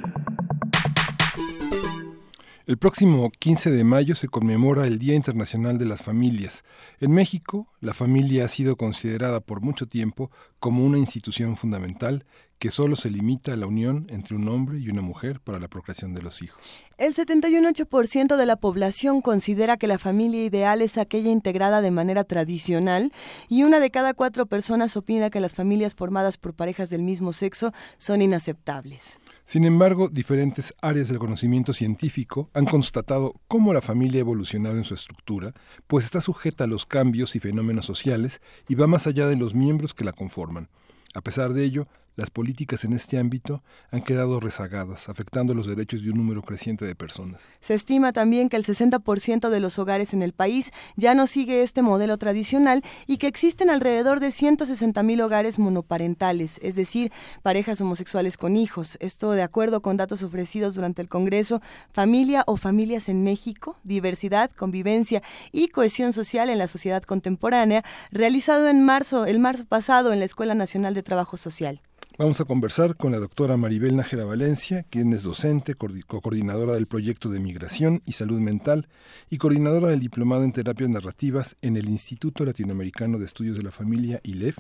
El 2.67 2.79
próximo 2.79 3.33
15 3.37 3.73
de 3.73 3.83
mayo 3.83 4.15
se 4.15 4.29
conmemora 4.29 4.87
el 4.87 5.01
Día 5.01 5.17
Internacional 5.17 5.77
de 5.79 5.87
las 5.87 6.01
Familias. 6.01 6.63
En 7.01 7.11
México, 7.11 7.67
la 7.81 7.95
familia 7.95 8.45
ha 8.45 8.49
sido 8.49 8.77
considerada 8.77 9.41
por 9.41 9.61
mucho 9.61 9.89
tiempo 9.89 10.31
como 10.61 10.85
una 10.85 10.99
institución 10.99 11.57
fundamental 11.57 12.25
que 12.59 12.71
solo 12.71 12.97
se 12.97 13.11
limita 13.11 13.53
a 13.53 13.57
la 13.57 13.67
unión 13.67 14.07
entre 14.09 14.37
un 14.37 14.49
hombre 14.49 14.79
y 14.79 14.89
una 14.89 15.03
mujer 15.03 15.41
para 15.41 15.61
la 15.61 15.69
procreación 15.69 16.15
de 16.15 16.23
los 16.23 16.43
hijos. 16.43 16.85
El 16.97 17.15
71% 17.15 18.37
de 18.37 18.47
la 18.47 18.57
población 18.57 19.21
considera 19.21 19.77
que 19.77 19.87
la 19.87 19.99
familia 19.99 20.45
ideal 20.45 20.81
es 20.81 20.97
aquella 20.97 21.31
integrada 21.31 21.81
de 21.81 21.91
manera 21.91 22.25
tradicional 22.25 23.13
y 23.49 23.65
una 23.65 23.81
de 23.81 23.91
cada 23.91 24.15
cuatro 24.15 24.47
personas 24.47 24.97
opina 24.97 25.31
que 25.31 25.41
las 25.41 25.55
familias 25.55 25.95
formadas 25.95 26.37
por 26.39 26.55
parejas 26.55 26.91
del 26.91 27.03
mismo 27.03 27.33
sexo 27.33 27.73
son 27.99 28.23
inaceptables. 28.23 29.19
Sin 29.45 29.65
embargo, 29.65 30.09
diferentes 30.09 30.73
áreas 30.81 31.09
del 31.09 31.19
conocimiento 31.19 31.75
científico 31.75 32.49
han 32.55 32.65
constatado 32.65 33.35
cómo 33.47 33.75
la 33.75 33.83
familia 33.83 34.19
ha 34.19 34.21
evolucionado 34.21 34.79
en 34.79 34.85
su 34.85 34.95
estructura, 34.95 35.53
pues 35.87 36.07
está 36.07 36.23
sujeta 36.23 36.65
a 36.65 36.67
los 36.67 36.87
cambios 36.87 37.37
y 37.37 37.41
fenómenos 37.41 37.85
sociales 37.85 38.41
y 38.69 38.75
va 38.75 38.87
más 38.87 39.07
allá 39.07 39.29
de 39.29 39.37
los 39.37 39.55
miembros 39.55 39.93
que 39.93 40.05
la 40.05 40.13
conforman. 40.13 40.71
A 41.15 41.21
pesar 41.21 41.53
de 41.53 41.63
ello, 41.63 41.87
las 42.17 42.31
políticas 42.31 42.85
en 42.85 42.93
este 42.93 43.19
ámbito 43.19 43.63
han 43.91 44.03
quedado 44.03 44.41
rezagadas, 44.41 45.09
afectando 45.09 45.55
los 45.55 45.67
derechos 45.67 46.03
de 46.03 46.11
un 46.11 46.19
número 46.19 46.43
creciente 46.43 46.85
de 46.85 46.95
personas. 46.95 47.51
Se 47.61 47.75
estima 47.75 48.13
también 48.13 48.49
que 48.49 48.57
el 48.57 48.65
60% 48.65 49.51
de 49.51 49.61
los 49.61 49.79
hogares 49.79 50.15
en 50.15 50.23
el 50.23 50.33
país 50.33 50.73
ya 50.97 51.15
no 51.15 51.27
sigue 51.27 51.63
este 51.63 51.83
modelo 51.83 52.17
tradicional 52.19 52.83
y 53.07 53.17
que 53.19 53.27
existen 53.27 53.71
alrededor 53.71 54.21
de 54.21 54.29
160.000 54.29 55.23
hogares 55.23 55.59
monoparentales, 55.59 56.59
es 56.63 56.75
decir, 56.75 57.13
parejas 57.43 57.81
homosexuales 57.81 58.37
con 58.37 58.57
hijos. 58.57 58.97
Esto 59.01 59.33
de 59.33 59.43
acuerdo 59.43 59.83
con 59.83 59.97
datos 59.97 60.23
ofrecidos 60.23 60.75
durante 60.75 61.03
el 61.03 61.09
Congreso 61.09 61.61
Familia 61.93 62.45
o 62.47 62.57
Familias 62.57 63.09
en 63.09 63.25
México, 63.25 63.77
Diversidad, 63.83 64.51
Convivencia 64.51 65.23
y 65.53 65.69
Cohesión 65.69 66.13
Social 66.13 66.49
en 66.49 66.59
la 66.59 66.69
Sociedad 66.69 67.03
Contemporánea, 67.03 67.85
realizado 68.11 68.69
en 68.69 68.85
marzo, 68.85 69.27
el 69.27 69.41
marzo 69.41 69.65
pasado 69.65 70.13
en 70.13 70.21
la 70.21 70.25
Escuela 70.25 70.55
Nacional 70.55 70.95
de 70.95 71.03
Trabajo 71.03 71.37
Social. 71.37 71.81
Vamos 72.17 72.41
a 72.41 72.45
conversar 72.45 72.97
con 72.97 73.11
la 73.11 73.19
doctora 73.19 73.57
Maribel 73.57 73.97
Nájera 73.97 74.25
Valencia, 74.25 74.85
quien 74.85 75.13
es 75.13 75.25
docente, 75.25 75.75
coordinadora 75.75 76.75
del 76.75 76.87
proyecto 76.87 77.29
de 77.29 77.41
Migración 77.41 78.03
y 78.07 78.13
Salud 78.13 78.39
Mental 78.39 78.87
y 79.31 79.39
coordinadora 79.39 79.89
del 79.89 79.99
Diplomado 79.99 80.45
en 80.45 80.53
Terapias 80.53 80.91
Narrativas 80.91 81.57
en 81.61 81.77
el 81.77 81.89
Instituto 81.89 82.45
Latinoamericano 82.45 83.19
de 83.19 83.25
Estudios 83.25 83.57
de 83.57 83.65
la 83.65 83.73
Familia, 83.73 84.21
ILEF, 84.23 84.59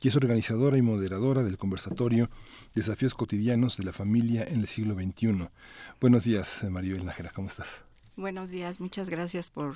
y 0.00 0.08
es 0.08 0.16
organizadora 0.16 0.78
y 0.78 0.82
moderadora 0.82 1.42
del 1.42 1.58
conversatorio 1.58 2.30
Desafíos 2.74 3.12
Cotidianos 3.12 3.76
de 3.76 3.84
la 3.84 3.92
Familia 3.92 4.42
en 4.42 4.60
el 4.60 4.66
siglo 4.66 4.94
XXI. 4.94 5.48
Buenos 6.00 6.24
días, 6.24 6.64
Maribel 6.70 7.04
Nájera, 7.04 7.32
¿cómo 7.34 7.48
estás? 7.48 7.82
Buenos 8.16 8.48
días, 8.48 8.80
muchas 8.80 9.10
gracias 9.10 9.50
por 9.50 9.74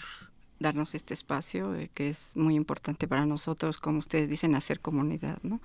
darnos 0.60 0.94
este 0.94 1.14
espacio 1.14 1.74
eh, 1.74 1.90
que 1.94 2.08
es 2.08 2.32
muy 2.34 2.54
importante 2.54 3.06
para 3.06 3.26
nosotros, 3.26 3.78
como 3.78 3.98
ustedes 3.98 4.28
dicen, 4.28 4.54
hacer 4.54 4.80
comunidad, 4.80 5.38
¿no? 5.42 5.60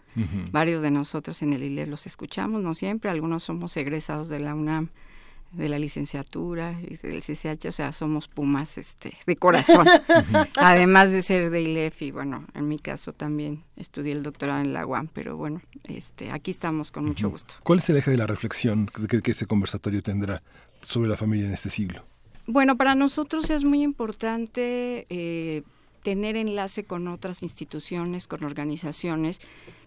Varios 0.51 0.81
de 0.81 0.91
nosotros 0.91 1.41
en 1.41 1.53
el 1.53 1.63
ILE 1.63 1.87
los 1.87 2.05
escuchamos, 2.05 2.61
no 2.61 2.73
siempre, 2.73 3.09
algunos 3.09 3.43
somos 3.43 3.75
egresados 3.77 4.29
de 4.29 4.39
la 4.39 4.53
UNAM, 4.53 4.89
de 5.53 5.69
la 5.69 5.77
licenciatura 5.77 6.79
y 6.81 6.97
del 6.97 7.21
CCH, 7.21 7.67
o 7.67 7.71
sea, 7.71 7.93
somos 7.93 8.27
pumas 8.27 8.77
este 8.77 9.13
de 9.25 9.35
corazón, 9.35 9.85
además 10.55 11.11
de 11.11 11.21
ser 11.21 11.49
de 11.51 11.61
ILEF 11.61 12.01
y 12.01 12.11
bueno, 12.11 12.45
en 12.55 12.67
mi 12.67 12.79
caso 12.79 13.13
también 13.13 13.63
estudié 13.75 14.13
el 14.13 14.23
doctorado 14.23 14.61
en 14.61 14.73
la 14.73 14.85
UAM, 14.85 15.09
pero 15.13 15.37
bueno, 15.37 15.61
este 15.83 16.31
aquí 16.31 16.51
estamos 16.51 16.91
con 16.91 17.05
mucho 17.05 17.29
gusto. 17.29 17.55
¿Cuál 17.63 17.79
es 17.79 17.89
el 17.89 17.97
eje 17.97 18.11
de 18.11 18.17
la 18.17 18.27
reflexión 18.27 18.87
que, 18.87 19.21
que 19.21 19.31
este 19.31 19.45
conversatorio 19.45 20.01
tendrá 20.01 20.41
sobre 20.81 21.09
la 21.09 21.17
familia 21.17 21.45
en 21.45 21.53
este 21.53 21.69
siglo? 21.69 22.03
Bueno, 22.45 22.75
para 22.75 22.93
nosotros 22.93 23.49
es 23.49 23.63
muy 23.63 23.81
importante 23.83 25.05
eh, 25.09 25.63
tener 26.03 26.35
enlace 26.35 26.83
con 26.83 27.07
otras 27.07 27.41
instituciones, 27.41 28.27
con 28.27 28.43
organizaciones 28.43 29.39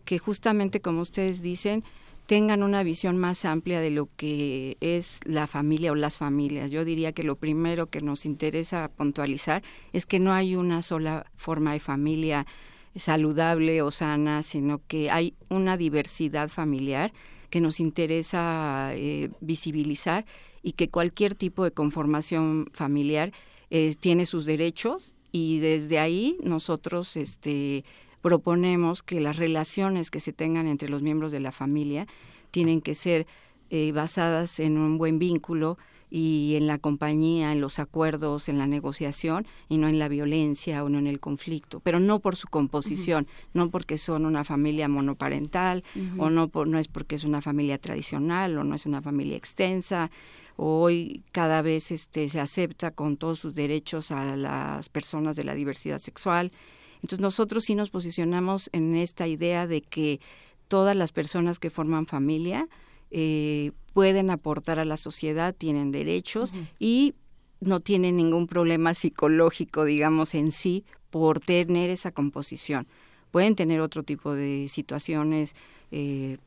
que 0.07 0.19
justamente, 0.19 0.81
como 0.81 1.03
ustedes 1.03 1.43
dicen, 1.43 1.85
tengan 2.27 2.63
una 2.63 2.83
visión 2.83 3.19
más 3.19 3.45
amplia 3.45 3.81
de 3.81 3.91
lo 3.91 4.09
que 4.17 4.79
es 4.81 5.21
la 5.25 5.47
familia 5.47 5.93
o 5.93 5.95
las 5.95 6.17
familias. 6.17 6.71
Yo 6.71 6.85
diría 6.85 7.13
que 7.13 7.25
lo 7.25 7.37
primero 7.37 7.87
que 7.87 8.01
nos 8.01 8.25
interesa 8.25 8.89
puntualizar 8.89 9.63
es 9.93 10.07
que 10.07 10.19
no 10.19 10.33
hay 10.33 10.57
una 10.57 10.81
sola 10.81 11.27
forma 11.37 11.75
de 11.75 11.81
familia 11.81 12.47
saludable 12.95 13.83
o 13.83 13.91
sana, 13.91 14.43
sino 14.43 14.81
que 14.89 15.11
hay 15.11 15.35
una 15.51 15.77
diversidad 15.77 16.49
familiar 16.49 17.13
que 17.49 17.61
nos 17.61 17.81
interesa 17.81 18.91
eh, 18.95 19.31
visibilizar 19.41 20.25
y 20.63 20.73
que 20.73 20.89
cualquier 20.89 21.35
tipo 21.35 21.65
de 21.65 21.71
conformación 21.71 22.69
familiar 22.73 23.33
eh, 23.71 23.95
tiene 23.99 24.27
sus 24.27 24.47
derechos 24.47 25.15
y 25.33 25.59
desde 25.59 25.99
ahí 25.99 26.39
nosotros 26.43 27.17
este, 27.17 27.85
proponemos 28.23 29.03
que 29.03 29.21
las 29.21 29.37
relaciones 29.37 30.11
que 30.11 30.21
se 30.21 30.33
tengan 30.33 30.67
entre 30.67 30.89
los 30.89 31.03
miembros 31.03 31.33
de 31.33 31.41
la 31.41 31.53
familia 31.53 32.07
tienen 32.51 32.81
que 32.81 32.95
ser 32.95 33.27
eh, 33.71 33.93
basadas 33.93 34.61
en 34.61 34.79
un 34.79 34.99
buen 34.99 35.19
vínculo 35.19 35.79
y 36.11 36.55
en 36.57 36.67
la 36.67 36.79
compañía, 36.79 37.53
en 37.53 37.61
los 37.61 37.79
acuerdos, 37.79 38.49
en 38.49 38.59
la 38.59 38.67
negociación 38.67 39.47
y 39.69 39.79
no 39.79 39.89
en 39.89 39.99
la 39.99 40.09
violencia 40.09 40.85
o 40.85 40.89
no 40.89 40.99
en 40.99 41.07
el 41.07 41.19
conflicto, 41.19 41.81
pero 41.81 41.99
no 41.99 42.21
por 42.21 42.37
su 42.37 42.47
composición, 42.49 43.27
no 43.55 43.71
porque 43.71 43.99
son 43.99 44.25
una 44.25 44.45
familia 44.45 44.89
monoparental 44.89 45.83
o 46.19 46.31
no, 46.31 46.49
por, 46.49 46.69
no 46.69 46.79
es 46.79 46.89
porque 46.89 47.17
es 47.17 47.25
una 47.25 47.43
familia 47.43 47.79
tradicional 47.79 48.57
o 48.57 48.65
no 48.65 48.75
es 48.75 48.87
una 48.87 49.03
familia 49.03 49.37
extensa. 49.37 50.11
Hoy 50.57 51.23
cada 51.33 51.61
vez 51.61 51.91
este, 51.91 52.29
se 52.29 52.41
acepta 52.41 52.91
con 52.91 53.17
todos 53.17 53.39
sus 53.39 53.55
derechos 53.55 54.11
a 54.11 54.37
las 54.37 54.89
personas 54.89 55.37
de 55.37 55.45
la 55.45 55.55
diversidad 55.55 55.99
sexual. 55.99 56.53
Entonces 56.97 57.21
nosotros 57.21 57.65
sí 57.65 57.75
nos 57.75 57.91
posicionamos 57.91 58.71
en 58.73 58.95
esta 58.97 59.27
idea 59.27 59.67
de 59.67 59.83
que 59.83 60.21
todas 60.69 60.97
las 60.97 61.13
personas 61.13 61.59
que 61.59 61.71
forman 61.71 62.07
familia 62.07 62.69
eh, 63.11 63.73
pueden 63.93 64.31
aportar 64.31 64.79
a 64.79 64.85
la 64.85 64.97
sociedad, 64.97 65.55
tienen 65.55 65.93
derechos 65.93 66.53
y 66.79 67.15
no 67.61 67.81
tienen 67.81 68.17
ningún 68.17 68.47
problema 68.47 68.95
psicológico, 68.95 69.85
digamos, 69.85 70.35
en 70.35 70.53
sí 70.53 70.85
por 71.11 71.41
tener 71.41 71.91
esa 71.91 72.11
composición. 72.11 72.87
Pueden 73.31 73.55
tener 73.57 73.81
otro 73.81 74.03
tipo 74.03 74.35
de 74.35 74.69
situaciones, 74.69 75.55
eh, 75.91 76.39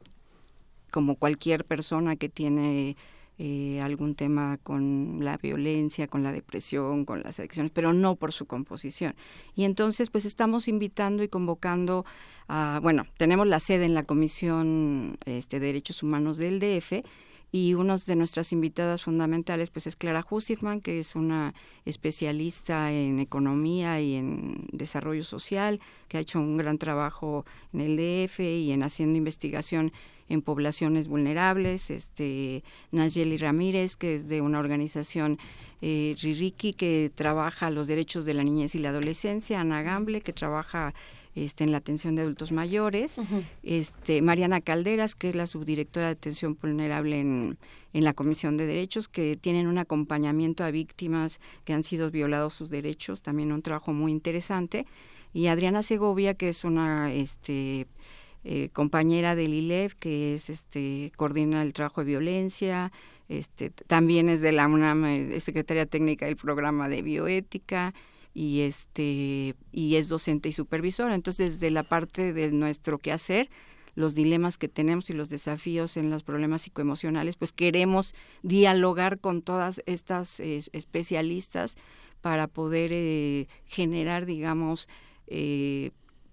como 0.91 1.15
cualquier 1.15 1.65
persona 1.65 2.15
que 2.15 2.29
tiene 2.29 2.95
eh, 3.41 3.79
algún 3.81 4.15
tema 4.15 4.57
con 4.61 5.19
la 5.21 5.37
violencia, 5.37 6.07
con 6.07 6.23
la 6.23 6.33
depresión, 6.33 7.05
con 7.05 7.23
las 7.23 7.39
adicciones, 7.39 7.71
pero 7.73 7.93
no 7.93 8.17
por 8.17 8.33
su 8.33 8.47
composición. 8.47 9.15
Y 9.55 9.63
entonces, 9.63 10.09
pues 10.09 10.25
estamos 10.25 10.67
invitando 10.67 11.23
y 11.23 11.29
convocando 11.29 12.05
a, 12.49 12.81
bueno, 12.83 13.05
tenemos 13.17 13.47
la 13.47 13.61
sede 13.61 13.85
en 13.85 13.93
la 13.93 14.03
Comisión 14.03 15.17
este, 15.23 15.61
de 15.61 15.67
Derechos 15.67 16.03
Humanos 16.03 16.35
del 16.35 16.59
DF 16.59 17.01
y 17.51 17.75
una 17.75 17.95
de 17.95 18.15
nuestras 18.17 18.51
invitadas 18.51 19.03
fundamentales 19.03 19.69
pues 19.69 19.87
es 19.87 19.95
Clara 19.95 20.25
Hussitman, 20.29 20.81
que 20.81 20.99
es 20.99 21.15
una 21.15 21.53
especialista 21.85 22.91
en 22.91 23.19
economía 23.19 24.01
y 24.01 24.15
en 24.15 24.67
desarrollo 24.71 25.23
social, 25.23 25.79
que 26.09 26.17
ha 26.17 26.19
hecho 26.19 26.39
un 26.39 26.57
gran 26.57 26.77
trabajo 26.77 27.45
en 27.71 27.79
el 27.79 27.95
DF 27.95 28.41
y 28.41 28.71
en 28.73 28.83
haciendo 28.83 29.17
investigación 29.17 29.93
en 30.29 30.41
poblaciones 30.41 31.07
vulnerables, 31.07 31.89
este 31.89 32.63
Nayeli 32.91 33.37
Ramírez, 33.37 33.95
que 33.95 34.15
es 34.15 34.29
de 34.29 34.41
una 34.41 34.59
organización 34.59 35.37
eh, 35.81 36.15
Ririki 36.21 36.73
que 36.73 37.11
trabaja 37.13 37.69
los 37.69 37.87
derechos 37.87 38.25
de 38.25 38.33
la 38.33 38.43
niñez 38.43 38.75
y 38.75 38.79
la 38.79 38.89
adolescencia, 38.89 39.59
Ana 39.61 39.81
Gamble, 39.81 40.21
que 40.21 40.33
trabaja 40.33 40.93
este, 41.35 41.63
en 41.63 41.71
la 41.71 41.77
atención 41.77 42.15
de 42.15 42.23
adultos 42.23 42.51
mayores, 42.51 43.19
este, 43.63 44.21
Mariana 44.21 44.61
Calderas, 44.61 45.15
que 45.15 45.29
es 45.29 45.35
la 45.35 45.47
subdirectora 45.47 46.07
de 46.07 46.11
atención 46.13 46.57
vulnerable 46.59 47.19
en, 47.19 47.57
en 47.93 48.03
la 48.03 48.13
Comisión 48.13 48.57
de 48.57 48.65
Derechos, 48.65 49.07
que 49.07 49.35
tienen 49.35 49.67
un 49.67 49.77
acompañamiento 49.77 50.63
a 50.63 50.71
víctimas 50.71 51.39
que 51.65 51.73
han 51.73 51.83
sido 51.83 52.11
violados 52.11 52.53
sus 52.53 52.69
derechos, 52.69 53.21
también 53.21 53.51
un 53.51 53.61
trabajo 53.61 53.93
muy 53.93 54.11
interesante, 54.11 54.85
y 55.33 55.47
Adriana 55.47 55.83
Segovia, 55.83 56.33
que 56.33 56.49
es 56.49 56.63
una 56.63 57.13
este, 57.13 57.87
eh, 58.45 58.69
compañera 58.71 59.35
del 59.35 59.53
ILEF, 59.53 59.95
que 59.95 60.33
es 60.33 60.49
este, 60.49 61.11
coordina 61.17 61.61
el 61.61 61.73
trabajo 61.73 62.01
de 62.01 62.07
violencia, 62.07 62.91
este, 63.27 63.69
también 63.69 64.29
es 64.29 64.39
de 64.41 64.53
la 64.53 64.67
UNAM, 64.67 65.05
eh, 65.05 65.39
secretaria 65.41 65.85
técnica 65.85 66.25
del 66.25 66.37
programa 66.37 66.87
de 66.87 67.01
bioética 67.01 67.93
y 68.33 68.61
este 68.61 69.55
y 69.73 69.95
es 69.95 70.07
docente 70.07 70.47
y 70.47 70.51
supervisora. 70.53 71.15
Entonces, 71.15 71.59
desde 71.59 71.69
la 71.69 71.83
parte 71.83 72.31
de 72.31 72.51
nuestro 72.51 72.97
quehacer, 72.97 73.49
los 73.95 74.15
dilemas 74.15 74.57
que 74.57 74.69
tenemos 74.69 75.09
y 75.09 75.13
los 75.13 75.29
desafíos 75.29 75.97
en 75.97 76.09
los 76.09 76.23
problemas 76.23 76.61
psicoemocionales, 76.61 77.35
pues 77.35 77.51
queremos 77.51 78.15
dialogar 78.41 79.19
con 79.19 79.41
todas 79.41 79.81
estas 79.85 80.39
eh, 80.39 80.63
especialistas 80.71 81.75
para 82.21 82.47
poder 82.47 83.47
generar, 83.65 84.25
digamos, 84.25 84.87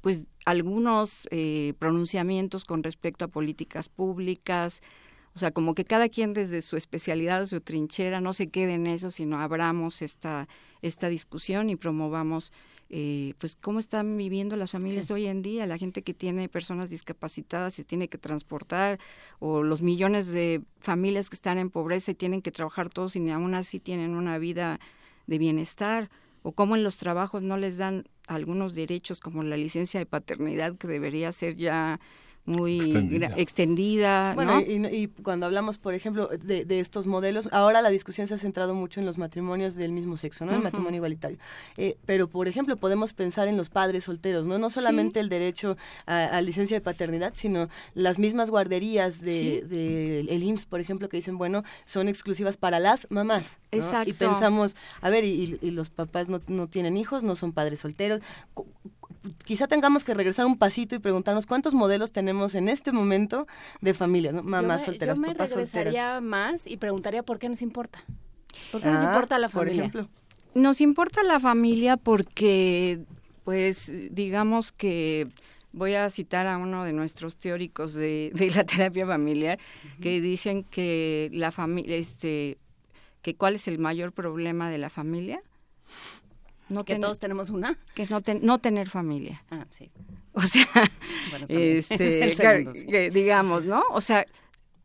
pues 0.06 0.22
algunos 0.44 1.26
eh, 1.32 1.74
pronunciamientos 1.80 2.64
con 2.64 2.84
respecto 2.84 3.24
a 3.24 3.28
políticas 3.28 3.88
públicas, 3.88 4.80
O 5.34 5.38
sea, 5.38 5.50
como 5.50 5.74
que 5.74 5.84
cada 5.84 6.08
quien 6.08 6.32
desde 6.32 6.62
su 6.62 6.76
especialidad 6.76 7.42
o 7.42 7.46
su 7.46 7.60
trinchera 7.60 8.20
no 8.20 8.32
se 8.32 8.46
quede 8.46 8.74
en 8.74 8.86
eso, 8.86 9.10
sino 9.10 9.38
abramos 9.40 10.00
esta, 10.00 10.48
esta 10.80 11.08
discusión 11.08 11.70
y 11.70 11.76
promovamos 11.76 12.52
eh, 12.88 13.34
pues 13.38 13.56
cómo 13.56 13.80
están 13.80 14.16
viviendo 14.16 14.54
las 14.54 14.70
familias 14.70 15.10
hoy 15.10 15.26
en 15.26 15.42
día, 15.42 15.66
la 15.66 15.76
gente 15.76 16.02
que 16.02 16.14
tiene 16.14 16.48
personas 16.48 16.88
discapacitadas 16.88 17.78
y 17.80 17.84
tiene 17.84 18.06
que 18.08 18.16
transportar, 18.16 19.00
o 19.40 19.64
los 19.64 19.82
millones 19.82 20.28
de 20.28 20.62
familias 20.78 21.28
que 21.28 21.34
están 21.34 21.58
en 21.58 21.68
pobreza 21.68 22.12
y 22.12 22.14
tienen 22.14 22.42
que 22.42 22.52
trabajar 22.52 22.88
todos 22.90 23.16
y 23.16 23.28
aún 23.28 23.54
así 23.54 23.80
tienen 23.80 24.14
una 24.14 24.38
vida 24.38 24.78
de 25.26 25.36
bienestar, 25.36 26.10
o 26.44 26.52
cómo 26.52 26.76
en 26.76 26.84
los 26.84 26.96
trabajos 26.96 27.42
no 27.42 27.56
les 27.56 27.76
dan 27.76 28.04
algunos 28.26 28.74
derechos 28.74 29.20
como 29.20 29.42
la 29.42 29.56
licencia 29.56 30.00
de 30.00 30.06
paternidad 30.06 30.76
que 30.76 30.88
debería 30.88 31.32
ser 31.32 31.56
ya 31.56 32.00
muy 32.46 32.78
extendida. 33.36 34.34
bueno, 34.34 34.60
y, 34.60 35.08
cuando 35.22 35.46
hablamos, 35.46 35.78
por 35.78 35.94
ejemplo, 35.94 36.28
de, 36.28 36.80
estos 36.80 37.06
modelos, 37.06 37.48
ahora 37.52 37.82
la 37.82 37.90
discusión 37.90 38.26
se 38.26 38.34
ha 38.34 38.38
centrado 38.38 38.74
mucho 38.74 39.00
en 39.00 39.06
los 39.06 39.18
matrimonios 39.18 39.74
del 39.74 39.92
mismo 39.92 40.16
sexo, 40.16 40.46
¿no? 40.46 40.54
El 40.54 40.62
matrimonio 40.62 40.96
igualitario. 40.96 41.38
Eh, 41.76 41.96
pero, 42.06 42.28
por 42.28 42.46
ejemplo, 42.46 42.76
podemos 42.76 43.12
pensar 43.12 43.48
en 43.48 43.56
los 43.56 43.68
padres 43.68 44.04
solteros, 44.04 44.46
¿no? 44.46 44.58
No 44.58 44.70
solamente 44.70 45.20
el 45.20 45.28
derecho 45.28 45.76
a, 46.06 46.40
licencia 46.40 46.76
de 46.76 46.80
paternidad, 46.80 47.32
sino 47.34 47.68
las 47.94 48.18
mismas 48.18 48.50
guarderías 48.50 49.20
de, 49.20 50.20
el 50.28 50.42
IMSS, 50.42 50.66
por 50.66 50.80
ejemplo, 50.80 51.08
que 51.08 51.16
dicen, 51.16 51.38
bueno, 51.38 51.64
son 51.84 52.08
exclusivas 52.08 52.56
para 52.56 52.78
las 52.78 53.08
mamás. 53.10 53.58
Exacto. 53.72 54.08
Y 54.08 54.12
pensamos, 54.12 54.76
a 55.00 55.10
ver, 55.10 55.24
y, 55.24 55.58
los 55.76 55.90
papás 55.90 56.28
no, 56.28 56.40
no 56.46 56.68
tienen 56.68 56.96
hijos, 56.96 57.24
no 57.24 57.34
son 57.34 57.52
padres 57.52 57.80
solteros 57.80 58.20
quizá 59.44 59.66
tengamos 59.66 60.04
que 60.04 60.14
regresar 60.14 60.46
un 60.46 60.58
pasito 60.58 60.94
y 60.94 60.98
preguntarnos 60.98 61.46
cuántos 61.46 61.74
modelos 61.74 62.12
tenemos 62.12 62.54
en 62.54 62.68
este 62.68 62.92
momento 62.92 63.46
de 63.80 63.94
familia, 63.94 64.32
¿no? 64.32 64.42
mamás 64.42 64.84
solteras, 64.84 65.16
yo 65.16 65.22
me 65.22 65.28
papás 65.28 65.50
regresaría 65.50 66.20
más 66.20 66.66
y 66.66 66.76
preguntaría 66.76 67.22
por 67.22 67.38
qué 67.38 67.48
nos 67.48 67.62
importa. 67.62 68.04
¿Por 68.72 68.82
qué 68.82 68.90
nos 68.90 69.02
ah, 69.02 69.12
importa 69.12 69.38
la 69.38 69.48
familia? 69.48 69.90
Por 69.90 70.00
ejemplo. 70.00 70.08
Nos 70.54 70.80
importa 70.80 71.22
la 71.22 71.38
familia 71.38 71.96
porque, 71.96 73.04
pues, 73.44 73.92
digamos 74.10 74.72
que 74.72 75.28
voy 75.72 75.94
a 75.94 76.08
citar 76.08 76.46
a 76.46 76.56
uno 76.56 76.84
de 76.84 76.94
nuestros 76.94 77.36
teóricos 77.36 77.92
de, 77.92 78.32
la 78.54 78.64
terapia 78.64 79.06
familiar 79.06 79.58
que 80.00 80.20
dicen 80.20 80.64
que 80.64 81.28
la 81.32 81.52
familia, 81.52 81.96
este, 81.96 82.56
que 83.20 83.34
cuál 83.34 83.56
es 83.56 83.68
el 83.68 83.78
mayor 83.78 84.12
problema 84.12 84.70
de 84.70 84.78
la 84.78 84.88
familia 84.88 85.42
no 86.68 86.84
que 86.84 86.96
todos 86.98 87.18
tenemos 87.18 87.50
una. 87.50 87.78
Que 87.94 88.02
es 88.02 88.10
no, 88.10 88.20
no 88.42 88.58
tener 88.58 88.88
familia. 88.88 89.44
Ah, 89.50 89.66
sí. 89.68 89.90
O 90.32 90.42
sea, 90.42 90.68
este, 91.48 93.10
digamos, 93.12 93.64
¿no? 93.64 93.82
O 93.90 94.00
sea, 94.00 94.26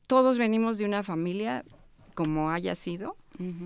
todos 0.07 0.37
venimos 0.37 0.77
de 0.77 0.85
una 0.85 1.03
familia 1.03 1.63
como 2.13 2.51
haya 2.51 2.75
sido 2.75 3.15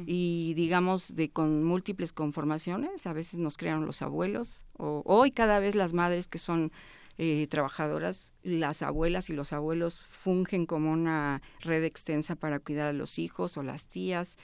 y 0.06 0.54
digamos 0.56 1.16
de 1.16 1.30
con 1.30 1.64
múltiples 1.64 2.14
conformaciones. 2.14 3.06
A 3.08 3.14
veces 3.14 3.40
nos 3.40 3.58
crearon 3.58 3.86
los 3.86 4.02
abuelos 4.02 4.66
o 4.78 5.04
hoy 5.06 5.32
cada 5.32 5.60
vez 5.60 5.76
las 5.76 5.92
madres 5.92 6.28
que 6.28 6.38
son 6.38 6.72
eh, 7.18 7.48
trabajadoras, 7.50 8.34
las 8.44 8.82
abuelas 8.82 9.30
y 9.30 9.34
los 9.34 9.54
abuelos 9.54 10.02
fungen 10.02 10.66
como 10.66 10.92
una 10.92 11.42
red 11.62 11.84
extensa 11.84 12.36
para 12.36 12.60
cuidar 12.60 12.88
a 12.88 12.94
los 12.94 13.20
hijos 13.20 13.58
o 13.58 13.64
las 13.64 13.86
tías. 13.86 14.38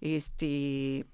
Este, 0.00 1.04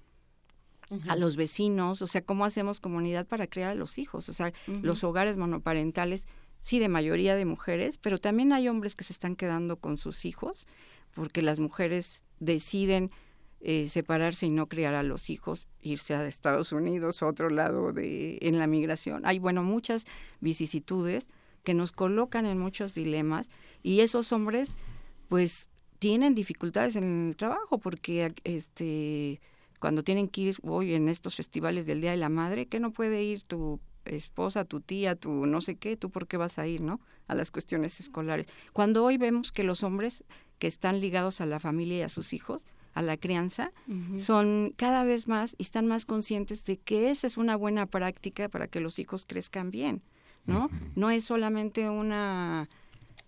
a 1.07 1.15
los 1.15 1.35
vecinos, 1.35 2.01
o 2.01 2.07
sea, 2.07 2.21
cómo 2.21 2.45
hacemos 2.45 2.79
comunidad 2.79 3.25
para 3.27 3.47
crear 3.47 3.71
a 3.71 3.75
los 3.75 3.97
hijos, 3.97 4.29
o 4.29 4.33
sea, 4.33 4.53
los 4.67 5.03
hogares 5.03 5.37
monoparentales, 5.37 6.27
sí, 6.61 6.79
de 6.79 6.89
mayoría 6.89 7.35
de 7.35 7.45
mujeres, 7.45 7.97
pero 7.97 8.17
también 8.17 8.53
hay 8.53 8.67
hombres 8.67 8.95
que 8.95 9.03
se 9.03 9.13
están 9.13 9.35
quedando 9.35 9.77
con 9.77 9.97
sus 9.97 10.25
hijos 10.25 10.67
porque 11.13 11.41
las 11.41 11.59
mujeres 11.59 12.21
deciden 12.39 13.09
eh, 13.61 13.87
separarse 13.87 14.45
y 14.45 14.51
no 14.51 14.67
criar 14.67 14.93
a 14.93 15.01
los 15.01 15.31
hijos, 15.31 15.67
irse 15.81 16.13
a 16.13 16.27
Estados 16.27 16.71
Unidos 16.71 17.21
o 17.21 17.25
a 17.25 17.29
otro 17.29 17.49
lado 17.49 17.93
de 17.93 18.37
en 18.41 18.59
la 18.59 18.67
migración. 18.67 19.25
Hay 19.25 19.39
bueno 19.39 19.63
muchas 19.63 20.05
vicisitudes 20.39 21.27
que 21.63 21.73
nos 21.73 21.91
colocan 21.91 22.45
en 22.45 22.59
muchos 22.59 22.93
dilemas 22.93 23.49
y 23.81 24.01
esos 24.01 24.31
hombres 24.31 24.77
pues 25.29 25.67
tienen 25.97 26.35
dificultades 26.35 26.95
en 26.95 27.29
el 27.29 27.35
trabajo 27.35 27.79
porque 27.79 28.35
este 28.43 29.41
cuando 29.79 30.03
tienen 30.03 30.27
que 30.27 30.41
ir 30.41 30.57
hoy 30.63 30.93
en 30.93 31.09
estos 31.09 31.35
festivales 31.35 31.85
del 31.85 32.01
Día 32.01 32.11
de 32.11 32.17
la 32.17 32.29
Madre, 32.29 32.67
que 32.67 32.79
no 32.79 32.91
puede 32.91 33.23
ir 33.23 33.43
tu 33.43 33.79
esposa, 34.05 34.65
tu 34.65 34.81
tía, 34.81 35.15
tu 35.15 35.45
no 35.45 35.61
sé 35.61 35.75
qué, 35.75 35.97
tú 35.97 36.09
por 36.09 36.27
qué 36.27 36.37
vas 36.37 36.59
a 36.59 36.67
ir, 36.67 36.81
¿no? 36.81 36.99
A 37.27 37.35
las 37.35 37.51
cuestiones 37.51 37.99
escolares. 37.99 38.47
Cuando 38.73 39.03
hoy 39.03 39.17
vemos 39.17 39.51
que 39.51 39.63
los 39.63 39.83
hombres 39.83 40.23
que 40.59 40.67
están 40.67 40.99
ligados 40.99 41.41
a 41.41 41.45
la 41.45 41.59
familia 41.59 41.97
y 41.99 42.01
a 42.01 42.09
sus 42.09 42.33
hijos, 42.33 42.63
a 42.93 43.01
la 43.01 43.17
crianza, 43.17 43.73
son 44.17 44.73
cada 44.77 45.03
vez 45.03 45.27
más 45.27 45.55
y 45.57 45.63
están 45.63 45.85
más 45.85 46.05
conscientes 46.05 46.63
de 46.63 46.77
que 46.77 47.09
esa 47.11 47.27
es 47.27 47.35
una 47.35 47.57
buena 47.57 47.87
práctica 47.87 48.47
para 48.47 48.67
que 48.67 48.79
los 48.79 48.99
hijos 48.99 49.25
crezcan 49.27 49.69
bien, 49.69 50.01
¿no? 50.45 50.69
No 50.95 51.09
es 51.09 51.25
solamente 51.25 51.89
una 51.89 52.69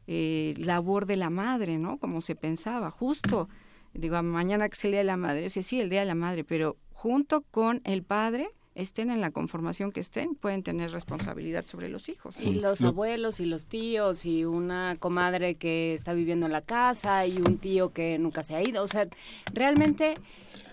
eh, 0.06 0.54
labor 0.58 1.06
de 1.06 1.18
la 1.18 1.30
madre, 1.30 1.80
¿no? 1.80 1.98
Como 1.98 2.22
se 2.22 2.36
pensaba, 2.36 2.92
justo 2.92 3.50
digo, 3.98 4.22
mañana 4.24 4.70
que 4.70 4.76
es 4.76 4.86
el 4.86 4.92
Día 4.92 5.00
de 5.00 5.06
la 5.06 5.18
Madre, 5.18 5.50
sí, 5.50 5.64
sí, 5.64 5.82
el 5.82 5.90
Día 5.90 6.02
de 6.02 6.06
la 6.06 6.16
Madre, 6.16 6.44
pero 6.44 6.78
junto 6.94 7.42
con 7.42 7.82
el 7.84 8.04
padre, 8.04 8.50
estén 8.78 9.10
en 9.10 9.22
la 9.22 9.32
conformación 9.32 9.92
que 9.92 10.00
estén, 10.00 10.36
pueden 10.36 10.62
tener 10.62 10.92
responsabilidad 10.92 11.66
sobre 11.66 11.90
los 11.90 12.10
hijos. 12.10 12.42
Y 12.44 12.56
los 12.56 12.82
abuelos 12.82 13.40
y 13.40 13.46
los 13.46 13.66
tíos 13.66 14.24
y 14.26 14.46
una 14.46 14.98
comadre 15.00 15.56
que 15.56 15.96
está 15.96 16.14
viviendo 16.14 16.46
en 16.46 16.52
la 16.52 16.62
casa 16.62 17.26
y 17.26 17.38
un 17.38 17.58
tío 17.58 17.92
que 17.92 18.20
nunca 18.20 18.44
se 18.44 18.56
ha 18.56 18.62
ido. 18.62 18.84
O 18.84 18.88
sea, 18.88 19.08
realmente 19.52 20.14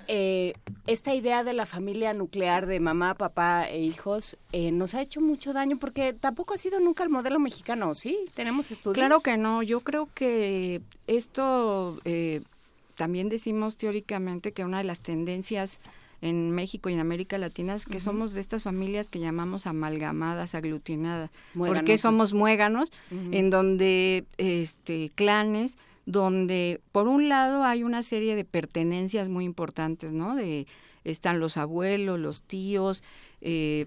eh, 0.07 0.53
esta 0.87 1.15
idea 1.15 1.45
de 1.45 1.55
la 1.55 1.65
familia 1.65 2.13
nuclear 2.13 2.67
de 2.67 2.79
mamá, 2.79 3.15
papá 3.15 3.69
e 3.71 3.81
hijos 3.81 4.37
eh, 4.53 4.71
nos 4.71 4.95
ha 4.95 5.01
hecho 5.01 5.23
mucho 5.23 5.55
daño 5.55 5.79
porque 5.79 6.13
tampoco 6.13 6.53
ha 6.53 6.59
sido 6.59 6.81
nunca 6.81 7.05
el 7.05 7.09
modelo 7.09 7.39
mexicano, 7.39 7.95
¿sí? 7.95 8.19
¿Tenemos 8.35 8.71
estudios? 8.71 8.95
Claro 8.95 9.21
que 9.21 9.39
no. 9.39 9.63
Yo 9.63 9.81
creo 9.81 10.11
que 10.15 10.83
esto... 11.07 11.99
Eh, 12.05 12.43
también 12.95 13.29
decimos 13.29 13.77
teóricamente 13.77 14.53
que 14.53 14.65
una 14.65 14.79
de 14.79 14.85
las 14.85 15.01
tendencias 15.01 15.81
en 16.21 16.53
México 16.53 16.89
y 16.89 16.95
en 16.95 17.01
América 17.01 17.37
Latina 17.37 17.75
es 17.75 17.85
que 17.85 18.01
somos 18.01 18.33
de 18.33 18.41
estas 18.41 18.63
familias 18.63 19.09
que 19.09 19.21
llamamos 19.21 19.67
amalgamadas, 19.67 20.55
aglutinadas. 20.55 21.31
porque 21.55 21.99
somos 21.99 22.33
muéganos? 22.33 22.91
En 23.11 23.51
donde 23.51 24.25
este 24.39 25.11
clanes 25.15 25.77
donde 26.07 26.81
por 26.93 27.09
un 27.09 27.29
lado 27.29 27.65
hay 27.65 27.83
una 27.83 28.03
serie 28.03 28.37
de 28.37 28.45
pertenencias 28.45 29.29
muy 29.29 29.45
importantes, 29.45 30.13
¿no? 30.13 30.35
De 30.35 30.67
están 31.05 31.41
los 31.41 31.57
abuelos, 31.57 32.19
los 32.19 32.43
tíos, 32.43 33.03
eh, 33.41 33.87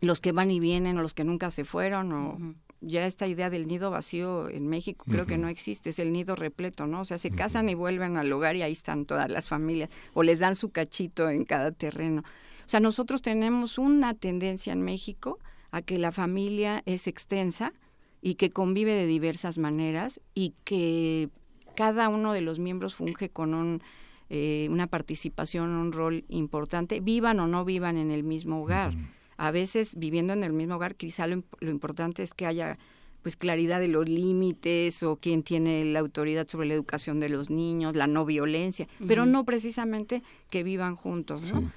los 0.00 0.20
que 0.20 0.32
van 0.32 0.50
y 0.50 0.60
vienen 0.60 0.98
o 0.98 1.02
los 1.02 1.14
que 1.14 1.24
nunca 1.24 1.50
se 1.50 1.64
fueron 1.64 2.12
o 2.12 2.54
ya 2.86 3.06
esta 3.06 3.26
idea 3.26 3.50
del 3.50 3.66
nido 3.66 3.90
vacío 3.90 4.48
en 4.48 4.68
México 4.68 5.04
creo 5.08 5.26
que 5.26 5.38
no 5.38 5.48
existe, 5.48 5.90
es 5.90 5.98
el 5.98 6.12
nido 6.12 6.36
repleto, 6.36 6.86
¿no? 6.86 7.00
O 7.00 7.04
sea, 7.04 7.18
se 7.18 7.30
casan 7.30 7.68
y 7.68 7.74
vuelven 7.74 8.16
al 8.16 8.32
hogar 8.32 8.56
y 8.56 8.62
ahí 8.62 8.72
están 8.72 9.06
todas 9.06 9.30
las 9.30 9.48
familias, 9.48 9.90
o 10.12 10.22
les 10.22 10.38
dan 10.38 10.54
su 10.54 10.70
cachito 10.70 11.28
en 11.30 11.44
cada 11.44 11.72
terreno. 11.72 12.22
O 12.66 12.68
sea, 12.68 12.80
nosotros 12.80 13.22
tenemos 13.22 13.78
una 13.78 14.14
tendencia 14.14 14.72
en 14.72 14.82
México 14.82 15.38
a 15.70 15.82
que 15.82 15.98
la 15.98 16.12
familia 16.12 16.82
es 16.86 17.06
extensa 17.06 17.72
y 18.22 18.36
que 18.36 18.50
convive 18.50 18.92
de 18.92 19.06
diversas 19.06 19.58
maneras 19.58 20.20
y 20.34 20.54
que 20.64 21.28
cada 21.74 22.08
uno 22.08 22.32
de 22.32 22.40
los 22.40 22.58
miembros 22.58 22.94
funge 22.94 23.28
con 23.28 23.54
un, 23.54 23.82
eh, 24.30 24.68
una 24.70 24.86
participación, 24.86 25.70
un 25.70 25.92
rol 25.92 26.24
importante, 26.28 27.00
vivan 27.00 27.40
o 27.40 27.46
no 27.46 27.64
vivan 27.64 27.96
en 27.96 28.10
el 28.10 28.22
mismo 28.24 28.62
hogar 28.62 28.94
a 29.36 29.50
veces 29.50 29.96
viviendo 29.96 30.32
en 30.32 30.44
el 30.44 30.52
mismo 30.52 30.76
hogar, 30.76 30.94
quizá 30.94 31.26
lo, 31.26 31.42
importante 31.60 32.22
es 32.22 32.34
que 32.34 32.46
haya 32.46 32.78
pues 33.22 33.36
claridad 33.36 33.80
de 33.80 33.88
los 33.88 34.06
límites 34.06 35.02
o 35.02 35.16
quién 35.16 35.42
tiene 35.42 35.84
la 35.86 36.00
autoridad 36.00 36.46
sobre 36.46 36.68
la 36.68 36.74
educación 36.74 37.20
de 37.20 37.30
los 37.30 37.48
niños, 37.48 37.96
la 37.96 38.06
no 38.06 38.26
violencia, 38.26 38.86
pero 39.08 39.24
no 39.24 39.44
precisamente 39.44 40.22
que 40.50 40.62
vivan 40.62 40.94
juntos, 40.94 41.52
¿no? 41.54 41.72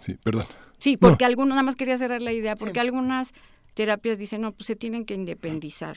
Sí, 0.00 0.14
perdón. 0.22 0.44
Sí, 0.76 0.96
porque 0.96 1.24
algunos, 1.24 1.50
nada 1.50 1.62
más 1.62 1.74
quería 1.74 1.96
cerrar 1.96 2.20
la 2.20 2.32
idea, 2.32 2.54
porque 2.54 2.80
algunas 2.80 3.32
terapias 3.74 4.18
dicen, 4.18 4.42
no, 4.42 4.52
pues 4.52 4.66
se 4.66 4.76
tienen 4.76 5.04
que 5.06 5.14
independizar, 5.14 5.96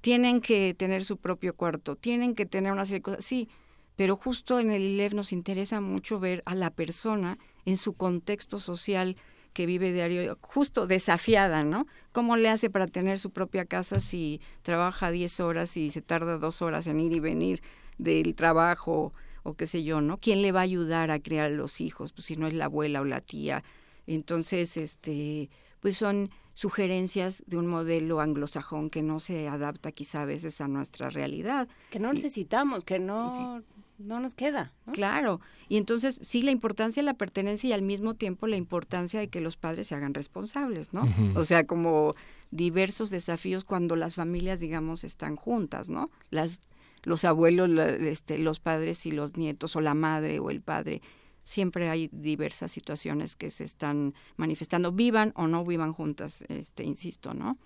tienen 0.00 0.40
que 0.40 0.74
tener 0.74 1.04
su 1.04 1.16
propio 1.16 1.54
cuarto, 1.54 1.96
tienen 1.96 2.34
que 2.34 2.44
tener 2.44 2.72
una 2.72 2.84
serie 2.84 2.98
de 2.98 3.02
cosas, 3.02 3.24
sí, 3.24 3.48
pero 3.96 4.16
justo 4.16 4.60
en 4.60 4.70
el 4.70 4.82
ILEF 4.82 5.14
nos 5.14 5.32
interesa 5.32 5.80
mucho 5.80 6.18
ver 6.18 6.42
a 6.46 6.54
la 6.54 6.70
persona 6.70 7.38
en 7.66 7.76
su 7.76 7.92
contexto 7.92 8.58
social, 8.58 9.16
que 9.52 9.66
vive 9.66 9.92
diario 9.92 10.38
justo 10.40 10.86
desafiada, 10.86 11.64
¿no? 11.64 11.86
¿Cómo 12.12 12.36
le 12.36 12.48
hace 12.48 12.70
para 12.70 12.86
tener 12.86 13.18
su 13.18 13.30
propia 13.30 13.64
casa 13.64 14.00
si 14.00 14.40
trabaja 14.62 15.10
10 15.10 15.40
horas 15.40 15.76
y 15.76 15.90
se 15.90 16.02
tarda 16.02 16.38
dos 16.38 16.62
horas 16.62 16.86
en 16.86 17.00
ir 17.00 17.12
y 17.12 17.20
venir 17.20 17.62
del 17.98 18.34
trabajo 18.34 19.12
o 19.42 19.54
qué 19.54 19.66
sé 19.66 19.82
yo, 19.82 20.00
¿no? 20.00 20.18
¿Quién 20.18 20.42
le 20.42 20.52
va 20.52 20.60
a 20.60 20.64
ayudar 20.64 21.10
a 21.10 21.20
criar 21.20 21.46
a 21.46 21.50
los 21.50 21.80
hijos? 21.80 22.12
Pues 22.12 22.26
si 22.26 22.36
no 22.36 22.46
es 22.46 22.54
la 22.54 22.66
abuela 22.66 23.00
o 23.00 23.04
la 23.04 23.20
tía. 23.20 23.64
Entonces, 24.06 24.76
este, 24.76 25.50
pues 25.80 25.96
son 25.96 26.30
sugerencias 26.52 27.42
de 27.46 27.56
un 27.56 27.66
modelo 27.66 28.20
anglosajón 28.20 28.90
que 28.90 29.02
no 29.02 29.20
se 29.20 29.48
adapta 29.48 29.92
quizá 29.92 30.22
a 30.22 30.24
veces 30.26 30.60
a 30.60 30.68
nuestra 30.68 31.10
realidad. 31.10 31.68
Que 31.90 31.98
no 31.98 32.12
necesitamos, 32.12 32.84
que 32.84 32.98
no, 32.98 33.62
no 34.00 34.20
nos 34.20 34.34
queda. 34.34 34.72
Claro, 34.92 35.40
y 35.68 35.76
entonces 35.76 36.18
sí 36.22 36.42
la 36.42 36.50
importancia 36.50 37.02
de 37.02 37.06
la 37.06 37.14
pertenencia 37.14 37.70
y 37.70 37.72
al 37.72 37.82
mismo 37.82 38.14
tiempo 38.14 38.46
la 38.46 38.56
importancia 38.56 39.20
de 39.20 39.28
que 39.28 39.40
los 39.40 39.56
padres 39.56 39.88
se 39.88 39.94
hagan 39.94 40.14
responsables, 40.14 40.92
¿no? 40.92 41.08
O 41.34 41.44
sea, 41.44 41.64
como 41.64 42.12
diversos 42.50 43.10
desafíos 43.10 43.64
cuando 43.64 43.96
las 43.96 44.14
familias, 44.14 44.60
digamos, 44.60 45.04
están 45.04 45.36
juntas, 45.36 45.88
¿no? 45.88 46.10
Las 46.30 46.60
los 47.02 47.24
abuelos, 47.24 47.70
este, 48.00 48.36
los 48.36 48.60
padres 48.60 49.06
y 49.06 49.10
los 49.10 49.36
nietos, 49.36 49.74
o 49.74 49.80
la 49.80 49.94
madre 49.94 50.38
o 50.38 50.50
el 50.50 50.60
padre 50.60 51.00
siempre 51.44 51.88
hay 51.88 52.08
diversas 52.12 52.70
situaciones 52.70 53.36
que 53.36 53.50
se 53.50 53.64
están 53.64 54.14
manifestando, 54.36 54.92
vivan 54.92 55.32
o 55.34 55.46
no 55.46 55.64
vivan 55.64 55.92
juntas, 55.92 56.44
este, 56.48 56.84
insisto, 56.84 57.34
¿no? 57.34 57.58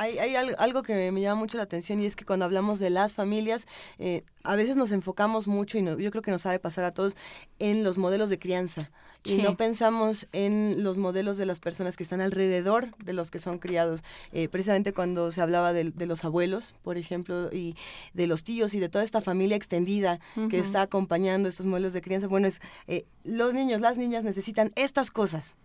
Hay, 0.00 0.18
hay, 0.18 0.34
algo 0.34 0.82
que 0.82 1.12
me 1.12 1.20
llama 1.20 1.38
mucho 1.38 1.58
la 1.58 1.64
atención 1.64 2.00
y 2.00 2.06
es 2.06 2.16
que 2.16 2.24
cuando 2.24 2.46
hablamos 2.46 2.78
de 2.78 2.88
las 2.88 3.12
familias, 3.12 3.66
eh, 3.98 4.24
a 4.44 4.56
veces 4.56 4.76
nos 4.76 4.92
enfocamos 4.92 5.46
mucho, 5.46 5.76
y 5.76 5.84
yo 5.84 6.10
creo 6.10 6.22
que 6.22 6.30
nos 6.30 6.40
sabe 6.40 6.58
pasar 6.58 6.84
a 6.84 6.94
todos, 6.94 7.16
en 7.58 7.84
los 7.84 7.98
modelos 7.98 8.30
de 8.30 8.38
crianza. 8.38 8.90
Y 9.24 9.34
no 9.36 9.54
pensamos 9.54 10.26
en 10.32 10.82
los 10.82 10.96
modelos 10.96 11.36
de 11.36 11.46
las 11.46 11.60
personas 11.60 11.96
que 11.96 12.02
están 12.02 12.20
alrededor 12.20 12.96
de 12.98 13.12
los 13.12 13.30
que 13.30 13.38
son 13.38 13.58
criados. 13.58 14.02
Eh, 14.32 14.48
precisamente 14.48 14.92
cuando 14.92 15.30
se 15.30 15.42
hablaba 15.42 15.72
de, 15.72 15.92
los 16.06 16.24
abuelos, 16.24 16.74
por 16.82 16.96
ejemplo, 16.96 17.50
y 17.52 17.76
de 18.14 18.26
los 18.26 18.44
tíos 18.44 18.74
y 18.74 18.80
de 18.80 18.88
toda 18.88 19.04
esta 19.04 19.20
familia 19.20 19.56
extendida 19.56 20.20
que 20.48 20.58
está 20.58 20.82
acompañando 20.82 21.48
estos 21.48 21.66
modelos 21.66 21.92
de 21.92 22.00
crianza, 22.00 22.28
bueno, 22.28 22.48
es 22.48 22.60
eh, 22.86 23.04
los 23.24 23.52
niños, 23.52 23.80
las 23.80 23.96
niñas 23.96 24.24
necesitan 24.24 24.72
estas 24.76 25.10
cosas. 25.10 25.56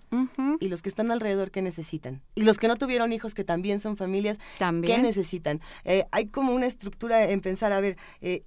Y 0.62 0.70
los 0.70 0.82
que 0.82 0.88
están 0.88 1.12
alrededor, 1.12 1.52
¿qué 1.52 1.62
necesitan? 1.62 2.22
Y 2.36 2.44
los 2.44 2.58
que 2.58 2.70
no 2.70 2.78
tuvieron 2.78 3.12
hijos, 3.12 3.34
que 3.34 3.44
también 3.44 3.82
son 3.82 3.98
familias, 3.98 4.38
¿qué 4.58 4.98
necesitan? 4.98 5.60
Eh, 5.84 6.06
hay 6.12 6.28
como 6.28 6.54
una 6.54 6.68
estructura 6.68 7.30
en 7.30 7.42
pensar, 7.42 7.74
a 7.74 7.82
ver, 7.82 7.98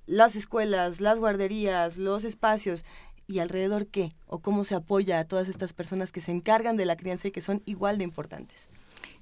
las 0.06 0.34
escuelas, 0.34 1.02
las 1.02 1.18
guarderías, 1.18 1.98
los 1.98 2.24
espacios, 2.24 2.86
y 3.28 3.38
alrededor 3.38 3.86
qué 3.86 4.14
o 4.26 4.40
cómo 4.40 4.64
se 4.64 4.74
apoya 4.74 5.20
a 5.20 5.24
todas 5.24 5.48
estas 5.48 5.72
personas 5.72 6.10
que 6.10 6.20
se 6.20 6.32
encargan 6.32 6.76
de 6.76 6.86
la 6.86 6.96
crianza 6.96 7.28
y 7.28 7.30
que 7.30 7.40
son 7.40 7.62
igual 7.66 7.98
de 7.98 8.04
importantes. 8.04 8.68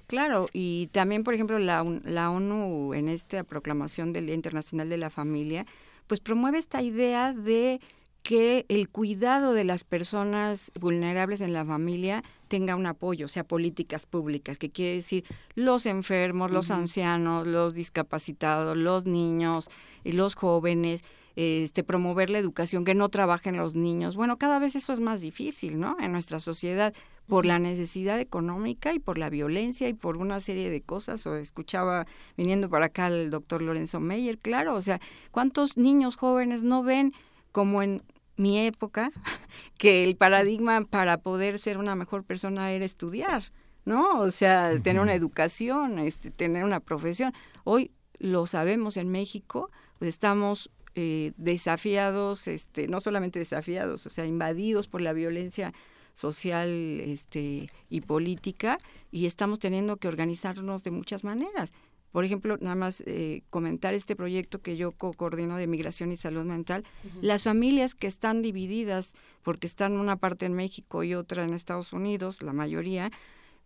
Claro, 0.06 0.48
y 0.52 0.86
también, 0.92 1.24
por 1.24 1.34
ejemplo, 1.34 1.58
la, 1.58 1.84
la 2.04 2.30
ONU 2.30 2.94
en 2.94 3.08
esta 3.08 3.42
proclamación 3.42 4.12
del 4.12 4.26
Día 4.26 4.36
Internacional 4.36 4.88
de 4.88 4.96
la 4.96 5.10
Familia, 5.10 5.66
pues 6.06 6.20
promueve 6.20 6.58
esta 6.58 6.80
idea 6.80 7.32
de 7.32 7.80
que 8.22 8.64
el 8.68 8.88
cuidado 8.88 9.52
de 9.52 9.64
las 9.64 9.84
personas 9.84 10.72
vulnerables 10.78 11.40
en 11.40 11.52
la 11.52 11.64
familia 11.64 12.22
tenga 12.48 12.74
un 12.76 12.86
apoyo, 12.86 13.26
o 13.26 13.28
sea, 13.28 13.44
políticas 13.44 14.06
públicas, 14.06 14.58
que 14.58 14.70
quiere 14.70 14.94
decir 14.94 15.24
los 15.54 15.86
enfermos, 15.86 16.50
los 16.50 16.70
ancianos, 16.70 17.46
los 17.46 17.74
discapacitados, 17.74 18.76
los 18.76 19.06
niños, 19.06 19.68
y 20.06 20.12
los 20.12 20.36
jóvenes, 20.36 21.02
este, 21.36 21.84
promover 21.84 22.30
la 22.30 22.38
educación, 22.38 22.84
que 22.84 22.94
no 22.94 23.10
trabajen 23.10 23.58
los 23.58 23.74
niños. 23.74 24.16
Bueno, 24.16 24.38
cada 24.38 24.58
vez 24.58 24.74
eso 24.74 24.92
es 24.94 25.00
más 25.00 25.20
difícil, 25.20 25.78
¿no? 25.78 25.96
En 26.00 26.12
nuestra 26.12 26.40
sociedad, 26.40 26.94
por 27.26 27.44
la 27.44 27.58
necesidad 27.58 28.18
económica 28.18 28.94
y 28.94 28.98
por 28.98 29.18
la 29.18 29.28
violencia 29.28 29.88
y 29.88 29.92
por 29.92 30.16
una 30.16 30.40
serie 30.40 30.70
de 30.70 30.80
cosas. 30.80 31.26
O 31.26 31.36
escuchaba 31.36 32.06
viniendo 32.38 32.70
para 32.70 32.86
acá 32.86 33.08
el 33.08 33.30
doctor 33.30 33.60
Lorenzo 33.60 34.00
Meyer, 34.00 34.38
claro, 34.38 34.74
o 34.74 34.80
sea, 34.80 34.98
¿cuántos 35.30 35.76
niños 35.76 36.16
jóvenes 36.16 36.62
no 36.62 36.82
ven 36.82 37.12
como 37.52 37.82
en 37.82 38.02
mi 38.36 38.58
época 38.66 39.12
que 39.78 40.04
el 40.04 40.16
paradigma 40.16 40.84
para 40.84 41.18
poder 41.18 41.58
ser 41.58 41.76
una 41.76 41.94
mejor 41.94 42.24
persona 42.24 42.72
era 42.72 42.84
estudiar? 42.84 43.44
¿no? 43.84 44.20
O 44.20 44.30
sea, 44.32 44.80
tener 44.82 45.00
una 45.00 45.14
educación, 45.14 46.00
este, 46.00 46.30
tener 46.30 46.64
una 46.64 46.80
profesión. 46.80 47.32
Hoy 47.62 47.92
lo 48.18 48.46
sabemos 48.46 48.96
en 48.96 49.10
México, 49.10 49.70
pues 49.98 50.08
estamos 50.08 50.70
eh, 50.98 51.32
desafiados, 51.36 52.48
este, 52.48 52.88
no 52.88 53.00
solamente 53.00 53.38
desafiados, 53.38 54.06
o 54.06 54.10
sea, 54.10 54.24
invadidos 54.24 54.88
por 54.88 55.02
la 55.02 55.12
violencia 55.12 55.74
social 56.14 56.70
este, 57.02 57.68
y 57.90 58.00
política 58.00 58.78
y 59.12 59.26
estamos 59.26 59.58
teniendo 59.58 59.98
que 59.98 60.08
organizarnos 60.08 60.84
de 60.84 60.90
muchas 60.90 61.22
maneras. 61.22 61.74
Por 62.12 62.24
ejemplo, 62.24 62.56
nada 62.62 62.76
más 62.76 63.02
eh, 63.04 63.42
comentar 63.50 63.92
este 63.92 64.16
proyecto 64.16 64.62
que 64.62 64.78
yo 64.78 64.92
co-coordino 64.92 65.58
de 65.58 65.66
migración 65.66 66.12
y 66.12 66.16
salud 66.16 66.46
mental. 66.46 66.82
Las 67.20 67.42
familias 67.42 67.94
que 67.94 68.06
están 68.06 68.40
divididas 68.40 69.12
porque 69.42 69.66
están 69.66 69.98
una 69.98 70.16
parte 70.16 70.46
en 70.46 70.54
México 70.54 71.04
y 71.04 71.12
otra 71.12 71.44
en 71.44 71.52
Estados 71.52 71.92
Unidos, 71.92 72.42
la 72.42 72.54
mayoría, 72.54 73.12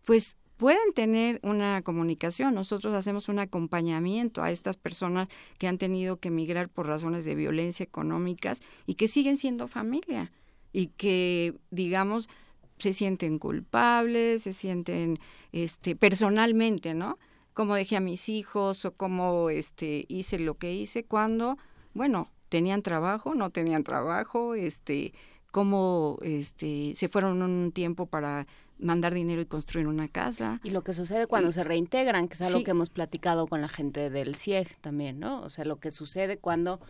pues 0.05 0.36
pueden 0.61 0.93
tener 0.93 1.41
una 1.43 1.81
comunicación. 1.81 2.55
Nosotros 2.55 2.93
hacemos 2.93 3.31
un 3.31 3.39
acompañamiento 3.39 4.43
a 4.43 4.51
estas 4.51 4.77
personas 4.77 5.29
que 5.57 5.67
han 5.67 5.79
tenido 5.79 6.19
que 6.19 6.29
emigrar 6.29 6.69
por 6.69 6.87
razones 6.87 7.25
de 7.25 7.35
violencia 7.35 7.83
económicas 7.83 8.61
y 8.85 8.97
que 8.97 9.09
siguen 9.09 9.39
siendo 9.39 9.69
familia 9.69 10.31
y 10.71 10.89
que, 10.89 11.55
digamos, 11.71 12.29
se 12.77 12.93
sienten 12.93 13.39
culpables, 13.39 14.43
se 14.43 14.53
sienten 14.53 15.19
este 15.53 15.97
personalmente, 15.97 16.93
¿no? 16.93 17.19
Como 17.55 17.75
dejé 17.75 17.97
a 17.97 18.01
mis 18.01 18.29
hijos 18.29 18.85
o 18.85 18.93
cómo 18.93 19.49
este 19.49 20.05
hice 20.09 20.39
lo 20.39 20.59
que 20.59 20.75
hice 20.75 21.05
cuando, 21.05 21.57
bueno, 21.95 22.29
tenían 22.51 22.83
trabajo, 22.83 23.35
no 23.35 23.49
tenían 23.49 23.83
trabajo, 23.83 24.55
este 24.55 25.15
cómo 25.53 26.19
este 26.21 26.93
se 26.97 27.09
fueron 27.09 27.41
un 27.41 27.73
tiempo 27.73 28.05
para 28.05 28.47
mandar 28.81 29.15
dinero 29.15 29.41
y 29.41 29.47
construir 29.47 29.86
una 29.86 30.09
casa. 30.09 30.60
Y 30.62 30.70
lo 30.70 30.83
que 30.83 30.92
sucede 30.92 31.26
cuando 31.26 31.52
se 31.52 31.65
reintegran, 31.65 32.28
que 32.28 32.34
es 32.34 32.42
algo 32.42 32.65
que 32.65 32.70
hemos 32.70 32.91
platicado 32.91 33.47
con 33.47 33.60
la 33.60 33.68
gente 33.68 34.10
del 34.10 34.36
CIEG 34.36 34.76
también, 34.81 35.20
¿no? 35.20 35.42
O 35.42 35.49
sea, 35.49 35.65
lo 35.65 35.78
que 35.78 35.91
sucede 35.91 36.39
cuando 36.39 36.81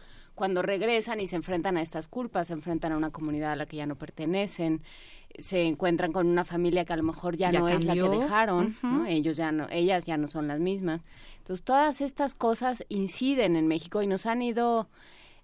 cuando 0.41 0.63
regresan 0.63 1.21
y 1.21 1.27
se 1.27 1.37
enfrentan 1.37 1.77
a 1.77 1.83
estas 1.83 2.09
culpas, 2.09 2.47
se 2.47 2.55
enfrentan 2.55 2.93
a 2.93 2.97
una 2.97 3.11
comunidad 3.11 3.53
a 3.53 3.57
la 3.57 3.67
que 3.67 3.77
ya 3.77 3.85
no 3.85 3.97
pertenecen, 3.97 4.81
se 5.39 5.65
encuentran 5.65 6.13
con 6.13 6.27
una 6.27 6.47
familia 6.47 6.87
que 6.87 6.95
a 6.95 6.97
lo 6.97 7.03
mejor 7.03 7.37
ya, 7.37 7.53
no 7.53 7.69
es 7.69 7.85
la 7.85 7.93
que 7.93 8.09
dejaron, 8.09 8.75
¿no? 8.83 9.05
Ellos 9.05 9.37
ya 9.37 9.53
no, 9.53 9.67
ellas 9.71 10.07
ya 10.07 10.17
no 10.17 10.29
son 10.29 10.49
las 10.49 10.59
mismas. 10.59 11.05
Entonces, 11.39 11.63
todas 11.63 12.01
estas 12.01 12.35
cosas 12.35 12.87
inciden 12.89 13.55
en 13.55 13.69
México 13.69 14.01
y 14.01 14.07
nos 14.07 14.25
han 14.25 14.41
ido 14.41 14.89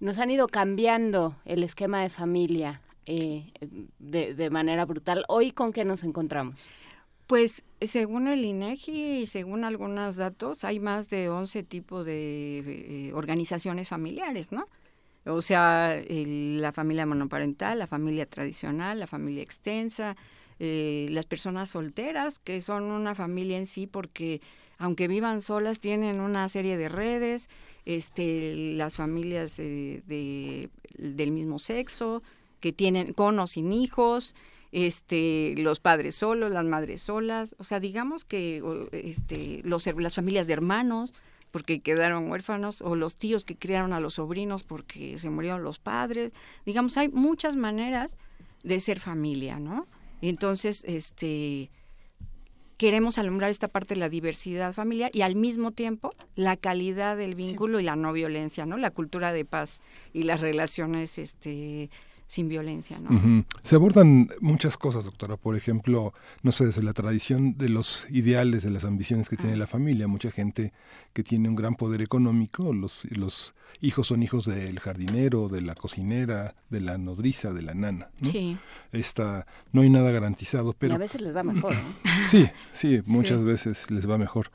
nos 0.00 0.18
han 0.18 0.30
ido 0.30 0.48
cambiando 0.48 1.36
el 1.44 1.62
esquema 1.62 2.00
de 2.00 2.08
familia 2.08 2.80
eh, 3.06 3.52
de, 3.98 4.34
de 4.34 4.50
manera 4.50 4.84
brutal. 4.84 5.24
¿Hoy 5.28 5.52
con 5.52 5.72
qué 5.72 5.84
nos 5.84 6.04
encontramos? 6.04 6.58
Pues 7.26 7.64
según 7.80 8.28
el 8.28 8.44
INEGI 8.44 9.20
y 9.20 9.26
según 9.26 9.64
algunos 9.64 10.14
datos, 10.16 10.62
hay 10.62 10.78
más 10.78 11.08
de 11.08 11.28
11 11.28 11.64
tipos 11.64 12.06
de 12.06 13.08
eh, 13.08 13.12
organizaciones 13.14 13.88
familiares, 13.88 14.52
¿no? 14.52 14.68
O 15.24 15.42
sea, 15.42 16.00
la 16.08 16.72
familia 16.72 17.04
monoparental, 17.04 17.80
la 17.80 17.88
familia 17.88 18.26
tradicional, 18.26 19.00
la 19.00 19.08
familia 19.08 19.42
extensa, 19.42 20.16
eh, 20.60 21.06
las 21.10 21.26
personas 21.26 21.70
solteras, 21.70 22.38
que 22.38 22.60
son 22.60 22.84
una 22.84 23.16
familia 23.16 23.58
en 23.58 23.66
sí 23.66 23.88
porque 23.88 24.40
aunque 24.78 25.08
vivan 25.08 25.40
solas 25.40 25.80
tienen 25.80 26.20
una 26.20 26.48
serie 26.48 26.76
de 26.76 26.88
redes, 26.88 27.48
este, 27.86 28.54
las 28.54 28.94
familias 28.94 29.56
de, 29.56 30.70
del 30.96 31.30
mismo 31.32 31.58
sexo, 31.58 32.22
que 32.60 32.72
tienen 32.72 33.12
con 33.12 33.38
o 33.38 33.46
sin 33.46 33.72
hijos, 33.72 34.34
este, 34.72 35.54
los 35.56 35.80
padres 35.80 36.16
solos, 36.16 36.50
las 36.50 36.64
madres 36.64 37.02
solas, 37.02 37.56
o 37.58 37.64
sea, 37.64 37.80
digamos 37.80 38.24
que 38.24 38.62
este, 38.92 39.60
los, 39.64 39.86
las 39.86 40.14
familias 40.14 40.46
de 40.46 40.52
hermanos, 40.52 41.14
porque 41.50 41.80
quedaron 41.80 42.30
huérfanos, 42.30 42.82
o 42.82 42.96
los 42.96 43.16
tíos 43.16 43.44
que 43.44 43.56
criaron 43.56 43.92
a 43.92 44.00
los 44.00 44.14
sobrinos 44.14 44.64
porque 44.64 45.18
se 45.18 45.30
murieron 45.30 45.62
los 45.62 45.78
padres, 45.78 46.32
digamos, 46.66 46.96
hay 46.98 47.08
muchas 47.08 47.56
maneras 47.56 48.16
de 48.62 48.80
ser 48.80 49.00
familia, 49.00 49.58
¿no? 49.58 49.86
Entonces, 50.20 50.84
este, 50.86 51.70
queremos 52.76 53.16
alumbrar 53.18 53.50
esta 53.50 53.68
parte 53.68 53.94
de 53.94 54.00
la 54.00 54.08
diversidad 54.08 54.72
familiar 54.72 55.10
y 55.14 55.22
al 55.22 55.34
mismo 55.34 55.72
tiempo 55.72 56.12
la 56.34 56.56
calidad 56.56 57.16
del 57.16 57.34
vínculo 57.34 57.80
y 57.80 57.84
la 57.84 57.96
no 57.96 58.12
violencia, 58.12 58.66
¿no? 58.66 58.76
La 58.76 58.90
cultura 58.90 59.32
de 59.32 59.44
paz 59.44 59.80
y 60.12 60.22
las 60.22 60.40
relaciones, 60.40 61.18
este, 61.18 61.90
sin 62.26 62.48
violencia. 62.48 62.98
¿no? 62.98 63.44
Se 63.62 63.76
abordan 63.76 64.28
muchas 64.40 64.76
cosas, 64.76 65.04
doctora. 65.04 65.36
Por 65.36 65.56
ejemplo, 65.56 66.12
no 66.42 66.52
sé, 66.52 66.66
desde 66.66 66.82
la 66.82 66.92
tradición 66.92 67.56
de 67.56 67.68
los 67.68 68.06
ideales, 68.10 68.62
de 68.62 68.70
las 68.70 68.84
ambiciones 68.84 69.28
que 69.28 69.36
tiene 69.36 69.54
ah. 69.54 69.58
la 69.58 69.66
familia. 69.66 70.08
Mucha 70.08 70.30
gente 70.30 70.72
que 71.12 71.22
tiene 71.22 71.48
un 71.48 71.56
gran 71.56 71.76
poder 71.76 72.02
económico, 72.02 72.72
los, 72.72 73.04
los 73.10 73.54
hijos 73.80 74.08
son 74.08 74.22
hijos 74.22 74.44
del 74.46 74.80
jardinero, 74.80 75.48
de 75.48 75.62
la 75.62 75.74
cocinera, 75.74 76.54
de 76.68 76.80
la 76.80 76.98
nodriza, 76.98 77.52
de 77.52 77.62
la 77.62 77.74
nana. 77.74 78.10
¿no? 78.20 78.30
Sí. 78.30 78.56
Esta, 78.92 79.46
no 79.72 79.82
hay 79.82 79.90
nada 79.90 80.10
garantizado, 80.10 80.74
pero... 80.76 80.94
Y 80.94 80.96
a 80.96 80.98
veces 80.98 81.20
les 81.20 81.34
va 81.34 81.44
mejor, 81.44 81.74
¿no? 81.74 81.80
sí, 82.26 82.48
sí, 82.72 83.00
muchas 83.06 83.44
veces 83.44 83.90
les 83.90 84.08
va 84.08 84.18
mejor. 84.18 84.50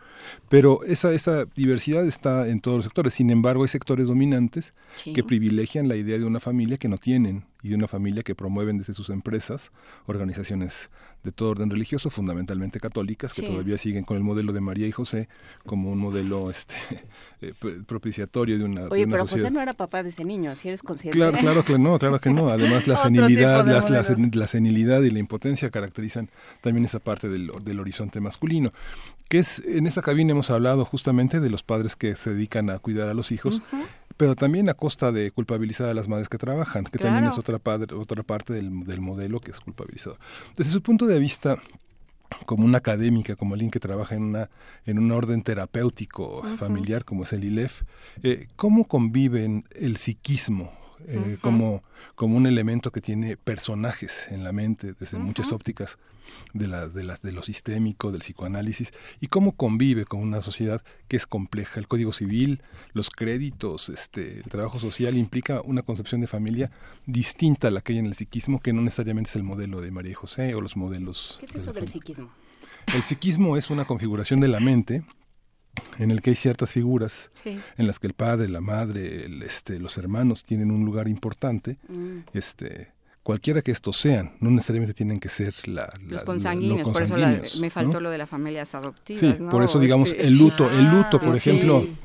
Pero 0.50 0.84
esa, 0.84 1.14
esa 1.14 1.46
diversidad 1.46 2.06
está 2.06 2.48
en 2.48 2.60
todos 2.60 2.78
los 2.78 2.86
sectores. 2.86 3.14
Sin 3.14 3.30
embargo, 3.30 3.64
hay 3.64 3.70
sectores 3.70 4.08
dominantes 4.08 4.74
que 5.04 5.24
privilegian 5.24 5.88
la 5.88 5.96
idea 5.96 6.18
de 6.18 6.26
una 6.26 6.40
familia 6.40 6.78
que 6.78 6.90
no 6.90 6.98
tienen 6.98 7.46
y 7.64 7.70
de 7.70 7.76
una 7.76 7.88
familia 7.88 8.24
que 8.24 8.36
promueven 8.36 8.78
desde 8.78 8.94
sus 8.94 9.10
empresas 9.10 9.72
organizaciones 10.06 10.90
de 11.24 11.32
todo 11.32 11.52
orden 11.52 11.70
religioso, 11.70 12.10
fundamentalmente 12.10 12.80
católicas, 12.80 13.34
que 13.34 13.44
todavía 13.44 13.78
siguen 13.78 14.04
con 14.04 14.18
el 14.18 14.24
modelo 14.24 14.54
de 14.54 14.62
María 14.62 14.88
y 14.88 14.92
José 14.92 15.30
como 15.66 15.92
un 15.92 16.00
modelo 16.00 16.50
este 16.50 16.74
eh, 17.42 17.54
propiciatorio 17.86 18.58
de 18.58 18.64
una, 18.64 18.86
Oye, 18.88 19.06
de 19.06 19.12
pero 19.12 19.28
sociedad. 19.28 19.46
José 19.46 19.54
no 19.54 19.62
era 19.62 19.74
papá 19.74 20.02
de 20.02 20.10
ese 20.10 20.26
niño, 20.26 20.56
si 20.56 20.70
eres 20.70 20.82
consciente. 20.82 21.18
Claro, 21.18 21.38
claro 21.38 21.64
que 21.64 21.78
no, 21.78 22.00
claro 22.00 22.20
que 22.20 22.32
no. 22.32 22.50
Además, 22.50 22.88
la 22.88 22.98
senilidad, 23.02 23.66
la, 23.68 24.04
la 24.34 24.48
senilidad 24.48 25.02
y 25.02 25.12
la 25.12 25.20
impotencia 25.20 25.70
caracterizan 25.70 26.30
también 26.62 26.86
esa 26.86 27.00
parte 27.00 27.30
del, 27.30 27.52
del 27.64 27.80
horizonte 27.80 28.20
masculino. 28.20 28.74
Que 29.30 29.40
es, 29.40 29.60
en 29.60 29.86
esta 29.88 30.02
cabina 30.02 30.32
hemos 30.32 30.50
hablado 30.50 30.86
justamente 30.86 31.40
de 31.40 31.50
los 31.50 31.64
padres 31.64 31.96
que 31.96 32.16
se 32.16 32.34
dedican 32.34 32.70
a 32.70 32.80
cuidar 32.80 33.10
a 33.10 33.14
los 33.14 33.32
hijos, 33.32 33.62
pero 34.22 34.36
también 34.36 34.70
a 34.70 34.76
costa 34.76 35.12
de 35.12 35.32
culpabilizar 35.32 35.90
a 35.90 35.94
las 35.96 36.08
madres 36.08 36.30
que 36.30 36.38
trabajan, 36.38 36.84
que 36.84 37.00
también 37.00 37.26
es 37.32 37.40
otra, 37.40 37.58
padre- 37.58 37.96
otra 37.96 38.22
parte 38.22 38.54
del, 38.54 38.84
del 38.84 39.02
modelo 39.02 39.40
que 39.40 39.50
es 39.50 39.60
culpabilizado. 39.60 40.18
Desde 40.56 40.70
su 40.72 40.82
punto 40.84 41.08
de 41.08 41.18
vista, 41.18 41.58
como 42.46 42.64
una 42.66 42.78
académica, 42.78 43.36
como 43.36 43.56
alguien 43.56 43.72
que 43.72 43.80
trabaja 43.80 44.14
en 44.16 44.24
una 44.24 44.50
en 44.86 45.00
un 45.00 45.12
orden 45.12 45.42
terapéutico 45.42 46.44
familiar 46.58 47.04
como 47.04 47.24
es 47.24 47.34
el 47.34 47.44
ILEF, 47.44 47.82
eh, 48.24 48.48
¿cómo 48.56 48.88
conviven 48.88 49.66
el 49.72 49.98
psiquismo 49.98 50.72
eh, 51.08 51.38
como, 51.42 51.84
como 52.16 52.38
un 52.38 52.48
elemento 52.48 52.92
que 52.92 53.02
tiene 53.02 53.38
personajes 53.38 54.28
en 54.30 54.44
la 54.44 54.52
mente 54.52 54.94
desde 55.00 55.18
muchas 55.20 55.52
ópticas 55.52 55.98
de, 56.54 56.68
las 56.68 56.94
de, 56.94 57.04
las 57.04 57.22
de 57.22 57.32
lo 57.32 57.44
sistémico, 57.44 58.12
del 58.12 58.22
psicoanálisis, 58.22 58.94
y 59.20 59.28
cómo 59.28 59.54
convive 59.54 60.06
con 60.06 60.22
una 60.22 60.42
sociedad 60.42 60.82
que 61.08 61.18
es 61.18 61.28
compleja? 61.28 61.80
El 61.80 61.88
Código 61.88 62.14
Civil, 62.14 62.62
los 62.94 63.10
créditos, 63.10 63.90
este, 63.90 64.38
el 64.38 64.44
trabajo 64.44 64.80
social 64.80 65.18
implica 65.18 65.62
una 65.62 65.82
concepción 65.82 66.22
de 66.22 66.28
familia 66.28 66.72
distinta 67.06 67.68
a 67.68 67.72
la 67.72 67.82
que 67.82 67.94
hay 67.94 68.00
en 68.00 68.06
el 68.06 68.16
psiquismo, 68.16 68.60
que 68.60 68.74
no 68.74 68.82
necesariamente 68.82 69.30
es 69.30 69.36
el 69.36 69.44
modelo 69.44 69.82
de 69.82 69.92
María 69.92 70.12
y 70.12 70.16
José 70.16 70.56
o 70.56 70.62
los 70.62 70.78
modelos 70.78 71.38
¿Qué 71.40 71.46
es 71.46 71.54
de 71.54 71.60
eso 71.60 71.74
la 71.74 71.80
del 71.80 71.90
psiquismo? 71.90 72.32
El 72.94 73.04
psiquismo 73.04 73.58
es 73.58 73.70
una 73.70 73.86
configuración 73.86 74.40
de 74.40 74.48
la 74.48 74.60
mente 74.60 75.04
en 76.00 76.12
el 76.12 76.22
que 76.22 76.32
hay 76.32 76.36
ciertas 76.36 76.72
figuras 76.72 77.32
Sí. 77.34 77.58
en 77.78 77.88
las 77.88 78.00
que 78.00 78.08
el 78.08 78.14
padre, 78.14 78.48
la 78.50 78.62
madre, 78.62 79.26
el, 79.26 79.44
este, 79.44 79.80
los 79.80 79.98
hermanos 79.98 80.44
tienen 80.44 80.72
un 80.72 80.86
lugar 80.86 81.08
importante. 81.08 81.78
Mm. 81.88 82.16
Este, 82.34 82.92
cualquiera 83.24 83.62
que 83.62 83.72
estos 83.72 83.98
sean, 83.98 84.34
no 84.40 84.50
necesariamente 84.52 84.94
tienen 84.94 85.20
que 85.20 85.30
ser 85.30 85.54
la, 85.68 85.84
la- 86.02 86.12
Los 86.14 86.24
consanguíneos, 86.24 86.88
lo 86.88 86.94
por 86.94 87.04
eso 87.04 87.18
la- 87.18 87.42
me 87.60 87.70
faltó 87.70 87.94
¿no? 87.94 88.00
lo 88.02 88.10
de 88.10 88.18
las 88.18 88.30
familias 88.30 88.74
adoptivas. 88.76 89.20
Sí, 89.20 89.36
¿no? 89.40 89.50
por 89.50 89.64
eso 89.64 89.80
digamos 89.80 90.10
Este, 90.12 90.28
el 90.28 90.38
luto, 90.38 90.70
el 90.72 90.86
luto, 90.90 91.20
por 91.20 91.34
Ah, 91.34 91.38
ejemplo, 91.38 91.82
sí. 91.82 91.98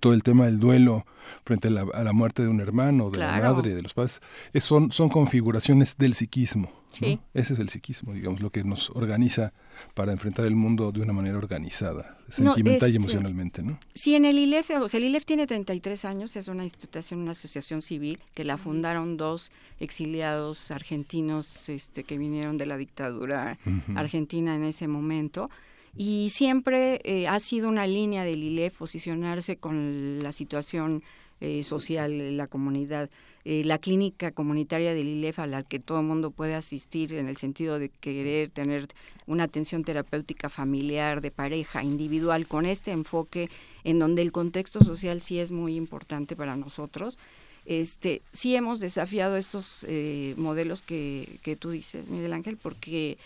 Todo 0.00 0.12
el 0.14 0.22
tema 0.22 0.46
del 0.46 0.58
duelo 0.60 1.04
frente 1.44 1.68
a 1.68 1.70
la, 1.70 1.82
a 1.92 2.04
la 2.04 2.12
muerte 2.12 2.42
de 2.42 2.48
un 2.48 2.60
hermano, 2.60 3.10
de 3.10 3.18
la 3.18 3.32
madre, 3.54 3.74
de 3.74 3.82
los 3.82 3.94
padres, 3.94 4.20
es- 4.52 4.64
son, 4.64 4.90
son 4.92 5.08
configuraciones 5.08 5.96
del 5.96 6.14
psiquismo. 6.14 6.70
¿no? 6.72 6.80
Sí. 6.96 7.20
Ese 7.34 7.52
es 7.54 7.58
el 7.60 7.68
psiquismo, 7.68 8.12
digamos, 8.14 8.40
lo 8.40 8.50
que 8.50 8.64
nos 8.64 8.90
organiza 8.90 9.52
para 9.94 10.10
enfrentar 10.12 10.44
el 10.46 10.56
mundo 10.56 10.90
de 10.90 11.00
una 11.00 11.12
manera 11.12 11.38
organizada, 11.38 12.18
No, 12.26 12.52
sentimental 12.54 12.88
y 12.88 12.92
es- 12.92 12.96
emocionalmente, 12.96 13.62
¿no? 13.62 13.78
Sí, 13.94 14.14
en 14.16 14.24
el 14.24 14.38
ILEF, 14.38 14.70
o 14.80 14.88
sea, 14.88 14.98
el 14.98 15.04
ILEF 15.04 15.24
tiene 15.24 15.46
33 15.46 16.04
años, 16.04 16.34
es 16.34 16.48
una 16.48 16.64
institución, 16.64 17.20
una 17.20 17.30
asociación 17.30 17.80
civil 17.80 18.18
que 18.34 18.42
la 18.44 18.56
fundaron 18.58 19.16
dos 19.16 19.52
exiliados 19.78 20.70
argentinos 20.70 21.68
este, 21.68 22.02
que 22.04 22.18
vinieron 22.18 22.56
de 22.56 22.66
la 22.66 22.76
dictadura 22.76 23.58
argentina 23.94 24.54
en 24.56 24.64
ese 24.64 24.88
momento. 24.88 25.48
Y 25.96 26.30
siempre 26.30 27.00
eh, 27.04 27.26
ha 27.26 27.40
sido 27.40 27.68
una 27.68 27.86
línea 27.86 28.24
del 28.24 28.42
ILEF 28.42 28.76
posicionarse 28.76 29.56
con 29.56 30.22
la 30.22 30.32
situación 30.32 31.02
eh, 31.40 31.62
social 31.62 32.36
la 32.36 32.46
comunidad. 32.46 33.08
Eh, 33.46 33.64
la 33.64 33.78
clínica 33.78 34.32
comunitaria 34.32 34.92
del 34.92 35.08
ILEF 35.08 35.38
a 35.38 35.46
la 35.46 35.62
que 35.62 35.78
todo 35.78 36.00
el 36.00 36.06
mundo 36.06 36.30
puede 36.30 36.54
asistir 36.54 37.14
en 37.14 37.26
el 37.26 37.38
sentido 37.38 37.78
de 37.78 37.88
querer 37.88 38.50
tener 38.50 38.88
una 39.26 39.44
atención 39.44 39.82
terapéutica 39.82 40.50
familiar, 40.50 41.22
de 41.22 41.30
pareja, 41.30 41.82
individual, 41.82 42.46
con 42.46 42.66
este 42.66 42.90
enfoque 42.90 43.48
en 43.84 43.98
donde 43.98 44.20
el 44.20 44.32
contexto 44.32 44.84
social 44.84 45.22
sí 45.22 45.38
es 45.38 45.50
muy 45.50 45.76
importante 45.76 46.36
para 46.36 46.56
nosotros. 46.56 47.16
Este, 47.64 48.20
sí 48.32 48.54
hemos 48.54 48.78
desafiado 48.78 49.38
estos 49.38 49.86
eh, 49.88 50.34
modelos 50.36 50.82
que, 50.82 51.38
que 51.42 51.56
tú 51.56 51.70
dices, 51.70 52.10
Miguel 52.10 52.34
Ángel, 52.34 52.58
porque 52.58 53.16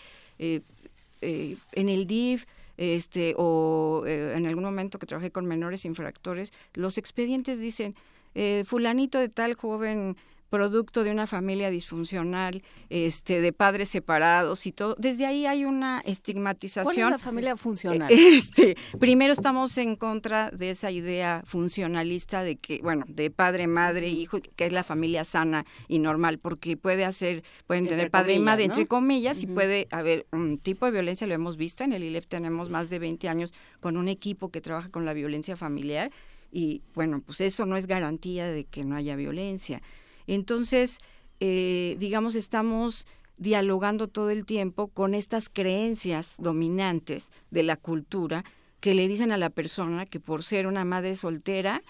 eh, 1.21 1.57
en 1.73 1.89
el 1.89 2.07
DIF 2.07 2.45
este, 2.77 3.35
o 3.37 4.03
eh, 4.05 4.33
en 4.35 4.45
algún 4.45 4.63
momento 4.63 4.99
que 4.99 5.05
trabajé 5.05 5.31
con 5.31 5.45
menores 5.45 5.85
infractores, 5.85 6.51
los 6.73 6.97
expedientes 6.97 7.59
dicen, 7.59 7.95
eh, 8.33 8.63
fulanito 8.65 9.19
de 9.19 9.29
tal 9.29 9.53
joven 9.53 10.17
producto 10.55 11.03
de 11.03 11.11
una 11.11 11.27
familia 11.27 11.69
disfuncional, 11.69 12.63
este, 12.89 13.41
de 13.41 13.51
padres 13.51 13.89
separados 13.89 14.65
y 14.65 14.71
todo. 14.71 14.95
Desde 14.97 15.25
ahí 15.25 15.45
hay 15.45 15.65
una 15.65 15.99
estigmatización. 16.05 16.85
¿Cuál 16.85 16.97
es 16.97 17.11
la 17.11 17.19
familia 17.19 17.57
funcional? 17.57 18.09
Este, 18.09 18.77
primero 18.97 19.33
estamos 19.33 19.77
en 19.77 19.97
contra 19.97 20.51
de 20.51 20.69
esa 20.69 20.91
idea 20.91 21.43
funcionalista 21.45 22.41
de 22.41 22.55
que, 22.55 22.79
bueno, 22.81 23.03
de 23.09 23.29
padre, 23.31 23.67
madre, 23.67 24.07
hijo, 24.07 24.39
que 24.55 24.65
es 24.65 24.71
la 24.71 24.83
familia 24.83 25.25
sana 25.25 25.65
y 25.89 25.99
normal, 25.99 26.39
porque 26.39 26.77
puede 26.77 27.03
hacer, 27.03 27.43
pueden 27.67 27.83
Entre 27.83 27.97
tener 27.97 28.11
padre 28.11 28.35
y 28.35 28.39
madre, 28.39 28.67
¿no? 28.67 28.73
entre 28.73 28.87
comillas, 28.87 29.43
y 29.43 29.47
puede 29.47 29.89
haber 29.91 30.25
un 30.31 30.57
tipo 30.57 30.85
de 30.85 30.93
violencia, 30.93 31.27
lo 31.27 31.33
hemos 31.33 31.57
visto, 31.57 31.83
en 31.83 31.91
el 31.91 32.03
ILEF 32.03 32.27
tenemos 32.27 32.69
más 32.69 32.89
de 32.89 32.99
20 32.99 33.27
años 33.27 33.53
con 33.81 33.97
un 33.97 34.07
equipo 34.07 34.49
que 34.49 34.61
trabaja 34.61 34.87
con 34.87 35.03
la 35.03 35.13
violencia 35.13 35.57
familiar, 35.57 36.11
y 36.49 36.81
bueno, 36.93 37.21
pues 37.25 37.41
eso 37.41 37.65
no 37.65 37.75
es 37.75 37.87
garantía 37.87 38.47
de 38.47 38.63
que 38.63 38.85
no 38.85 38.95
haya 38.95 39.17
violencia. 39.17 39.81
Entonces, 40.27 40.99
eh, 41.39 41.95
digamos, 41.99 42.35
estamos 42.35 43.05
dialogando 43.37 44.07
todo 44.07 44.29
el 44.29 44.45
tiempo 44.45 44.87
con 44.87 45.13
estas 45.13 45.49
creencias 45.49 46.37
dominantes 46.39 47.31
de 47.51 47.63
la 47.63 47.75
cultura 47.75 48.45
que 48.79 48.93
le 48.93 49.07
dicen 49.07 49.31
a 49.31 49.37
la 49.37 49.49
persona 49.49 50.05
que 50.05 50.19
por 50.19 50.43
ser 50.43 50.67
una 50.67 50.85
madre 50.85 51.15
soltera 51.15 51.81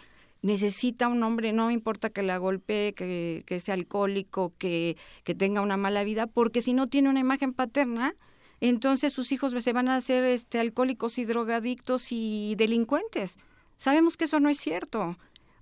necesita 0.41 1.07
un 1.07 1.23
hombre, 1.23 1.53
no 1.53 1.71
importa 1.71 2.09
que 2.09 2.21
la 2.21 2.37
golpee, 2.37 2.93
que, 2.93 3.43
que 3.47 3.59
sea 3.59 3.73
alcohólico, 3.73 4.53
que, 4.59 4.95
que 5.23 5.33
tenga 5.33 5.61
una 5.61 5.75
mala 5.75 6.03
vida, 6.03 6.27
porque 6.27 6.61
si 6.61 6.73
no 6.73 6.87
tiene 6.87 7.09
una 7.09 7.19
imagen 7.19 7.51
paterna, 7.51 8.15
entonces 8.61 9.11
sus 9.11 9.31
hijos 9.31 9.53
se 9.59 9.73
van 9.73 9.89
a 9.89 9.95
hacer 9.95 10.23
este, 10.23 10.59
alcohólicos 10.59 11.17
y 11.17 11.25
drogadictos 11.25 12.11
y 12.11 12.53
delincuentes. 12.57 13.37
Sabemos 13.75 14.17
que 14.17 14.25
eso 14.25 14.39
no 14.39 14.49
es 14.49 14.59
cierto. 14.59 15.17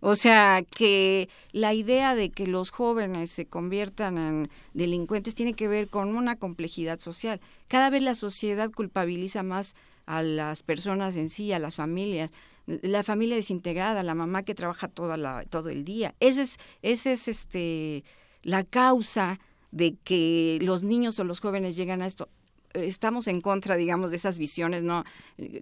O 0.05 0.15
sea, 0.15 0.65
que 0.69 1.29
la 1.53 1.73
idea 1.73 2.13
de 2.13 2.29
que 2.29 2.45
los 2.45 2.71
jóvenes 2.71 3.31
se 3.31 3.45
conviertan 3.45 4.17
en 4.17 4.49
delincuentes 4.73 5.33
tiene 5.33 5.53
que 5.53 5.69
ver 5.69 5.87
con 5.87 6.17
una 6.17 6.35
complejidad 6.35 6.99
social. 6.99 7.39
Cada 7.69 7.89
vez 7.89 8.01
la 8.01 8.13
sociedad 8.13 8.69
culpabiliza 8.69 9.43
más 9.43 9.75
a 10.05 10.21
las 10.21 10.61
personas 10.61 11.15
en 11.15 11.29
sí, 11.29 11.53
a 11.53 11.59
las 11.59 11.77
familias. 11.77 12.31
La 12.65 13.03
familia 13.03 13.37
desintegrada, 13.37 14.03
la 14.03 14.13
mamá 14.13 14.43
que 14.43 14.53
trabaja 14.53 14.89
toda 14.89 15.15
la, 15.15 15.45
todo 15.49 15.69
el 15.69 15.85
día. 15.85 16.15
Ese 16.19 16.41
es, 16.41 16.57
ese 16.81 17.13
es 17.13 17.29
este, 17.29 18.03
la 18.41 18.65
causa 18.65 19.39
de 19.71 19.95
que 20.03 20.59
los 20.61 20.83
niños 20.83 21.17
o 21.19 21.23
los 21.23 21.39
jóvenes 21.39 21.77
llegan 21.77 22.01
a 22.01 22.07
esto 22.07 22.27
estamos 22.73 23.27
en 23.27 23.39
contra, 23.39 23.75
digamos, 23.75 24.09
de 24.09 24.17
esas 24.17 24.39
visiones, 24.39 24.83
¿no? 24.83 25.05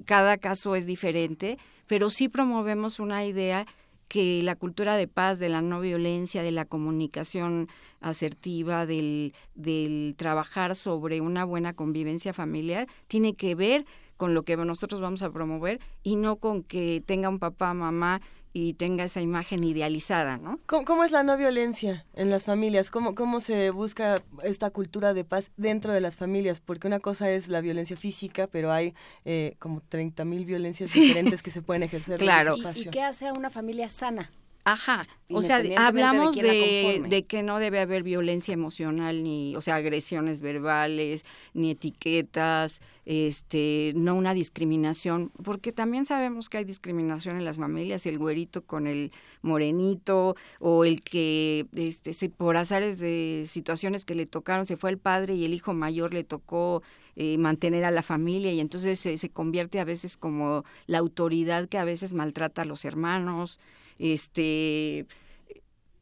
Cada 0.05 0.37
caso 0.37 0.75
es 0.75 0.85
diferente, 0.85 1.57
pero 1.85 2.09
sí 2.09 2.29
promovemos 2.29 3.01
una 3.01 3.25
idea 3.25 3.67
que 4.11 4.41
la 4.43 4.57
cultura 4.57 4.97
de 4.97 5.07
paz, 5.07 5.39
de 5.39 5.47
la 5.47 5.61
no 5.61 5.79
violencia, 5.79 6.43
de 6.43 6.51
la 6.51 6.65
comunicación 6.65 7.69
asertiva, 8.01 8.85
del, 8.85 9.33
del 9.55 10.15
trabajar 10.17 10.75
sobre 10.75 11.21
una 11.21 11.45
buena 11.45 11.73
convivencia 11.73 12.33
familiar, 12.33 12.89
tiene 13.07 13.35
que 13.35 13.55
ver 13.55 13.85
con 14.17 14.33
lo 14.33 14.43
que 14.43 14.57
nosotros 14.57 14.99
vamos 14.99 15.23
a 15.23 15.31
promover 15.31 15.79
y 16.03 16.17
no 16.17 16.35
con 16.35 16.61
que 16.61 17.01
tenga 17.05 17.29
un 17.29 17.39
papá, 17.39 17.73
mamá 17.73 18.19
y 18.53 18.73
tenga 18.73 19.05
esa 19.05 19.21
imagen 19.21 19.63
idealizada, 19.63 20.37
¿no? 20.37 20.59
¿Cómo, 20.65 20.83
cómo 20.85 21.03
es 21.03 21.11
la 21.11 21.23
no 21.23 21.37
violencia 21.37 22.05
en 22.13 22.29
las 22.29 22.45
familias? 22.45 22.91
¿Cómo, 22.91 23.15
¿Cómo 23.15 23.39
se 23.39 23.69
busca 23.69 24.21
esta 24.43 24.69
cultura 24.71 25.13
de 25.13 25.23
paz 25.23 25.51
dentro 25.57 25.93
de 25.93 26.01
las 26.01 26.17
familias? 26.17 26.59
Porque 26.59 26.87
una 26.87 26.99
cosa 26.99 27.31
es 27.31 27.47
la 27.47 27.61
violencia 27.61 27.95
física, 27.95 28.47
pero 28.47 28.71
hay 28.71 28.93
eh, 29.25 29.55
como 29.59 29.81
30.000 29.81 30.45
violencias 30.45 30.91
Sí. 30.91 31.01
diferentes 31.01 31.41
que 31.43 31.51
se 31.51 31.61
pueden 31.61 31.83
ejercer 31.83 32.19
Claro. 32.19 32.55
en 32.55 32.59
ese 32.59 32.59
¿Y, 32.59 32.61
espacio. 32.61 32.89
y 32.89 32.93
qué 32.93 33.01
hace 33.03 33.27
a 33.27 33.33
una 33.33 33.49
familia 33.49 33.89
sana? 33.89 34.31
Ajá, 34.63 35.07
o 35.29 35.41
sea, 35.41 35.63
hablamos 35.77 36.35
de 36.35 37.25
que 37.27 37.41
no 37.41 37.57
debe 37.57 37.79
haber 37.79 38.03
violencia 38.03 38.53
emocional, 38.53 39.23
ni, 39.23 39.55
o 39.55 39.61
sea, 39.61 39.75
agresiones 39.75 40.41
verbales, 40.41 41.25
ni 41.55 41.71
etiquetas, 41.71 42.81
este, 43.05 43.93
no 43.95 44.13
una 44.13 44.35
discriminación, 44.35 45.31
porque 45.43 45.71
también 45.71 46.05
sabemos 46.05 46.47
que 46.47 46.59
hay 46.59 46.65
discriminación 46.65 47.37
en 47.37 47.45
las 47.45 47.57
familias, 47.57 48.05
el 48.05 48.19
güerito 48.19 48.61
con 48.63 48.85
el 48.85 49.11
morenito, 49.41 50.35
o 50.59 50.85
el 50.85 51.01
que, 51.01 51.65
este, 51.75 52.13
se, 52.13 52.29
por 52.29 52.55
azares 52.55 52.99
de 52.99 53.45
situaciones 53.47 54.05
que 54.05 54.13
le 54.13 54.27
tocaron, 54.27 54.67
se 54.67 54.77
fue 54.77 54.91
el 54.91 54.99
padre 54.99 55.33
y 55.33 55.45
el 55.45 55.55
hijo 55.55 55.73
mayor 55.73 56.13
le 56.13 56.23
tocó 56.23 56.83
eh, 57.15 57.39
mantener 57.39 57.83
a 57.83 57.91
la 57.91 58.03
familia 58.03 58.53
y 58.53 58.59
entonces 58.59 58.99
se, 58.99 59.17
se 59.17 59.29
convierte 59.29 59.79
a 59.79 59.85
veces 59.85 60.17
como 60.17 60.63
la 60.85 60.99
autoridad 60.99 61.67
que 61.67 61.79
a 61.79 61.83
veces 61.83 62.13
maltrata 62.13 62.61
a 62.61 62.65
los 62.65 62.85
hermanos 62.85 63.59
este 64.01 65.05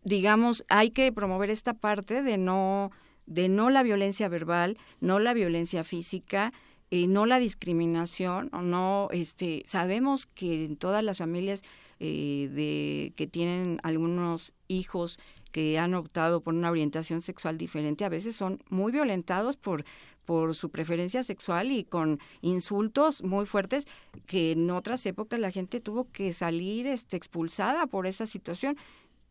digamos, 0.04 0.66
hay 0.70 0.92
que 0.92 1.12
promover 1.12 1.50
esta 1.50 1.74
parte 1.74 2.24
de 2.24 2.38
no, 2.38 2.92
de 3.26 3.50
no 3.50 3.70
la 3.70 3.84
violencia 3.84 4.28
verbal, 4.28 4.78
no 5.00 5.20
la 5.20 5.34
violencia 5.34 5.84
física, 5.84 6.54
eh, 6.92 7.08
no 7.08 7.26
la 7.26 7.40
discriminación, 7.40 8.50
o 8.54 8.62
no, 8.62 9.10
este, 9.12 9.64
sabemos 9.68 10.26
que 10.26 10.66
en 10.66 10.78
todas 10.78 11.04
las 11.04 11.20
familias 11.20 11.62
eh, 12.00 12.50
de 12.52 13.14
que 13.16 13.28
tienen 13.28 13.80
algunos 13.84 14.54
hijos 14.68 15.20
que 15.52 15.78
han 15.78 15.94
optado 15.94 16.42
por 16.42 16.54
una 16.54 16.72
orientación 16.72 17.22
sexual 17.22 17.58
diferente, 17.58 18.06
a 18.06 18.10
veces 18.10 18.36
son 18.36 18.64
muy 18.70 18.92
violentados 18.92 19.58
por 19.58 19.84
por 20.30 20.54
su 20.54 20.70
preferencia 20.70 21.24
sexual 21.24 21.72
y 21.72 21.84
con 21.84 22.20
insultos 22.42 23.24
muy 23.24 23.48
fuertes 23.48 23.88
que 24.28 24.52
en 24.52 24.70
otras 24.70 25.04
épocas 25.08 25.40
la 25.40 25.50
gente 25.50 25.80
tuvo 25.80 26.08
que 26.12 26.34
salir 26.34 26.86
este, 26.86 27.18
expulsada 27.18 27.88
por 27.88 28.06
esa 28.06 28.28
situación. 28.28 28.78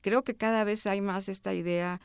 Creo 0.00 0.24
que 0.24 0.34
cada 0.34 0.64
vez 0.64 0.88
hay 0.88 1.00
más 1.00 1.28
esta 1.28 1.54
idea, 1.54 2.00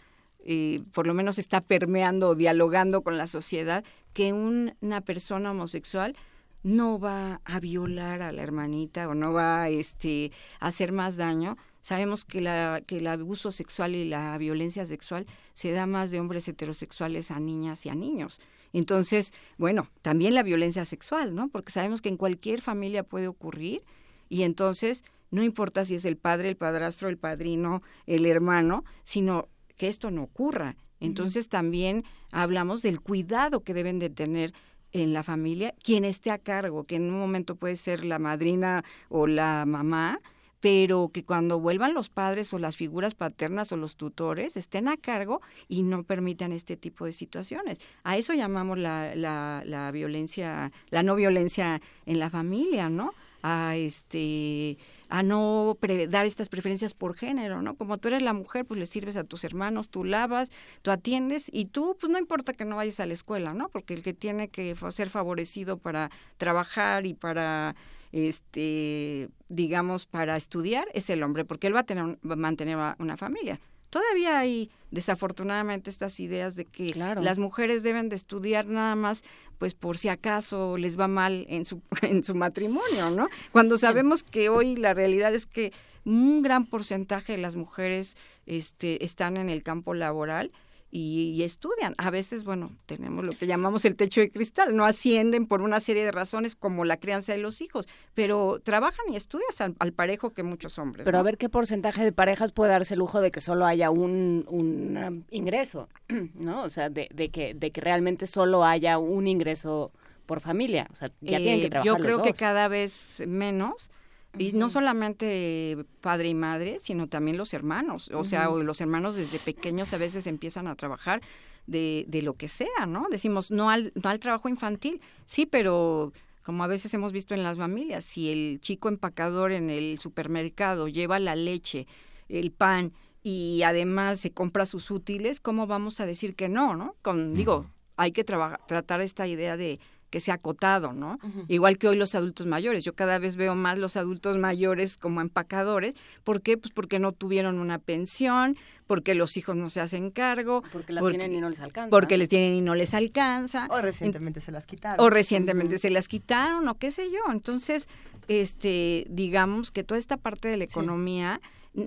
eh, 0.46 0.80
por 0.94 1.08
lo 1.08 1.16
menos 1.16 1.40
está 1.40 1.60
permeando 1.60 2.30
o 2.30 2.36
dialogando 2.36 3.02
con 3.02 3.18
la 3.18 3.26
sociedad, 3.26 3.84
que 4.14 4.32
una 4.32 5.02
persona 5.02 5.50
homosexual 5.50 6.16
no 6.62 7.00
va 7.00 7.42
a 7.44 7.60
violar 7.60 8.22
a 8.22 8.32
la 8.32 8.44
hermanita 8.44 9.10
o 9.10 9.16
no 9.16 9.34
va 9.34 9.70
este, 9.70 10.32
a 10.60 10.68
hacer 10.68 10.92
más 10.92 11.18
daño. 11.18 11.58
Sabemos 11.82 12.26
que, 12.26 12.42
la, 12.42 12.84
que 12.86 12.98
el 12.98 13.08
abuso 13.08 13.52
sexual 13.52 13.96
y 13.96 14.06
la 14.06 14.38
violencia 14.38 14.86
sexual 14.86 15.26
se 15.56 15.72
da 15.72 15.88
más 15.88 16.12
de 16.12 16.20
hombres 16.20 16.48
heterosexuales 16.48 17.32
a 17.32 17.40
niñas 17.40 17.88
y 17.88 17.90
a 17.90 17.96
niños. 17.96 18.40
Entonces, 18.74 19.34
bueno, 19.58 19.90
también 20.02 20.34
la 20.34 20.44
violencia 20.44 20.84
sexual, 20.84 21.36
¿no? 21.36 21.48
Porque 21.48 21.72
sabemos 21.72 22.02
que 22.02 22.10
en 22.10 22.18
cualquier 22.18 22.62
familia 22.62 23.04
puede 23.04 23.28
ocurrir 23.28 23.84
y 24.30 24.44
entonces 24.44 25.04
no 25.32 25.44
importa 25.44 25.86
si 25.86 25.96
es 25.96 26.06
el 26.06 26.18
padre, 26.18 26.50
el 26.50 26.58
padrastro, 26.58 27.10
el 27.10 27.18
padrino, 27.18 27.82
el 28.06 28.26
hermano, 28.26 28.84
sino 29.04 29.48
que 29.78 29.88
esto 29.88 30.12
no 30.12 30.24
ocurra. 30.24 30.76
Entonces 31.00 31.50
también 31.50 32.04
hablamos 32.32 32.82
del 32.82 33.02
cuidado 33.02 33.64
que 33.64 33.74
deben 33.74 34.00
de 34.00 34.10
tener 34.10 34.54
en 34.92 35.12
la 35.12 35.24
familia 35.24 35.74
quien 35.84 36.06
esté 36.06 36.32
a 36.32 36.38
cargo, 36.38 36.86
que 36.86 36.96
en 36.96 37.12
un 37.12 37.20
momento 37.20 37.56
puede 37.56 37.76
ser 37.78 38.06
la 38.06 38.20
madrina 38.20 38.84
o 39.10 39.28
la 39.28 39.66
mamá, 39.66 40.20
pero 40.64 41.10
que 41.10 41.26
cuando 41.26 41.60
vuelvan 41.60 41.94
los 41.94 42.08
padres 42.08 42.54
o 42.54 42.58
las 42.58 42.78
figuras 42.78 43.16
paternas 43.16 43.74
o 43.74 43.76
los 43.76 43.98
tutores 43.98 44.56
estén 44.56 44.88
a 44.88 44.96
cargo 44.96 45.42
y 45.68 45.84
no 45.84 46.04
permitan 46.04 46.54
este 46.54 46.78
tipo 46.78 47.06
de 47.06 47.12
situaciones. 47.12 47.82
A 48.06 48.16
eso 48.16 48.34
llamamos 48.34 48.78
la, 48.78 49.14
la, 49.14 49.64
la 49.66 49.92
violencia, 49.92 50.72
la 50.90 51.04
no 51.04 51.16
violencia 51.16 51.82
en 52.06 52.18
la 52.18 52.30
familia, 52.30 52.90
¿no? 52.90 53.14
A 53.42 53.76
este 53.76 54.78
a 55.10 55.22
no 55.22 55.78
dar 56.08 56.26
estas 56.26 56.48
preferencias 56.48 56.94
por 56.94 57.18
género, 57.18 57.62
¿no? 57.62 57.76
Como 57.76 57.98
tú 57.98 58.08
eres 58.08 58.22
la 58.22 58.32
mujer, 58.32 58.64
pues 58.64 58.80
le 58.80 58.86
sirves 58.86 59.18
a 59.18 59.26
tus 59.26 59.44
hermanos, 59.44 59.90
tú 59.90 60.06
lavas, 60.06 60.50
tú 60.82 60.92
atiendes 60.92 61.50
y 61.52 61.66
tú, 61.66 61.98
pues 62.00 62.10
no 62.10 62.18
importa 62.18 62.54
que 62.54 62.64
no 62.64 62.78
vayas 62.78 63.02
a 63.02 63.06
la 63.06 63.14
escuela, 63.14 63.54
¿no? 63.54 63.68
Porque 63.68 63.96
el 63.96 64.02
que 64.02 64.14
tiene 64.14 64.48
que 64.48 64.78
ser 64.92 65.10
favorecido 65.10 65.76
para 65.76 66.10
trabajar 66.38 67.06
y 67.06 67.16
para 67.16 67.76
este, 68.14 69.28
digamos, 69.50 70.06
para 70.06 70.38
estudiar 70.38 70.88
es 70.94 71.10
el 71.10 71.24
hombre, 71.24 71.44
porque 71.44 71.68
él 71.68 71.76
va 71.76 71.82
a 71.82 71.86
tener, 71.86 72.18
va 72.26 72.34
a 72.34 72.38
mantener 72.38 72.78
una 73.00 73.18
familia. 73.18 73.60
Todavía 73.90 74.40
hay, 74.40 74.72
desafortunadamente, 74.92 75.90
estas 75.90 76.20
ideas 76.20 76.56
de 76.56 76.66
que 76.66 76.96
las 76.96 77.38
mujeres 77.38 77.84
deben 77.84 78.10
de 78.10 78.16
estudiar 78.16 78.66
nada 78.66 78.96
más, 78.96 79.24
pues 79.58 79.76
por 79.76 79.98
si 79.98 80.10
acaso 80.10 80.78
les 80.78 81.00
va 81.00 81.08
mal 81.08 81.46
en 81.50 81.66
su, 81.66 81.82
en 82.02 82.24
su 82.24 82.34
matrimonio, 82.34 83.12
¿no? 83.12 83.30
Cuando 83.52 83.78
sabemos 83.78 84.24
que 84.24 84.50
hoy 84.50 84.76
la 84.76 84.94
realidad 84.94 85.36
es 85.36 85.46
que 85.46 85.74
un 86.06 86.42
gran 86.42 86.66
porcentaje 86.66 87.34
de 87.34 87.38
las 87.38 87.56
mujeres 87.56 88.16
este, 88.46 89.04
están 89.04 89.38
en 89.38 89.50
el 89.50 89.64
campo 89.64 89.94
laboral 89.94 90.52
y, 90.96 91.42
estudian. 91.42 91.96
A 91.98 92.12
veces, 92.12 92.44
bueno, 92.44 92.72
tenemos 92.86 93.26
lo 93.26 93.36
que 93.36 93.48
llamamos 93.48 93.84
el 93.84 93.96
techo 93.96 94.22
de 94.22 94.30
cristal, 94.30 94.76
no 94.76 94.86
ascienden 94.86 95.48
por 95.48 95.62
una 95.62 95.80
serie 95.80 96.06
de 96.06 96.12
razones 96.12 96.56
como 96.56 96.86
la 96.86 96.98
crianza 96.98 97.34
de 97.34 97.40
los 97.40 97.62
hijos, 97.62 97.88
pero 98.14 98.60
trabajan 98.64 99.06
y 99.10 99.16
estudian 99.16 99.76
al, 99.80 99.94
parejo 99.94 100.30
que 100.30 100.44
muchos 100.44 100.78
hombres. 100.78 101.04
Pero 101.04 101.18
a 101.18 101.24
ver 101.24 101.40
qué 101.40 101.50
porcentaje 101.50 102.04
de 102.04 102.12
parejas 102.12 102.52
puede 102.52 102.72
darse 102.72 102.94
el 102.94 103.00
lujo 103.00 103.22
de 103.22 103.32
que 103.32 103.40
solo 103.40 103.66
haya 103.66 103.90
un, 103.90 104.46
un 104.48 104.98
um, 104.98 105.24
ingreso, 105.32 105.90
¿no? 106.36 106.62
O 106.62 106.70
sea, 106.70 106.92
de, 106.92 107.10
de, 107.12 107.30
que, 107.30 107.56
de 107.56 107.72
que 107.72 107.82
realmente 107.82 108.28
solo 108.28 108.64
haya 108.64 109.00
un 109.00 109.26
ingreso 109.28 109.92
por 110.28 110.42
familia. 110.42 110.88
O 110.94 110.96
sea, 110.96 111.10
ya 111.22 111.38
tienen 111.40 111.60
que 111.60 111.68
eh, 111.68 111.70
trabajar 111.72 111.98
Yo 111.98 112.04
creo 112.04 112.22
que 112.22 112.34
cada 112.34 112.68
vez 112.68 113.24
menos 113.26 113.90
y 114.38 114.52
no 114.54 114.70
solamente 114.70 115.86
padre 116.02 116.30
y 116.30 116.34
madre, 116.34 116.80
sino 116.80 117.08
también 117.08 117.38
los 117.38 117.54
hermanos. 117.54 118.10
O 118.14 118.24
sea, 118.24 118.50
los 118.50 118.82
hermanos 118.82 119.16
desde 119.16 119.40
pequeños 119.40 119.94
a 119.94 119.98
veces 119.98 120.28
empiezan 120.28 120.68
a 120.68 120.76
trabajar 120.76 121.22
de, 121.68 122.06
de 122.08 122.22
lo 122.22 122.34
que 122.34 122.48
sea, 122.48 122.86
¿no? 122.88 123.08
Decimos, 123.10 123.52
no 123.52 123.70
al, 123.70 123.92
no 123.96 124.10
al 124.10 124.20
trabajo 124.20 124.50
infantil, 124.50 125.02
sí, 125.26 125.46
pero 125.46 126.12
como 126.44 126.64
a 126.64 126.68
veces 126.68 126.94
hemos 126.94 127.14
visto 127.14 127.34
en 127.34 127.44
las 127.44 127.58
familias, 127.58 128.04
si 128.04 128.32
el 128.32 128.60
chico 128.60 128.90
empacador 128.90 129.52
en 129.52 129.70
el 129.70 129.98
supermercado 130.00 130.88
lleva 130.88 131.20
la 131.20 131.36
leche, 131.36 131.88
el 132.28 132.52
pan 132.52 132.92
y 133.22 133.62
además 133.64 134.20
se 134.20 134.32
compra 134.32 134.66
sus 134.66 134.92
útiles, 134.92 135.40
¿cómo 135.40 135.68
vamos 135.68 136.00
a 136.02 136.06
decir 136.06 136.36
que 136.36 136.50
no, 136.50 136.76
no? 136.76 136.96
Con, 137.02 137.34
Digo, 137.34 137.68
hay 137.96 138.12
que 138.12 138.26
tratar 138.26 139.02
esta 139.02 139.28
idea 139.28 139.56
de 139.56 139.80
que 140.14 140.20
sea 140.20 140.36
acotado, 140.36 140.94
¿no? 140.94 141.18
Igual 141.48 141.80
que 141.80 141.88
hoy 141.88 141.96
los 141.96 142.14
adultos 142.14 142.46
mayores. 142.46 142.84
Yo 142.84 142.94
cada 142.94 143.18
vez 143.18 143.36
veo 143.36 143.56
más 143.56 143.80
los 143.80 143.98
adultos 143.98 144.38
mayores 144.38 144.96
como 144.96 145.22
empacadores. 145.22 145.96
¿Por 146.24 146.44
qué? 146.44 146.56
Pues 146.56 146.72
porque 146.72 147.00
no 147.00 147.14
tuvieron 147.14 147.58
una 147.58 147.80
pensión, 147.80 148.56
porque 148.86 149.16
los 149.16 149.38
hijos 149.38 149.56
no 149.56 149.72
se 149.72 149.82
hacen 149.82 150.12
cargo. 150.12 150.62
Porque 150.72 150.94
la 150.94 151.02
tienen 151.02 151.34
y 151.34 151.42
no 151.42 151.50
les 151.50 151.62
alcanza. 151.62 151.90
Porque 151.90 152.20
les 152.20 152.30
tienen 152.30 152.54
y 152.54 152.62
no 152.62 152.76
les 152.76 152.94
alcanza. 152.94 153.66
O 153.72 153.82
recientemente 153.82 154.40
se 154.40 154.52
las 154.52 154.68
quitaron. 154.68 155.04
O 155.04 155.10
recientemente 155.10 155.80
se 155.80 155.90
las 155.90 156.08
quitaron, 156.08 156.68
o 156.68 156.76
qué 156.76 156.92
sé 156.92 157.10
yo. 157.10 157.32
Entonces, 157.32 157.90
este, 158.28 159.08
digamos 159.10 159.72
que 159.72 159.84
toda 159.84 159.98
esta 159.98 160.18
parte 160.18 160.48
de 160.48 160.58
la 160.58 160.66
economía 160.66 161.42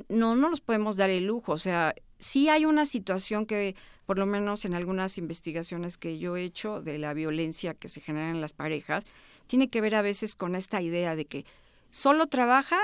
no, 0.08 0.34
no 0.34 0.50
los 0.50 0.60
podemos 0.60 0.96
dar 0.96 1.10
el 1.10 1.26
lujo. 1.26 1.52
O 1.52 1.58
sea, 1.58 1.94
sí 2.18 2.48
hay 2.48 2.64
una 2.64 2.86
situación 2.86 3.46
que 3.46 3.76
por 4.06 4.18
lo 4.18 4.26
menos 4.26 4.64
en 4.64 4.74
algunas 4.74 5.18
investigaciones 5.18 5.98
que 5.98 6.18
yo 6.18 6.36
he 6.36 6.44
hecho 6.44 6.80
de 6.80 6.98
la 6.98 7.12
violencia 7.12 7.74
que 7.74 7.88
se 7.88 8.00
genera 8.00 8.30
en 8.30 8.40
las 8.40 8.52
parejas, 8.52 9.04
tiene 9.46 9.68
que 9.68 9.80
ver 9.80 9.94
a 9.94 10.02
veces 10.02 10.34
con 10.34 10.54
esta 10.54 10.80
idea 10.80 11.16
de 11.16 11.24
que 11.24 11.44
solo 11.90 12.26
trabaja 12.28 12.78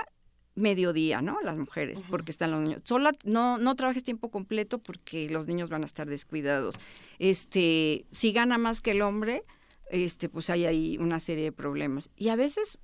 mediodía, 0.54 1.22
¿no? 1.22 1.40
Las 1.42 1.56
mujeres, 1.56 2.02
porque 2.10 2.30
están 2.30 2.50
los 2.50 2.60
niños. 2.60 2.82
Solo 2.84 3.10
no 3.24 3.56
no 3.56 3.74
trabajes 3.74 4.04
tiempo 4.04 4.30
completo 4.30 4.78
porque 4.78 5.30
los 5.30 5.46
niños 5.46 5.70
van 5.70 5.82
a 5.82 5.86
estar 5.86 6.08
descuidados. 6.08 6.74
Este, 7.18 8.04
si 8.10 8.32
gana 8.32 8.58
más 8.58 8.80
que 8.80 8.90
el 8.90 9.02
hombre, 9.02 9.44
este 9.90 10.28
pues 10.28 10.50
hay 10.50 10.66
ahí 10.66 10.98
una 10.98 11.20
serie 11.20 11.44
de 11.44 11.52
problemas. 11.52 12.10
Y 12.16 12.28
a 12.28 12.36
veces 12.36 12.78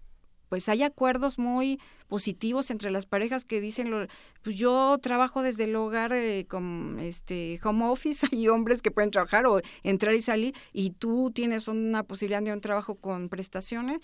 pues 0.49 0.69
hay 0.69 0.83
acuerdos 0.83 1.39
muy 1.39 1.81
positivos 2.09 2.71
entre 2.71 2.91
las 2.91 3.07
parejas 3.07 3.45
que 3.45 3.61
dicen 3.61 4.09
pues 4.43 4.57
yo 4.57 4.99
trabajo 5.01 5.43
desde 5.43 5.65
el 5.65 5.77
hogar 5.77 6.13
eh, 6.13 6.47
con 6.49 6.99
este 7.01 7.61
home 7.63 7.87
office 7.87 8.27
hay 8.33 8.49
hombres 8.49 8.83
que 8.83 8.91
pueden 8.91 9.11
trabajar 9.11 9.47
o 9.47 9.61
entrar 9.83 10.15
y 10.15 10.21
salir 10.21 10.55
y 10.73 10.91
tú 10.91 11.31
tienes 11.35 11.69
una 11.69 12.03
posibilidad 12.03 12.43
de 12.43 12.53
un 12.53 12.61
trabajo 12.61 12.95
con 12.95 13.29
prestaciones 13.29 14.01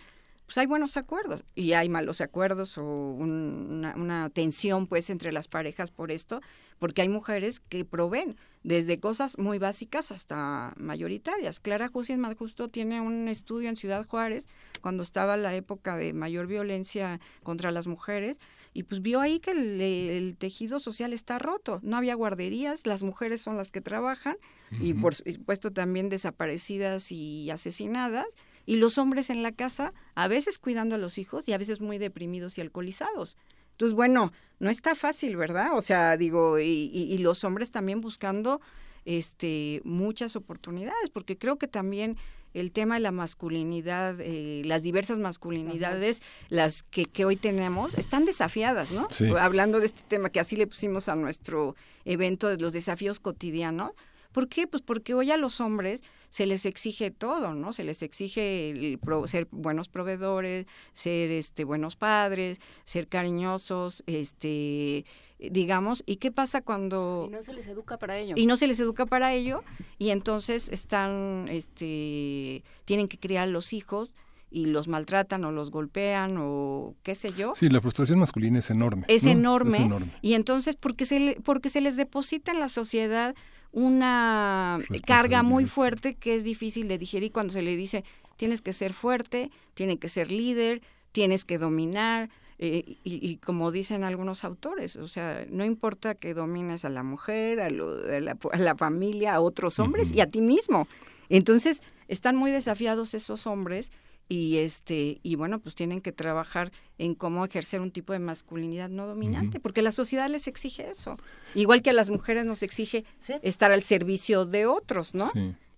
pues 0.46 0.58
hay 0.58 0.66
buenos 0.66 0.96
acuerdos 0.96 1.42
y 1.54 1.72
hay 1.72 1.88
malos 1.88 2.20
acuerdos 2.20 2.76
o 2.76 2.84
una, 2.84 3.94
una, 3.96 4.30
tensión 4.30 4.86
pues 4.86 5.08
entre 5.10 5.32
las 5.32 5.48
parejas 5.48 5.90
por 5.90 6.10
esto, 6.10 6.40
porque 6.78 7.02
hay 7.02 7.08
mujeres 7.08 7.60
que 7.60 7.84
proveen 7.84 8.36
desde 8.62 8.98
cosas 8.98 9.38
muy 9.38 9.58
básicas 9.58 10.10
hasta 10.10 10.72
mayoritarias. 10.76 11.60
Clara 11.60 11.88
Jussi 11.88 12.14
Justo 12.38 12.68
tiene 12.68 13.00
un 13.00 13.28
estudio 13.28 13.68
en 13.68 13.76
Ciudad 13.76 14.06
Juárez 14.06 14.48
cuando 14.80 15.02
estaba 15.02 15.36
la 15.36 15.54
época 15.54 15.96
de 15.96 16.12
mayor 16.12 16.46
violencia 16.46 17.20
contra 17.42 17.70
las 17.70 17.86
mujeres 17.86 18.40
y 18.72 18.82
pues 18.84 19.02
vio 19.02 19.20
ahí 19.20 19.38
que 19.38 19.52
el, 19.52 19.80
el 19.80 20.36
tejido 20.36 20.80
social 20.80 21.12
está 21.12 21.38
roto, 21.38 21.78
no 21.82 21.96
había 21.96 22.14
guarderías, 22.14 22.86
las 22.86 23.02
mujeres 23.02 23.40
son 23.40 23.56
las 23.56 23.70
que 23.70 23.80
trabajan 23.80 24.36
y 24.80 24.94
por 24.94 25.14
supuesto 25.14 25.70
también 25.70 26.08
desaparecidas 26.08 27.12
y 27.12 27.50
asesinadas 27.50 28.26
y 28.66 28.76
los 28.76 28.98
hombres 28.98 29.30
en 29.30 29.42
la 29.42 29.52
casa, 29.52 29.92
a 30.14 30.26
veces 30.26 30.58
cuidando 30.58 30.94
a 30.94 30.98
los 30.98 31.18
hijos 31.18 31.48
y 31.48 31.52
a 31.52 31.58
veces 31.58 31.80
muy 31.80 31.98
deprimidos 31.98 32.58
y 32.58 32.62
alcoholizados. 32.62 33.36
Entonces, 33.74 33.94
bueno, 33.94 34.32
no 34.60 34.70
está 34.70 34.94
fácil, 34.94 35.36
¿verdad? 35.36 35.76
O 35.76 35.82
sea, 35.82 36.16
digo, 36.16 36.58
y, 36.58 36.90
y, 36.92 37.18
los 37.18 37.44
hombres 37.44 37.70
también 37.70 38.00
buscando 38.00 38.60
este, 39.04 39.82
muchas 39.84 40.36
oportunidades, 40.36 41.10
porque 41.10 41.36
creo 41.36 41.58
que 41.58 41.66
también 41.66 42.16
el 42.54 42.70
tema 42.70 42.94
de 42.94 43.00
la 43.00 43.10
masculinidad, 43.10 44.16
eh, 44.20 44.62
las 44.64 44.84
diversas 44.84 45.18
masculinidades, 45.18 46.22
las, 46.48 46.84
que, 46.84 47.04
que, 47.04 47.24
hoy 47.24 47.36
tenemos, 47.36 47.94
están 47.94 48.24
desafiadas, 48.24 48.92
¿no? 48.92 49.08
Hablando 49.38 49.80
de 49.80 49.86
este 49.86 50.02
tema 50.06 50.30
que 50.30 50.38
así 50.38 50.54
le 50.54 50.68
pusimos 50.68 51.08
a 51.08 51.16
nuestro 51.16 51.74
evento 52.04 52.48
de 52.48 52.56
los 52.58 52.72
desafíos 52.72 53.18
cotidianos. 53.18 53.90
¿Por 54.30 54.48
qué? 54.48 54.68
Pues 54.68 54.82
porque 54.82 55.14
hoy 55.14 55.32
a 55.32 55.36
los 55.36 55.60
hombres 55.60 56.02
se 56.34 56.46
les 56.46 56.66
exige 56.66 57.12
todo, 57.12 57.54
¿no? 57.54 57.72
Se 57.72 57.84
les 57.84 58.02
exige 58.02 58.98
ser 59.26 59.46
buenos 59.52 59.88
proveedores, 59.88 60.66
ser 60.92 61.30
este 61.30 61.62
buenos 61.62 61.94
padres, 61.94 62.60
ser 62.82 63.06
cariñosos, 63.06 64.02
este 64.08 65.04
digamos, 65.38 66.02
¿y 66.06 66.16
qué 66.16 66.32
pasa 66.32 66.60
cuando 66.60 67.28
y 67.28 67.30
no 67.30 67.44
se 67.44 67.52
les 67.52 67.68
educa 67.68 67.98
para 67.98 68.18
ello? 68.18 68.34
Y 68.36 68.46
no 68.46 68.56
se 68.56 68.66
les 68.66 68.80
educa 68.80 69.06
para 69.06 69.32
ello 69.32 69.62
y 69.96 70.10
entonces 70.10 70.68
están 70.70 71.46
este 71.48 72.64
tienen 72.84 73.06
que 73.06 73.16
criar 73.16 73.46
los 73.46 73.72
hijos 73.72 74.10
y 74.50 74.66
los 74.66 74.88
maltratan 74.88 75.44
o 75.44 75.52
los 75.52 75.70
golpean 75.70 76.34
o 76.40 76.96
qué 77.04 77.14
sé 77.14 77.32
yo. 77.32 77.52
Sí, 77.54 77.68
la 77.68 77.80
frustración 77.80 78.18
masculina 78.18 78.58
es 78.58 78.70
enorme. 78.70 79.04
Es, 79.06 79.24
enorme, 79.24 79.78
es 79.78 79.84
enorme. 79.84 80.12
Y 80.20 80.34
entonces, 80.34 80.74
porque 80.74 81.06
se, 81.06 81.38
porque 81.44 81.68
se 81.68 81.80
les 81.80 81.96
deposita 81.96 82.50
en 82.50 82.58
la 82.58 82.68
sociedad 82.68 83.36
una 83.74 84.78
carga 85.04 85.42
muy 85.42 85.66
fuerte 85.66 86.14
que 86.14 86.34
es 86.34 86.44
difícil 86.44 86.86
de 86.86 86.96
digerir 86.96 87.32
cuando 87.32 87.52
se 87.52 87.60
le 87.60 87.76
dice 87.76 88.04
tienes 88.36 88.60
que 88.60 88.72
ser 88.72 88.94
fuerte, 88.94 89.50
tienes 89.74 89.98
que 89.98 90.08
ser 90.08 90.30
líder, 90.30 90.80
tienes 91.12 91.44
que 91.44 91.58
dominar. 91.58 92.30
Eh, 92.58 92.98
y, 93.02 93.36
como 93.38 93.72
dicen 93.72 94.04
algunos 94.04 94.44
autores, 94.44 94.94
o 94.94 95.08
sea, 95.08 95.44
no 95.50 95.64
importa 95.64 96.14
que 96.14 96.34
domines 96.34 96.84
a 96.84 96.88
la 96.88 97.02
mujer, 97.02 97.60
a, 97.60 97.68
la, 97.68 98.76
familia, 98.76 99.34
a 99.34 99.40
otros 99.40 99.80
hombres 99.80 100.12
y 100.12 100.20
a 100.20 100.30
ti 100.30 100.40
mismo. 100.40 100.86
Entonces, 101.28 101.82
están 102.06 102.36
muy 102.36 102.52
desafiados 102.52 103.12
esos 103.14 103.48
hombres 103.48 103.90
y 104.28 104.58
este 104.58 105.20
y 105.22 105.34
bueno 105.36 105.58
pues 105.58 105.74
tienen 105.74 106.00
que 106.00 106.12
trabajar 106.12 106.72
en 106.98 107.14
cómo 107.14 107.44
ejercer 107.44 107.80
un 107.80 107.90
tipo 107.90 108.12
de 108.12 108.18
masculinidad 108.18 108.88
no 108.88 109.06
dominante 109.06 109.60
porque 109.60 109.82
la 109.82 109.92
sociedad 109.92 110.28
les 110.28 110.48
exige 110.48 110.90
eso. 110.90 111.16
Igual 111.54 111.82
que 111.82 111.90
a 111.90 111.92
las 111.92 112.10
mujeres 112.10 112.44
nos 112.44 112.62
exige 112.62 113.04
estar 113.42 113.72
al 113.72 113.82
servicio 113.82 114.44
de 114.44 114.66
otros 114.66 115.14
no 115.14 115.30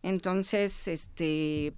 entonces 0.03 0.89
este 0.89 1.75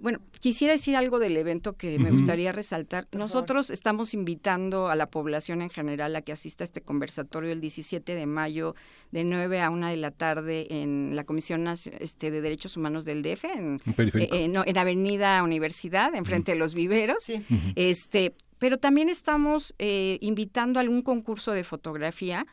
bueno, 0.00 0.20
quisiera 0.40 0.72
decir 0.72 0.96
algo 0.96 1.18
del 1.18 1.36
evento 1.36 1.74
que 1.74 1.98
me 1.98 2.10
gustaría 2.10 2.52
resaltar. 2.52 3.06
Nosotros 3.12 3.70
estamos 3.70 4.14
invitando 4.14 4.88
a 4.88 4.96
la 4.96 5.10
población 5.10 5.62
en 5.62 5.70
general 5.70 6.16
a 6.16 6.22
que 6.22 6.32
asista 6.32 6.64
a 6.64 6.66
este 6.66 6.80
conversatorio 6.80 7.52
el 7.52 7.60
17 7.60 8.14
de 8.14 8.26
mayo 8.26 8.74
de 9.12 9.24
9 9.24 9.60
a 9.60 9.70
1 9.70 9.88
de 9.88 9.96
la 9.96 10.10
tarde 10.10 10.66
en 10.70 11.14
la 11.14 11.24
Comisión 11.24 11.66
este, 11.68 12.30
de 12.30 12.40
Derechos 12.40 12.76
Humanos 12.76 13.04
del 13.04 13.22
DF, 13.22 13.44
en, 13.44 13.80
eh, 13.98 14.28
en, 14.30 14.78
Avenida 14.78 15.42
Universidad, 15.42 16.14
enfrente 16.14 16.52
de 16.52 16.58
los 16.58 16.74
viveros. 16.74 17.30
este, 17.76 18.34
pero 18.58 18.78
también 18.78 19.08
estamos 19.08 19.74
eh, 19.78 20.18
invitando 20.20 20.78
a 20.78 20.82
algún 20.82 21.02
concurso 21.02 21.52
de 21.52 21.64
fotografía 21.64 22.46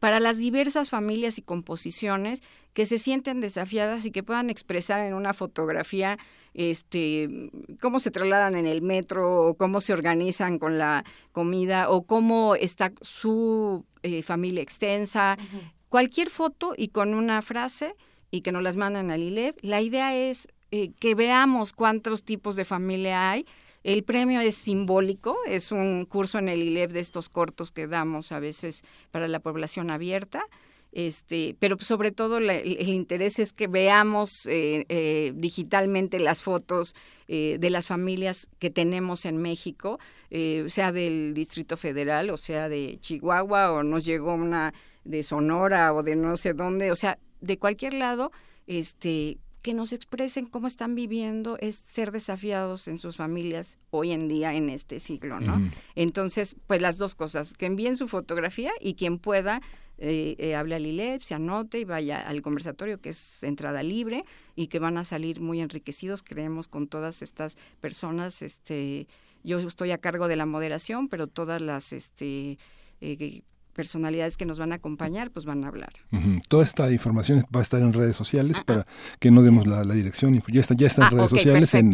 para 0.00 0.20
las 0.20 0.38
diversas 0.38 0.90
familias 0.90 1.38
y 1.38 1.42
composiciones 1.42 2.42
que 2.72 2.86
se 2.86 2.98
sienten 2.98 3.40
desafiadas 3.40 4.04
y 4.04 4.10
que 4.10 4.22
puedan 4.22 4.50
expresar 4.50 5.00
en 5.00 5.14
una 5.14 5.32
fotografía 5.32 6.18
este, 6.56 7.28
cómo 7.82 8.00
se 8.00 8.10
trasladan 8.10 8.56
en 8.56 8.66
el 8.66 8.80
metro, 8.80 9.48
o 9.48 9.54
cómo 9.54 9.80
se 9.80 9.92
organizan 9.92 10.58
con 10.58 10.78
la 10.78 11.04
comida, 11.32 11.90
o 11.90 12.06
cómo 12.06 12.54
está 12.54 12.92
su 13.02 13.84
eh, 14.02 14.22
familia 14.22 14.62
extensa. 14.62 15.36
Cualquier 15.90 16.30
foto 16.30 16.72
y 16.76 16.88
con 16.88 17.12
una 17.12 17.42
frase 17.42 17.94
y 18.30 18.40
que 18.40 18.52
nos 18.52 18.62
las 18.62 18.76
mandan 18.76 19.10
al 19.10 19.22
ILEV. 19.22 19.54
La 19.60 19.82
idea 19.82 20.16
es 20.16 20.48
eh, 20.70 20.92
que 20.98 21.14
veamos 21.14 21.74
cuántos 21.74 22.24
tipos 22.24 22.56
de 22.56 22.64
familia 22.64 23.30
hay. 23.30 23.46
El 23.84 24.02
premio 24.02 24.40
es 24.40 24.56
simbólico, 24.56 25.36
es 25.46 25.72
un 25.72 26.06
curso 26.06 26.38
en 26.38 26.48
el 26.48 26.62
ILEV 26.62 26.90
de 26.90 27.00
estos 27.00 27.28
cortos 27.28 27.70
que 27.70 27.86
damos 27.86 28.32
a 28.32 28.40
veces 28.40 28.82
para 29.10 29.28
la 29.28 29.40
población 29.40 29.90
abierta 29.90 30.46
este, 30.96 31.54
pero 31.60 31.76
sobre 31.78 32.10
todo 32.10 32.38
el 32.38 32.88
interés 32.88 33.38
es 33.38 33.52
que 33.52 33.66
veamos 33.66 34.46
eh, 34.46 34.86
eh, 34.88 35.34
digitalmente 35.34 36.18
las 36.18 36.40
fotos 36.40 36.94
eh, 37.28 37.58
de 37.60 37.68
las 37.68 37.86
familias 37.86 38.48
que 38.58 38.70
tenemos 38.70 39.26
en 39.26 39.36
México, 39.36 39.98
sea 40.30 40.92
del 40.92 41.34
Distrito 41.34 41.76
Federal 41.76 42.30
o 42.30 42.38
sea 42.38 42.70
de 42.70 42.96
Chihuahua 42.98 43.72
o 43.72 43.82
nos 43.82 44.06
llegó 44.06 44.34
una 44.34 44.72
de 45.04 45.22
Sonora 45.22 45.92
o 45.92 46.02
de 46.02 46.16
no 46.16 46.34
sé 46.38 46.54
dónde, 46.54 46.90
o 46.90 46.96
sea, 46.96 47.18
de 47.42 47.58
cualquier 47.58 47.92
lado, 47.92 48.32
este, 48.66 49.36
que 49.66 49.74
nos 49.74 49.92
expresen 49.92 50.46
cómo 50.46 50.68
están 50.68 50.94
viviendo 50.94 51.58
es 51.60 51.74
ser 51.74 52.12
desafiados 52.12 52.86
en 52.86 52.98
sus 52.98 53.16
familias 53.16 53.80
hoy 53.90 54.12
en 54.12 54.28
día 54.28 54.54
en 54.54 54.70
este 54.70 55.00
siglo, 55.00 55.40
¿no? 55.40 55.60
Entonces, 55.96 56.54
pues 56.68 56.80
las 56.80 56.98
dos 56.98 57.16
cosas, 57.16 57.52
que 57.52 57.66
envíen 57.66 57.96
su 57.96 58.06
fotografía 58.06 58.70
y 58.80 58.94
quien 58.94 59.18
pueda 59.18 59.60
eh, 59.98 60.36
eh, 60.38 60.54
hable 60.54 60.76
al 60.76 60.86
ILEP, 60.86 61.20
se 61.20 61.34
anote 61.34 61.80
y 61.80 61.84
vaya 61.84 62.20
al 62.20 62.42
conversatorio 62.42 63.00
que 63.00 63.08
es 63.08 63.42
entrada 63.42 63.82
libre 63.82 64.24
y 64.54 64.68
que 64.68 64.78
van 64.78 64.98
a 64.98 65.02
salir 65.02 65.40
muy 65.40 65.60
enriquecidos, 65.60 66.22
creemos, 66.22 66.68
con 66.68 66.86
todas 66.86 67.20
estas 67.20 67.58
personas. 67.80 68.42
Este, 68.42 69.08
yo 69.42 69.58
estoy 69.58 69.90
a 69.90 69.98
cargo 69.98 70.28
de 70.28 70.36
la 70.36 70.46
moderación, 70.46 71.08
pero 71.08 71.26
todas 71.26 71.60
las 71.60 71.92
este, 71.92 72.56
eh, 73.00 73.42
personalidades 73.76 74.36
que 74.36 74.46
nos 74.46 74.58
van 74.58 74.72
a 74.72 74.76
acompañar, 74.76 75.30
pues 75.30 75.44
van 75.44 75.62
a 75.64 75.68
hablar. 75.68 75.92
Toda 76.48 76.64
esta 76.64 76.90
información 76.90 77.44
va 77.54 77.60
a 77.60 77.62
estar 77.62 77.82
en 77.82 77.92
redes 77.92 78.16
sociales 78.16 78.56
ah, 78.58 78.64
para 78.64 78.80
ah. 78.80 78.86
que 79.20 79.30
no 79.30 79.42
demos 79.42 79.66
la, 79.66 79.84
dirección. 79.84 80.42
Ya 80.48 80.60
está, 80.60 80.74
ya 80.74 80.86
está 80.86 81.02
en 81.02 81.06
ah, 81.06 81.16
redes 81.16 81.30
sociales, 81.30 81.74
en, 81.74 81.92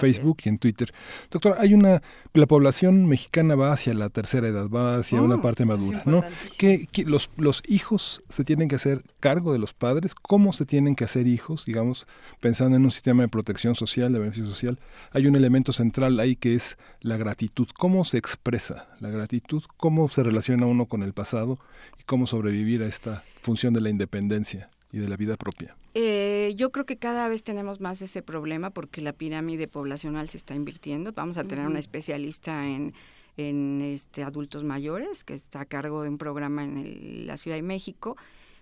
Facebook 0.00 0.38
y 0.44 0.48
en 0.48 0.58
Twitter. 0.58 0.92
Doctora, 1.30 1.56
hay 1.60 1.72
una, 1.72 2.02
la 2.34 2.46
población 2.46 3.06
mexicana 3.06 3.54
va 3.54 3.72
hacia 3.72 3.94
la 3.94 4.10
tercera 4.10 4.48
edad, 4.48 4.68
va 4.68 4.96
hacia 4.96 5.22
una 5.22 5.36
oh, 5.36 5.42
parte 5.42 5.64
madura, 5.64 6.02
¿no? 6.04 6.22
que 6.58 6.88
los, 7.06 7.30
los 7.36 7.62
hijos 7.68 8.22
se 8.28 8.44
tienen 8.44 8.68
que 8.68 8.74
hacer 8.74 9.04
cargo 9.20 9.52
de 9.52 9.58
los 9.58 9.72
padres? 9.72 10.14
¿Cómo 10.14 10.52
se 10.52 10.66
tienen 10.66 10.96
que 10.96 11.04
hacer 11.04 11.28
hijos? 11.28 11.64
Digamos, 11.64 12.06
pensando 12.40 12.76
en 12.76 12.84
un 12.84 12.90
sistema 12.90 13.22
de 13.22 13.28
protección 13.28 13.74
social, 13.76 14.12
de 14.12 14.18
beneficio 14.18 14.46
social, 14.46 14.80
hay 15.12 15.26
un 15.26 15.36
elemento 15.36 15.72
central 15.72 16.18
ahí 16.18 16.34
que 16.34 16.54
es 16.54 16.76
la 17.00 17.16
gratitud. 17.16 17.68
¿Cómo 17.78 18.04
se 18.04 18.18
expresa 18.18 18.88
la 18.98 19.10
gratitud? 19.10 19.62
¿Cómo 19.76 20.08
se 20.08 20.22
relaciona 20.22 20.66
uno 20.66 20.86
con 20.86 21.02
el 21.02 21.12
pasado 21.20 21.58
y 21.98 22.02
cómo 22.04 22.26
sobrevivir 22.26 22.82
a 22.82 22.86
esta 22.86 23.24
función 23.42 23.74
de 23.74 23.82
la 23.82 23.90
independencia 23.90 24.70
y 24.90 24.98
de 24.98 25.08
la 25.08 25.16
vida 25.16 25.36
propia? 25.36 25.76
Eh, 25.92 26.54
yo 26.56 26.70
creo 26.70 26.86
que 26.86 26.96
cada 26.96 27.28
vez 27.28 27.42
tenemos 27.42 27.80
más 27.80 28.00
ese 28.00 28.22
problema 28.22 28.70
porque 28.70 29.02
la 29.02 29.12
pirámide 29.12 29.68
poblacional 29.68 30.30
se 30.30 30.38
está 30.38 30.54
invirtiendo. 30.54 31.12
Vamos 31.12 31.36
a 31.36 31.44
tener 31.44 31.66
una 31.66 31.78
especialista 31.78 32.66
en, 32.66 32.94
en 33.36 33.82
este, 33.82 34.22
adultos 34.22 34.64
mayores 34.64 35.24
que 35.24 35.34
está 35.34 35.60
a 35.60 35.64
cargo 35.66 36.02
de 36.02 36.08
un 36.08 36.16
programa 36.16 36.64
en 36.64 37.26
la 37.26 37.36
Ciudad 37.36 37.58
de 37.58 37.62
México, 37.62 38.16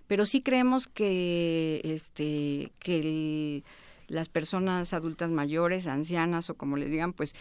pero 0.07 0.25
sí 0.25 0.41
creemos 0.41 0.87
que, 0.87 1.79
este, 1.85 2.73
que 2.79 3.63
las 4.09 4.27
personas 4.27 4.93
adultas 4.93 5.31
mayores, 5.31 5.87
ancianas 5.87 6.49
o 6.49 6.55
como 6.55 6.75
les 6.75 6.89
digan, 6.89 7.13
pues 7.13 7.35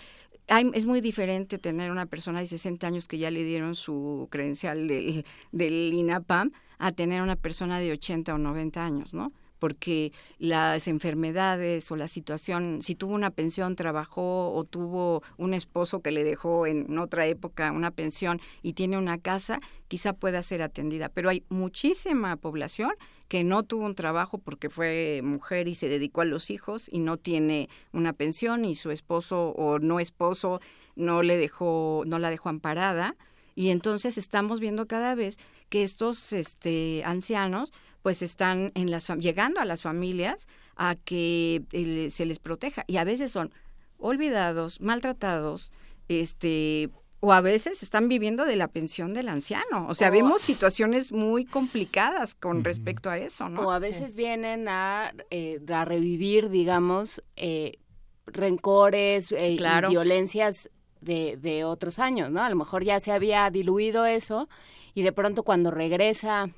es 0.48 0.86
muy 0.86 1.00
diferente 1.00 1.58
tener 1.58 1.90
una 1.90 2.06
persona 2.06 2.40
de 2.40 2.46
60 2.46 2.86
años 2.86 3.06
que 3.06 3.18
ya 3.18 3.30
le 3.30 3.44
dieron 3.44 3.74
su 3.74 4.28
credencial 4.30 4.88
del, 4.88 5.24
del 5.52 5.92
INAPAM 5.92 6.52
a 6.78 6.92
tener 6.92 7.22
una 7.22 7.36
persona 7.36 7.78
de 7.78 7.92
80 7.92 8.34
o 8.34 8.38
90 8.38 8.84
años, 8.84 9.14
¿no? 9.14 9.32
porque 9.58 10.12
las 10.38 10.88
enfermedades 10.88 11.90
o 11.90 11.96
la 11.96 12.08
situación, 12.08 12.80
si 12.82 12.94
tuvo 12.94 13.14
una 13.14 13.30
pensión, 13.30 13.76
trabajó 13.76 14.52
o 14.52 14.64
tuvo 14.64 15.22
un 15.36 15.54
esposo 15.54 16.00
que 16.00 16.12
le 16.12 16.24
dejó 16.24 16.66
en 16.66 16.98
otra 16.98 17.26
época 17.26 17.72
una 17.72 17.90
pensión 17.90 18.40
y 18.62 18.74
tiene 18.74 18.98
una 18.98 19.18
casa, 19.18 19.58
quizá 19.88 20.12
pueda 20.12 20.42
ser 20.42 20.62
atendida. 20.62 21.08
Pero 21.08 21.28
hay 21.28 21.44
muchísima 21.48 22.36
población 22.36 22.92
que 23.28 23.44
no 23.44 23.62
tuvo 23.62 23.84
un 23.84 23.94
trabajo 23.94 24.38
porque 24.38 24.70
fue 24.70 25.20
mujer 25.22 25.68
y 25.68 25.74
se 25.74 25.88
dedicó 25.88 26.22
a 26.22 26.24
los 26.24 26.50
hijos 26.50 26.88
y 26.90 26.98
no 26.98 27.18
tiene 27.18 27.68
una 27.92 28.14
pensión 28.14 28.64
y 28.64 28.74
su 28.74 28.90
esposo 28.90 29.50
o 29.50 29.78
no 29.78 30.00
esposo 30.00 30.60
no 30.96 31.22
le 31.22 31.36
dejó 31.36 32.02
no 32.06 32.18
la 32.18 32.30
dejó 32.30 32.48
amparada. 32.48 33.16
Y 33.54 33.70
entonces 33.70 34.18
estamos 34.18 34.60
viendo 34.60 34.86
cada 34.86 35.14
vez 35.14 35.38
que 35.68 35.82
estos 35.82 36.32
este 36.32 37.02
ancianos 37.04 37.72
pues 38.02 38.22
están 38.22 38.72
en 38.74 38.90
las 38.90 39.06
llegando 39.18 39.60
a 39.60 39.64
las 39.64 39.82
familias 39.82 40.48
a 40.76 40.94
que 40.94 41.62
eh, 41.72 42.08
se 42.10 42.24
les 42.24 42.38
proteja. 42.38 42.84
Y 42.86 42.96
a 42.96 43.04
veces 43.04 43.32
son 43.32 43.52
olvidados, 43.98 44.80
maltratados, 44.80 45.72
este 46.08 46.90
o 47.20 47.32
a 47.32 47.40
veces 47.40 47.82
están 47.82 48.08
viviendo 48.08 48.44
de 48.44 48.56
la 48.56 48.68
pensión 48.68 49.12
del 49.12 49.28
anciano. 49.28 49.86
O 49.88 49.94
sea, 49.94 50.10
vemos 50.10 50.40
situaciones 50.40 51.10
muy 51.10 51.44
complicadas 51.44 52.34
con 52.34 52.62
respecto 52.62 53.10
a 53.10 53.18
eso, 53.18 53.48
¿no? 53.48 53.62
O 53.62 53.70
a 53.72 53.78
veces 53.80 54.14
vienen 54.14 54.68
a, 54.68 55.12
eh, 55.30 55.60
a, 55.68 55.84
revivir, 55.84 56.48
digamos, 56.48 57.22
eh, 57.34 57.78
rencores 58.26 59.32
eh, 59.32 59.50
y 59.52 59.88
violencias 59.88 60.70
de, 61.00 61.36
de 61.36 61.64
otros 61.64 61.98
años, 61.98 62.30
¿no? 62.30 62.42
A 62.42 62.50
lo 62.50 62.56
mejor 62.56 62.84
ya 62.84 63.00
se 63.00 63.10
había 63.10 63.50
diluido 63.50 64.06
eso 64.06 64.48
y 64.94 65.02
de 65.02 65.12
pronto 65.12 65.42
cuando 65.42 65.72
regresa 65.72 66.50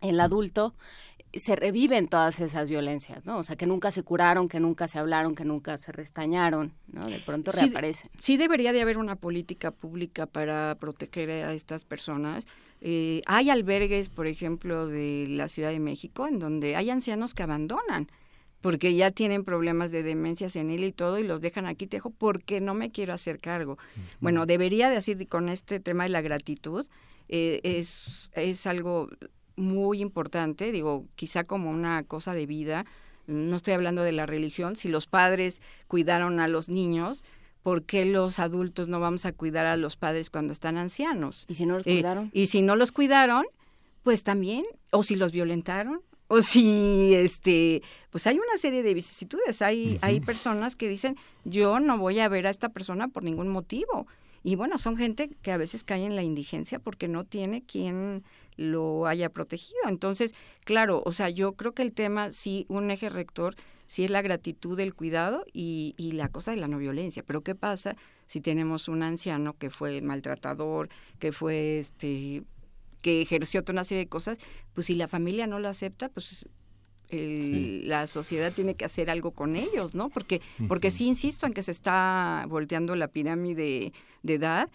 el 0.00 0.18
adulto, 0.20 0.74
se 1.32 1.56
reviven 1.56 2.08
todas 2.08 2.40
esas 2.40 2.68
violencias, 2.68 3.24
¿no? 3.24 3.38
O 3.38 3.42
sea, 3.44 3.56
que 3.56 3.66
nunca 3.66 3.90
se 3.90 4.02
curaron, 4.02 4.48
que 4.48 4.58
nunca 4.58 4.88
se 4.88 4.98
hablaron, 4.98 5.34
que 5.34 5.44
nunca 5.44 5.78
se 5.78 5.92
restañaron, 5.92 6.72
¿no? 6.88 7.06
De 7.06 7.20
pronto 7.20 7.52
reaparecen. 7.52 8.10
Sí, 8.18 8.36
debería 8.36 8.72
de 8.72 8.80
haber 8.80 8.98
una 8.98 9.16
política 9.16 9.70
pública 9.70 10.26
para 10.26 10.76
proteger 10.80 11.30
a 11.30 11.52
estas 11.52 11.84
personas. 11.84 12.46
Eh, 12.80 13.22
hay 13.26 13.50
albergues, 13.50 14.08
por 14.08 14.26
ejemplo, 14.26 14.86
de 14.86 15.26
la 15.28 15.48
Ciudad 15.48 15.70
de 15.70 15.80
México, 15.80 16.26
en 16.26 16.38
donde 16.38 16.76
hay 16.76 16.90
ancianos 16.90 17.34
que 17.34 17.42
abandonan 17.42 18.08
porque 18.60 18.94
ya 18.94 19.10
tienen 19.10 19.44
problemas 19.44 19.90
de 19.90 20.02
demencia 20.02 20.50
senil 20.50 20.84
y 20.84 20.92
todo 20.92 21.18
y 21.18 21.24
los 21.24 21.40
dejan 21.40 21.66
aquí 21.66 21.86
tejo 21.86 22.10
porque 22.10 22.60
no 22.60 22.74
me 22.74 22.90
quiero 22.90 23.14
hacer 23.14 23.38
cargo. 23.38 23.78
Bueno, 24.20 24.44
debería 24.46 24.90
decir 24.90 25.26
con 25.28 25.48
este 25.48 25.80
tema 25.80 26.02
de 26.02 26.10
la 26.10 26.20
gratitud, 26.20 26.86
eh, 27.28 27.60
es, 27.62 28.30
es 28.34 28.66
algo 28.66 29.08
muy 29.56 30.00
importante, 30.00 30.72
digo, 30.72 31.06
quizá 31.16 31.44
como 31.44 31.70
una 31.70 32.02
cosa 32.04 32.34
de 32.34 32.46
vida, 32.46 32.84
no 33.26 33.56
estoy 33.56 33.74
hablando 33.74 34.02
de 34.02 34.12
la 34.12 34.26
religión, 34.26 34.76
si 34.76 34.88
los 34.88 35.06
padres 35.06 35.60
cuidaron 35.86 36.40
a 36.40 36.48
los 36.48 36.68
niños, 36.68 37.22
¿por 37.62 37.84
qué 37.84 38.04
los 38.06 38.38
adultos 38.38 38.88
no 38.88 39.00
vamos 39.00 39.26
a 39.26 39.32
cuidar 39.32 39.66
a 39.66 39.76
los 39.76 39.96
padres 39.96 40.30
cuando 40.30 40.52
están 40.52 40.78
ancianos? 40.78 41.44
¿Y 41.48 41.54
si 41.54 41.66
no 41.66 41.76
los 41.76 41.86
Eh, 41.86 41.92
cuidaron? 41.96 42.30
y 42.32 42.46
si 42.46 42.62
no 42.62 42.74
los 42.76 42.90
cuidaron, 42.92 43.44
pues 44.02 44.22
también, 44.22 44.64
o 44.90 45.02
si 45.02 45.14
los 45.16 45.30
violentaron, 45.32 46.00
o 46.32 46.42
si, 46.42 47.12
este, 47.14 47.82
pues 48.10 48.26
hay 48.26 48.36
una 48.36 48.56
serie 48.56 48.82
de 48.84 48.94
vicisitudes. 48.94 49.62
Hay, 49.62 49.98
hay 50.00 50.20
personas 50.20 50.76
que 50.76 50.88
dicen, 50.88 51.16
yo 51.44 51.80
no 51.80 51.98
voy 51.98 52.20
a 52.20 52.28
ver 52.28 52.46
a 52.46 52.50
esta 52.50 52.68
persona 52.68 53.08
por 53.08 53.24
ningún 53.24 53.48
motivo. 53.48 54.06
Y 54.44 54.54
bueno, 54.54 54.78
son 54.78 54.96
gente 54.96 55.28
que 55.42 55.50
a 55.52 55.56
veces 55.56 55.82
cae 55.84 56.04
en 56.06 56.14
la 56.16 56.22
indigencia 56.22 56.78
porque 56.78 57.08
no 57.08 57.24
tiene 57.24 57.62
quien 57.62 58.22
lo 58.60 59.06
haya 59.06 59.30
protegido. 59.30 59.78
Entonces, 59.88 60.34
claro, 60.64 61.02
o 61.06 61.12
sea, 61.12 61.30
yo 61.30 61.54
creo 61.54 61.72
que 61.72 61.82
el 61.82 61.92
tema, 61.92 62.30
sí, 62.30 62.66
un 62.68 62.90
eje 62.90 63.08
rector, 63.08 63.56
sí 63.86 64.04
es 64.04 64.10
la 64.10 64.20
gratitud, 64.22 64.78
el 64.78 64.94
cuidado 64.94 65.44
y, 65.52 65.94
y 65.96 66.12
la 66.12 66.28
cosa 66.28 66.50
de 66.50 66.58
la 66.58 66.68
no 66.68 66.76
violencia. 66.78 67.22
Pero 67.26 67.42
¿qué 67.42 67.54
pasa 67.54 67.96
si 68.26 68.40
tenemos 68.40 68.86
un 68.88 69.02
anciano 69.02 69.56
que 69.56 69.70
fue 69.70 70.00
maltratador, 70.02 70.88
que 71.18 71.32
fue, 71.32 71.78
este, 71.78 72.42
que 73.02 73.22
ejerció 73.22 73.62
toda 73.64 73.74
una 73.76 73.84
serie 73.84 74.04
de 74.04 74.08
cosas? 74.10 74.38
Pues 74.74 74.86
si 74.88 74.94
la 74.94 75.08
familia 75.08 75.46
no 75.46 75.58
lo 75.58 75.68
acepta, 75.68 76.08
pues 76.10 76.46
el- 77.08 77.42
Sí. 77.42 77.82
la 77.86 78.06
sociedad 78.06 78.52
tiene 78.52 78.74
que 78.76 78.84
hacer 78.84 79.10
algo 79.10 79.32
con 79.32 79.56
ellos, 79.56 79.94
¿no? 79.96 80.10
Porque, 80.10 80.40
porque 80.68 80.90
sí 80.92 81.06
insisto 81.08 81.46
en 81.46 81.52
que 81.54 81.62
se 81.62 81.72
está 81.72 82.44
volteando 82.48 82.94
la 82.94 83.08
pirámide 83.08 83.92
de 84.22 84.34
edad 84.34 84.68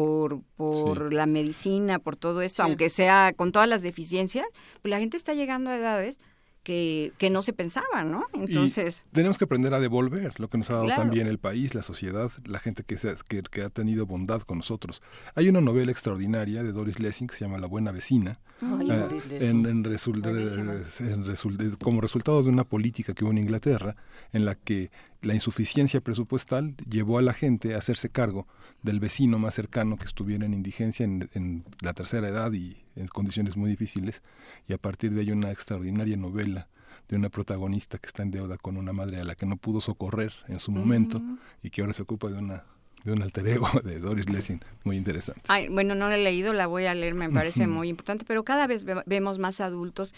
por, 0.00 0.42
por 0.56 1.10
la 1.14 1.24
medicina, 1.24 1.98
por 1.98 2.16
todo 2.16 2.42
esto, 2.42 2.62
aunque 2.62 2.90
sea 2.90 3.32
con 3.34 3.50
todas 3.50 3.66
las 3.66 3.80
deficiencias, 3.80 4.46
pues 4.82 4.90
la 4.90 4.98
gente 4.98 5.16
está 5.16 5.32
llegando 5.32 5.70
a 5.70 5.76
edades 5.76 6.18
que, 6.62 7.12
que 7.16 7.30
no 7.30 7.40
se 7.40 7.54
pensaba, 7.54 8.04
¿no? 8.04 8.24
Entonces, 8.34 9.04
Y 9.10 9.14
tenemos 9.14 9.38
que 9.38 9.44
aprender 9.44 9.72
a 9.72 9.80
devolver 9.80 10.38
lo 10.38 10.48
que 10.50 10.58
nos 10.58 10.68
ha 10.68 10.74
dado 10.74 10.86
Claro. 10.86 11.00
también 11.02 11.28
el 11.28 11.38
país, 11.38 11.74
la 11.74 11.82
sociedad, 11.82 12.30
la 12.44 12.58
gente 12.58 12.82
que, 12.82 12.98
se- 12.98 13.14
que, 13.26 13.42
que 13.42 13.62
ha 13.62 13.70
tenido 13.70 14.04
bondad 14.04 14.42
con 14.42 14.58
nosotros. 14.58 15.00
Hay 15.34 15.48
una 15.48 15.62
novela 15.62 15.92
extraordinaria 15.92 16.62
de 16.62 16.72
Doris 16.72 16.98
Lessing 16.98 17.28
que 17.28 17.36
se 17.36 17.44
llama 17.46 17.56
La 17.58 17.68
Buena 17.68 17.90
Vecina. 17.92 18.38
Ay, 18.60 18.90
eh, 18.90 18.96
Doris 18.98 19.26
Lessing. 19.30 19.48
en, 19.48 19.66
en 19.66 19.84
resul- 19.84 20.26
en 20.26 21.24
resul- 21.24 21.78
como 21.78 22.00
resultado 22.02 22.42
de 22.42 22.50
una 22.50 22.64
política 22.64 23.14
que 23.14 23.24
hubo 23.24 23.30
en 23.30 23.38
Inglaterra 23.38 23.96
en 24.32 24.44
la 24.44 24.56
que 24.56 24.90
la 25.22 25.34
insuficiencia 25.34 26.00
presupuestal 26.00 26.76
llevó 26.88 27.18
a 27.18 27.22
la 27.22 27.32
gente 27.32 27.74
a 27.74 27.78
hacerse 27.78 28.08
cargo 28.10 28.46
del 28.82 29.00
vecino 29.00 29.38
más 29.38 29.54
cercano 29.54 29.96
que 29.96 30.04
estuviera 30.04 30.44
en 30.46 30.54
indigencia 30.54 31.04
en, 31.04 31.28
en 31.34 31.64
la 31.80 31.92
tercera 31.94 32.28
edad 32.28 32.52
y 32.52 32.76
en 32.94 33.08
condiciones 33.08 33.56
muy 33.56 33.70
difíciles 33.70 34.22
y 34.68 34.72
a 34.72 34.78
partir 34.78 35.12
de 35.12 35.22
ahí 35.22 35.30
una 35.32 35.50
extraordinaria 35.50 36.16
novela 36.16 36.68
de 37.08 37.16
una 37.16 37.28
protagonista 37.28 37.98
que 37.98 38.06
está 38.06 38.22
en 38.22 38.30
deuda 38.30 38.56
con 38.58 38.76
una 38.76 38.92
madre 38.92 39.20
a 39.20 39.24
la 39.24 39.34
que 39.34 39.46
no 39.46 39.56
pudo 39.56 39.80
socorrer 39.80 40.32
en 40.48 40.58
su 40.60 40.70
momento 40.72 41.18
Ujú. 41.18 41.38
y 41.62 41.70
que 41.70 41.80
ahora 41.80 41.92
se 41.92 42.02
ocupa 42.02 42.28
de 42.28 42.38
una 42.38 42.64
de 43.04 43.12
un 43.12 43.22
alter 43.22 43.46
ego 43.46 43.68
de 43.84 44.00
Doris 44.00 44.28
Lessing 44.28 44.60
muy 44.82 44.96
interesante. 44.96 45.42
Ay, 45.46 45.68
bueno, 45.68 45.94
no 45.94 46.08
la 46.10 46.16
he 46.16 46.22
leído, 46.24 46.52
la 46.52 46.66
voy 46.66 46.86
a 46.86 46.94
leer, 46.94 47.14
me 47.14 47.30
parece 47.30 47.68
muy 47.68 47.88
importante, 47.88 48.24
pero 48.26 48.42
cada 48.44 48.66
vez 48.66 48.82
ve- 48.82 49.00
vemos 49.06 49.38
más 49.38 49.60
adultos 49.60 50.12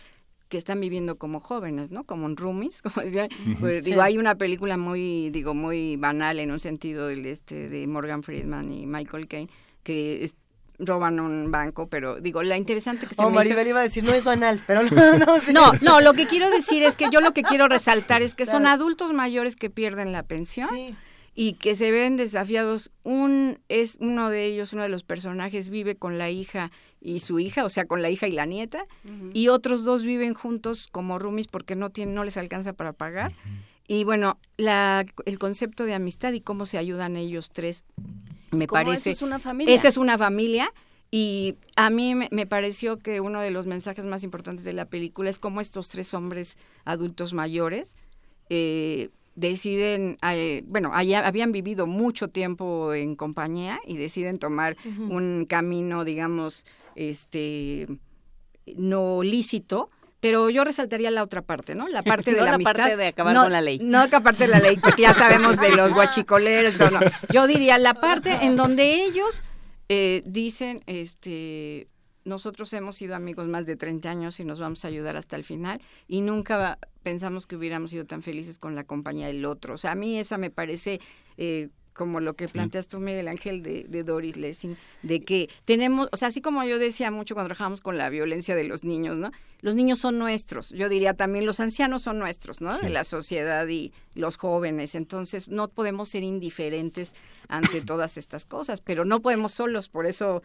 que 0.49 0.59
están 0.59 0.81
viviendo 0.81 1.17
como 1.19 1.41
jóvenes, 1.41 1.91
¿no? 1.91 2.05
Como 2.05 2.27
en 2.27 2.37
roomies, 2.37 2.83
como 2.83 3.03
decía. 3.05 3.29
Pues, 3.61 3.85
Sí. 3.85 3.91
Digo, 3.91 4.03
hay 4.03 4.19
una 4.19 4.35
película 4.37 4.77
muy, 4.77 5.31
digo, 5.31 5.55
muy 5.55 5.97
banal 5.97 6.39
en 6.41 6.51
un 6.51 6.61
sentido 6.61 7.07
del 7.09 7.27
este 7.27 7.69
de 7.69 7.87
Morgan 7.87 8.23
Friedman 8.23 8.73
y 8.73 8.87
Michael 8.87 9.29
Caine 9.29 9.51
que 9.83 10.25
es- 10.25 10.37
roban 10.81 11.19
un 11.19 11.51
banco, 11.51 11.89
pero 11.89 12.21
digo, 12.21 12.41
la 12.45 12.57
interesante 12.57 13.07
que 13.09 13.15
se 13.17 13.21
Oh, 13.23 13.31
me 13.31 13.33
hizo- 13.33 13.39
Maribel 13.49 13.67
iba 13.67 13.81
a 13.81 13.83
decir, 13.83 14.05
no 14.05 14.13
es 14.15 14.25
banal, 14.25 14.63
pero 14.65 14.83
no, 14.91 15.19
no. 15.19 15.27
sí. 15.45 15.53
no, 15.53 15.73
no, 15.83 16.01
lo 16.01 16.15
que 16.15 16.27
quiero 16.29 16.49
decir 16.51 16.85
es 16.85 16.95
que 16.97 17.07
yo 17.11 17.21
lo 17.21 17.33
que 17.33 17.43
quiero 17.43 17.67
resaltar 17.67 18.23
es 18.23 18.37
que 18.37 18.47
son 18.47 18.65
adultos 18.67 19.13
mayores 19.13 19.57
que 19.57 19.71
pierden 19.71 20.13
la 20.13 20.23
pensión 20.23 20.69
y 21.35 21.55
que 21.55 21.75
se 21.75 21.91
ven 21.91 22.17
desafiados. 22.17 22.91
Un 23.03 23.59
es 23.69 23.97
uno 24.01 24.31
de 24.31 24.45
ellos, 24.45 24.73
uno 24.73 24.85
de 24.85 24.89
los 24.89 25.03
personajes 25.03 25.69
vive 25.69 25.97
con 25.97 26.17
la 26.17 26.31
hija 26.31 26.71
y 27.01 27.21
su 27.21 27.39
hija, 27.39 27.65
o 27.65 27.69
sea, 27.69 27.87
con 27.87 28.03
la 28.03 28.11
hija 28.11 28.27
y 28.27 28.33
la 28.33 28.47
nieta, 28.47 28.87
y 29.33 29.49
otros 29.49 29.85
dos 29.85 30.05
viven 30.05 30.35
juntos 30.35 30.89
como 30.91 31.19
roomies 31.19 31.49
porque 31.49 31.77
no 31.77 31.91
tienen 31.91 32.15
no 32.15 32.25
les 32.25 32.37
alcanza 32.37 32.73
para 32.73 32.93
pagar. 32.93 33.33
Y 33.87 34.05
bueno, 34.05 34.39
la, 34.57 35.07
el 35.25 35.39
concepto 35.39 35.85
de 35.85 35.95
amistad 35.95 36.33
y 36.33 36.41
cómo 36.41 36.67
se 36.67 36.77
ayudan 36.77 37.17
ellos 37.17 37.51
tres 37.51 37.85
me 38.51 38.67
¿Cómo 38.67 38.85
parece 38.85 39.11
eso 39.11 39.19
es 39.19 39.23
una 39.23 39.39
familia? 39.39 39.75
Esa 39.75 39.89
es 39.89 39.97
una 39.97 40.19
familia 40.19 40.73
y 41.11 41.57
a 41.77 41.89
mí 41.89 42.15
me, 42.15 42.29
me 42.31 42.47
pareció 42.47 42.99
que 42.99 43.21
uno 43.21 43.41
de 43.41 43.51
los 43.51 43.67
mensajes 43.67 44.05
más 44.05 44.25
importantes 44.25 44.65
de 44.65 44.75
la 44.75 44.85
película 44.85 45.31
es 45.31 45.39
cómo 45.39 45.61
estos 45.61 45.89
tres 45.89 46.13
hombres 46.13 46.59
adultos 46.85 47.33
mayores 47.33 47.97
eh, 48.51 49.11
deciden, 49.39 50.19
eh, 50.23 50.65
bueno, 50.67 50.91
allá 50.93 51.27
habían 51.27 51.53
vivido 51.53 51.87
mucho 51.87 52.29
tiempo 52.29 52.93
en 52.93 53.15
compañía 53.15 53.79
y 53.87 53.97
deciden 53.97 54.39
tomar 54.39 54.77
un 55.09 55.47
camino, 55.49 56.05
digamos, 56.05 56.67
este 57.09 57.87
no 58.77 59.23
lícito, 59.23 59.91
pero 60.21 60.51
yo 60.51 60.65
resaltaría 60.65 61.11
la 61.11 61.23
otra 61.23 61.43
parte, 61.43 61.75
¿no? 61.75 61.89
La 61.89 62.03
parte 62.03 62.33
de 62.33 62.39
No 62.39 62.45
la, 62.45 62.51
la 62.51 62.55
amistad. 62.57 62.75
parte 62.77 62.97
de 62.97 63.07
acabar 63.07 63.35
No- 63.35 63.43
con 63.45 63.53
la 63.53 63.61
ley. 63.63 63.79
No 63.79 64.07
la 64.07 64.21
parte 64.21 64.45
de 64.47 64.49
la 64.49 64.59
ley, 64.59 64.77
porque 64.77 65.03
ya 65.03 65.15
sabemos 65.15 65.59
de 65.59 65.75
los 65.77 65.95
guachicoleros. 65.95 66.79
no, 66.79 66.91
no. 66.91 67.01
Yo 67.33 67.47
diría 67.47 67.79
la 67.79 67.95
parte 67.95 68.31
en 68.43 68.57
donde 68.57 69.05
ellos 69.05 69.43
eh, 69.89 70.23
dicen, 70.27 70.83
este, 70.87 71.89
nosotros 72.25 72.71
hemos 72.75 72.97
sido 72.97 73.15
amigos 73.15 73.47
más 73.49 73.65
de 73.65 73.77
30 73.77 74.11
años 74.11 74.39
y 74.41 74.45
nos 74.45 74.59
vamos 74.61 74.85
a 74.85 74.89
ayudar 74.89 75.17
hasta 75.17 75.37
el 75.37 75.45
final 75.45 75.81
y 76.09 76.21
nunca 76.21 76.79
pensamos 77.03 77.47
que 77.47 77.57
hubiéramos 77.57 77.91
sido 77.93 78.05
tan 78.05 78.23
felices 78.23 78.59
con 78.59 78.75
la 78.75 78.85
compañía 78.85 79.29
del 79.29 79.45
otro. 79.47 79.75
O 79.75 79.79
sea, 79.79 79.93
a 79.93 79.95
mí 79.95 80.19
esa 80.19 80.37
me 80.37 80.51
parece 80.51 81.01
eh, 81.39 81.69
como 81.99 82.21
lo 82.21 82.35
que 82.35 82.49
planteas 82.49 82.87
tú, 82.87 83.01
Miguel 83.01 83.27
Ángel, 83.29 83.63
de, 83.63 83.83
de 83.83 84.05
Doris 84.05 84.37
Lessing, 84.37 84.77
de 85.03 85.21
que 85.21 85.51
tenemos, 85.65 86.09
o 86.13 86.17
sea, 86.17 86.29
así 86.29 86.41
como 86.41 86.63
yo 86.65 86.79
decía 86.79 87.11
mucho 87.11 87.35
cuando 87.35 87.49
trabajamos 87.49 87.81
con 87.83 87.99
la 87.99 88.09
violencia 88.09 88.55
de 88.55 88.65
los 88.65 88.85
niños, 88.85 89.17
¿no? 89.17 89.33
Los 89.61 89.75
niños 89.75 89.99
son 89.99 90.19
nuestros, 90.19 90.71
yo 90.71 90.89
diría 90.89 91.15
también 91.15 91.45
los 91.45 91.59
ancianos 91.59 92.03
son 92.03 92.21
nuestros, 92.21 92.61
¿no? 92.61 92.79
De 92.79 92.89
la 92.89 93.03
sociedad 93.03 93.67
y 93.67 93.93
los 94.15 94.37
jóvenes, 94.37 94.95
entonces 94.95 95.49
no 95.49 95.67
podemos 95.69 96.09
ser 96.09 96.23
indiferentes 96.23 97.15
ante 97.49 97.81
todas 97.83 98.17
estas 98.17 98.45
cosas, 98.45 98.81
pero 98.81 99.05
no 99.05 99.21
podemos 99.21 99.53
solos, 99.53 99.89
por 99.89 100.07
eso 100.07 100.43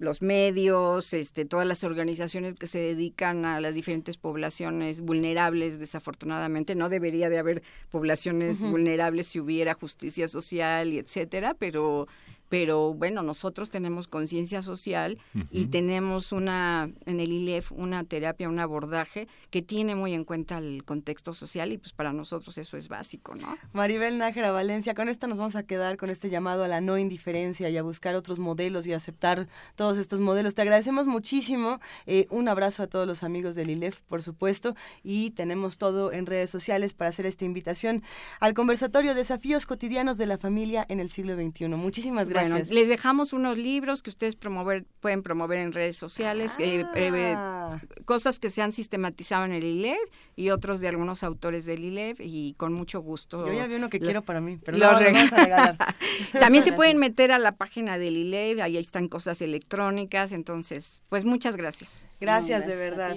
los 0.00 0.22
medios, 0.22 1.12
este, 1.12 1.44
todas 1.44 1.66
las 1.66 1.84
organizaciones 1.84 2.54
que 2.54 2.66
se 2.66 2.78
dedican 2.78 3.44
a 3.44 3.60
las 3.60 3.74
diferentes 3.74 4.16
poblaciones 4.16 5.02
vulnerables, 5.02 5.78
desafortunadamente, 5.78 6.74
no 6.74 6.88
debería 6.88 7.28
de 7.28 7.38
haber 7.38 7.62
poblaciones 7.90 8.62
vulnerables 8.62 9.28
si 9.28 9.40
hubiera 9.40 9.74
justicia 9.74 10.26
social 10.26 10.94
y 10.94 10.98
etcétera, 10.98 11.52
pero 11.52 12.08
pero 12.50 12.92
bueno, 12.92 13.22
nosotros 13.22 13.70
tenemos 13.70 14.08
conciencia 14.08 14.60
social 14.60 15.18
y 15.52 15.66
tenemos 15.66 16.32
una 16.32 16.90
en 17.06 17.20
el 17.20 17.32
ILEF 17.32 17.70
una 17.70 18.02
terapia, 18.02 18.48
un 18.48 18.58
abordaje 18.58 19.28
que 19.50 19.62
tiene 19.62 19.94
muy 19.94 20.14
en 20.14 20.24
cuenta 20.24 20.58
el 20.58 20.84
contexto 20.84 21.32
social 21.32 21.70
y 21.70 21.78
pues 21.78 21.92
para 21.92 22.12
nosotros 22.12 22.58
eso 22.58 22.76
es 22.76 22.88
básico, 22.88 23.36
¿no? 23.36 23.56
Maribel 23.72 24.18
Nájera 24.18 24.50
Valencia, 24.50 24.94
con 24.94 25.08
esto 25.08 25.28
nos 25.28 25.38
vamos 25.38 25.54
a 25.54 25.62
quedar 25.62 25.96
con 25.96 26.10
este 26.10 26.28
llamado 26.28 26.64
a 26.64 26.68
la 26.68 26.80
no 26.80 26.98
indiferencia 26.98 27.70
y 27.70 27.76
a 27.76 27.84
buscar 27.84 28.16
otros 28.16 28.40
modelos 28.40 28.84
y 28.88 28.92
aceptar 28.92 29.46
todos 29.76 29.96
estos 29.96 30.18
modelos. 30.18 30.56
Te 30.56 30.62
agradecemos 30.62 31.06
muchísimo. 31.06 31.78
eh, 32.06 32.26
un 32.30 32.48
abrazo 32.48 32.82
a 32.82 32.88
todos 32.88 33.06
los 33.06 33.22
amigos 33.22 33.54
del 33.54 33.70
ILEF, 33.70 34.00
por 34.08 34.22
supuesto, 34.22 34.74
y 35.04 35.30
tenemos 35.30 35.78
todo 35.78 36.12
en 36.12 36.26
redes 36.26 36.50
sociales 36.50 36.94
para 36.94 37.10
hacer 37.10 37.26
esta 37.26 37.44
invitación 37.44 38.02
al 38.40 38.54
conversatorio 38.54 39.14
Desafíos 39.14 39.66
cotidianos 39.66 40.18
de 40.18 40.26
la 40.26 40.36
familia 40.36 40.84
en 40.88 40.98
el 40.98 41.10
siglo 41.10 41.36
XXI. 41.36 41.68
Muchísimas 41.68 42.28
gracias. 42.28 42.39
Bueno, 42.48 42.64
les 42.70 42.88
dejamos 42.88 43.32
unos 43.32 43.56
libros 43.58 44.02
que 44.02 44.10
ustedes 44.10 44.36
promover, 44.36 44.84
pueden 45.00 45.22
promover 45.22 45.58
en 45.58 45.72
redes 45.72 45.96
sociales, 45.96 46.54
eh, 46.58 46.84
eh, 46.94 47.34
Ah. 47.36 47.78
cosas 48.04 48.38
que 48.38 48.50
se 48.50 48.62
han 48.62 48.72
sistematizado 48.72 49.44
en 49.44 49.52
el 49.52 49.64
ILEV 49.64 49.98
y 50.36 50.50
otros 50.50 50.80
de 50.80 50.88
algunos 50.88 51.22
autores 51.22 51.66
del 51.66 51.84
ILEV 51.84 52.16
y 52.20 52.54
con 52.54 52.72
mucho 52.72 53.00
gusto. 53.00 53.46
Yo 53.46 53.52
ya 53.52 53.66
vi 53.66 53.74
uno 53.76 53.88
que 53.90 53.98
lo- 53.98 54.04
quiero 54.04 54.22
para 54.22 54.40
mí, 54.40 54.58
pero 54.62 54.78
no, 54.78 54.92
lo 54.92 55.00
vamos 55.12 55.32
a 55.32 55.36
regalar. 55.44 55.76
También 56.32 56.64
se 56.64 56.72
pueden 56.72 56.98
meter 56.98 57.32
a 57.32 57.38
la 57.38 57.52
página 57.52 57.98
del 57.98 58.16
ILEV, 58.16 58.60
ahí 58.62 58.76
están 58.76 59.08
cosas 59.08 59.40
electrónicas, 59.42 60.32
entonces, 60.32 61.02
pues 61.08 61.24
muchas 61.24 61.56
gracias. 61.56 62.08
Gracias, 62.20 62.66
de 62.66 62.76
verdad. 62.76 63.16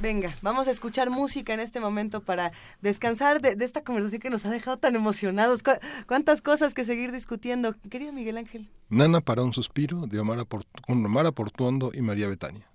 Venga, 0.00 0.34
vamos 0.42 0.68
a 0.68 0.70
escuchar 0.70 1.10
música 1.10 1.52
en 1.54 1.58
este 1.60 1.80
momento 1.80 2.22
para 2.22 2.52
descansar 2.80 3.40
de, 3.40 3.56
esta 3.64 3.82
conversación 3.82 4.20
que 4.20 4.30
nos 4.30 4.46
ha 4.46 4.50
dejado 4.50 4.76
tan 4.76 4.94
emocionados. 4.94 5.64
Cu- 5.64 5.72
¿Cuántas 6.06 6.40
cosas 6.40 6.72
que 6.72 6.84
seguir 6.84 7.10
discutiendo? 7.10 7.74
Querido 7.90 8.12
Miguel 8.12 8.38
Ángel. 8.38 8.70
Nana 8.90 9.20
para 9.20 9.42
un 9.42 9.52
suspiro 9.52 10.06
de 10.06 10.20
Omar 10.20 10.46
Portuondo 11.32 11.90
y 11.92 12.00
María 12.00 12.28
Betania. 12.28 12.70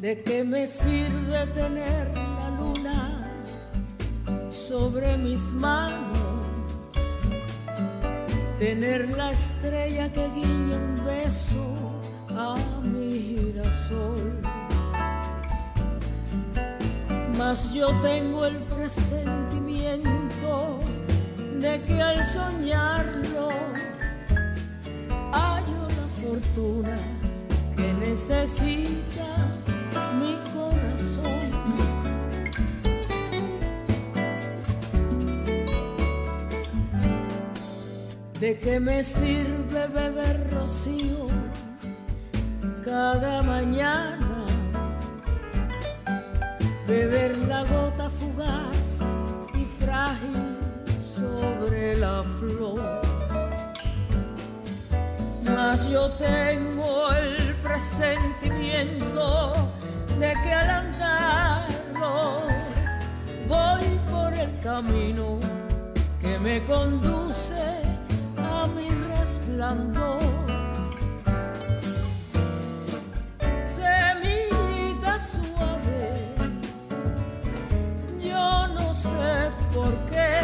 ¿De 0.00 0.22
qué 0.22 0.42
me 0.42 0.66
sirve 0.66 1.46
tener 1.48 2.10
la 2.16 2.50
luna 2.58 3.30
sobre 4.50 5.18
mis 5.18 5.52
manos? 5.52 6.16
Tener 8.58 9.10
la 9.10 9.32
estrella 9.32 10.10
que 10.10 10.26
guiña 10.30 10.78
un 10.78 10.94
beso 11.04 12.00
a 12.30 12.56
mi 12.82 13.10
girasol. 13.10 14.40
Mas 17.36 17.70
yo 17.74 17.90
tengo 18.00 18.46
el 18.46 18.56
presentimiento 18.74 20.80
de 21.60 21.78
que 21.82 22.00
al 22.00 22.24
soñarlo 22.24 23.50
hallo 25.30 25.88
la 25.88 26.06
fortuna 26.22 26.96
que 27.76 27.92
necesita. 27.92 29.26
¿De 38.40 38.58
qué 38.58 38.80
me 38.80 39.04
sirve 39.04 39.86
beber 39.88 40.50
rocío 40.50 41.26
cada 42.82 43.42
mañana? 43.42 44.46
Beber 46.88 47.36
la 47.46 47.64
gota 47.64 48.08
fugaz 48.08 49.02
y 49.54 49.66
frágil 49.84 50.56
sobre 51.00 51.98
la 51.98 52.24
flor. 52.38 53.02
Mas 55.44 55.86
yo 55.90 56.08
tengo 56.12 57.12
el 57.12 57.54
presentimiento 57.56 59.52
de 60.20 60.34
que 60.42 60.52
al 60.52 60.70
andarlo 60.70 62.42
voy 63.48 63.84
por 64.10 64.34
el 64.34 64.60
camino 64.60 65.38
que 66.20 66.38
me 66.38 66.62
conduce 66.66 67.54
a 68.36 68.66
mi 68.66 68.90
resplandor. 69.14 70.20
Semillita 73.62 75.18
suave, 75.18 76.34
yo 78.22 78.68
no 78.68 78.94
sé 78.94 79.50
por 79.74 79.92
qué, 80.10 80.40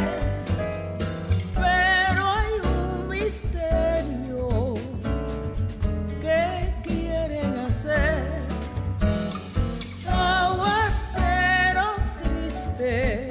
triste, 12.86 13.25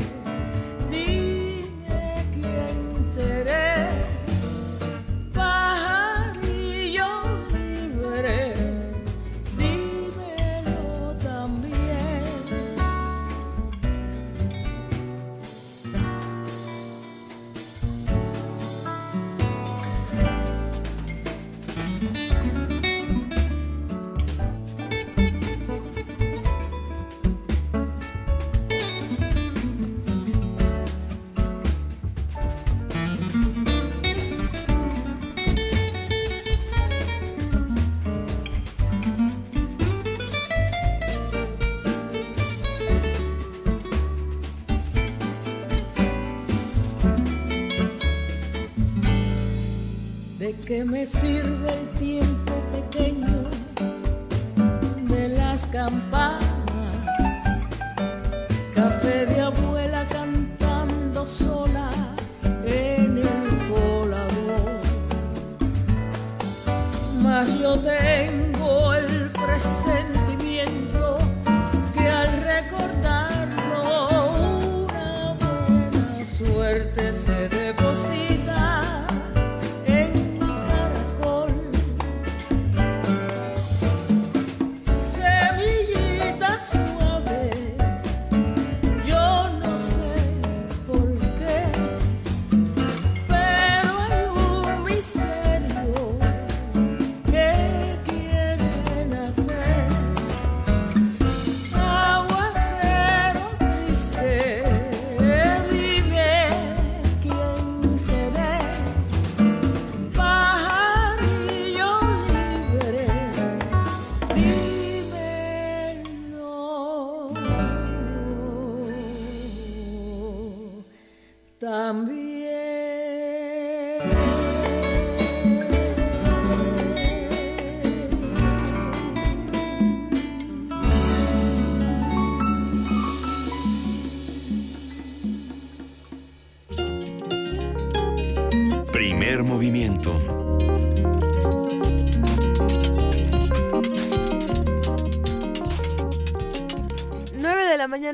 ¿De 50.65 50.77
qué 50.77 50.83
me 50.83 51.05
sirve 51.05 51.73
el 51.73 51.87
tiempo 51.99 52.53
pequeño 52.73 53.51
de 55.07 55.27
las 55.27 55.67
campanas? 55.67 56.44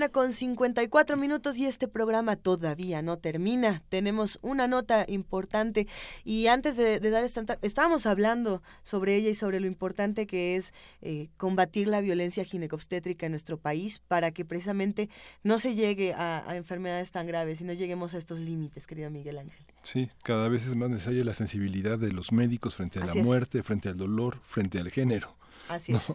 Mañana 0.01 0.11
con 0.11 0.33
54 0.33 1.15
minutos 1.15 1.57
y 1.59 1.67
este 1.67 1.87
programa 1.87 2.35
todavía 2.35 3.03
no 3.03 3.19
termina. 3.19 3.83
Tenemos 3.89 4.39
una 4.41 4.67
nota 4.67 5.05
importante 5.07 5.85
y 6.23 6.47
antes 6.47 6.75
de, 6.75 6.99
de 6.99 7.09
dar 7.11 7.23
esta 7.23 7.41
nota, 7.41 7.59
estábamos 7.61 8.07
hablando 8.07 8.63
sobre 8.81 9.15
ella 9.15 9.29
y 9.29 9.35
sobre 9.35 9.59
lo 9.59 9.67
importante 9.67 10.25
que 10.25 10.55
es 10.55 10.73
eh, 11.01 11.29
combatir 11.37 11.87
la 11.87 12.01
violencia 12.01 12.43
ginecobstétrica 12.43 13.27
en 13.27 13.33
nuestro 13.33 13.57
país 13.57 13.99
para 13.99 14.31
que 14.31 14.43
precisamente 14.43 15.07
no 15.43 15.59
se 15.59 15.75
llegue 15.75 16.13
a, 16.13 16.49
a 16.49 16.55
enfermedades 16.55 17.11
tan 17.11 17.27
graves 17.27 17.61
y 17.61 17.63
no 17.63 17.73
lleguemos 17.73 18.15
a 18.15 18.17
estos 18.17 18.39
límites, 18.39 18.87
querido 18.87 19.11
Miguel 19.11 19.37
Ángel. 19.37 19.65
Sí, 19.83 20.09
cada 20.23 20.49
vez 20.49 20.65
es 20.65 20.75
más 20.75 20.89
necesaria 20.89 21.23
la 21.23 21.35
sensibilidad 21.35 21.99
de 21.99 22.11
los 22.11 22.31
médicos 22.31 22.73
frente 22.73 22.97
a 22.97 23.03
Así 23.03 23.13
la 23.13 23.21
es. 23.21 23.27
muerte, 23.27 23.61
frente 23.61 23.89
al 23.89 23.97
dolor, 23.97 24.39
frente 24.43 24.79
al 24.79 24.89
género. 24.89 25.35
Así 25.69 25.91
¿no? 25.91 25.99
es. 25.99 26.13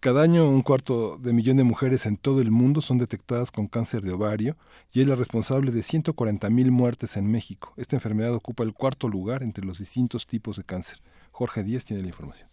Cada 0.00 0.22
año 0.22 0.48
un 0.48 0.62
cuarto 0.62 1.18
de 1.18 1.32
millón 1.32 1.56
de 1.56 1.64
mujeres 1.64 2.06
en 2.06 2.16
todo 2.16 2.40
el 2.40 2.50
mundo 2.50 2.80
son 2.80 2.98
detectadas 2.98 3.50
con 3.50 3.66
cáncer 3.66 4.02
de 4.02 4.12
ovario 4.12 4.56
y 4.92 5.00
es 5.00 5.08
la 5.08 5.14
responsable 5.14 5.70
de 5.70 5.82
140 5.82 6.50
mil 6.50 6.70
muertes 6.70 7.16
en 7.16 7.30
México. 7.30 7.72
Esta 7.76 7.96
enfermedad 7.96 8.34
ocupa 8.34 8.64
el 8.64 8.74
cuarto 8.74 9.08
lugar 9.08 9.42
entre 9.42 9.64
los 9.64 9.78
distintos 9.78 10.26
tipos 10.26 10.56
de 10.56 10.64
cáncer. 10.64 10.98
Jorge 11.30 11.62
Díaz 11.62 11.84
tiene 11.84 12.02
la 12.02 12.08
información. 12.08 12.48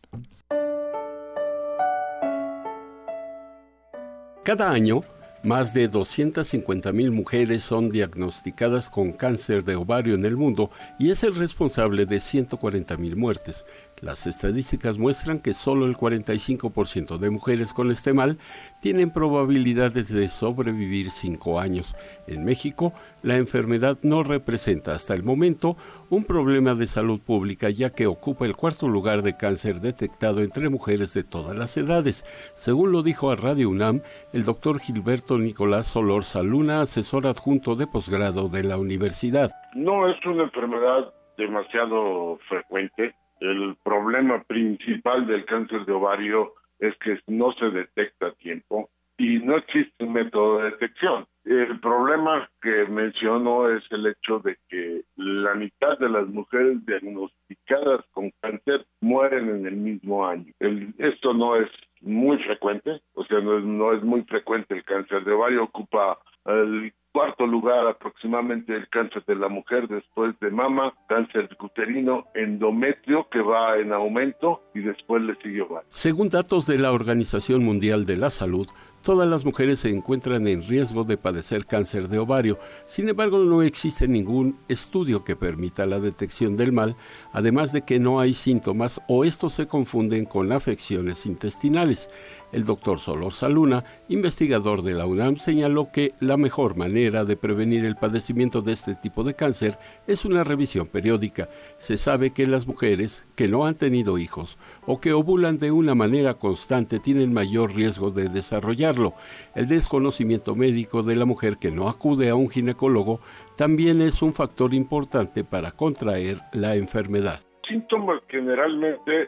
Cada 4.44 4.72
año, 4.72 5.02
más 5.44 5.74
de 5.74 5.92
250.000 5.92 7.12
mujeres 7.12 7.64
son 7.64 7.90
diagnosticadas 7.90 8.90
con 8.90 9.12
cáncer 9.12 9.64
de 9.64 9.76
ovario 9.76 10.16
en 10.16 10.26
el 10.26 10.36
mundo 10.36 10.72
y 10.98 11.12
es 11.12 11.24
el 11.24 11.36
responsable 11.36 12.06
de 12.06 12.18
140.000 12.18 13.16
muertes. 13.16 13.66
Las 14.00 14.28
estadísticas 14.28 15.00
muestran 15.00 15.40
que 15.40 15.56
solo 15.56 15.88
el 15.88 15.98
45% 15.98 17.18
de 17.18 17.32
mujeres 17.32 17.74
con 17.74 17.90
este 17.90 18.14
mal 18.14 18.38
tienen 18.80 19.10
probabilidades 19.10 20.14
de 20.14 20.28
sobrevivir 20.28 21.10
5 21.10 21.60
años. 21.60 21.96
En 22.28 22.46
México, 22.46 22.94
la 23.24 23.38
enfermedad 23.38 23.98
no 24.04 24.22
representa 24.22 24.94
hasta 24.94 25.16
el 25.16 25.24
momento 25.24 25.78
un 26.12 26.26
problema 26.26 26.76
de 26.76 26.86
salud 26.86 27.20
pública 27.20 27.72
ya 27.72 27.90
que 27.90 28.06
ocupa 28.06 28.46
el 28.46 28.56
cuarto 28.56 28.88
lugar 28.88 29.24
de 29.24 29.36
cáncer 29.36 29.82
detectado 29.82 30.42
entre 30.42 30.70
mujeres 30.70 31.16
de 31.16 31.24
todas 31.24 31.58
las 31.58 31.76
edades, 31.76 32.24
según 32.54 32.92
lo 32.92 33.02
dijo 33.02 33.32
a 33.32 33.36
Radio 33.36 33.68
UNAM 33.72 34.02
el 34.32 34.44
doctor 34.44 34.80
Gilberto 34.80 35.40
Nicolás 35.40 35.88
Solor 35.88 36.24
Saluna, 36.24 36.82
asesor 36.82 37.26
adjunto 37.26 37.76
de 37.76 37.88
posgrado 37.88 38.48
de 38.48 38.64
la 38.64 38.78
universidad. 38.78 39.50
No 39.74 40.08
es 40.08 40.24
una 40.24 40.44
enfermedad 40.44 41.12
demasiado 41.36 42.38
frecuente 42.48 43.16
el 43.40 43.76
problema 43.84 44.44
principal 44.44 45.28
del 45.28 45.46
cáncer 45.46 45.86
de 45.86 45.94
ovario 45.94 46.54
es 46.80 46.96
que 46.98 47.20
no 47.28 47.52
se 47.54 47.70
detecta 47.70 48.28
a 48.28 48.34
tiempo 48.34 48.90
y 49.18 49.40
no 49.40 49.58
existe 49.58 50.04
un 50.04 50.14
método 50.14 50.60
de 50.60 50.72
detección. 50.72 51.26
El 51.44 51.80
problema 51.80 52.50
que 52.62 52.86
menciono 52.86 53.70
es 53.70 53.84
el 53.90 54.06
hecho 54.06 54.40
de 54.40 54.58
que 54.70 55.02
la 55.16 55.56
mitad 55.56 55.98
de 55.98 56.10
las 56.10 56.28
mujeres 56.28 56.86
diagnosticadas 56.86 58.06
con 58.12 58.32
cáncer 58.42 58.86
mueren 59.02 59.50
en 59.50 59.66
el 59.66 59.76
mismo 59.76 60.28
año. 60.28 60.54
esto 61.00 61.34
no 61.34 61.56
es 61.56 61.70
muy 62.02 62.38
frecuente, 62.44 63.02
o 63.14 63.24
sea, 63.26 63.40
no 63.40 63.58
es, 63.58 63.64
no 63.64 63.94
es 63.94 64.04
muy 64.04 64.22
frecuente 64.24 64.76
el 64.76 64.84
cáncer 64.84 65.24
de 65.24 65.32
ovario, 65.32 65.64
ocupa 65.64 66.20
el 66.46 66.94
cuarto 67.18 67.48
lugar 67.48 67.88
aproximadamente 67.88 68.76
el 68.76 68.88
cáncer 68.90 69.26
de 69.26 69.36
la 69.36 69.50
mujer 69.50 69.88
después 69.88 70.40
de 70.40 70.52
mama, 70.52 70.94
cáncer 71.10 71.50
uterino, 71.60 72.26
endometrio 72.36 73.28
que 73.32 73.42
va 73.42 73.76
en 73.80 73.92
aumento 73.92 74.62
y 74.76 74.82
después 74.82 75.24
le 75.24 75.34
sigue 75.38 75.64
ovario. 75.64 75.88
Según 75.90 76.30
datos 76.30 76.68
de 76.68 76.78
la 76.78 76.92
Organización 76.92 77.64
Mundial 77.64 78.06
de 78.06 78.18
la 78.18 78.30
Salud, 78.30 78.68
todas 79.02 79.28
las 79.28 79.46
mujeres 79.46 79.80
se 79.80 79.90
encuentran 79.90 80.48
en 80.48 80.68
riesgo 80.68 81.06
de 81.06 81.18
padecer 81.18 81.66
cáncer 81.66 82.08
de 82.08 82.20
ovario. 82.20 82.60
Sin 82.84 83.10
embargo, 83.10 83.40
no 83.40 83.64
existe 83.64 84.08
ningún 84.08 84.60
estudio 84.68 85.24
que 85.24 85.36
permita 85.36 85.88
la 85.88 86.00
detección 86.00 86.56
del 86.56 86.72
mal, 86.72 86.98
además 87.32 87.72
de 87.72 87.82
que 87.82 88.00
no 88.00 88.20
hay 88.20 88.34
síntomas 88.34 89.02
o 89.08 89.24
estos 89.24 89.54
se 89.54 89.66
confunden 89.66 90.26
con 90.26 90.52
afecciones 90.52 91.26
intestinales. 91.26 92.12
El 92.54 92.64
doctor 92.64 93.00
Solor 93.00 93.34
Saluna, 93.34 93.84
investigador 94.08 94.82
de 94.82 94.94
la 94.94 95.06
UNAM, 95.06 95.36
señaló 95.36 95.90
que 95.92 96.14
la 96.22 96.38
mejor 96.38 96.78
manera 96.78 97.26
de 97.26 97.36
prevenir 97.36 97.84
el 97.84 97.98
padecimiento 97.98 98.62
de 98.62 98.72
este 98.72 98.96
tipo 98.96 99.26
de 99.26 99.34
cáncer 99.34 99.78
es 100.08 100.24
una 100.24 100.46
revisión 100.46 100.88
periódica. 100.88 101.50
Se 101.78 101.98
sabe 101.98 102.32
que 102.32 102.48
las 102.48 102.66
mujeres 102.66 103.28
que 103.36 103.50
no 103.50 103.66
han 103.66 103.76
tenido 103.76 104.18
hijos 104.18 104.58
o 104.86 105.02
que 105.02 105.12
ovulan 105.12 105.58
de 105.58 105.72
una 105.72 105.94
manera 105.94 106.36
constante 106.36 107.00
tienen 107.00 107.34
mayor 107.34 107.76
riesgo 107.76 108.12
de 108.12 108.30
desarrollarlo. 108.30 109.14
El 109.54 109.68
desconocimiento 109.68 110.56
médico 110.56 111.04
de 111.04 111.18
la 111.18 111.26
mujer 111.26 111.58
que 111.58 111.70
no 111.70 111.90
acude 111.90 112.30
a 112.30 112.36
un 112.36 112.50
ginecólogo 112.50 113.20
también 113.58 114.02
es 114.02 114.22
un 114.22 114.34
factor 114.34 114.74
importante 114.74 115.44
para 115.44 115.72
contraer 115.72 116.38
la 116.54 116.76
enfermedad. 116.76 117.42
Síntomas 117.68 118.22
generalmente 118.30 119.28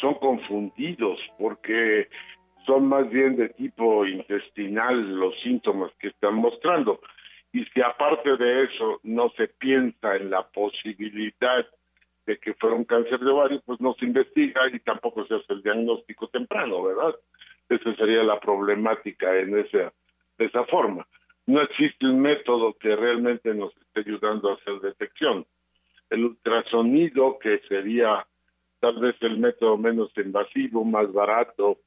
son 0.00 0.14
confundidos 0.14 1.18
porque 1.38 2.08
son 2.66 2.88
más 2.88 3.08
bien 3.10 3.36
de 3.36 3.48
tipo 3.50 4.06
intestinal 4.06 5.16
los 5.16 5.38
síntomas 5.42 5.92
que 5.98 6.08
están 6.08 6.34
mostrando. 6.34 7.00
Y 7.52 7.64
si 7.66 7.80
aparte 7.80 8.36
de 8.36 8.64
eso 8.64 9.00
no 9.02 9.30
se 9.36 9.48
piensa 9.48 10.16
en 10.16 10.30
la 10.30 10.42
posibilidad 10.48 11.66
de 12.26 12.38
que 12.38 12.54
fuera 12.54 12.76
un 12.76 12.84
cáncer 12.84 13.20
de 13.20 13.30
ovario, 13.30 13.62
pues 13.64 13.80
no 13.80 13.94
se 13.94 14.06
investiga 14.06 14.62
y 14.72 14.80
tampoco 14.80 15.26
se 15.26 15.34
hace 15.34 15.52
el 15.52 15.62
diagnóstico 15.62 16.28
temprano, 16.28 16.82
¿verdad? 16.82 17.14
Esa 17.68 17.94
sería 17.96 18.22
la 18.22 18.40
problemática 18.40 19.38
en 19.38 19.58
esa, 19.58 19.92
de 20.38 20.46
esa 20.46 20.64
forma. 20.64 21.06
No 21.46 21.60
existe 21.60 22.06
un 22.06 22.20
método 22.20 22.74
que 22.74 22.96
realmente 22.96 23.54
nos 23.54 23.76
esté 23.76 24.00
ayudando 24.00 24.50
a 24.50 24.54
hacer 24.54 24.80
detección. 24.80 25.46
El 26.10 26.24
ultrasonido, 26.24 27.38
que 27.38 27.60
sería 27.68 28.26
tal 28.80 28.98
vez 28.98 29.16
el 29.20 29.38
método 29.38 29.76
menos 29.76 30.10
invasivo, 30.16 30.84
más 30.84 31.12
barato, 31.12 31.78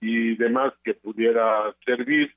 y 0.00 0.36
demás 0.36 0.72
que 0.84 0.94
pudiera 0.94 1.74
servir, 1.84 2.30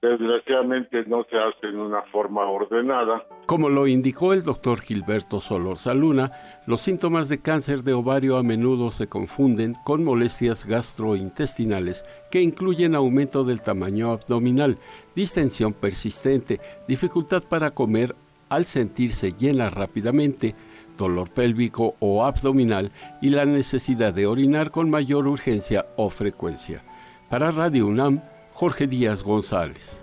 desgraciadamente 0.00 1.04
no 1.06 1.24
se 1.24 1.36
hace 1.36 1.66
en 1.66 1.78
una 1.78 2.02
forma 2.02 2.48
ordenada. 2.48 3.26
Como 3.46 3.68
lo 3.68 3.86
indicó 3.86 4.32
el 4.32 4.42
doctor 4.42 4.80
Gilberto 4.80 5.40
Solorza-Luna, 5.40 6.30
los 6.66 6.82
síntomas 6.82 7.28
de 7.28 7.40
cáncer 7.40 7.82
de 7.82 7.94
ovario 7.94 8.36
a 8.36 8.42
menudo 8.42 8.90
se 8.90 9.08
confunden 9.08 9.74
con 9.84 10.04
molestias 10.04 10.66
gastrointestinales 10.66 12.04
que 12.30 12.42
incluyen 12.42 12.94
aumento 12.94 13.42
del 13.42 13.62
tamaño 13.62 14.12
abdominal, 14.12 14.78
distensión 15.16 15.72
persistente, 15.72 16.60
dificultad 16.86 17.42
para 17.48 17.72
comer 17.72 18.14
al 18.48 18.64
sentirse 18.64 19.32
llena 19.32 19.68
rápidamente, 19.68 20.54
dolor 20.98 21.30
pélvico 21.30 21.94
o 22.00 22.26
abdominal 22.26 22.92
y 23.22 23.30
la 23.30 23.46
necesidad 23.46 24.12
de 24.12 24.26
orinar 24.26 24.70
con 24.70 24.90
mayor 24.90 25.26
urgencia 25.26 25.86
o 25.96 26.10
frecuencia. 26.10 26.82
Para 27.30 27.50
Radio 27.50 27.86
UNAM, 27.86 28.20
Jorge 28.52 28.86
Díaz 28.86 29.22
González. 29.22 30.02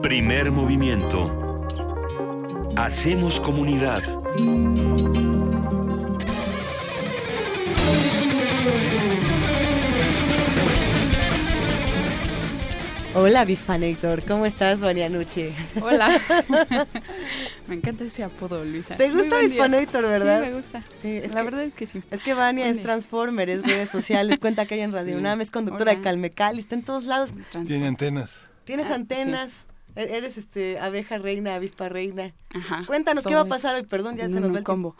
Primer 0.00 0.50
movimiento. 0.50 1.30
Hacemos 2.76 3.40
comunidad. 3.40 4.02
Hola, 13.16 13.44
Vispanator. 13.44 14.24
¿Cómo 14.24 14.44
estás, 14.44 14.80
Nucci? 14.80 15.54
Hola. 15.80 16.08
me 17.68 17.76
encanta 17.76 18.02
ese 18.02 18.24
apodo, 18.24 18.64
Luisa. 18.64 18.96
¿Te 18.96 19.08
gusta 19.08 19.38
Vispanator, 19.38 20.02
verdad? 20.02 20.40
Sí, 20.42 20.48
me 20.48 20.54
gusta. 20.54 20.82
Sí, 21.00 21.20
la 21.32 21.42
verdad 21.44 21.62
es 21.62 21.74
que 21.74 21.86
sí. 21.86 22.02
Es 22.10 22.22
que 22.22 22.34
Vania 22.34 22.66
es 22.66 22.82
Transformer, 22.82 23.50
es 23.50 23.64
redes 23.64 23.88
sociales, 23.88 24.40
cuenta 24.40 24.66
que 24.66 24.74
hay 24.74 24.80
en 24.80 24.92
Radio 24.92 25.16
UNAM, 25.16 25.40
es 25.40 25.52
conductora 25.52 25.94
de 25.94 26.00
Calmecal, 26.00 26.58
está 26.58 26.74
en 26.74 26.82
todos 26.82 27.04
lados. 27.04 27.30
Tiene 27.66 27.86
antenas. 27.86 28.38
Tienes 28.64 28.88
ah, 28.90 28.96
antenas. 28.96 29.64
Eres 29.96 30.36
este 30.36 30.78
abeja 30.78 31.18
reina, 31.18 31.54
avispa 31.54 31.88
reina. 31.88 32.32
Ajá. 32.52 32.84
Cuéntanos 32.86 33.24
qué 33.24 33.34
va 33.34 33.42
a 33.42 33.46
pasar 33.46 33.74
hoy, 33.74 33.82
perdón, 33.82 34.16
ya 34.16 34.28
se 34.28 34.40
nos 34.40 34.52
va 34.52 34.58
el 34.58 34.64
combo. 34.64 34.96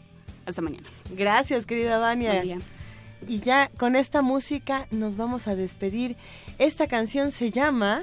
Hasta 0.48 0.62
mañana. 0.62 0.88
Gracias, 1.16 1.66
querida 1.66 1.98
Vania. 1.98 2.40
Y 3.28 3.40
ya 3.40 3.70
con 3.78 3.96
esta 3.96 4.22
música 4.22 4.88
nos 4.92 5.16
vamos 5.16 5.48
a 5.48 5.56
despedir. 5.56 6.16
Esta 6.60 6.88
canción 6.88 7.32
se 7.32 7.52
llama 7.52 8.02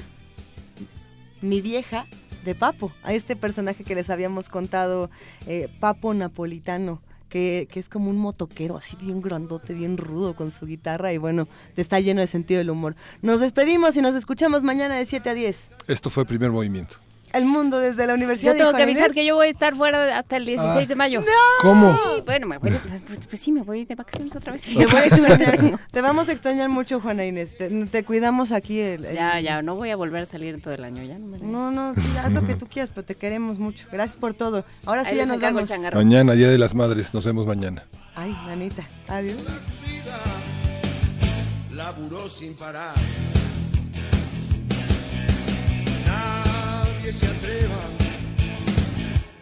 Mi 1.41 1.61
vieja 1.61 2.07
de 2.45 2.55
Papo, 2.55 2.93
a 3.05 3.13
este 3.15 3.37
personaje 3.37 3.85
que 3.85 3.95
les 3.95 4.11
habíamos 4.11 4.49
contado, 4.49 5.11
eh, 5.47 5.69
Papo 5.81 6.13
Napolitano 6.13 7.01
que, 7.29 7.67
que 7.71 7.81
es 7.81 7.89
como 7.89 8.11
un 8.11 8.19
motoquero, 8.19 8.77
así 8.77 8.95
bien 9.01 9.23
grandote, 9.23 9.73
bien 9.73 9.97
rudo 9.97 10.37
con 10.37 10.53
su 10.53 10.67
guitarra 10.67 11.15
y 11.15 11.19
bueno, 11.19 11.49
está 11.77 11.99
lleno 11.99 12.21
de 12.21 12.27
sentido 12.27 12.59
del 12.59 12.69
humor. 12.69 12.95
Nos 13.23 13.41
despedimos 13.41 13.97
y 13.97 14.03
nos 14.03 14.15
escuchamos 14.15 14.63
mañana 14.63 14.97
de 14.97 15.07
7 15.07 15.31
a 15.31 15.35
10. 15.35 15.57
Esto 15.89 16.11
fue 16.11 16.27
Primer 16.27 16.51
Movimiento. 16.51 16.97
El 17.33 17.47
mundo 17.47 17.79
desde 17.79 18.07
la 18.07 18.15
Universidad 18.15 18.53
Yo 18.53 18.59
tengo 18.59 18.75
que 18.75 18.83
avisar 18.83 19.13
que 19.13 19.25
yo 19.25 19.37
voy 19.37 19.47
a 19.47 19.51
estar 19.51 19.75
fuera 19.75 20.19
hasta 20.19 20.37
el 20.37 20.45
16 20.47 20.75
Ah. 20.77 20.87
de 20.87 20.95
mayo. 20.95 21.25
¿Cómo? 21.63 21.93
Sí, 21.95 22.23
bueno, 22.27 22.47
me 22.47 22.59
voy, 22.59 22.71
pues, 23.07 23.27
pues 23.29 23.41
sí, 23.43 23.53
me 23.53 23.63
voy 23.63 23.85
de 23.85 23.95
vacaciones 23.95 24.37
otra 24.37 24.53
vez. 24.53 24.63
Te, 24.67 24.75
voy 24.87 24.97
a 24.97 25.05
extrañar. 25.07 25.81
Te 25.91 26.01
vamos 26.03 26.29
a 26.29 26.33
extrañar 26.33 26.69
mucho, 26.69 27.01
Juana 27.01 27.25
Inés. 27.25 27.57
Te, 27.57 27.69
te 27.87 28.05
cuidamos 28.05 28.53
aquí. 28.53 28.81
El, 28.81 29.05
el- 29.07 29.15
Ya, 29.15 29.41
ya, 29.41 29.63
no 29.63 29.77
voy 29.77 29.91
a 29.91 29.97
volver 29.97 30.23
a 30.23 30.27
salir 30.27 30.55
en 30.55 30.61
todo 30.61 30.75
el 30.75 30.85
año, 30.85 31.03
ya 31.05 31.19
no 31.19 31.27
me... 31.27 31.39
No, 31.39 31.71
no, 31.71 31.95
sí, 31.95 32.03
haz 32.23 32.31
lo 32.33 32.47
que 32.47 32.55
tú 32.55 32.67
quieras, 32.67 32.91
pero 32.95 33.05
te 33.07 33.15
queremos 33.15 33.59
mucho. 33.59 33.87
Gracias 33.91 34.17
por 34.17 34.35
todo. 34.35 34.65
Ahora 34.85 35.03
sí 35.05 35.11
Ahí 35.11 35.17
ya 35.17 35.27
nos 35.27 35.41
vamos. 35.41 35.71
Mañana, 35.95 36.33
Día 36.35 36.49
de 36.49 36.59
las 36.59 36.75
Madres. 36.75 37.15
Nos 37.15 37.25
vemos 37.25 37.47
mañana. 37.47 37.83
Ay, 38.15 38.31
manita. 38.47 38.83
Adiós. 39.09 39.39
laburó 41.75 42.29
sin 42.29 42.55
parar. 42.55 42.95
Se 47.13 47.27
atreva 47.27 47.77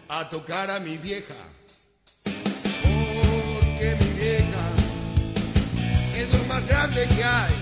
a 0.09 0.29
tocar 0.29 0.69
a 0.69 0.79
mi 0.81 0.97
vieja, 0.97 1.33
porque 2.23 3.95
mi 3.97 4.19
vieja 4.19 4.63
es 6.17 6.33
lo 6.37 6.43
más 6.45 6.67
grande 6.67 7.07
que 7.07 7.23
hay. 7.23 7.53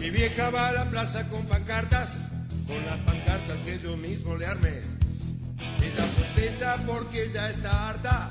Mi 0.00 0.10
vieja 0.10 0.50
va 0.50 0.68
a 0.68 0.72
la 0.72 0.84
plaza 0.90 1.28
con 1.28 1.44
pancartas, 1.46 2.28
con 2.68 2.86
las 2.86 2.98
pancartas 2.98 3.60
que 3.62 3.78
yo 3.80 3.96
mismo 3.96 4.36
le 4.36 4.46
armé. 4.46 4.95
Protesta 6.36 6.76
porque 6.86 7.26
ya 7.32 7.48
está 7.48 7.88
harta 7.88 8.28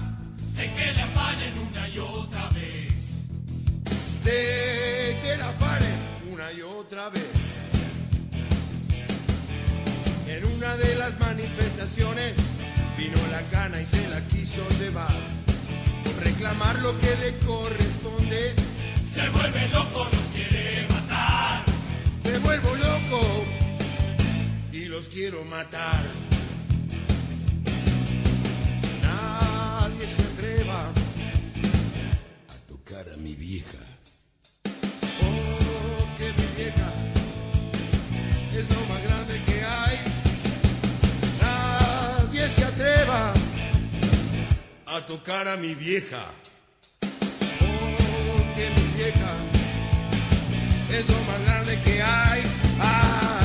de 0.55 0.71
que 0.73 0.93
le 0.93 1.01
afanen 1.01 1.57
una 1.57 1.89
y 1.89 1.97
otra 1.97 2.49
vez. 2.49 2.93
de 4.23 5.17
que 5.23 5.37
la 5.37 5.51
paren 5.53 5.95
una 6.31 6.51
y 6.53 6.61
otra 6.61 7.09
vez. 7.09 7.23
En 10.27 10.45
una 10.45 10.77
de 10.77 10.95
las 10.95 11.19
manifestaciones 11.19 12.35
vino 12.95 13.17
la 13.31 13.41
cana 13.49 13.81
y 13.81 13.85
se 13.87 14.07
la 14.09 14.21
quiso 14.27 14.61
llevar. 14.79 15.15
Por 16.03 16.23
reclamar 16.23 16.75
lo 16.83 16.99
que 16.99 17.15
le 17.15 17.37
corresponde, 17.39 18.53
Se 19.11 19.27
vuelve 19.29 19.67
loco, 19.69 20.07
nos 20.13 20.25
quiere 20.31 20.87
matar. 20.89 21.63
me 22.23 22.37
vuelvo 22.37 22.69
loco 22.75 23.45
y 24.71 24.85
los 24.85 25.09
quiero 25.09 25.43
matar. 25.45 25.99
Nadie 29.95 30.07
se 30.09 30.21
atreva 30.23 30.91
a 32.49 32.67
tocar 32.67 33.05
a 33.13 33.17
mi 33.17 33.33
vieja. 33.33 33.77
Porque 35.21 36.33
mi 36.37 36.47
vieja 36.57 36.91
es 38.57 38.69
lo 38.75 38.85
más 38.93 39.01
grande 39.03 39.41
que 39.45 39.63
hay. 39.63 39.97
Nadie 41.41 42.49
se 42.49 42.65
atreva 42.65 43.33
a 44.85 45.01
tocar 45.05 45.47
a 45.47 45.55
mi 45.55 45.73
vieja. 45.75 46.25
Porque 46.99 48.69
mi 48.75 49.01
vieja 49.01 49.33
es 50.91 51.07
lo 51.07 51.19
más 51.23 51.41
grande 51.45 51.79
que 51.79 52.03
hay. 52.03 52.43
Ay. 52.81 53.44